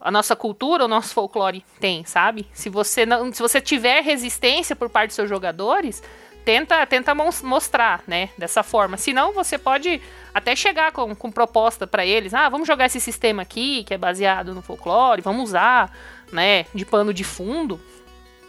a 0.00 0.10
nossa 0.10 0.36
cultura, 0.36 0.84
o 0.84 0.88
nosso 0.88 1.14
folclore 1.14 1.64
tem, 1.80 2.04
sabe? 2.04 2.46
Se 2.52 2.68
você 2.68 3.06
não, 3.06 3.32
se 3.32 3.40
você 3.40 3.58
tiver 3.58 4.02
resistência 4.02 4.76
por 4.76 4.90
parte 4.90 5.08
dos 5.08 5.16
seus 5.16 5.30
jogadores, 5.30 6.02
tenta, 6.44 6.84
tenta 6.86 7.14
mostrar, 7.14 8.02
né? 8.06 8.28
Dessa 8.36 8.62
forma. 8.62 8.96
Senão 8.96 9.32
você 9.32 9.56
pode 9.56 10.02
até 10.34 10.54
chegar 10.54 10.92
com, 10.92 11.14
com 11.14 11.32
proposta 11.32 11.86
para 11.86 12.04
eles. 12.04 12.34
Ah, 12.34 12.48
vamos 12.48 12.68
jogar 12.68 12.86
esse 12.86 13.00
sistema 13.00 13.42
aqui, 13.42 13.82
que 13.84 13.94
é 13.94 13.98
baseado 13.98 14.54
no 14.54 14.60
folclore, 14.60 15.22
vamos 15.22 15.50
usar, 15.50 15.90
né? 16.32 16.66
De 16.74 16.84
pano 16.84 17.12
de 17.12 17.24
fundo. 17.24 17.80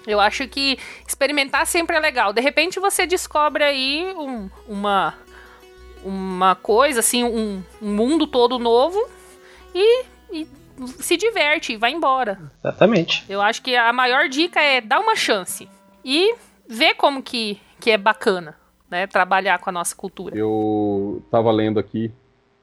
Eu 0.07 0.19
acho 0.19 0.47
que 0.47 0.77
experimentar 1.07 1.65
sempre 1.65 1.95
é 1.95 1.99
legal. 1.99 2.31
De 2.31 2.41
repente 2.41 2.79
você 2.79 3.07
descobre 3.07 3.63
aí 3.63 4.13
um, 4.15 4.49
uma, 4.67 5.15
uma 6.03 6.55
coisa, 6.55 6.99
assim, 6.99 7.23
um, 7.23 7.63
um 7.81 7.93
mundo 7.93 8.27
todo 8.27 8.59
novo 8.59 9.03
e, 9.73 10.03
e 10.31 10.47
se 10.99 11.17
diverte 11.17 11.73
e 11.73 11.77
vai 11.77 11.91
embora. 11.91 12.39
Exatamente. 12.59 13.25
Eu 13.27 13.41
acho 13.41 13.61
que 13.61 13.75
a 13.75 13.91
maior 13.91 14.29
dica 14.29 14.61
é 14.61 14.79
dar 14.79 14.99
uma 14.99 15.15
chance. 15.15 15.67
E 16.03 16.35
ver 16.67 16.93
como 16.95 17.23
que 17.23 17.59
que 17.79 17.91
é 17.91 17.97
bacana, 17.97 18.55
né? 18.89 19.05
Trabalhar 19.05 19.59
com 19.59 19.69
a 19.69 19.73
nossa 19.73 19.95
cultura. 19.95 20.35
Eu 20.35 21.21
estava 21.25 21.51
lendo 21.51 21.79
aqui, 21.79 22.11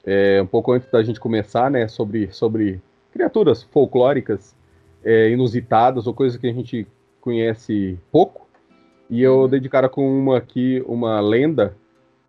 é, 0.03 0.41
um 0.41 0.45
pouco 0.45 0.71
antes 0.73 0.89
da 0.91 1.03
gente 1.03 1.19
começar, 1.19 1.69
né? 1.71 1.87
Sobre, 1.87 2.31
sobre 2.31 2.81
criaturas 3.11 3.63
folclóricas 3.63 4.55
é, 5.03 5.29
inusitadas 5.29 6.07
ou 6.07 6.13
coisas 6.13 6.37
que 6.37 6.47
a 6.47 6.53
gente 6.53 6.87
conhece 7.19 7.97
pouco. 8.11 8.47
E 9.09 9.21
eu 9.21 9.47
dei 9.47 9.59
de 9.59 9.69
cara 9.69 9.89
com 9.89 10.07
uma 10.07 10.37
aqui, 10.37 10.83
uma 10.87 11.19
lenda 11.19 11.75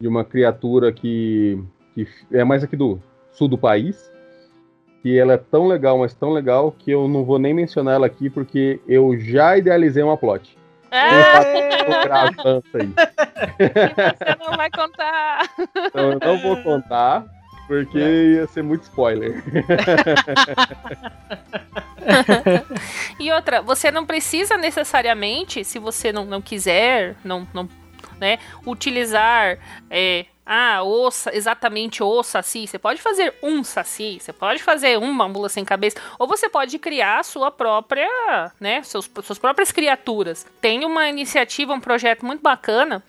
de 0.01 0.09
uma 0.09 0.25
criatura 0.25 0.93
que, 0.93 1.59
que 1.95 2.07
é 2.33 2.45
mais 2.45 2.63
aqui 2.63 2.77
do 2.77 3.01
sul 3.33 3.49
do 3.49 3.59
país. 3.59 4.13
Que 5.03 5.19
ela 5.19 5.35
é 5.35 5.39
tão 5.39 5.67
legal, 5.67 5.99
mas 5.99 6.15
tão 6.15 6.31
legal, 6.33 6.73
que 6.73 6.91
eu 6.91 7.07
não 7.07 7.25
vou 7.25 7.39
nem 7.39 7.53
mencionar 7.53 7.95
ela 7.95 8.07
aqui, 8.07 8.31
porque 8.31 8.81
eu 8.89 9.19
já 9.19 9.57
idealizei 9.57 10.03
uma 10.03 10.17
plot. 10.17 10.57
Ah! 10.91 11.43
aí. 12.75 12.95
você 14.17 14.37
não 14.39 14.57
vai 14.57 14.71
contar. 14.71 15.51
Então, 15.77 16.13
eu 16.13 16.19
não 16.21 16.39
vou 16.39 16.63
contar, 16.63 17.27
porque 17.67 17.99
é. 17.99 18.35
ia 18.35 18.47
ser 18.47 18.63
muito 18.63 18.83
spoiler. 18.83 19.43
e 23.19 23.33
outra, 23.33 23.63
você 23.63 23.91
não 23.91 24.05
precisa 24.05 24.57
necessariamente, 24.57 25.65
se 25.65 25.79
você 25.79 26.13
não, 26.13 26.25
não 26.25 26.43
quiser, 26.43 27.17
não, 27.25 27.47
não 27.55 27.69
né, 28.21 28.39
utilizar 28.67 29.59
é, 29.91 30.27
ah, 30.47 30.83
o, 30.83 31.09
exatamente 31.33 32.03
o 32.03 32.23
saci. 32.23 32.67
Você 32.67 32.79
pode 32.79 33.01
fazer 33.01 33.35
um 33.43 33.65
saci, 33.65 34.19
você 34.21 34.33
pode 34.33 34.63
fazer 34.63 34.99
uma 34.99 35.29
mula 35.29 35.49
sem 35.49 35.65
cabeça, 35.65 35.97
ou 36.19 36.27
você 36.27 36.49
pode 36.49 36.79
criar 36.79 37.21
a 37.21 37.23
sua 37.23 37.51
própria, 37.51 38.53
né, 38.61 38.83
seus, 38.83 39.11
suas 39.23 39.39
próprias 39.39 39.73
criaturas. 39.73 40.47
Tem 40.61 40.85
uma 40.85 41.09
iniciativa, 41.09 41.73
um 41.73 41.81
projeto 41.81 42.27
muito 42.27 42.43
bacana, 42.43 43.03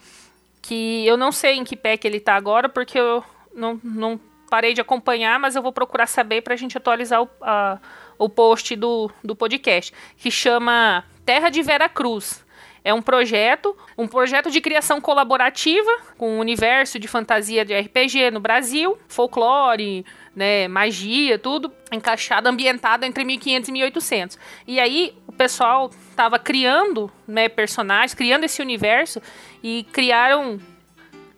que 0.62 1.06
eu 1.06 1.18
não 1.18 1.32
sei 1.32 1.56
em 1.56 1.64
que 1.64 1.76
pé 1.76 1.98
que 1.98 2.08
ele 2.08 2.20
tá 2.20 2.36
agora, 2.36 2.70
porque 2.70 2.98
eu 2.98 3.24
não, 3.54 3.80
não 3.84 4.20
parei 4.50 4.74
de 4.74 4.82
acompanhar, 4.82 5.40
mas 5.40 5.56
eu 5.56 5.62
vou 5.62 5.72
procurar 5.72 6.08
saber 6.08 6.42
para 6.42 6.54
a 6.54 6.58
gente 6.58 6.78
atualizar 6.78 7.22
o, 7.22 7.30
a, 7.42 7.80
o 8.18 8.30
post 8.30 8.76
do, 8.76 9.12
do 9.24 9.36
podcast, 9.36 9.94
que 10.18 10.32
chama 10.32 11.04
Terra 11.26 11.50
de 11.50 11.62
Vera 11.62 11.90
Cruz. 11.90 12.46
É 12.84 12.94
um 12.94 13.02
projeto, 13.02 13.76
um 13.98 14.08
projeto 14.08 14.52
de 14.52 14.62
criação 14.62 15.02
colaborativa 15.02 15.90
com 16.20 16.38
o 16.38 16.40
universo 16.40 17.00
de 17.00 17.08
fantasia 17.08 17.66
de 17.66 17.74
RPG 17.74 18.30
no 18.30 18.40
Brasil, 18.40 18.96
folclore, 19.08 20.06
né, 20.36 20.68
magia, 20.68 21.40
tudo 21.40 21.74
encaixado, 21.92 22.48
ambientado 22.48 23.04
entre 23.04 23.24
1500 23.24 23.70
e 23.70 23.72
1800. 23.72 24.40
E 24.68 24.80
aí 24.80 25.18
o 25.26 25.32
pessoal 25.32 25.90
estava 26.12 26.38
criando, 26.38 27.12
né, 27.28 27.50
personagens, 27.50 28.14
criando 28.14 28.44
esse 28.44 28.62
universo 28.62 29.20
e 29.64 29.84
criaram 29.92 30.60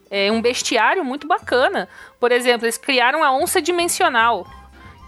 é, 0.09 0.29
um 0.29 0.41
bestiário 0.41 1.03
muito 1.05 1.27
bacana. 1.27 1.87
Por 2.19 2.31
exemplo, 2.31 2.65
eles 2.65 2.77
criaram 2.77 3.23
a 3.23 3.31
onça 3.31 3.61
dimensional, 3.61 4.47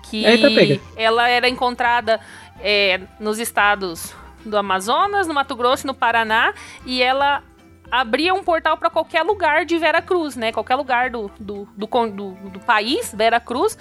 que 0.03 0.25
Eita, 0.25 0.81
ela 0.95 1.27
era 1.27 1.47
encontrada 1.47 2.19
é, 2.61 2.99
nos 3.19 3.39
estados 3.39 4.13
do 4.45 4.57
Amazonas, 4.57 5.27
no 5.27 5.33
Mato 5.33 5.55
Grosso, 5.55 5.85
no 5.85 5.93
Paraná, 5.93 6.53
e 6.85 7.01
ela 7.01 7.43
abria 7.91 8.33
um 8.33 8.43
portal 8.43 8.77
para 8.77 8.89
qualquer 8.89 9.23
lugar 9.23 9.65
de 9.65 9.77
Vera 9.77 10.01
Cruz, 10.01 10.35
né? 10.35 10.51
Qualquer 10.51 10.75
lugar 10.75 11.09
do, 11.09 11.29
do, 11.39 11.67
do, 11.75 11.87
do, 11.87 12.31
do 12.49 12.59
país, 12.59 13.13
Vera 13.15 13.39
Cruz, 13.39 13.77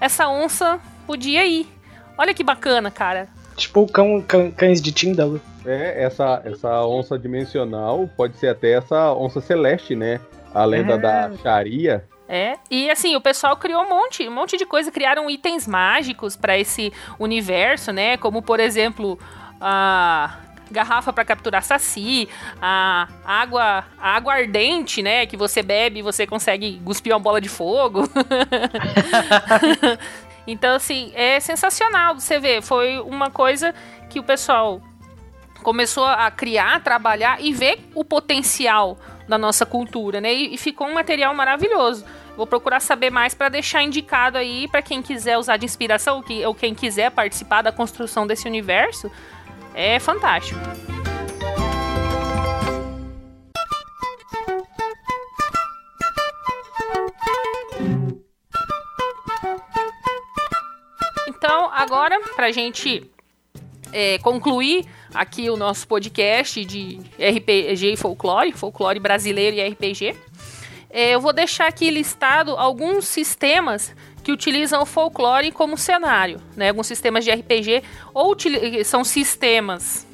essa 0.00 0.28
onça 0.28 0.78
podia 1.06 1.44
ir. 1.46 1.66
Olha 2.16 2.34
que 2.34 2.44
bacana, 2.44 2.90
cara. 2.90 3.28
Tipo 3.56 3.86
cão, 3.86 4.22
cão, 4.22 4.50
cães 4.50 4.80
de 4.80 4.92
Tíndalo. 4.92 5.40
É, 5.64 6.04
essa, 6.04 6.40
essa 6.44 6.84
onça 6.86 7.18
dimensional 7.18 8.08
pode 8.16 8.36
ser 8.36 8.48
até 8.48 8.72
essa 8.72 9.12
onça 9.12 9.40
celeste, 9.40 9.94
né? 9.94 10.20
A 10.54 10.64
lenda 10.64 10.94
é. 10.94 10.98
da 10.98 11.32
Sharia. 11.42 12.04
É, 12.28 12.58
e 12.70 12.90
assim, 12.90 13.16
o 13.16 13.20
pessoal 13.22 13.56
criou 13.56 13.82
um 13.82 13.88
monte, 13.88 14.28
um 14.28 14.32
monte 14.32 14.58
de 14.58 14.66
coisa, 14.66 14.92
criaram 14.92 15.30
itens 15.30 15.66
mágicos 15.66 16.36
para 16.36 16.58
esse 16.58 16.92
universo, 17.18 17.90
né? 17.90 18.18
Como, 18.18 18.42
por 18.42 18.60
exemplo, 18.60 19.18
a 19.58 20.38
garrafa 20.70 21.12
para 21.12 21.24
capturar 21.24 21.62
saci, 21.62 22.28
a 22.60 23.08
água, 23.24 23.84
a 23.98 24.16
água 24.16 24.34
ardente, 24.34 25.02
né, 25.02 25.26
que 25.26 25.36
você 25.36 25.62
bebe 25.62 26.00
e 26.00 26.02
você 26.02 26.26
consegue 26.26 26.80
cuspir 26.84 27.12
uma 27.12 27.18
bola 27.18 27.40
de 27.40 27.48
fogo. 27.48 28.02
então, 30.46 30.74
assim, 30.74 31.10
é 31.14 31.40
sensacional 31.40 32.14
você 32.14 32.38
ver. 32.38 32.62
Foi 32.62 32.98
uma 32.98 33.30
coisa 33.30 33.74
que 34.10 34.20
o 34.20 34.22
pessoal 34.22 34.82
começou 35.62 36.04
a 36.04 36.30
criar, 36.30 36.82
trabalhar 36.82 37.40
e 37.40 37.52
ver 37.52 37.80
o 37.94 38.04
potencial 38.04 38.98
da 39.28 39.36
nossa 39.36 39.66
cultura, 39.66 40.20
né? 40.20 40.32
E 40.32 40.56
ficou 40.56 40.86
um 40.86 40.94
material 40.94 41.34
maravilhoso. 41.34 42.04
Vou 42.38 42.46
procurar 42.46 42.78
saber 42.78 43.10
mais 43.10 43.34
para 43.34 43.48
deixar 43.48 43.82
indicado 43.82 44.38
aí 44.38 44.68
para 44.68 44.80
quem 44.80 45.02
quiser 45.02 45.36
usar 45.36 45.56
de 45.56 45.64
inspiração 45.64 46.18
ou, 46.18 46.22
que, 46.22 46.46
ou 46.46 46.54
quem 46.54 46.72
quiser 46.72 47.10
participar 47.10 47.62
da 47.62 47.72
construção 47.72 48.28
desse 48.28 48.46
universo 48.46 49.10
é 49.74 49.98
fantástico. 49.98 50.60
Então, 61.26 61.68
agora, 61.72 62.20
para 62.36 62.52
gente 62.52 63.10
é, 63.92 64.18
concluir 64.18 64.86
aqui 65.12 65.50
o 65.50 65.56
nosso 65.56 65.88
podcast 65.88 66.64
de 66.64 67.00
RPG 67.18 67.94
e 67.94 67.96
folclore, 67.96 68.52
folclore 68.52 69.00
brasileiro 69.00 69.56
e 69.56 69.68
RPG, 69.68 70.27
é, 70.90 71.10
eu 71.10 71.20
vou 71.20 71.32
deixar 71.32 71.66
aqui 71.66 71.90
listado 71.90 72.52
alguns 72.52 73.06
sistemas 73.06 73.94
que 74.22 74.32
utilizam 74.32 74.82
o 74.82 74.86
folclore 74.86 75.52
como 75.52 75.76
cenário, 75.76 76.40
né? 76.56 76.70
Alguns 76.70 76.86
sistemas 76.86 77.24
de 77.24 77.30
RPG 77.30 77.82
ou 78.12 78.36
são 78.84 79.04
sistemas 79.04 80.06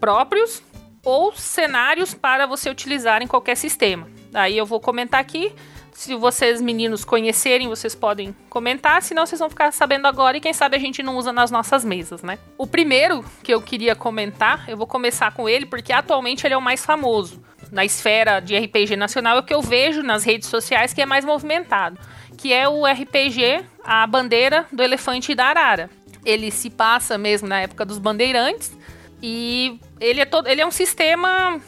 próprios 0.00 0.62
ou 1.04 1.32
cenários 1.32 2.14
para 2.14 2.46
você 2.46 2.68
utilizar 2.68 3.22
em 3.22 3.26
qualquer 3.26 3.56
sistema. 3.56 4.08
Aí 4.34 4.56
eu 4.56 4.66
vou 4.66 4.80
comentar 4.80 5.20
aqui. 5.20 5.52
Se 5.92 6.14
vocês 6.14 6.60
meninos 6.60 7.06
conhecerem, 7.06 7.68
vocês 7.68 7.94
podem 7.94 8.36
comentar, 8.50 9.02
senão 9.02 9.24
vocês 9.24 9.38
vão 9.38 9.48
ficar 9.48 9.72
sabendo 9.72 10.06
agora 10.06 10.36
e 10.36 10.40
quem 10.42 10.52
sabe 10.52 10.76
a 10.76 10.78
gente 10.78 11.02
não 11.02 11.16
usa 11.16 11.32
nas 11.32 11.50
nossas 11.50 11.86
mesas, 11.86 12.22
né? 12.22 12.38
O 12.58 12.66
primeiro 12.66 13.24
que 13.42 13.54
eu 13.54 13.62
queria 13.62 13.96
comentar, 13.96 14.68
eu 14.68 14.76
vou 14.76 14.86
começar 14.86 15.32
com 15.32 15.48
ele 15.48 15.64
porque 15.64 15.94
atualmente 15.94 16.46
ele 16.46 16.52
é 16.52 16.56
o 16.56 16.60
mais 16.60 16.84
famoso, 16.84 17.42
na 17.70 17.84
esfera 17.84 18.40
de 18.40 18.56
RPG 18.56 18.96
nacional 18.96 19.36
é 19.36 19.40
o 19.40 19.42
que 19.42 19.54
eu 19.54 19.62
vejo 19.62 20.02
nas 20.02 20.24
redes 20.24 20.48
sociais 20.48 20.92
que 20.92 21.02
é 21.02 21.06
mais 21.06 21.24
movimentado, 21.24 21.98
que 22.36 22.52
é 22.52 22.68
o 22.68 22.84
RPG 22.86 23.64
A 23.84 24.06
Bandeira 24.06 24.66
do 24.72 24.82
Elefante 24.82 25.32
e 25.32 25.34
da 25.34 25.46
Arara. 25.46 25.90
Ele 26.24 26.50
se 26.50 26.70
passa 26.70 27.16
mesmo 27.16 27.48
na 27.48 27.60
época 27.60 27.84
dos 27.84 27.98
bandeirantes 27.98 28.76
e 29.22 29.78
ele 30.00 30.20
é 30.20 30.24
todo, 30.24 30.48
ele 30.48 30.60
é 30.60 30.66
um 30.66 30.70
sistema 30.70 31.60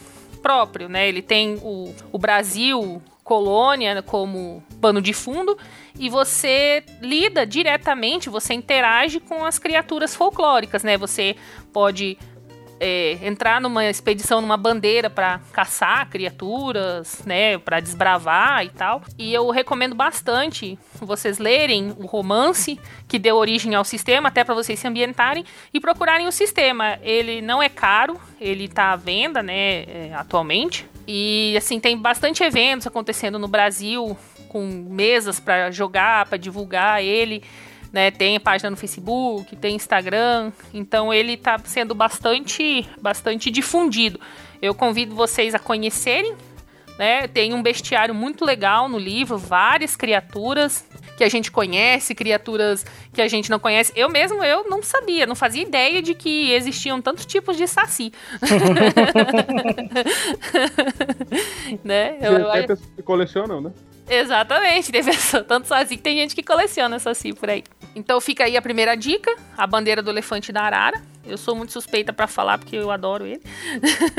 próprio, 0.42 0.88
né? 0.88 1.08
Ele 1.08 1.22
tem 1.22 1.58
o, 1.62 1.94
o 2.12 2.18
Brasil 2.18 3.02
colônia 3.22 4.02
como 4.02 4.62
pano 4.80 5.02
de 5.02 5.12
fundo 5.12 5.58
e 5.98 6.08
você 6.08 6.82
lida 7.02 7.44
diretamente, 7.44 8.30
você 8.30 8.54
interage 8.54 9.20
com 9.20 9.44
as 9.44 9.58
criaturas 9.58 10.16
folclóricas, 10.16 10.82
né? 10.82 10.96
Você 10.96 11.36
pode 11.72 12.16
é, 12.80 13.18
entrar 13.22 13.60
numa 13.60 13.84
expedição 13.86 14.40
numa 14.40 14.56
bandeira 14.56 15.08
para 15.10 15.40
caçar 15.52 16.08
criaturas, 16.08 17.22
né, 17.24 17.58
para 17.58 17.80
desbravar 17.80 18.64
e 18.64 18.70
tal. 18.70 19.02
E 19.18 19.32
eu 19.32 19.50
recomendo 19.50 19.94
bastante 19.94 20.78
vocês 21.00 21.38
lerem 21.38 21.94
o 21.98 22.06
romance 22.06 22.78
que 23.06 23.18
deu 23.18 23.36
origem 23.36 23.74
ao 23.74 23.84
sistema, 23.84 24.28
até 24.28 24.44
para 24.44 24.54
vocês 24.54 24.78
se 24.78 24.86
ambientarem 24.86 25.44
e 25.72 25.80
procurarem 25.80 26.26
o 26.26 26.32
sistema. 26.32 26.98
Ele 27.02 27.40
não 27.40 27.62
é 27.62 27.68
caro, 27.68 28.20
ele 28.40 28.64
está 28.64 28.92
à 28.92 28.96
venda, 28.96 29.42
né, 29.42 29.82
é, 29.82 30.12
atualmente. 30.14 30.86
E 31.06 31.54
assim 31.56 31.80
tem 31.80 31.96
bastante 31.96 32.42
eventos 32.42 32.86
acontecendo 32.86 33.38
no 33.38 33.48
Brasil 33.48 34.16
com 34.48 34.64
mesas 34.66 35.38
para 35.38 35.70
jogar, 35.70 36.26
para 36.26 36.38
divulgar 36.38 37.02
ele 37.02 37.42
né? 37.92 38.10
Tem 38.10 38.38
página 38.38 38.70
no 38.70 38.76
Facebook, 38.76 39.56
tem 39.56 39.76
Instagram, 39.76 40.52
então 40.72 41.12
ele 41.12 41.34
está 41.34 41.58
sendo 41.64 41.94
bastante, 41.94 42.88
bastante 43.00 43.50
difundido. 43.50 44.20
Eu 44.60 44.74
convido 44.74 45.14
vocês 45.14 45.54
a 45.54 45.58
conhecerem, 45.58 46.34
né? 46.98 47.28
Tem 47.28 47.54
um 47.54 47.62
bestiário 47.62 48.14
muito 48.14 48.44
legal 48.44 48.88
no 48.88 48.98
livro, 48.98 49.38
várias 49.38 49.94
criaturas 49.94 50.86
que 51.16 51.24
a 51.24 51.28
gente 51.28 51.50
conhece, 51.50 52.14
criaturas 52.14 52.84
que 53.12 53.20
a 53.20 53.28
gente 53.28 53.50
não 53.50 53.58
conhece. 53.58 53.92
Eu 53.96 54.08
mesmo 54.08 54.44
eu 54.44 54.68
não 54.68 54.82
sabia, 54.82 55.26
não 55.26 55.34
fazia 55.34 55.62
ideia 55.62 56.02
de 56.02 56.14
que 56.14 56.52
existiam 56.52 57.00
tantos 57.00 57.26
tipos 57.26 57.56
de 57.56 57.66
saci. 57.66 58.12
né? 61.82 62.18
Eu, 62.20 62.32
eu, 62.32 62.78
eu... 62.96 63.04
colecionam, 63.04 63.60
né? 63.60 63.72
Exatamente, 64.08 64.90
pessoa, 64.90 65.42
tanto 65.42 65.68
saci 65.68 65.96
que 65.96 66.02
tem 66.02 66.16
gente 66.16 66.34
que 66.34 66.42
coleciona 66.42 66.98
saci 66.98 67.32
por 67.32 67.50
aí. 67.50 67.62
Então 67.94 68.20
fica 68.20 68.44
aí 68.44 68.56
a 68.56 68.62
primeira 68.62 68.96
dica, 68.96 69.34
a 69.56 69.66
bandeira 69.66 70.02
do 70.02 70.10
elefante 70.10 70.52
da 70.52 70.62
arara. 70.62 71.02
Eu 71.26 71.36
sou 71.36 71.54
muito 71.54 71.72
suspeita 71.72 72.10
para 72.10 72.26
falar 72.26 72.56
porque 72.56 72.76
eu 72.76 72.90
adoro 72.90 73.26
ele. 73.26 73.42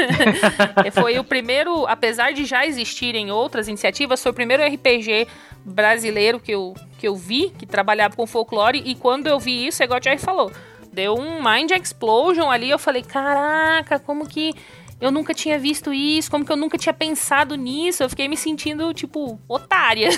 foi 0.94 1.18
o 1.18 1.24
primeiro, 1.24 1.88
apesar 1.88 2.34
de 2.34 2.46
já 2.46 2.68
existirem 2.68 3.32
outras 3.32 3.68
iniciativas, 3.68 4.22
foi 4.22 4.32
o 4.32 4.36
primeiro 4.36 4.64
RPG 4.64 5.28
brasileiro 5.66 6.40
que 6.40 6.52
eu, 6.52 6.76
que 7.00 7.08
eu 7.08 7.16
vi 7.16 7.50
que 7.58 7.66
trabalhava 7.66 8.16
com 8.16 8.28
folclore 8.28 8.84
e 8.86 8.94
quando 8.94 9.28
eu 9.28 9.40
vi 9.40 9.66
isso, 9.66 9.82
é 9.82 9.86
igual 9.86 10.00
o 10.00 10.04
Jerry 10.04 10.20
falou, 10.20 10.52
deu 10.94 11.16
um 11.16 11.42
mind 11.42 11.72
explosion 11.72 12.50
ali, 12.50 12.70
eu 12.70 12.78
falei, 12.78 13.02
caraca, 13.02 13.98
como 13.98 14.28
que 14.28 14.54
eu 15.02 15.12
nunca 15.12 15.34
tinha 15.34 15.58
visto 15.58 15.94
isso, 15.94 16.30
como 16.30 16.46
que 16.46 16.52
eu 16.52 16.58
nunca 16.58 16.78
tinha 16.78 16.94
pensado 16.94 17.56
nisso. 17.56 18.04
Eu 18.04 18.10
fiquei 18.10 18.28
me 18.28 18.36
sentindo, 18.36 18.94
tipo, 18.94 19.40
otária. 19.48 20.10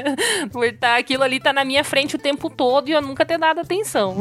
Por 0.52 0.70
tá, 0.74 0.96
aquilo 0.96 1.22
ali 1.22 1.40
tá 1.40 1.52
na 1.52 1.64
minha 1.64 1.82
frente 1.82 2.16
o 2.16 2.18
tempo 2.18 2.50
todo 2.50 2.88
e 2.88 2.92
eu 2.92 3.00
nunca 3.00 3.24
ter 3.24 3.38
dado 3.38 3.60
atenção. 3.60 4.16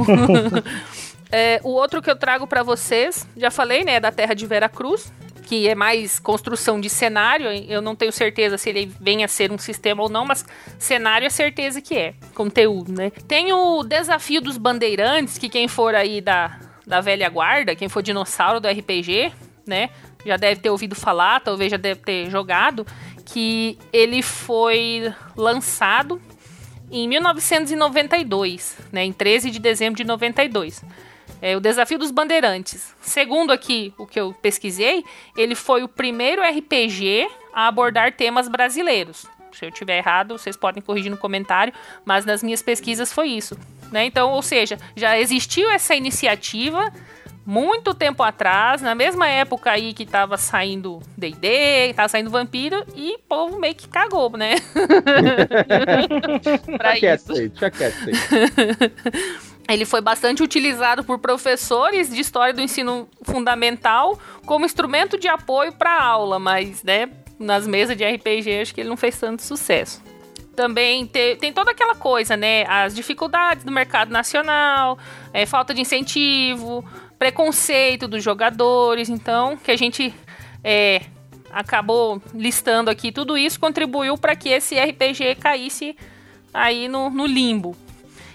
é, 1.32 1.59
o 1.63 1.70
outro 1.70 2.01
que 2.01 2.09
eu 2.09 2.16
trago 2.16 2.47
para 2.47 2.63
vocês, 2.63 3.28
já 3.36 3.51
falei, 3.51 3.84
né, 3.84 3.99
da 3.99 4.11
Terra 4.11 4.34
de 4.34 4.45
Vera 4.45 4.70
Cruz, 4.70 5.11
que 5.45 5.68
é 5.68 5.76
mais 5.76 6.18
construção 6.18 6.80
de 6.80 6.89
cenário. 6.89 7.47
Eu 7.51 7.82
não 7.82 7.93
tenho 7.93 8.11
certeza 8.11 8.57
se 8.57 8.70
ele 8.70 8.91
vem 8.99 9.24
a 9.24 9.28
ser 9.28 9.51
um 9.51 9.57
sistema 9.57 10.01
ou 10.01 10.09
não, 10.09 10.26
mas 10.26 10.45
cenário 10.80 11.28
é 11.28 11.30
certeza 11.30 11.82
que 11.82 11.95
é. 11.95 12.13
Conteúdo, 12.34 12.91
né? 12.91 13.11
Tem 13.28 13.51
o 13.53 13.84
desafio 13.84 14.41
dos 14.41 14.57
bandeirantes, 14.57 15.38
que 15.38 15.49
quem 15.49 15.68
for 15.68 15.93
aí 15.93 16.22
da, 16.22 16.57
da 16.86 17.01
velha 17.01 17.30
guarda, 17.30 17.76
quem 17.76 17.89
for 17.89 18.01
dinossauro 18.01 18.59
do 18.59 18.68
RPG, 18.68 19.32
né? 19.66 19.89
Já 20.26 20.38
deve 20.38 20.59
ter 20.59 20.69
ouvido 20.69 20.95
falar, 20.95 21.39
talvez 21.39 21.69
já 21.69 21.78
deve 21.78 22.01
ter 22.01 22.30
jogado, 22.30 22.86
que 23.23 23.78
ele 23.93 24.21
foi 24.21 25.13
lançado 25.36 26.21
em 26.91 27.07
1992, 27.07 28.78
né? 28.91 29.03
Em 29.03 29.13
13 29.13 29.51
de 29.51 29.59
dezembro 29.59 29.97
de 29.97 30.03
92. 30.03 30.84
É 31.41 31.55
o 31.55 31.59
Desafio 31.59 31.99
dos 31.99 32.11
Bandeirantes. 32.11 32.93
Segundo 33.01 33.51
aqui 33.51 33.93
o 33.97 34.07
que 34.07 34.19
eu 34.19 34.34
pesquisei, 34.41 35.03
ele 35.38 35.53
foi 35.53 35.84
o 35.84 35.88
primeiro 35.88 36.41
RPG 36.41 37.28
a 37.53 37.67
abordar 37.67 38.13
temas 38.13 38.47
brasileiros. 38.47 39.26
Se 39.51 39.65
eu 39.65 39.71
tiver 39.71 39.97
errado, 39.97 40.38
vocês 40.38 40.57
podem 40.57 40.82
corrigir 40.82 41.09
no 41.09 41.17
comentário, 41.17 41.73
mas 42.03 42.26
nas 42.26 42.43
minhas 42.43 42.61
pesquisas 42.61 43.13
foi 43.13 43.30
isso. 43.30 43.57
Né? 43.91 44.05
Então, 44.05 44.32
ou 44.32 44.41
seja, 44.41 44.78
já 44.95 45.17
existiu 45.19 45.69
essa 45.69 45.95
iniciativa 45.95 46.91
muito 47.46 47.93
tempo 47.93 48.24
atrás, 48.24 48.82
na 48.82 48.96
mesma 48.96 49.28
época 49.28 49.72
aí 49.72 49.93
que 49.93 50.06
tava 50.06 50.38
saindo 50.38 51.02
D&D, 51.16 51.93
tava 51.93 52.10
saindo 52.10 52.30
Vampiro, 52.30 52.84
e 52.96 53.16
o 53.16 53.20
povo 53.20 53.60
meio 53.60 53.76
que 53.76 53.88
cagou, 53.88 54.36
né? 54.36 54.56
pra 56.78 56.98
isso. 56.98 57.32
Aí, 57.32 57.52
Ele 59.68 59.84
foi 59.84 60.00
bastante 60.00 60.43
utilizado 60.43 61.04
por 61.04 61.18
professores 61.18 62.10
de 62.10 62.22
história 62.22 62.54
do 62.54 62.62
ensino 62.62 63.10
fundamental 63.24 64.20
como 64.46 64.66
instrumento 64.66 65.18
de 65.18 65.28
apoio 65.28 65.74
para 65.74 66.02
aula, 66.02 66.38
mas, 66.38 66.84
né, 66.84 67.10
nas 67.39 67.66
mesas 67.66 67.98
de 67.98 68.06
RPG 68.06 68.62
acho 68.62 68.76
que 68.76 68.82
ele 68.82 68.89
não 68.89 68.98
fez 68.98 69.20
tanto 69.20 69.41
sucesso 69.41 70.04
também 70.56 71.06
te, 71.06 71.36
tem 71.36 71.54
toda 71.54 71.72
aquela 71.72 71.93
coisa, 71.93 72.36
né? 72.36 72.66
As 72.68 72.96
dificuldades 72.96 73.64
do 73.64 73.72
mercado 73.72 74.10
nacional, 74.10 74.98
é, 75.34 75.46
falta 75.46 75.74
de 75.74 75.82
incentivo, 75.82 76.84
preconceito 77.18 78.07
dos 78.07 78.24
jogadores, 78.24 79.09
então, 79.09 79.57
que 79.57 79.72
a 79.72 79.78
gente 79.78 80.13
é, 80.63 81.01
acabou 81.51 82.22
listando 82.34 82.89
aqui, 82.89 83.11
tudo 83.11 83.38
isso 83.38 83.59
contribuiu 83.59 84.18
para 84.18 84.36
que 84.36 84.49
esse 84.49 84.76
RPG 84.78 85.36
caísse 85.36 85.95
aí 86.53 86.88
no, 86.88 87.09
no 87.09 87.26
limbo. 87.26 87.76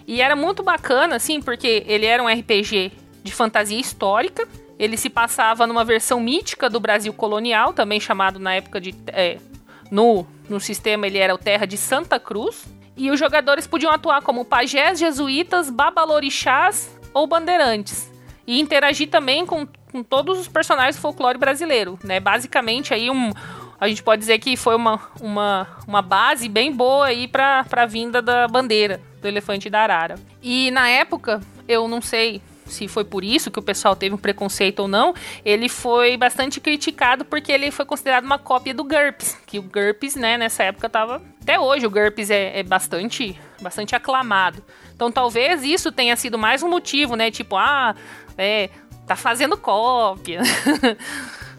E 0.06 0.20
era 0.20 0.34
muito 0.34 0.62
bacana, 0.62 1.16
assim, 1.16 1.40
porque 1.40 1.84
ele 1.86 2.06
era 2.06 2.22
um 2.22 2.28
RPG 2.28 2.92
de 3.22 3.32
fantasia 3.32 3.78
histórica, 3.78 4.48
ele 4.78 4.96
se 4.96 5.10
passava 5.10 5.66
numa 5.66 5.84
versão 5.84 6.18
mítica 6.18 6.70
do 6.70 6.80
Brasil 6.80 7.12
colonial, 7.12 7.72
também 7.74 8.00
chamado 8.00 8.38
na 8.38 8.54
época 8.54 8.80
de. 8.80 8.94
É, 9.08 9.38
no, 9.90 10.26
no 10.48 10.58
sistema 10.58 11.06
ele 11.06 11.18
era 11.18 11.34
o 11.34 11.38
Terra 11.38 11.66
de 11.66 11.76
Santa 11.76 12.18
Cruz. 12.18 12.64
E 12.96 13.10
os 13.10 13.18
jogadores 13.18 13.66
podiam 13.66 13.92
atuar 13.92 14.20
como 14.22 14.44
pajés, 14.44 14.98
jesuítas, 14.98 15.70
babalorixás 15.70 16.90
ou 17.14 17.26
bandeirantes 17.26 18.09
e 18.50 18.58
interagir 18.58 19.08
também 19.08 19.46
com, 19.46 19.64
com 19.92 20.02
todos 20.02 20.36
os 20.36 20.48
personagens 20.48 20.96
do 20.96 21.00
folclore 21.00 21.38
brasileiro, 21.38 21.96
né? 22.02 22.18
Basicamente 22.18 22.92
aí 22.92 23.08
um 23.08 23.30
a 23.78 23.88
gente 23.88 24.02
pode 24.02 24.18
dizer 24.18 24.40
que 24.40 24.56
foi 24.56 24.74
uma, 24.74 25.00
uma, 25.20 25.68
uma 25.86 26.02
base 26.02 26.48
bem 26.48 26.72
boa 26.72 27.06
aí 27.06 27.28
para 27.28 27.64
a 27.70 27.86
vinda 27.86 28.20
da 28.20 28.48
bandeira 28.48 29.00
do 29.22 29.28
elefante 29.28 29.70
da 29.70 29.80
arara. 29.80 30.16
E 30.42 30.70
na 30.72 30.88
época, 30.88 31.40
eu 31.68 31.86
não 31.86 32.02
sei 32.02 32.42
se 32.66 32.88
foi 32.88 33.04
por 33.04 33.24
isso 33.24 33.50
que 33.50 33.58
o 33.58 33.62
pessoal 33.62 33.94
teve 33.96 34.14
um 34.14 34.18
preconceito 34.18 34.80
ou 34.80 34.88
não, 34.88 35.14
ele 35.44 35.68
foi 35.68 36.16
bastante 36.16 36.60
criticado 36.60 37.24
porque 37.24 37.52
ele 37.52 37.70
foi 37.70 37.84
considerado 37.84 38.24
uma 38.24 38.38
cópia 38.38 38.74
do 38.74 38.84
GURPS, 38.84 39.38
que 39.46 39.58
o 39.58 39.62
GURPS, 39.62 40.16
né, 40.16 40.36
nessa 40.36 40.64
época 40.64 40.88
tava... 40.88 41.22
Até 41.40 41.58
hoje 41.58 41.86
o 41.86 41.90
GURPS 41.90 42.30
é, 42.30 42.60
é 42.60 42.62
bastante, 42.62 43.38
bastante 43.60 43.96
aclamado. 43.96 44.62
Então 44.94 45.10
talvez 45.10 45.64
isso 45.64 45.90
tenha 45.90 46.14
sido 46.16 46.38
mais 46.38 46.62
um 46.62 46.68
motivo, 46.68 47.16
né, 47.16 47.30
tipo, 47.30 47.56
ah, 47.56 47.94
é, 48.40 48.70
tá 49.06 49.14
fazendo 49.14 49.56
cópia. 49.56 50.40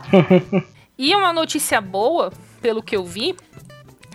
e 0.98 1.16
uma 1.16 1.32
notícia 1.32 1.80
boa, 1.80 2.34
pelo 2.62 2.82
que 2.82 2.96
eu 2.96 3.06
vi, 3.06 3.36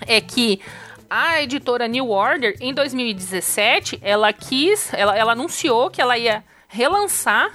é 0.07 0.21
que 0.21 0.61
a 1.09 1.41
editora 1.41 1.87
New 1.87 2.11
Order, 2.11 2.57
em 2.61 2.75
2017, 2.75 4.01
ela 4.03 4.33
quis, 4.33 4.93
ela, 4.93 5.17
ela 5.17 5.33
anunciou 5.33 5.89
que 5.91 6.03
ela 6.03 6.19
ia 6.19 6.43
relançar 6.67 7.53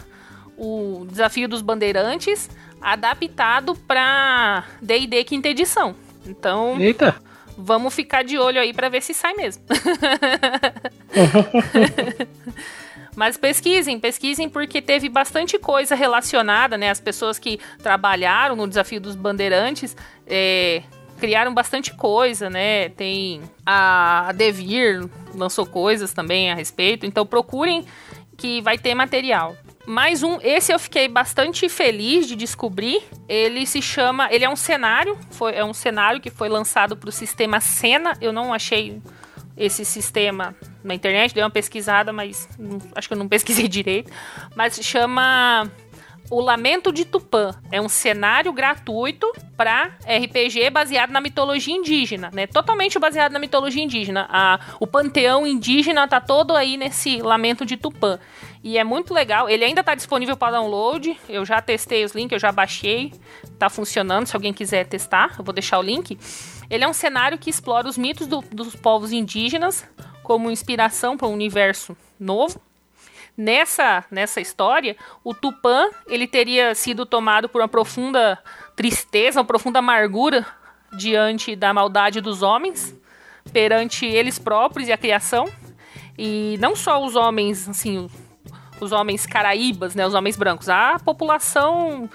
o 0.58 1.06
Desafio 1.10 1.50
dos 1.50 1.62
Bandeirantes 1.62 2.50
adaptado 2.82 3.76
para 3.76 4.64
D&D 4.82 5.24
quinta 5.26 5.50
edição. 5.50 5.94
Então, 6.26 6.80
Eita. 6.80 7.16
vamos 7.58 7.94
ficar 7.94 8.24
de 8.24 8.38
olho 8.38 8.62
aí 8.62 8.74
para 8.74 8.88
ver 8.88 9.02
se 9.02 9.14
sai 9.14 9.34
mesmo. 9.34 9.64
Mas 13.22 13.38
pesquisem, 13.38 13.99
pesquisem 13.99 14.49
porque 14.49 14.81
teve 14.81 15.07
bastante 15.07 15.60
coisa 15.60 15.93
relacionada, 15.93 16.76
né? 16.76 16.89
As 16.89 16.99
pessoas 16.99 17.38
que 17.38 17.60
trabalharam 17.77 18.56
no 18.56 18.68
desafio 18.68 18.99
dos 18.99 19.15
bandeirantes 19.15 19.95
é, 20.26 20.81
criaram 21.19 21.53
bastante 21.53 21.93
coisa, 21.93 22.49
né? 22.49 22.89
Tem 22.89 23.43
a 23.64 24.31
Devir 24.35 25.07
lançou 25.35 25.68
coisas 25.68 26.11
também 26.14 26.52
a 26.52 26.56
respeito, 26.56 27.06
então 27.06 27.23
procurem 27.23 27.85
que 28.35 28.60
vai 28.60 28.80
ter 28.80 28.95
material. 28.95 29.56
Mais 29.85 30.23
um, 30.23 30.39
esse 30.41 30.73
eu 30.73 30.80
fiquei 30.80 31.07
bastante 31.07 31.69
feliz 31.69 32.27
de 32.27 32.35
descobrir. 32.35 33.03
Ele 33.30 33.68
se 33.68 33.84
chama, 33.84 34.30
ele 34.31 34.45
é 34.45 34.49
um 34.49 34.56
cenário, 34.56 35.15
foi, 35.30 35.53
é 35.53 35.64
um 35.64 35.76
cenário 35.76 36.19
que 36.19 36.31
foi 36.31 36.49
lançado 36.49 36.98
para 36.98 37.10
o 37.10 37.11
sistema 37.11 37.60
Sena. 37.60 38.18
Eu 38.19 38.34
não 38.34 38.52
achei 38.52 38.99
esse 39.62 39.86
sistema 39.86 40.56
na 40.84 40.94
internet, 40.94 41.34
dei 41.34 41.44
uma 41.44 41.50
pesquisada, 41.50 42.12
mas 42.12 42.50
acho 42.96 43.08
que 43.08 43.14
eu 43.14 43.18
não 43.18 43.28
pesquisei 43.30 43.68
direito. 43.68 44.12
Mas 44.56 44.80
chama 44.82 45.70
o 46.32 46.40
Lamento 46.40 46.94
de 46.94 47.04
Tupã 47.04 47.54
é 47.70 47.82
um 47.82 47.90
cenário 47.90 48.54
gratuito 48.54 49.30
para 49.58 49.98
RPG 50.06 50.70
baseado 50.70 51.12
na 51.12 51.20
mitologia 51.20 51.76
indígena, 51.76 52.32
né? 52.34 52.48
Totalmente 52.48 52.98
baseado 52.98 53.34
na 53.34 53.40
mitologia 53.40 53.84
indígena. 53.84 54.28
A, 54.30 54.58
o 54.80 54.88
panteão 54.88 55.46
indígena 55.46 56.08
tá 56.08 56.22
todo 56.22 56.56
aí 56.56 56.78
nesse 56.78 57.22
Lamento 57.22 57.66
de 57.66 57.76
Tupã. 57.76 58.18
E 58.64 58.78
é 58.78 58.84
muito 58.84 59.14
legal. 59.14 59.50
Ele 59.50 59.66
ainda 59.66 59.82
está 59.82 59.94
disponível 59.94 60.38
para 60.38 60.54
download. 60.58 61.20
Eu 61.28 61.44
já 61.46 61.62
testei 61.62 62.06
os 62.06 62.14
links, 62.14 62.32
eu 62.32 62.40
já 62.40 62.52
baixei. 62.52 63.12
Tá 63.60 63.70
funcionando. 63.70 64.26
Se 64.26 64.36
alguém 64.36 64.54
quiser 64.54 64.86
testar, 64.86 65.36
eu 65.38 65.44
vou 65.44 65.54
deixar 65.54 65.80
o 65.80 65.82
link. 65.82 66.18
Ele 66.72 66.84
é 66.84 66.88
um 66.88 66.93
cenário 66.93 67.38
que 67.38 67.52
explora 67.52 67.88
os 67.88 67.98
mitos 67.98 68.26
do, 68.26 68.41
dos 68.52 68.76
povos 68.76 69.11
indígenas 69.11 69.85
como 70.23 70.49
inspiração 70.49 71.15
para 71.15 71.27
um 71.27 71.34
universo 71.34 71.95
novo 72.19 72.60
nessa, 73.38 74.03
nessa 74.11 74.41
história, 74.41 74.95
o 75.23 75.34
Tupã 75.34 75.89
ele 76.07 76.27
teria 76.27 76.76
sido 76.76 77.06
tomado 77.06 77.49
por 77.49 77.61
uma 77.61 77.68
profunda 77.68 78.38
tristeza, 78.76 79.39
uma 79.39 79.45
profunda 79.45 79.80
amargura 79.80 80.45
diante 80.93 81.56
da 81.56 81.73
maldade 81.73 82.22
dos 82.22 82.41
homens, 82.41 82.95
perante 83.52 84.06
eles 84.06 84.38
próprios 84.38 84.88
e 84.88 84.91
a 84.91 84.98
criação. 84.98 85.49
E 86.18 86.57
não 86.60 86.76
só 86.76 87.03
os 87.03 87.15
homens, 87.15 87.68
assim, 87.68 88.10
os 88.80 88.91
homens 88.91 89.26
caraíbas, 89.26 89.95
né, 89.95 90.06
os 90.06 90.14
homens 90.14 90.38
brancos, 90.38 90.69
a 90.69 90.99
população 90.99 92.10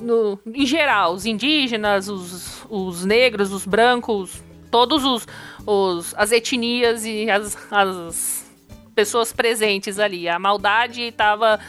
no, 0.00 0.38
em 0.46 0.66
geral, 0.66 1.14
os 1.14 1.24
indígenas, 1.26 2.08
os, 2.08 2.63
os 2.74 3.04
negros, 3.04 3.52
os 3.52 3.64
brancos, 3.64 4.42
todos 4.70 5.04
os, 5.04 5.26
os 5.64 6.14
as 6.16 6.32
etnias 6.32 7.04
e 7.04 7.30
as, 7.30 7.56
as 7.70 8.44
pessoas 8.94 9.32
presentes 9.32 9.98
ali. 9.98 10.28
A 10.28 10.38
maldade 10.38 11.02
estava 11.02 11.60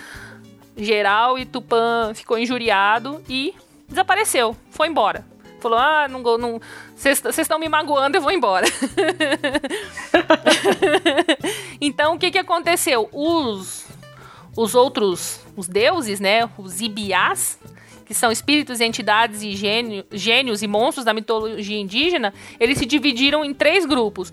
geral 0.76 1.38
e 1.38 1.46
Tupã 1.46 2.12
ficou 2.14 2.38
injuriado 2.38 3.22
e 3.30 3.54
desapareceu, 3.88 4.56
foi 4.72 4.88
embora. 4.88 5.26
Falou: 5.60 5.78
Ah, 5.78 6.08
não 6.08 6.22
não 6.38 6.60
vocês 6.96 7.40
estão 7.40 7.60
me 7.60 7.70
magoando, 7.70 8.18
eu 8.18 8.22
vou 8.22 8.32
embora. 8.32 8.66
então, 11.82 12.16
o 12.16 12.20
que, 12.20 12.32
que 12.32 12.38
aconteceu? 12.38 13.10
Os, 13.12 13.86
os 14.56 14.76
outros, 14.76 15.42
os 15.56 15.68
deuses, 15.68 16.20
né? 16.20 16.50
Os 16.58 16.82
Ibiás, 16.82 17.60
que 18.06 18.14
são 18.14 18.32
espíritos, 18.32 18.80
entidades 18.80 19.42
e 19.42 19.52
gênio, 19.54 20.06
gênios 20.12 20.62
e 20.62 20.68
monstros 20.68 21.04
da 21.04 21.14
mitologia 21.14 21.80
indígena, 21.80 22.34
eles 22.60 22.78
se 22.78 22.86
dividiram 22.86 23.44
em 23.44 23.54
três 23.54 23.86
grupos 23.86 24.32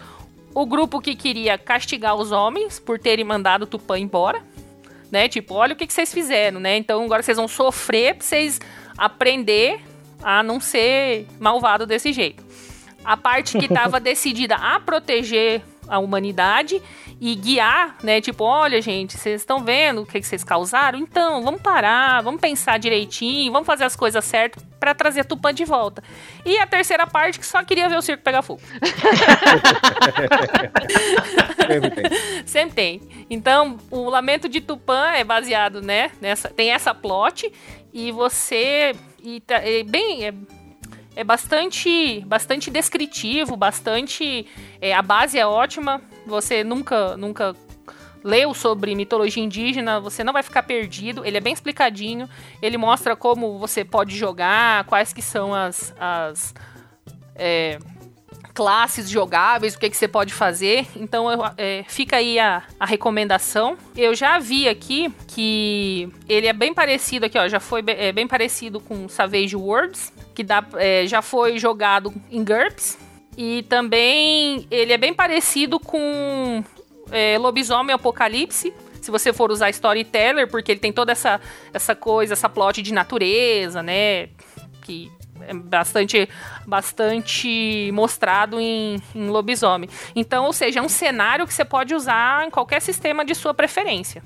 o 0.55 0.67
grupo 0.67 1.01
que 1.01 1.15
queria 1.15 1.57
castigar 1.57 2.15
os 2.15 2.31
homens 2.31 2.79
por 2.79 2.99
terem 2.99 3.25
mandado 3.25 3.63
o 3.63 3.67
Tupã 3.67 3.99
embora, 3.99 4.43
né? 5.11 5.29
Tipo, 5.29 5.55
olha 5.55 5.73
o 5.73 5.77
que, 5.77 5.87
que 5.87 5.93
vocês 5.93 6.13
fizeram, 6.13 6.61
né? 6.61 6.77
Então 6.77 7.03
agora 7.03 7.23
vocês 7.23 7.37
vão 7.37 7.49
sofrer 7.49 8.17
pra 8.17 8.27
vocês 8.27 8.61
aprender 8.97 9.81
a 10.23 10.43
não 10.43 10.61
ser 10.61 11.27
malvado 11.41 11.87
desse 11.87 12.13
jeito. 12.13 12.45
A 13.05 13.17
parte 13.17 13.59
que 13.59 13.65
estava 13.65 13.99
decidida 14.01 14.57
a 14.57 14.79
proteger 14.79 15.63
a 15.89 15.99
humanidade 15.99 16.81
e 17.21 17.35
guiar, 17.35 17.97
né? 18.03 18.21
Tipo, 18.21 18.45
olha, 18.45 18.81
gente, 18.81 19.17
vocês 19.17 19.41
estão 19.41 19.65
vendo 19.65 20.03
o 20.03 20.07
que, 20.07 20.23
vocês 20.23 20.43
causaram? 20.43 20.99
Então, 20.99 21.43
vamos 21.43 21.61
parar, 21.61 22.23
vamos 22.23 22.41
pensar 22.41 22.79
direitinho, 22.79 23.53
vamos 23.53 23.67
fazer 23.67 23.85
as 23.85 23.97
coisas 23.97 24.25
certas 24.25 24.65
para 24.79 24.95
trazer 24.95 25.21
a 25.21 25.25
Tupã 25.25 25.55
de 25.55 25.65
volta. 25.65 26.03
E 26.45 26.59
a 26.59 26.67
terceira 26.67 27.07
parte 27.07 27.39
que 27.39 27.47
só 27.47 27.63
queria 27.65 27.89
ver 27.89 27.97
o 27.97 28.03
circo 28.03 28.23
pegar 28.23 28.43
fogo. 28.43 28.61
Sempre 31.67 31.91
tem. 31.91 32.11
Sempre 32.47 32.75
tem. 32.75 33.01
Então, 33.31 33.79
o 33.91 34.09
Lamento 34.09 34.49
de 34.49 34.61
Tupã 34.61 35.13
é 35.13 35.23
baseado, 35.23 35.81
né, 35.81 36.11
nessa 36.21 36.49
tem 36.49 36.71
essa 36.73 36.95
plot 36.95 37.53
e 37.93 38.11
você 38.11 38.95
e 39.23 39.41
tá, 39.41 39.57
é 39.57 39.83
bem 39.85 40.27
é, 40.27 40.35
é 41.15 41.25
bastante 41.25 42.21
bastante 42.27 42.71
descritivo, 42.71 43.57
bastante 43.57 44.47
é, 44.81 44.95
a 44.95 45.03
base 45.03 45.39
é 45.39 45.47
ótima. 45.47 46.01
Você 46.27 46.65
nunca 46.65 47.17
nunca 47.17 47.55
leu 48.25 48.55
sobre 48.55 48.95
mitologia 48.95 49.43
indígena, 49.43 50.01
você 50.01 50.23
não 50.23 50.33
vai 50.33 50.43
ficar 50.43 50.63
perdido. 50.63 51.25
Ele 51.25 51.37
é 51.37 51.41
bem 51.41 51.53
explicadinho. 51.53 52.29
Ele 52.61 52.79
mostra 52.79 53.17
como 53.17 53.59
você 53.59 53.85
pode 53.85 54.17
jogar, 54.17 54.85
quais 54.85 55.13
que 55.13 55.21
são 55.21 55.55
as, 55.55 55.95
as 55.99 56.55
é, 57.35 57.79
classes 58.55 59.09
jogáveis, 59.09 59.75
o 59.75 59.79
que, 59.79 59.91
que 59.91 59.97
você 59.97 60.09
pode 60.09 60.33
fazer. 60.33 60.87
Então 60.97 61.29
é, 61.57 61.85
fica 61.89 62.17
aí 62.17 62.39
a, 62.39 62.63
a 62.79 62.87
recomendação. 62.87 63.77
Eu 63.97 64.15
já 64.15 64.39
vi 64.39 64.69
aqui 64.69 65.13
que 65.29 66.09
ele 66.29 66.47
é 66.47 66.53
bem 66.53 66.73
parecido 66.73 67.27
aqui, 67.27 67.39
ó, 67.39 67.49
já 67.49 67.61
foi 67.61 67.83
é, 67.87 68.13
bem 68.13 68.27
parecido 68.27 68.81
com 68.81 69.09
Savage 69.09 69.57
Worlds, 69.57 70.13
que 70.35 70.43
dá, 70.43 70.65
é, 70.75 71.07
já 71.07 71.23
foi 71.23 71.59
jogado 71.59 72.13
em 72.31 72.45
GURPS. 72.45 72.99
E 73.37 73.63
também 73.63 74.67
ele 74.71 74.93
é 74.93 74.99
bem 74.99 75.15
parecido 75.15 75.81
com 75.81 76.63
é, 77.11 77.39
Lobisomem 77.39 77.95
Apocalipse, 77.95 78.73
se 79.01 79.11
você 79.11 79.33
for 79.33 79.51
usar 79.51 79.71
Storyteller, 79.71 80.49
porque 80.49 80.73
ele 80.73 80.81
tem 80.81 80.93
toda 80.93 81.13
essa, 81.13 81.41
essa 81.73 81.95
coisa, 81.95 82.35
essa 82.35 82.49
plot 82.49 82.81
de 82.81 82.93
natureza, 82.93 83.83
né? 83.83 84.29
Que 84.83 85.11
é 85.41 85.53
bastante, 85.55 86.29
bastante 86.67 87.91
mostrado 87.93 88.61
em, 88.61 89.03
em 89.15 89.29
lobisomem. 89.29 89.89
Então, 90.15 90.45
ou 90.45 90.53
seja, 90.53 90.79
é 90.79 90.83
um 90.83 90.89
cenário 90.89 91.47
que 91.47 91.55
você 91.55 91.65
pode 91.65 91.95
usar 91.95 92.47
em 92.47 92.51
qualquer 92.51 92.81
sistema 92.81 93.25
de 93.25 93.35
sua 93.35 93.53
preferência, 93.53 94.23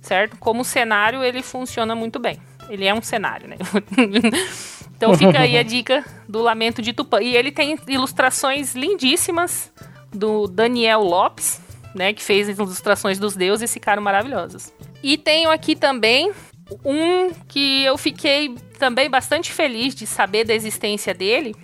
certo? 0.00 0.36
Como 0.38 0.64
cenário, 0.64 1.22
ele 1.22 1.42
funciona 1.42 1.94
muito 1.94 2.18
bem. 2.18 2.40
Ele 2.68 2.84
é 2.84 2.92
um 2.92 3.02
cenário, 3.02 3.48
né? 3.48 3.56
então 4.96 5.14
fica 5.16 5.40
aí 5.40 5.58
a 5.58 5.62
dica 5.64 6.04
do 6.28 6.40
Lamento 6.40 6.80
de 6.80 6.92
Tupã. 6.92 7.20
E 7.20 7.36
ele 7.36 7.52
tem 7.52 7.78
ilustrações 7.86 8.74
lindíssimas 8.74 9.70
do 10.12 10.46
Daniel 10.46 11.02
Lopes, 11.02 11.60
né, 11.94 12.12
que 12.12 12.22
fez 12.22 12.48
as 12.48 12.58
ilustrações 12.58 13.18
dos 13.18 13.36
deuses, 13.36 13.72
ficaram 13.72 14.02
maravilhosas. 14.02 14.72
E 15.02 15.16
tenho 15.16 15.50
aqui 15.50 15.76
também 15.76 16.32
um 16.84 17.30
que 17.46 17.84
eu 17.84 17.96
fiquei 17.96 18.54
também 18.78 19.08
bastante 19.08 19.52
feliz 19.52 19.94
de 19.94 20.06
saber 20.06 20.44
da 20.44 20.54
existência 20.54 21.14
dele, 21.14 21.54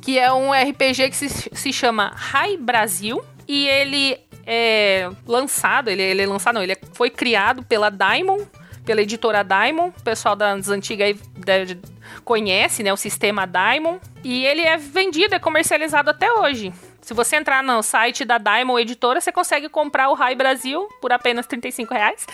que 0.00 0.18
é 0.18 0.32
um 0.32 0.52
RPG 0.52 1.10
que 1.10 1.16
se, 1.16 1.28
se 1.28 1.72
chama 1.72 2.12
High 2.14 2.56
Brasil 2.56 3.22
e 3.46 3.66
ele 3.66 4.18
é 4.46 5.10
lançado, 5.26 5.88
ele, 5.88 6.02
ele 6.02 6.22
é 6.22 6.26
lançado, 6.26 6.54
não, 6.54 6.62
ele 6.62 6.76
foi 6.92 7.10
criado 7.10 7.62
pela 7.62 7.90
Diamond, 7.90 8.44
pela 8.84 9.02
editora 9.02 9.42
Diamond, 9.42 9.94
o 9.96 10.02
pessoal 10.02 10.34
das 10.34 10.68
antigas 10.68 11.08
aí 11.08 11.80
conhece, 12.24 12.82
né, 12.82 12.92
o 12.92 12.96
sistema 12.96 13.46
Diamond, 13.46 14.00
e 14.24 14.44
ele 14.44 14.62
é 14.62 14.76
vendido, 14.76 15.34
é 15.34 15.38
comercializado 15.38 16.10
até 16.10 16.32
hoje. 16.32 16.72
Se 17.00 17.14
você 17.14 17.34
entrar 17.34 17.64
no 17.64 17.82
site 17.82 18.24
da 18.24 18.38
Diamond 18.38 18.80
Editora, 18.80 19.20
você 19.20 19.32
consegue 19.32 19.68
comprar 19.68 20.08
o 20.08 20.14
Rai 20.14 20.36
Brasil 20.36 20.88
por 21.00 21.12
apenas 21.12 21.46
35 21.48 21.92
reais. 21.92 22.24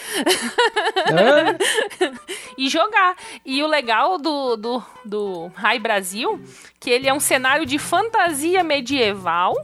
É? 1.07 2.12
e 2.59 2.69
jogar. 2.69 3.16
E 3.47 3.62
o 3.62 3.66
legal 3.66 4.19
do, 4.19 4.57
do, 4.57 4.83
do 5.03 5.47
Rai 5.55 5.79
Brasil, 5.79 6.39
que 6.79 6.91
ele 6.91 7.09
é 7.09 7.15
um 7.15 7.20
cenário 7.20 7.65
de 7.65 7.79
fantasia 7.79 8.62
medieval 8.62 9.55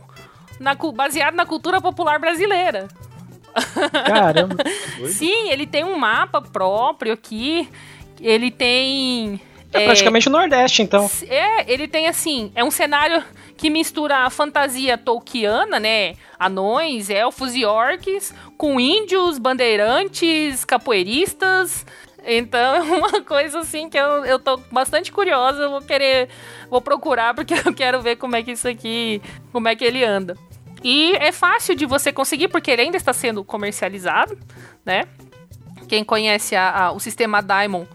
na, 0.59 0.75
baseado 0.75 1.35
na 1.35 1.45
cultura 1.45 1.83
popular 1.83 2.19
brasileira. 2.19 2.89
Caramba. 4.07 4.57
Sim, 5.07 5.51
ele 5.51 5.67
tem 5.67 5.85
um 5.85 5.97
mapa 5.97 6.41
próprio 6.41 7.13
aqui. 7.13 7.69
Ele 8.21 8.51
tem. 8.51 9.41
É, 9.73 9.83
é 9.83 9.85
praticamente 9.87 10.29
o 10.29 10.33
Nordeste, 10.33 10.83
então. 10.83 11.11
É, 11.29 11.71
ele 11.73 11.89
tem 11.89 12.07
assim, 12.07 12.53
é 12.55 12.63
um 12.63 12.71
cenário 12.71 13.23
que 13.57 13.69
mistura 13.71 14.19
a 14.19 14.31
fantasia 14.31 14.97
tolkiana, 14.97 15.81
né? 15.81 16.15
Anões, 16.39 17.11
elfos 17.11 17.55
e 17.55 17.65
orcs, 17.65 18.35
com 18.57 18.79
índios, 18.79 19.39
bandeirantes, 19.39 20.65
capoeiristas. 20.65 21.85
Então 22.27 22.75
é 22.75 22.81
uma 22.81 23.21
coisa 23.23 23.61
assim 23.61 23.89
que 23.89 23.99
eu, 23.99 24.25
eu 24.25 24.39
tô 24.39 24.57
bastante 24.71 25.13
curiosa, 25.13 25.63
eu 25.63 25.71
vou 25.71 25.83
querer, 25.83 26.29
vou 26.71 26.81
procurar 26.81 27.35
porque 27.35 27.55
eu 27.55 27.75
quero 27.75 28.01
ver 28.01 28.17
como 28.17 28.37
é 28.37 28.43
que 28.43 28.53
isso 28.53 28.67
aqui, 28.67 29.21
como 29.53 29.69
é 29.69 29.77
que 29.77 29.85
ele 29.85 30.05
anda. 30.05 30.37
E 30.85 31.13
é 31.17 31.33
fácil 31.33 31.75
de 31.75 31.87
você 31.87 32.13
conseguir 32.13 32.49
porque 32.49 32.71
ele 32.71 32.83
ainda 32.83 32.99
está 32.99 33.15
sendo 33.15 33.43
comercializado, 33.43 34.39
né? 34.85 35.05
Quem 35.89 36.05
conhece 36.05 36.55
a, 36.55 36.85
a, 36.85 36.93
o 36.93 37.01
sistema 37.01 37.41
Diamond 37.41 37.89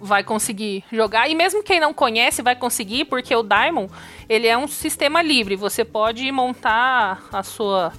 vai 0.00 0.24
conseguir 0.24 0.82
jogar. 0.90 1.28
E 1.28 1.34
mesmo 1.34 1.62
quem 1.62 1.78
não 1.78 1.94
conhece 1.94 2.42
vai 2.42 2.56
conseguir, 2.56 3.04
porque 3.04 3.34
o 3.36 3.44
Diamond, 3.44 3.88
ele 4.28 4.48
é 4.48 4.58
um 4.58 4.66
sistema 4.66 5.22
livre. 5.22 5.54
Você 5.54 5.84
pode 5.84 6.30
montar 6.32 7.22
a 7.32 7.42
sua 7.44 7.92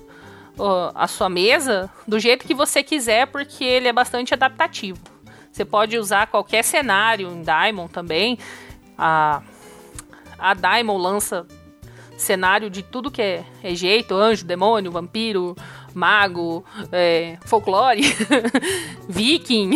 a 0.93 1.07
sua 1.07 1.30
mesa 1.30 1.89
do 2.07 2.19
jeito 2.19 2.45
que 2.45 2.53
você 2.53 2.84
quiser, 2.84 3.25
porque 3.25 3.63
ele 3.63 3.88
é 3.88 3.93
bastante 3.93 4.35
adaptativo. 4.35 4.99
Você 5.51 5.65
pode 5.65 5.97
usar 5.97 6.27
qualquer 6.27 6.63
cenário 6.63 7.27
em 7.27 7.41
Daimon 7.41 7.88
também. 7.88 8.38
A, 8.95 9.41
a 10.38 10.53
Daimon 10.53 10.97
lança 10.97 11.47
cenário 12.18 12.69
de 12.69 12.84
tudo 12.84 13.11
que 13.11 13.22
é, 13.22 13.44
é 13.64 13.76
jeito: 13.76 14.15
anjo, 14.15 14.45
demônio, 14.45 14.91
vampiro, 14.91 15.56
mago, 15.94 16.64
é, 16.91 17.38
folclore, 17.45 18.02
viking. 19.07 19.72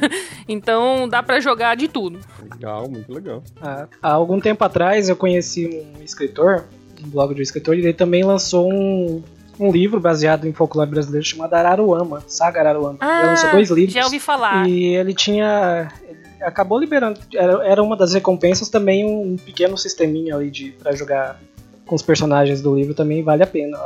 então 0.48 1.08
dá 1.08 1.22
para 1.22 1.40
jogar 1.40 1.76
de 1.76 1.88
tudo. 1.88 2.18
Legal, 2.50 2.88
muito 2.88 3.12
legal. 3.12 3.42
Ah, 3.60 3.86
há 4.02 4.12
algum 4.12 4.40
tempo 4.40 4.64
atrás 4.64 5.08
eu 5.08 5.16
conheci 5.16 5.66
um 5.66 6.02
escritor, 6.02 6.64
um 7.04 7.08
blog 7.08 7.34
de 7.34 7.40
um 7.40 7.42
escritor, 7.42 7.76
e 7.76 7.80
ele 7.80 7.92
também 7.92 8.24
lançou 8.24 8.72
um, 8.72 9.22
um 9.58 9.70
livro 9.70 10.00
baseado 10.00 10.46
em 10.46 10.52
folclore 10.52 10.90
brasileiro 10.90 11.24
chamado 11.24 11.54
Araruama, 11.54 12.22
Saga 12.26 12.60
Araruama. 12.60 12.98
Ah, 13.00 13.20
ele 13.20 13.28
lançou 13.28 13.50
dois 13.50 13.70
livros. 13.70 13.94
Já 13.94 14.04
ouvi 14.04 14.20
falar. 14.20 14.68
E 14.68 14.94
ele 14.94 15.14
tinha. 15.14 15.88
ele 16.08 16.18
acabou 16.40 16.78
liberando. 16.78 17.20
Era, 17.34 17.66
era 17.66 17.82
uma 17.82 17.96
das 17.96 18.14
recompensas 18.14 18.68
também 18.68 19.04
um 19.04 19.36
pequeno 19.36 19.76
sisteminha 19.76 20.34
ali 20.34 20.50
de 20.50 20.70
para 20.72 20.94
jogar 20.94 21.40
com 21.88 21.96
os 21.96 22.02
personagens 22.02 22.60
do 22.62 22.74
livro 22.76 22.94
também 22.94 23.22
vale 23.24 23.42
a 23.42 23.46
pena. 23.46 23.78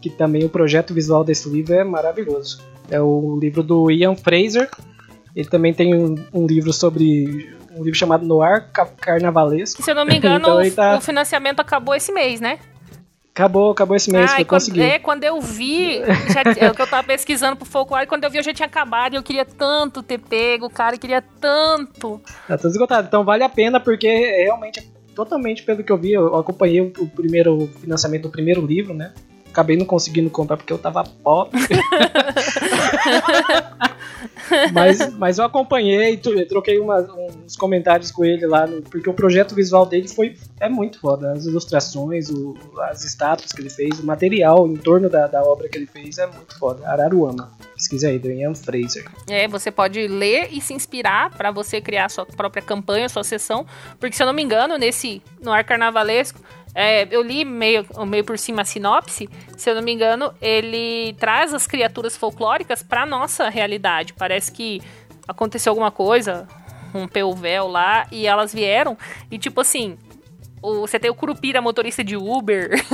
Que 0.00 0.10
também 0.10 0.42
o 0.44 0.48
projeto 0.48 0.92
visual 0.94 1.22
desse 1.22 1.48
livro 1.48 1.74
é 1.74 1.84
maravilhoso. 1.84 2.60
É 2.90 3.00
o 3.00 3.38
livro 3.40 3.62
do 3.62 3.90
Ian 3.90 4.16
Fraser. 4.16 4.68
Ele 5.36 5.48
também 5.48 5.72
tem 5.72 5.94
um, 5.94 6.16
um 6.32 6.46
livro 6.46 6.72
sobre. 6.72 7.54
um 7.76 7.84
livro 7.84 7.96
chamado 7.98 8.26
Noir 8.26 8.66
Ca- 8.72 8.86
Carnavalesco. 8.86 9.82
Se 9.82 9.90
eu 9.90 9.94
não 9.94 10.04
me 10.04 10.16
engano, 10.16 10.38
Então 10.38 10.60
o, 10.62 10.70
tá- 10.72 10.96
o 10.96 11.00
financiamento 11.00 11.60
acabou 11.60 11.94
esse 11.94 12.10
mês, 12.10 12.40
né? 12.40 12.58
Acabou, 13.32 13.70
acabou 13.70 13.94
esse 13.96 14.10
mês, 14.10 14.24
Ah, 14.32 14.34
foi 14.34 14.40
e 14.40 14.44
quando, 14.44 14.60
conseguir. 14.60 14.82
é, 14.82 14.98
quando 14.98 15.22
eu 15.24 15.40
vi, 15.40 16.00
já, 16.32 16.42
é 16.66 16.68
o 16.68 16.74
que 16.74 16.82
eu 16.82 16.86
tava 16.86 17.04
pesquisando 17.06 17.56
pro 17.56 17.64
folclore, 17.64 18.06
quando 18.06 18.24
eu 18.24 18.30
vi 18.30 18.38
eu 18.38 18.42
já 18.42 18.52
tinha 18.52 18.66
acabado 18.66 19.12
e 19.14 19.16
eu 19.16 19.22
queria 19.22 19.44
tanto 19.44 20.02
ter 20.02 20.18
pego, 20.18 20.68
cara, 20.68 20.96
eu 20.96 20.98
queria 20.98 21.22
tanto. 21.40 22.20
Tá 22.48 22.58
tudo 22.58 22.70
esgotado. 22.72 23.06
Então 23.06 23.24
vale 23.24 23.44
a 23.44 23.48
pena 23.48 23.78
porque 23.78 24.08
é 24.08 24.42
realmente, 24.44 24.82
totalmente 25.14 25.62
pelo 25.62 25.82
que 25.82 25.92
eu 25.92 25.98
vi, 25.98 26.12
eu 26.12 26.36
acompanhei 26.36 26.80
o, 26.80 27.06
primeiro 27.08 27.68
financiamento 27.80 28.22
do 28.22 28.30
primeiro 28.30 28.64
livro, 28.64 28.94
né? 28.94 29.12
Acabei 29.48 29.76
não 29.76 29.84
conseguindo 29.84 30.30
comprar 30.30 30.56
porque 30.56 30.72
eu 30.72 30.78
tava 30.78 31.02
pobre. 31.04 31.60
mas, 34.72 35.14
mas 35.16 35.38
eu 35.38 35.44
acompanhei, 35.44 36.16
troquei 36.16 36.78
uma- 36.78 37.00
uns 37.44 37.56
comentários 37.56 38.10
com 38.10 38.24
ele 38.24 38.46
lá, 38.46 38.66
no- 38.66 38.82
porque 38.82 39.08
o 39.08 39.14
projeto 39.14 39.54
visual 39.54 39.86
dele 39.86 40.08
foi 40.08 40.36
é 40.58 40.68
muito 40.68 40.98
foda. 41.00 41.32
As 41.32 41.46
ilustrações, 41.46 42.28
o- 42.30 42.54
as 42.82 43.04
estátuas 43.04 43.52
que 43.52 43.60
ele 43.60 43.70
fez, 43.70 43.98
o 44.00 44.06
material 44.06 44.66
em 44.66 44.76
torno 44.76 45.08
da, 45.08 45.26
da 45.26 45.42
obra 45.42 45.68
que 45.68 45.78
ele 45.78 45.86
fez 45.86 46.18
é 46.18 46.26
muito 46.26 46.58
foda. 46.58 46.86
Araruama. 46.88 47.50
Pesquisa 47.74 48.08
aí, 48.08 48.18
do 48.18 48.30
Ian 48.30 48.54
Fraser. 48.54 49.06
É, 49.28 49.48
você 49.48 49.70
pode 49.70 50.06
ler 50.06 50.48
e 50.52 50.60
se 50.60 50.74
inspirar 50.74 51.30
pra 51.30 51.50
você 51.50 51.80
criar 51.80 52.10
sua 52.10 52.26
própria 52.26 52.62
campanha, 52.62 53.08
sua 53.08 53.24
sessão, 53.24 53.64
porque 53.98 54.14
se 54.14 54.22
eu 54.22 54.26
não 54.26 54.34
me 54.34 54.42
engano, 54.42 54.76
nesse 54.76 55.22
no 55.40 55.50
ar 55.50 55.64
carnavalesco, 55.64 56.38
é, 56.74 57.06
eu 57.10 57.22
li 57.22 57.44
meio, 57.44 57.84
meio 58.06 58.24
por 58.24 58.38
cima 58.38 58.62
a 58.62 58.64
sinopse, 58.64 59.28
se 59.56 59.70
eu 59.70 59.74
não 59.74 59.82
me 59.82 59.92
engano, 59.92 60.32
ele 60.40 61.14
traz 61.18 61.52
as 61.52 61.66
criaturas 61.66 62.16
folclóricas 62.16 62.82
pra 62.82 63.04
nossa 63.04 63.48
realidade. 63.48 64.12
Parece 64.12 64.52
que 64.52 64.80
aconteceu 65.26 65.70
alguma 65.70 65.90
coisa, 65.90 66.46
rompeu 66.92 67.28
o 67.28 67.34
véu 67.34 67.66
lá 67.66 68.06
e 68.10 68.26
elas 68.26 68.52
vieram 68.52 68.96
e 69.30 69.38
tipo 69.38 69.60
assim, 69.60 69.98
o, 70.62 70.80
você 70.80 70.98
tem 70.98 71.10
o 71.10 71.14
Curupira, 71.14 71.62
motorista 71.62 72.04
de 72.04 72.16
Uber. 72.16 72.70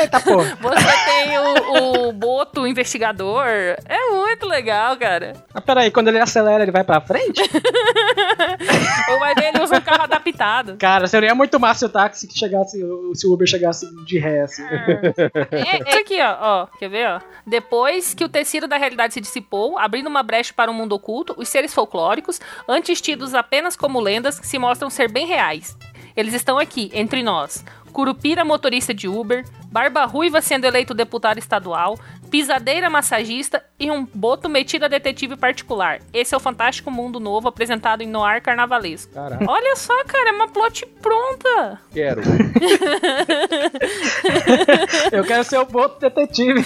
Eita, 0.00 0.20
pô! 0.20 0.42
Você 0.42 1.04
tem 1.04 1.38
o, 1.38 2.08
o 2.08 2.12
Boto, 2.12 2.66
investigador. 2.66 3.46
É 3.84 4.10
muito 4.10 4.46
legal, 4.46 4.96
cara. 4.96 5.32
Mas 5.52 5.64
peraí, 5.64 5.90
quando 5.90 6.08
ele 6.08 6.20
acelera, 6.20 6.62
ele 6.62 6.72
vai 6.72 6.84
pra 6.84 7.00
frente? 7.00 7.42
Ou 9.10 9.18
vai 9.18 9.34
ver, 9.34 9.54
ele 9.54 9.62
usa 9.62 9.78
um 9.78 9.80
carro 9.80 10.02
adaptado. 10.02 10.76
Cara, 10.78 11.06
seria 11.06 11.34
muito 11.34 11.58
massa 11.58 11.80
se 11.80 11.84
o 11.84 11.88
táxi 11.88 12.26
que 12.26 12.38
chegasse, 12.38 12.78
se 13.14 13.26
o 13.26 13.32
Uber 13.32 13.46
chegasse 13.46 13.86
de 14.04 14.18
ré, 14.18 14.42
assim. 14.42 14.62
É, 15.50 15.96
é 15.96 15.98
aqui, 15.98 16.20
ó, 16.20 16.36
ó. 16.40 16.66
Quer 16.78 16.88
ver, 16.88 17.08
ó? 17.08 17.20
Depois 17.46 18.14
que 18.14 18.24
o 18.24 18.28
tecido 18.28 18.66
da 18.66 18.76
realidade 18.76 19.14
se 19.14 19.20
dissipou, 19.20 19.78
abrindo 19.78 20.08
uma 20.08 20.22
brecha 20.22 20.52
para 20.54 20.70
o 20.70 20.74
mundo 20.74 20.94
oculto, 20.94 21.34
os 21.36 21.48
seres 21.48 21.74
folclóricos, 21.74 22.40
antes 22.68 23.00
tidos 23.00 23.34
apenas 23.34 23.76
como 23.76 24.00
lendas, 24.00 24.40
se 24.42 24.58
mostram 24.58 24.90
ser 24.90 25.10
bem 25.10 25.26
reais. 25.26 25.76
Eles 26.18 26.34
estão 26.34 26.58
aqui, 26.58 26.90
entre 26.92 27.22
nós. 27.22 27.64
Curupira, 27.92 28.44
motorista 28.44 28.92
de 28.92 29.06
Uber, 29.06 29.44
Barba 29.70 30.04
Ruiva 30.04 30.40
sendo 30.40 30.64
eleito 30.64 30.92
deputado 30.92 31.38
estadual, 31.38 31.96
Pisadeira 32.28 32.90
massagista 32.90 33.64
e 33.78 33.88
um 33.88 34.04
boto 34.04 34.48
metido 34.48 34.84
a 34.84 34.88
detetive 34.88 35.36
particular. 35.36 36.00
Esse 36.12 36.34
é 36.34 36.36
o 36.36 36.40
fantástico 36.40 36.90
mundo 36.90 37.20
novo 37.20 37.46
apresentado 37.46 38.02
em 38.02 38.08
Noir 38.08 38.42
Carnavalesco. 38.42 39.14
Caraca, 39.14 39.44
Olha 39.48 39.76
só, 39.76 39.94
cara, 40.04 40.30
é 40.30 40.32
uma 40.32 40.48
plot 40.48 40.84
pronta. 41.00 41.80
quero. 41.92 42.22
Eu 45.12 45.22
quero 45.22 45.44
ser 45.44 45.58
o 45.58 45.66
boto 45.66 46.00
detetive. 46.00 46.64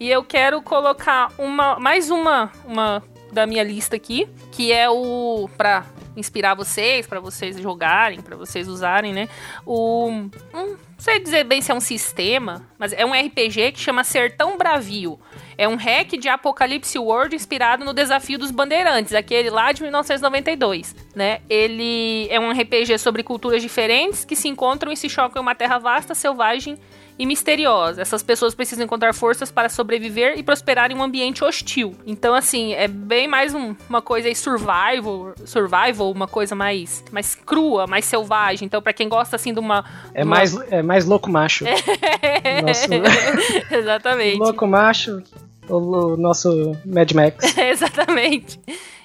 E 0.00 0.10
eu 0.10 0.24
quero 0.24 0.62
colocar 0.62 1.30
uma 1.36 1.78
mais 1.78 2.10
uma, 2.10 2.50
uma 2.64 3.02
da 3.32 3.46
minha 3.46 3.62
lista 3.62 3.96
aqui, 3.96 4.28
que 4.52 4.72
é 4.72 4.88
o 4.88 5.48
pra 5.56 5.84
inspirar 6.18 6.54
vocês, 6.54 7.06
pra 7.06 7.20
vocês 7.20 7.58
jogarem, 7.58 8.20
pra 8.20 8.36
vocês 8.36 8.68
usarem, 8.68 9.12
né? 9.12 9.28
O 9.64 10.28
não 10.52 10.76
sei 10.98 11.20
dizer 11.20 11.44
bem 11.44 11.62
se 11.62 11.70
é 11.70 11.74
um 11.74 11.80
sistema, 11.80 12.66
mas 12.76 12.92
é 12.92 13.06
um 13.06 13.12
RPG 13.12 13.72
que 13.72 13.78
chama 13.78 14.02
Sertão 14.02 14.58
Bravio. 14.58 15.18
É 15.56 15.68
um 15.68 15.76
hack 15.76 16.18
de 16.18 16.28
Apocalipse 16.28 16.98
World 16.98 17.36
inspirado 17.36 17.84
no 17.84 17.94
Desafio 17.94 18.38
dos 18.38 18.50
Bandeirantes, 18.50 19.14
aquele 19.14 19.48
lá 19.48 19.70
de 19.70 19.82
1992, 19.82 20.96
né? 21.14 21.40
Ele 21.48 22.26
é 22.30 22.40
um 22.40 22.50
RPG 22.50 22.98
sobre 22.98 23.22
culturas 23.22 23.62
diferentes 23.62 24.24
que 24.24 24.34
se 24.34 24.48
encontram 24.48 24.90
e 24.90 24.96
se 24.96 25.08
chocam 25.08 25.40
em 25.40 25.44
uma 25.44 25.54
terra 25.54 25.78
vasta, 25.78 26.14
selvagem 26.16 26.76
e 27.18 27.26
misteriosa. 27.26 28.00
Essas 28.00 28.22
pessoas 28.22 28.54
precisam 28.54 28.84
encontrar 28.84 29.12
forças 29.12 29.50
para 29.50 29.68
sobreviver 29.68 30.38
e 30.38 30.42
prosperar 30.42 30.90
em 30.92 30.94
um 30.94 31.02
ambiente 31.02 31.42
hostil. 31.42 31.94
Então, 32.06 32.32
assim, 32.34 32.72
é 32.74 32.86
bem 32.86 33.26
mais 33.26 33.54
um- 33.54 33.74
uma 33.88 34.00
coisa 34.00 34.28
aí 34.28 34.34
survival, 34.36 35.34
survival, 35.44 36.10
uma 36.12 36.28
coisa 36.28 36.54
mais, 36.54 37.04
mais 37.10 37.34
crua, 37.34 37.86
mais 37.86 38.04
selvagem. 38.04 38.66
Então, 38.66 38.80
pra 38.80 38.92
quem 38.92 39.08
gosta 39.08 39.34
assim 39.36 39.52
de 39.52 39.58
uma 39.58 39.84
É 40.14 40.22
uma- 40.22 40.36
mais, 40.36 40.54
é 40.70 40.82
mais 40.82 41.04
louco 41.04 41.28
macho. 41.30 41.64
Nosso 42.64 42.88
Exatamente. 43.74 44.38
louco 44.38 44.66
macho, 44.66 45.22
o, 45.68 45.74
o 45.76 46.16
nosso 46.16 46.76
Mad 46.84 47.10
Max. 47.12 47.36
Exatamente. 47.58 48.60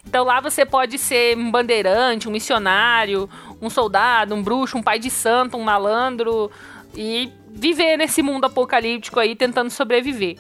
Então 0.06 0.23
lá 0.26 0.40
você 0.41 0.65
pode 0.65 0.98
ser 0.98 1.35
um 1.38 1.49
bandeirante, 1.49 2.27
um 2.27 2.31
missionário, 2.31 3.30
um 3.61 3.69
soldado, 3.69 4.35
um 4.35 4.44
bruxo, 4.44 4.77
um 4.77 4.84
pai 4.84 4.99
de 4.99 5.10
santo, 5.10 5.57
um 5.57 5.64
malandro 5.64 6.52
e 6.95 7.31
viver 7.54 7.98
nesse 7.98 8.22
mundo 8.22 8.46
apocalíptico 8.46 9.20
aí 9.20 9.36
tentando 9.36 9.70
sobreviver. 9.70 10.38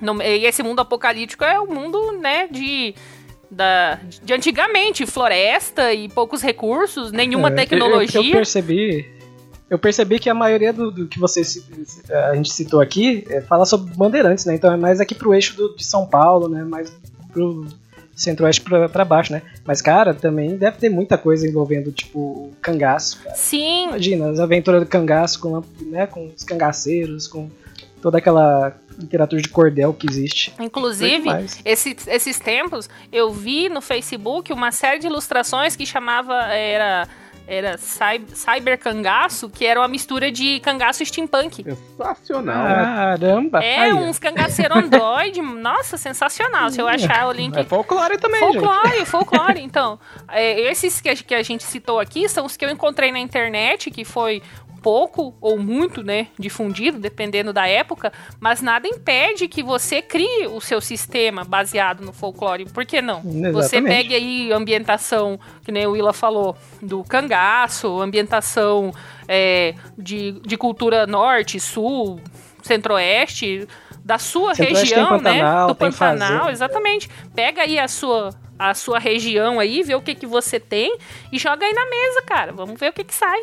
No- 0.00 0.22
e 0.22 0.46
esse 0.46 0.62
mundo 0.62 0.80
apocalíptico 0.80 1.44
é 1.44 1.58
o 1.58 1.66
mundo, 1.66 2.12
né, 2.12 2.46
de 2.48 2.94
da, 3.50 3.98
de 4.22 4.32
antigamente, 4.32 5.06
floresta 5.06 5.92
e 5.92 6.08
poucos 6.08 6.42
recursos, 6.42 7.10
nenhuma 7.10 7.48
É, 7.48 7.52
tecnologia. 7.54 8.20
Eu, 8.20 8.24
eu 8.24 8.32
percebi. 8.32 9.06
Eu 9.70 9.78
percebi 9.78 10.18
que 10.18 10.30
a 10.30 10.34
maioria 10.34 10.72
do, 10.72 10.90
do 10.90 11.06
que 11.08 11.18
você 11.18 11.42
ci- 11.44 11.62
a 12.30 12.34
gente 12.34 12.50
citou 12.52 12.80
aqui 12.80 13.24
é, 13.28 13.40
fala 13.42 13.66
sobre 13.66 13.92
bandeirantes, 13.94 14.44
né? 14.46 14.54
Então 14.54 14.72
é 14.72 14.76
mais 14.76 15.00
aqui 15.00 15.14
pro 15.14 15.34
eixo 15.34 15.56
do- 15.56 15.74
de 15.76 15.84
São 15.84 16.06
Paulo, 16.06 16.48
né? 16.48 16.62
Mais 16.64 16.90
pro 17.32 17.66
centro-oeste 18.20 18.62
pra 18.92 19.04
baixo, 19.04 19.32
né? 19.32 19.42
Mas, 19.64 19.80
cara, 19.80 20.12
também 20.12 20.56
deve 20.56 20.76
ter 20.78 20.88
muita 20.88 21.16
coisa 21.16 21.46
envolvendo, 21.46 21.92
tipo, 21.92 22.18
o 22.18 22.52
cangaço. 22.60 23.20
cara. 23.22 23.34
Sim, 23.36 23.88
Imagina, 23.88 24.30
as 24.30 24.40
aventuras 24.40 24.80
do 24.80 24.86
cangaço 24.86 25.38
com, 25.40 25.62
né, 25.82 26.06
com 26.06 26.30
os 26.36 26.42
cangaceiros, 26.44 27.26
com 27.28 27.48
toda 28.02 28.18
aquela 28.18 28.76
literatura 28.98 29.40
de 29.40 29.48
cordel 29.48 29.92
que 29.94 30.08
existe. 30.10 30.52
inclusive, 30.60 31.18
Demais. 31.22 31.60
Esse- 31.64 31.96
esses 32.08 32.38
tempos, 32.40 32.88
eu 33.12 33.30
vi 33.32 33.68
no 33.68 33.80
Facebook 33.80 34.52
uma 34.52 34.72
série 34.72 34.98
de 34.98 35.06
ilustrações 35.06 35.76
que 35.76 35.86
chamava. 35.86 36.34
Era. 36.52 37.06
Era 37.50 37.78
cy- 37.78 38.26
Cyber 38.34 38.78
Cangaço, 38.78 39.48
que 39.48 39.64
era 39.64 39.80
uma 39.80 39.88
mistura 39.88 40.30
de 40.30 40.60
cangaço 40.60 41.02
e 41.02 41.06
steampunk. 41.06 41.64
Sensacional. 41.64 42.66
Caramba! 42.66 43.64
É, 43.64 43.78
aí, 43.78 43.92
uns 43.94 44.18
cangaceiros 44.18 44.76
android. 44.76 45.40
Nossa, 45.40 45.96
sensacional. 45.96 46.68
Se 46.68 46.78
eu 46.78 46.86
achar 46.86 47.26
o 47.26 47.32
link. 47.32 47.56
É 47.56 47.64
folclore 47.64 48.18
também, 48.18 48.38
gente. 48.52 48.60
Folclore, 48.60 49.04
folclore. 49.06 49.60
Então, 49.62 49.98
é, 50.30 50.60
esses 50.70 51.00
que 51.00 51.08
a, 51.08 51.16
que 51.16 51.34
a 51.34 51.42
gente 51.42 51.64
citou 51.64 51.98
aqui 51.98 52.28
são 52.28 52.44
os 52.44 52.54
que 52.54 52.64
eu 52.66 52.68
encontrei 52.68 53.10
na 53.10 53.18
internet, 53.18 53.90
que 53.90 54.04
foi 54.04 54.42
pouco 54.82 55.36
ou 55.40 55.58
muito, 55.58 56.02
né, 56.02 56.28
difundido, 56.38 56.98
dependendo 56.98 57.52
da 57.52 57.66
época, 57.66 58.12
mas 58.40 58.62
nada 58.62 58.86
impede 58.86 59.48
que 59.48 59.62
você 59.62 60.00
crie 60.00 60.46
o 60.46 60.60
seu 60.60 60.80
sistema 60.80 61.44
baseado 61.44 62.04
no 62.04 62.12
folclore. 62.12 62.66
Por 62.66 62.86
que 62.86 63.02
não? 63.02 63.20
Você 63.52 63.76
Exatamente. 63.76 63.88
pegue 63.88 64.14
aí 64.14 64.52
ambientação, 64.52 65.38
que 65.64 65.72
nem 65.72 65.86
o 65.86 65.92
Willa 65.92 66.12
falou, 66.12 66.56
do 66.80 67.02
cangaço, 67.04 68.00
ambientação 68.00 68.92
é, 69.26 69.74
de, 69.96 70.40
de 70.40 70.56
cultura 70.56 71.06
norte, 71.06 71.60
sul, 71.60 72.20
centro-oeste, 72.62 73.66
da 74.04 74.18
sua 74.18 74.54
região, 74.54 75.20
né? 75.20 75.40
Do 75.66 75.74
Pantanal, 75.74 76.50
exatamente. 76.50 77.10
Pega 77.34 77.62
aí 77.62 77.78
a 77.78 77.86
sua 77.86 78.30
a 78.58 78.74
sua 78.74 78.98
região 78.98 79.60
aí, 79.60 79.82
vê 79.82 79.94
o 79.94 80.02
que 80.02 80.14
que 80.14 80.26
você 80.26 80.58
tem 80.58 80.98
e 81.32 81.38
joga 81.38 81.64
aí 81.64 81.72
na 81.72 81.86
mesa, 81.86 82.22
cara. 82.22 82.52
Vamos 82.52 82.78
ver 82.78 82.90
o 82.90 82.92
que 82.92 83.04
que 83.04 83.14
sai. 83.14 83.40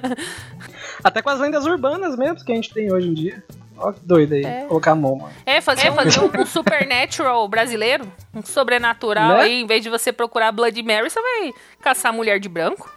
Até 1.04 1.22
com 1.22 1.30
as 1.30 1.40
lendas 1.40 1.64
urbanas 1.64 2.16
mesmo 2.16 2.44
que 2.44 2.52
a 2.52 2.54
gente 2.54 2.72
tem 2.72 2.92
hoje 2.92 3.08
em 3.08 3.14
dia. 3.14 3.42
Ó 3.76 3.92
que 3.92 4.00
doido 4.04 4.34
aí, 4.34 4.44
é. 4.44 4.64
colocar 4.66 4.94
mão, 4.94 5.16
mano. 5.16 5.32
É, 5.46 5.60
fazer, 5.60 5.86
é, 5.86 5.92
fazer 5.92 6.20
um, 6.20 6.42
um, 6.42 6.46
supernatural 6.46 7.48
brasileiro, 7.48 8.06
um 8.34 8.42
sobrenatural 8.42 9.38
né? 9.38 9.42
aí, 9.42 9.62
em 9.62 9.66
vez 9.66 9.82
de 9.82 9.88
você 9.88 10.12
procurar 10.12 10.52
Blood 10.52 10.82
Mary, 10.82 11.08
você 11.08 11.20
vai 11.20 11.52
caçar 11.80 12.12
mulher 12.12 12.38
de 12.38 12.48
branco. 12.48 12.90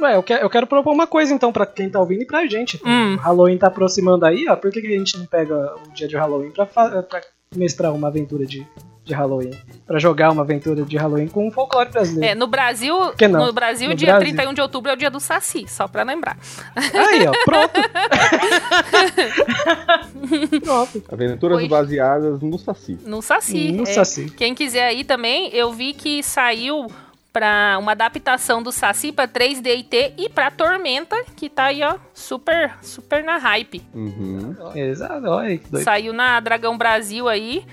Ué, 0.00 0.14
eu 0.16 0.22
quero, 0.22 0.42
eu 0.42 0.48
quero 0.48 0.66
propor 0.66 0.92
uma 0.92 1.06
coisa 1.06 1.34
então 1.34 1.52
pra 1.52 1.66
quem 1.66 1.90
tá 1.90 1.98
ouvindo 1.98 2.22
e 2.22 2.26
pra 2.26 2.46
gente. 2.46 2.80
Hum. 2.84 3.16
O 3.16 3.18
Halloween 3.18 3.58
tá 3.58 3.66
aproximando 3.66 4.24
aí, 4.24 4.46
ó. 4.48 4.56
Por 4.56 4.70
que, 4.70 4.80
que 4.80 4.86
a 4.86 4.98
gente 4.98 5.18
não 5.18 5.26
pega 5.26 5.74
o 5.76 5.92
dia 5.92 6.06
de 6.06 6.16
Halloween 6.16 6.52
pra, 6.52 6.64
pra 6.64 7.20
mestrar 7.54 7.92
uma 7.92 8.08
aventura 8.08 8.46
de 8.46 8.66
de 9.04 9.14
Halloween. 9.14 9.52
para 9.86 9.98
jogar 9.98 10.30
uma 10.30 10.42
aventura 10.42 10.84
de 10.84 10.96
Halloween 10.96 11.28
com 11.28 11.48
um 11.48 11.50
folclore 11.50 11.90
brasileiro. 11.90 12.32
É, 12.32 12.34
no 12.34 12.46
Brasil, 12.46 12.94
no 12.96 13.52
Brasil, 13.52 13.88
no 13.88 13.94
dia 13.94 14.14
Brasil. 14.14 14.34
31 14.34 14.54
de 14.54 14.60
outubro 14.60 14.90
é 14.90 14.94
o 14.94 14.96
dia 14.96 15.10
do 15.10 15.18
Saci, 15.18 15.66
só 15.68 15.88
pra 15.88 16.02
lembrar. 16.02 16.36
Aí, 16.76 17.26
ó, 17.26 17.32
pronto. 17.44 17.80
pronto. 20.62 21.02
Aventuras 21.10 21.58
pois. 21.58 21.68
baseadas 21.68 22.40
no 22.40 22.58
Saci. 22.58 22.98
No 23.04 23.22
Saci. 23.22 23.72
No 23.72 23.82
é. 23.82 23.86
Saci. 23.86 24.30
Quem 24.30 24.54
quiser 24.54 24.86
aí 24.86 25.02
também, 25.02 25.48
eu 25.52 25.72
vi 25.72 25.92
que 25.92 26.22
saiu 26.22 26.86
para 27.32 27.76
uma 27.78 27.92
adaptação 27.92 28.62
do 28.62 28.72
Saci 28.72 29.12
para 29.12 29.28
3D 29.28 30.14
e 30.18 30.28
para 30.28 30.50
Tormenta, 30.50 31.16
que 31.36 31.48
tá 31.48 31.66
aí, 31.66 31.82
ó, 31.82 31.96
super, 32.12 32.76
super 32.82 33.22
na 33.22 33.38
hype. 33.38 33.82
Uhum. 33.94 34.54
Exato, 34.74 35.26
Saiu 35.82 36.12
na 36.12 36.40
Dragão 36.40 36.76
Brasil 36.76 37.28
aí 37.28 37.64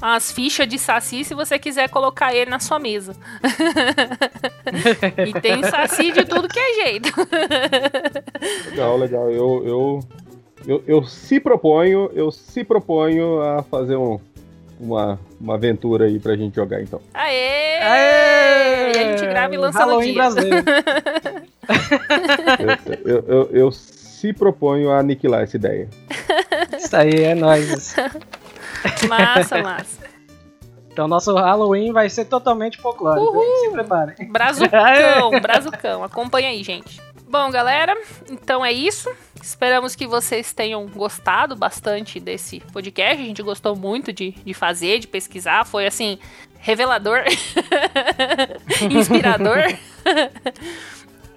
as 0.00 0.30
fichas 0.32 0.68
de 0.68 0.78
saci 0.78 1.24
se 1.24 1.34
você 1.34 1.58
quiser 1.58 1.88
colocar 1.88 2.34
ele 2.34 2.50
na 2.50 2.60
sua 2.60 2.78
mesa. 2.78 3.14
e 5.26 5.40
tem 5.40 5.62
saci 5.62 6.12
de 6.12 6.24
tudo 6.24 6.48
que 6.48 6.58
é 6.58 6.84
jeito. 6.84 7.10
legal, 8.70 8.96
legal. 8.98 9.30
Eu, 9.30 9.62
eu, 9.66 10.00
eu, 10.66 10.84
eu 10.86 11.04
se 11.04 11.40
proponho, 11.40 12.10
eu 12.14 12.30
se 12.30 12.64
proponho 12.64 13.40
a 13.40 13.62
fazer 13.62 13.96
um, 13.96 14.18
uma, 14.78 15.18
uma 15.40 15.54
aventura 15.54 16.06
aí 16.06 16.18
pra 16.18 16.36
gente 16.36 16.54
jogar 16.56 16.82
então. 16.82 17.00
Aê! 17.12 17.78
Aê! 17.80 18.92
E 18.92 18.98
a 18.98 19.16
gente 19.16 19.26
grava 19.26 19.54
e 19.54 19.58
lança 19.58 19.78
Halloween 19.78 20.06
no 20.08 20.12
dia. 20.12 20.22
Brasileiro. 20.22 20.64
eu, 23.04 23.14
eu, 23.14 23.24
eu, 23.26 23.50
eu 23.52 23.72
se 23.72 24.32
proponho 24.32 24.90
a 24.90 24.98
aniquilar 24.98 25.42
essa 25.42 25.56
ideia. 25.56 25.88
Isso 26.78 26.96
aí 26.96 27.24
é 27.24 27.34
nóis. 27.34 27.94
Massa, 29.08 29.62
massa. 29.62 30.14
Então 30.90 31.08
nosso 31.08 31.34
Halloween 31.34 31.92
vai 31.92 32.08
ser 32.08 32.26
totalmente 32.26 32.78
folclórico. 32.78 33.26
Uhul. 33.26 33.60
Se 33.64 33.70
preparem. 33.70 34.30
Brazucão, 34.30 35.40
brazucão. 35.40 36.04
Acompanha 36.04 36.50
aí, 36.50 36.62
gente. 36.62 37.00
Bom, 37.28 37.50
galera, 37.50 37.96
então 38.30 38.64
é 38.64 38.70
isso. 38.70 39.10
Esperamos 39.42 39.96
que 39.96 40.06
vocês 40.06 40.52
tenham 40.52 40.86
gostado 40.86 41.56
bastante 41.56 42.20
desse 42.20 42.60
podcast. 42.72 43.20
A 43.20 43.26
gente 43.26 43.42
gostou 43.42 43.74
muito 43.74 44.12
de, 44.12 44.30
de 44.30 44.54
fazer, 44.54 45.00
de 45.00 45.08
pesquisar. 45.08 45.66
Foi 45.66 45.84
assim, 45.84 46.16
revelador, 46.60 47.24
inspirador. 48.88 49.58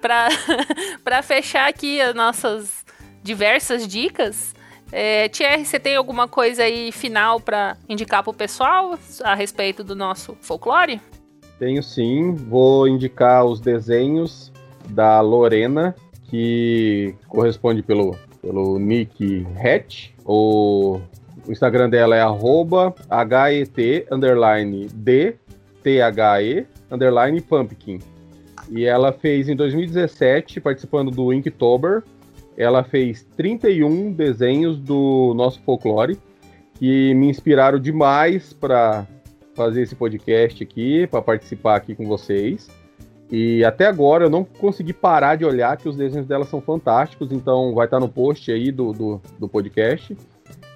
para 1.02 1.22
fechar 1.22 1.68
aqui 1.68 2.00
as 2.00 2.14
nossas 2.14 2.84
diversas 3.22 3.86
dicas, 3.86 4.54
é, 4.90 5.28
Thierry, 5.28 5.64
você 5.64 5.78
tem 5.78 5.96
alguma 5.96 6.26
coisa 6.26 6.62
aí 6.62 6.90
final 6.92 7.40
para 7.40 7.76
indicar 7.88 8.22
pro 8.22 8.32
pessoal 8.32 8.98
a 9.22 9.34
respeito 9.34 9.84
do 9.84 9.94
nosso 9.94 10.36
folclore? 10.40 11.00
Tenho 11.58 11.82
sim, 11.82 12.34
vou 12.34 12.86
indicar 12.86 13.44
os 13.44 13.60
desenhos 13.60 14.52
da 14.88 15.20
Lorena, 15.20 15.94
que 16.30 17.14
corresponde 17.28 17.82
pelo, 17.82 18.16
pelo 18.40 18.78
nick 18.78 19.46
Hatch. 19.56 20.10
O, 20.24 21.00
o 21.46 21.52
Instagram 21.52 21.90
dela 21.90 22.16
é 22.16 22.22
HET 22.22 24.06
underline 24.10 24.86
D 24.88 25.36
T-H-E 25.82 26.66
underline 26.90 27.40
Pumpkin. 27.40 27.98
E 28.70 28.84
ela 28.84 29.12
fez 29.12 29.48
em 29.48 29.56
2017, 29.56 30.60
participando 30.60 31.10
do 31.10 31.32
Inktober, 31.32 32.02
ela 32.58 32.82
fez 32.82 33.24
31 33.36 34.12
desenhos 34.12 34.80
do 34.80 35.32
nosso 35.36 35.62
folclore 35.62 36.18
que 36.74 37.14
me 37.14 37.28
inspiraram 37.28 37.78
demais 37.78 38.52
para 38.52 39.06
fazer 39.54 39.82
esse 39.82 39.94
podcast 39.94 40.62
aqui, 40.62 41.06
para 41.06 41.22
participar 41.22 41.76
aqui 41.76 41.94
com 41.94 42.06
vocês. 42.06 42.68
E 43.30 43.64
até 43.64 43.86
agora 43.86 44.24
eu 44.24 44.30
não 44.30 44.42
consegui 44.42 44.92
parar 44.92 45.36
de 45.36 45.44
olhar 45.44 45.76
que 45.76 45.88
os 45.88 45.96
desenhos 45.96 46.26
dela 46.26 46.44
são 46.44 46.60
fantásticos, 46.60 47.30
então 47.30 47.74
vai 47.74 47.86
estar 47.86 48.00
no 48.00 48.08
post 48.08 48.50
aí 48.50 48.72
do, 48.72 48.92
do, 48.92 49.22
do 49.38 49.48
podcast. 49.48 50.16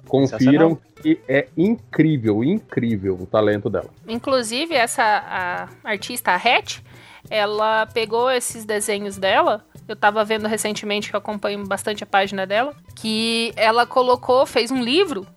Confiram 0.07 0.77
que 1.01 1.19
é 1.27 1.47
incrível, 1.57 2.43
incrível 2.43 3.17
o 3.19 3.25
talento 3.25 3.69
dela. 3.69 3.89
Inclusive, 4.07 4.73
essa 4.73 5.03
a 5.03 5.69
artista 5.89 6.31
a 6.31 6.35
Hatch, 6.35 6.79
ela 7.29 7.85
pegou 7.87 8.29
esses 8.29 8.65
desenhos 8.65 9.17
dela. 9.17 9.65
Eu 9.87 9.95
tava 9.95 10.23
vendo 10.23 10.47
recentemente, 10.47 11.09
que 11.09 11.15
eu 11.15 11.19
acompanho 11.19 11.65
bastante 11.65 12.03
a 12.03 12.07
página 12.07 12.45
dela, 12.45 12.75
que 12.95 13.53
ela 13.55 13.85
colocou, 13.85 14.45
fez 14.45 14.71
um 14.71 14.81
livro 14.81 15.27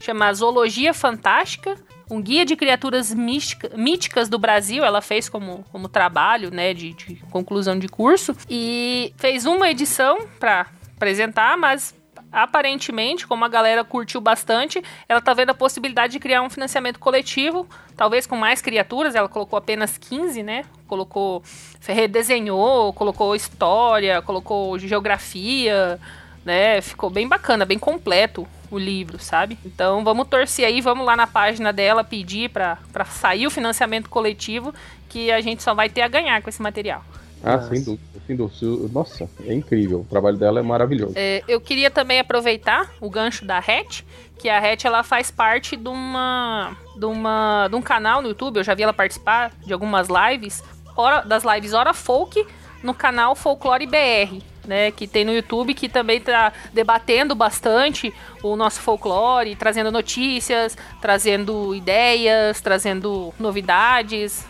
chamado 0.00 0.36
Zoologia 0.36 0.92
Fantástica, 0.92 1.76
um 2.10 2.20
guia 2.20 2.44
de 2.44 2.56
criaturas 2.56 3.14
mística, 3.14 3.70
míticas 3.76 4.28
do 4.28 4.38
Brasil, 4.38 4.84
ela 4.84 5.00
fez 5.00 5.28
como, 5.28 5.64
como 5.70 5.88
trabalho, 5.88 6.50
né, 6.50 6.74
de, 6.74 6.92
de 6.92 7.16
conclusão 7.30 7.78
de 7.78 7.88
curso, 7.88 8.36
e 8.50 9.14
fez 9.16 9.46
uma 9.46 9.70
edição 9.70 10.26
para 10.38 10.66
apresentar, 10.96 11.56
mas 11.56 11.94
aparentemente, 12.32 13.26
como 13.26 13.44
a 13.44 13.48
galera 13.48 13.84
curtiu 13.84 14.20
bastante, 14.20 14.82
ela 15.08 15.20
tá 15.20 15.34
vendo 15.34 15.50
a 15.50 15.54
possibilidade 15.54 16.14
de 16.14 16.18
criar 16.18 16.42
um 16.42 16.48
financiamento 16.48 16.98
coletivo, 16.98 17.68
talvez 17.96 18.26
com 18.26 18.36
mais 18.36 18.62
criaturas, 18.62 19.14
ela 19.14 19.28
colocou 19.28 19.58
apenas 19.58 19.98
15, 19.98 20.42
né? 20.42 20.64
Colocou, 20.86 21.42
redesenhou, 21.86 22.92
colocou 22.92 23.36
história, 23.36 24.22
colocou 24.22 24.78
geografia, 24.78 26.00
né? 26.44 26.80
Ficou 26.80 27.10
bem 27.10 27.28
bacana, 27.28 27.66
bem 27.66 27.78
completo 27.78 28.46
o 28.70 28.78
livro, 28.78 29.18
sabe? 29.18 29.58
Então 29.64 30.02
vamos 30.02 30.26
torcer 30.28 30.66
aí, 30.66 30.80
vamos 30.80 31.04
lá 31.04 31.14
na 31.14 31.26
página 31.26 31.72
dela 31.72 32.02
pedir 32.02 32.48
para 32.48 32.78
sair 33.04 33.46
o 33.46 33.50
financiamento 33.50 34.08
coletivo, 34.08 34.74
que 35.10 35.30
a 35.30 35.42
gente 35.42 35.62
só 35.62 35.74
vai 35.74 35.90
ter 35.90 36.00
a 36.00 36.08
ganhar 36.08 36.40
com 36.40 36.48
esse 36.48 36.62
material. 36.62 37.04
Ah, 37.42 37.56
Nossa. 37.56 37.68
sem 37.68 37.82
dúvida, 37.82 38.20
sem 38.26 38.36
dúvida. 38.36 38.88
Nossa, 38.92 39.28
é 39.44 39.52
incrível. 39.52 40.00
O 40.00 40.04
trabalho 40.04 40.36
dela 40.36 40.60
é 40.60 40.62
maravilhoso. 40.62 41.12
É, 41.16 41.42
eu 41.48 41.60
queria 41.60 41.90
também 41.90 42.20
aproveitar 42.20 42.92
o 43.00 43.10
gancho 43.10 43.44
da 43.44 43.58
Hatch, 43.58 44.02
que 44.38 44.48
a 44.48 44.58
Hatch 44.58 44.84
ela 44.84 45.02
faz 45.02 45.30
parte 45.30 45.76
de 45.76 45.88
uma, 45.88 46.76
de 46.96 47.04
uma 47.04 47.68
de 47.68 47.76
um 47.76 47.82
canal 47.82 48.22
no 48.22 48.28
YouTube. 48.28 48.58
Eu 48.58 48.64
já 48.64 48.74
vi 48.74 48.82
ela 48.82 48.92
participar 48.92 49.52
de 49.64 49.72
algumas 49.72 50.08
lives, 50.08 50.62
hora, 50.96 51.22
das 51.22 51.42
lives 51.44 51.72
Hora 51.72 51.92
Folk 51.92 52.46
no 52.82 52.92
canal 52.92 53.34
Folklore 53.34 53.86
BR, 53.86 54.42
né, 54.66 54.90
que 54.90 55.06
tem 55.06 55.24
no 55.24 55.32
YouTube, 55.32 55.74
que 55.74 55.88
também 55.88 56.18
está 56.18 56.52
debatendo 56.72 57.34
bastante 57.34 58.12
o 58.42 58.56
nosso 58.56 58.80
folclore, 58.80 59.54
trazendo 59.54 59.90
notícias, 59.90 60.76
trazendo 61.00 61.74
ideias, 61.74 62.60
trazendo 62.60 63.32
novidades, 63.38 64.44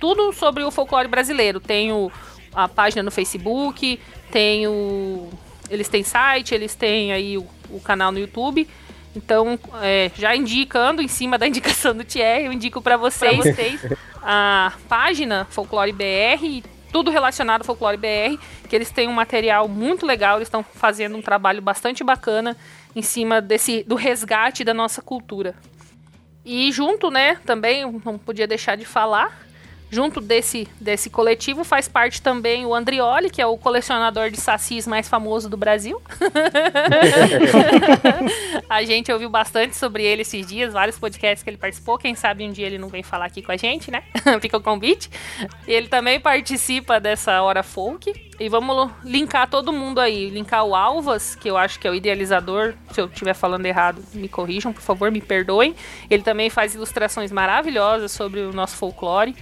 tudo 0.00 0.32
sobre 0.32 0.64
o 0.64 0.70
folclore 0.70 1.08
brasileiro. 1.08 1.60
Tem 1.60 1.92
o 1.92 2.10
a 2.54 2.68
página 2.68 3.02
no 3.02 3.10
Facebook, 3.10 3.98
tem 4.30 4.66
o. 4.66 5.28
Eles 5.70 5.88
têm 5.88 6.02
site, 6.02 6.54
eles 6.54 6.74
têm 6.74 7.12
aí 7.12 7.38
o, 7.38 7.46
o 7.70 7.80
canal 7.80 8.12
no 8.12 8.18
YouTube. 8.18 8.68
Então, 9.14 9.58
é, 9.82 10.10
já 10.16 10.34
indicando, 10.34 11.02
em 11.02 11.08
cima 11.08 11.38
da 11.38 11.46
indicação 11.48 11.94
do 11.94 12.04
Thierry, 12.04 12.46
eu 12.46 12.52
indico 12.52 12.80
para 12.80 12.96
vocês, 12.96 13.36
vocês 13.36 13.80
a 14.22 14.72
página 14.88 15.46
Folclore 15.50 15.92
BR, 15.92 16.66
tudo 16.90 17.10
relacionado 17.10 17.62
ao 17.62 17.66
Folclore 17.66 17.96
BR, 17.96 18.40
que 18.68 18.76
eles 18.76 18.90
têm 18.90 19.08
um 19.08 19.12
material 19.12 19.68
muito 19.68 20.06
legal, 20.06 20.36
eles 20.36 20.48
estão 20.48 20.62
fazendo 20.62 21.16
um 21.16 21.22
trabalho 21.22 21.60
bastante 21.60 22.04
bacana 22.04 22.56
em 22.94 23.02
cima 23.02 23.40
desse 23.40 23.82
do 23.82 23.94
resgate 23.94 24.64
da 24.64 24.74
nossa 24.74 25.02
cultura. 25.02 25.54
E 26.44 26.72
junto, 26.72 27.10
né, 27.10 27.36
também 27.46 27.84
não 28.04 28.18
podia 28.18 28.46
deixar 28.46 28.76
de 28.76 28.84
falar 28.84 29.46
Junto 29.94 30.22
desse, 30.22 30.66
desse 30.80 31.10
coletivo 31.10 31.64
faz 31.64 31.86
parte 31.86 32.22
também 32.22 32.64
o 32.64 32.74
Andrioli, 32.74 33.28
que 33.28 33.42
é 33.42 33.46
o 33.46 33.58
colecionador 33.58 34.30
de 34.30 34.40
sacis 34.40 34.86
mais 34.86 35.06
famoso 35.06 35.50
do 35.50 35.56
Brasil. 35.58 36.00
a 38.70 38.82
gente 38.84 39.12
ouviu 39.12 39.28
bastante 39.28 39.76
sobre 39.76 40.02
ele 40.02 40.22
esses 40.22 40.46
dias, 40.46 40.72
vários 40.72 40.98
podcasts 40.98 41.42
que 41.42 41.50
ele 41.50 41.58
participou. 41.58 41.98
Quem 41.98 42.14
sabe 42.14 42.42
um 42.42 42.50
dia 42.50 42.64
ele 42.64 42.78
não 42.78 42.88
vem 42.88 43.02
falar 43.02 43.26
aqui 43.26 43.42
com 43.42 43.52
a 43.52 43.56
gente, 43.58 43.90
né? 43.90 44.02
Fica 44.40 44.56
o 44.56 44.62
convite. 44.62 45.10
Ele 45.68 45.88
também 45.88 46.18
participa 46.18 46.98
dessa 46.98 47.42
Hora 47.42 47.62
Folk. 47.62 48.32
E 48.40 48.48
vamos 48.48 48.90
linkar 49.04 49.46
todo 49.46 49.74
mundo 49.74 50.00
aí. 50.00 50.30
Linkar 50.30 50.64
o 50.64 50.74
Alvas, 50.74 51.34
que 51.34 51.50
eu 51.50 51.58
acho 51.58 51.78
que 51.78 51.86
é 51.86 51.90
o 51.90 51.94
idealizador. 51.94 52.72
Se 52.92 53.00
eu 53.00 53.08
estiver 53.08 53.34
falando 53.34 53.66
errado, 53.66 54.02
me 54.14 54.26
corrijam, 54.26 54.72
por 54.72 54.80
favor, 54.80 55.10
me 55.10 55.20
perdoem. 55.20 55.76
Ele 56.08 56.22
também 56.22 56.48
faz 56.48 56.74
ilustrações 56.74 57.30
maravilhosas 57.30 58.10
sobre 58.10 58.40
o 58.40 58.54
nosso 58.54 58.76
folclore. 58.76 59.36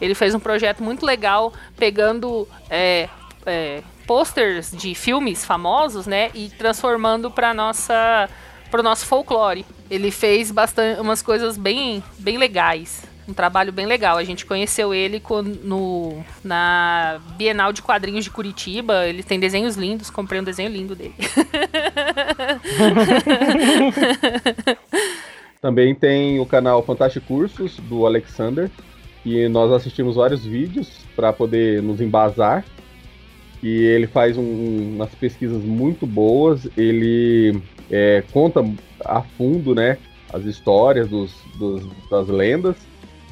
Ele 0.00 0.14
fez 0.14 0.34
um 0.34 0.40
projeto 0.40 0.82
muito 0.82 1.04
legal, 1.04 1.52
pegando 1.76 2.48
é, 2.70 3.08
é, 3.44 3.82
posters 4.06 4.72
de 4.72 4.94
filmes 4.94 5.44
famosos, 5.44 6.06
né? 6.06 6.30
E 6.34 6.50
transformando 6.50 7.30
para 7.30 7.54
nossa 7.54 8.28
para 8.70 8.80
o 8.80 8.82
nosso 8.82 9.06
folclore. 9.06 9.64
Ele 9.88 10.10
fez 10.10 10.50
bastante 10.50 11.00
umas 11.00 11.22
coisas 11.22 11.56
bem, 11.56 12.02
bem 12.18 12.36
legais 12.36 13.04
um 13.28 13.34
trabalho 13.34 13.72
bem 13.72 13.86
legal. 13.86 14.16
A 14.16 14.24
gente 14.24 14.46
conheceu 14.46 14.94
ele 14.94 15.20
no, 15.62 16.24
na 16.44 17.20
Bienal 17.36 17.72
de 17.72 17.82
Quadrinhos 17.82 18.24
de 18.24 18.30
Curitiba. 18.30 19.06
Ele 19.06 19.22
tem 19.22 19.38
desenhos 19.40 19.76
lindos, 19.76 20.10
comprei 20.10 20.40
um 20.40 20.44
desenho 20.44 20.70
lindo 20.70 20.94
dele. 20.94 21.14
Também 25.60 25.94
tem 25.94 26.38
o 26.38 26.46
canal 26.46 26.82
Fantástico 26.84 27.26
Cursos 27.26 27.78
do 27.78 28.06
Alexander, 28.06 28.70
e 29.26 29.48
nós 29.48 29.70
assistimos 29.72 30.16
vários 30.16 30.42
vídeos 30.44 31.04
para 31.14 31.32
poder 31.32 31.82
nos 31.82 32.00
embasar. 32.00 32.64
E 33.62 33.68
ele 33.68 34.06
faz 34.06 34.38
um, 34.38 34.94
umas 34.94 35.14
pesquisas 35.14 35.62
muito 35.62 36.06
boas. 36.06 36.66
Ele 36.76 37.60
é, 37.90 38.22
conta 38.32 38.64
a 39.04 39.20
fundo, 39.20 39.74
né, 39.74 39.98
as 40.32 40.44
histórias 40.44 41.08
dos, 41.08 41.34
dos, 41.58 41.84
das 42.08 42.28
lendas 42.28 42.76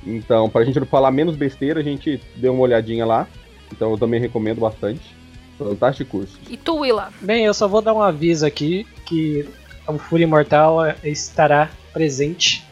então, 0.07 0.51
para 0.51 0.63
a 0.63 0.65
gente 0.65 0.79
não 0.79 0.87
falar 0.87 1.11
menos 1.11 1.37
besteira, 1.37 1.81
a 1.81 1.83
gente 1.83 2.21
deu 2.37 2.53
uma 2.53 2.63
olhadinha 2.63 3.07
lá. 3.07 3.27
Então, 3.73 3.93
eu 3.93 3.99
também 3.99 4.21
recomendo 4.21 4.61
bastante. 4.61 5.15
Fantástico 5.59 6.19
curso. 6.19 6.39
E 6.51 6.57
tu, 6.57 6.81
Willa? 6.81 7.13
Bem, 7.21 7.45
eu 7.45 7.55
só 7.55 7.69
vou 7.69 7.81
dar 7.81 7.95
um 7.95 8.03
aviso 8.03 8.45
aqui 8.45 8.87
que 9.07 9.49
o 9.87 9.99
Fúria 9.99 10.25
Imortal 10.25 10.79
estará 11.03 11.71
presente 11.93 12.64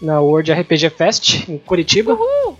na 0.00 0.20
World 0.20 0.52
RPG 0.52 0.90
Fest 0.90 1.48
em 1.48 1.58
Curitiba. 1.58 2.12
Uhul! 2.12 2.56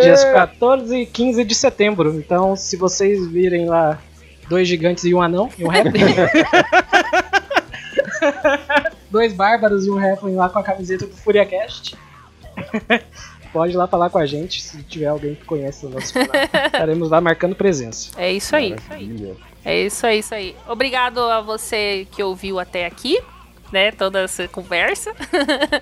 Dias 0.00 0.24
14 0.24 0.96
e 0.96 1.06
15 1.06 1.44
de 1.44 1.54
setembro. 1.54 2.14
Então, 2.16 2.56
se 2.56 2.76
vocês 2.76 3.24
virem 3.26 3.66
lá 3.66 3.98
dois 4.48 4.66
gigantes 4.66 5.04
e 5.04 5.14
um 5.14 5.22
anão 5.22 5.48
e 5.56 5.64
um 5.64 5.70
Halfling. 5.70 6.00
dois 9.08 9.32
bárbaros 9.32 9.86
e 9.86 9.90
um 9.90 9.98
Halfling 9.98 10.34
lá 10.34 10.48
com 10.48 10.58
a 10.58 10.62
camiseta 10.62 11.06
do 11.06 11.16
FuriaCast 11.16 11.96
pode 13.52 13.72
ir 13.72 13.76
lá 13.76 13.86
falar 13.86 14.10
com 14.10 14.18
a 14.18 14.26
gente, 14.26 14.62
se 14.62 14.82
tiver 14.82 15.06
alguém 15.06 15.34
que 15.34 15.44
conhece 15.44 15.86
o 15.86 15.90
nosso 15.90 16.14
canal. 16.14 16.30
Estaremos 16.66 17.10
lá 17.10 17.20
marcando 17.20 17.54
presença. 17.54 18.10
É 18.16 18.32
isso 18.32 18.54
aí. 18.54 18.76
É 19.64 19.86
isso 19.86 20.06
aí, 20.06 20.18
isso 20.18 20.34
aí. 20.34 20.56
Obrigado 20.68 21.20
a 21.20 21.40
você 21.40 22.06
que 22.10 22.22
ouviu 22.22 22.58
até 22.58 22.86
aqui. 22.86 23.20
Né, 23.72 23.92
toda 23.92 24.22
essa 24.22 24.48
conversa. 24.48 25.14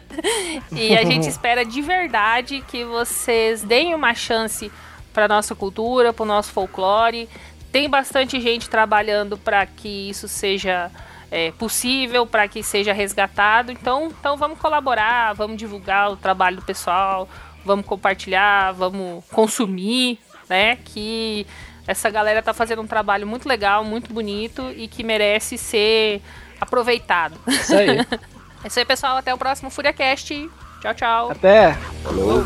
e 0.71 0.95
a 0.95 1.05
gente 1.05 1.27
espera 1.27 1.65
de 1.65 1.81
verdade 1.81 2.63
que 2.69 2.85
vocês 2.85 3.63
deem 3.63 3.95
uma 3.95 4.15
chance 4.15 4.71
para 5.13 5.27
nossa 5.27 5.55
cultura, 5.55 6.13
para 6.13 6.23
o 6.23 6.27
nosso 6.27 6.53
folclore. 6.53 7.29
Tem 7.73 7.89
bastante 7.89 8.39
gente 8.41 8.69
trabalhando 8.69 9.39
para 9.39 9.65
que 9.65 10.11
isso 10.11 10.29
seja 10.29 10.91
é, 11.31 11.51
possível, 11.53 12.27
para 12.27 12.49
que 12.49 12.63
seja 12.63 12.93
resgatado. 12.93 13.73
Então, 13.73 14.09
então 14.09 14.37
vamos 14.37 14.59
colaborar, 14.59 15.33
vamos 15.35 15.57
divulgar 15.57 16.11
o 16.11 16.17
trabalho 16.17 16.57
do 16.57 16.63
pessoal, 16.63 17.29
vamos 17.65 17.87
compartilhar, 17.87 18.73
vamos 18.73 19.25
consumir, 19.27 20.19
né? 20.49 20.77
Que 20.77 21.47
essa 21.87 22.11
galera 22.11 22.43
tá 22.43 22.53
fazendo 22.53 22.83
um 22.83 22.87
trabalho 22.87 23.27
muito 23.27 23.49
legal, 23.49 23.85
muito 23.85 24.13
bonito 24.13 24.71
e 24.77 24.89
que 24.89 25.03
merece 25.03 25.57
ser 25.57 26.23
aproveitado. 26.61 27.39
Isso 27.47 27.75
aí. 27.75 27.99
é 28.65 28.67
isso 28.67 28.79
aí, 28.79 28.85
pessoal. 28.85 29.17
Até 29.17 29.33
o 29.33 29.39
próximo 29.39 29.71
FuriaCast. 29.71 30.51
Tchau, 30.81 30.95
tchau. 30.95 31.31
Até. 31.31 31.75
Falou. 32.03 32.45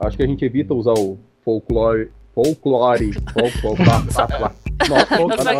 Acho 0.00 0.16
que 0.16 0.22
a 0.22 0.26
gente 0.26 0.44
evita 0.44 0.74
usar 0.74 0.92
o 0.92 1.18
folclore. 1.44 2.10
Folclore. 2.34 3.12
folclore. 3.32 4.54
Nossa, 4.88 5.14
eu, 5.14 5.28
só, 5.42 5.52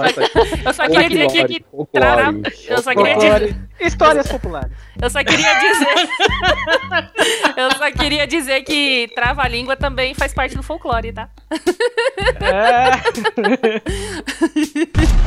eu 0.65 0.75
só 0.75 0.89
queria 0.89 1.09
dizer 1.09 1.47
que, 1.47 1.61
que 1.61 2.73
eu 2.73 2.83
só 2.83 2.95
queria 2.95 3.15
dizer 3.17 3.57
histórias 3.81 4.27
populares. 4.29 4.73
Eu 5.01 5.11
só 5.11 5.23
queria 5.23 5.55
dizer 5.61 6.09
Eu 7.57 7.71
só 7.77 7.91
queria 7.93 8.27
dizer 8.27 8.63
que 8.63 9.09
trava-língua 9.15 9.77
também 9.77 10.15
faz 10.15 10.35
parte 10.35 10.57
do 10.57 10.63
folclore, 10.63 11.13
tá? 11.13 11.29
É. 12.41 12.91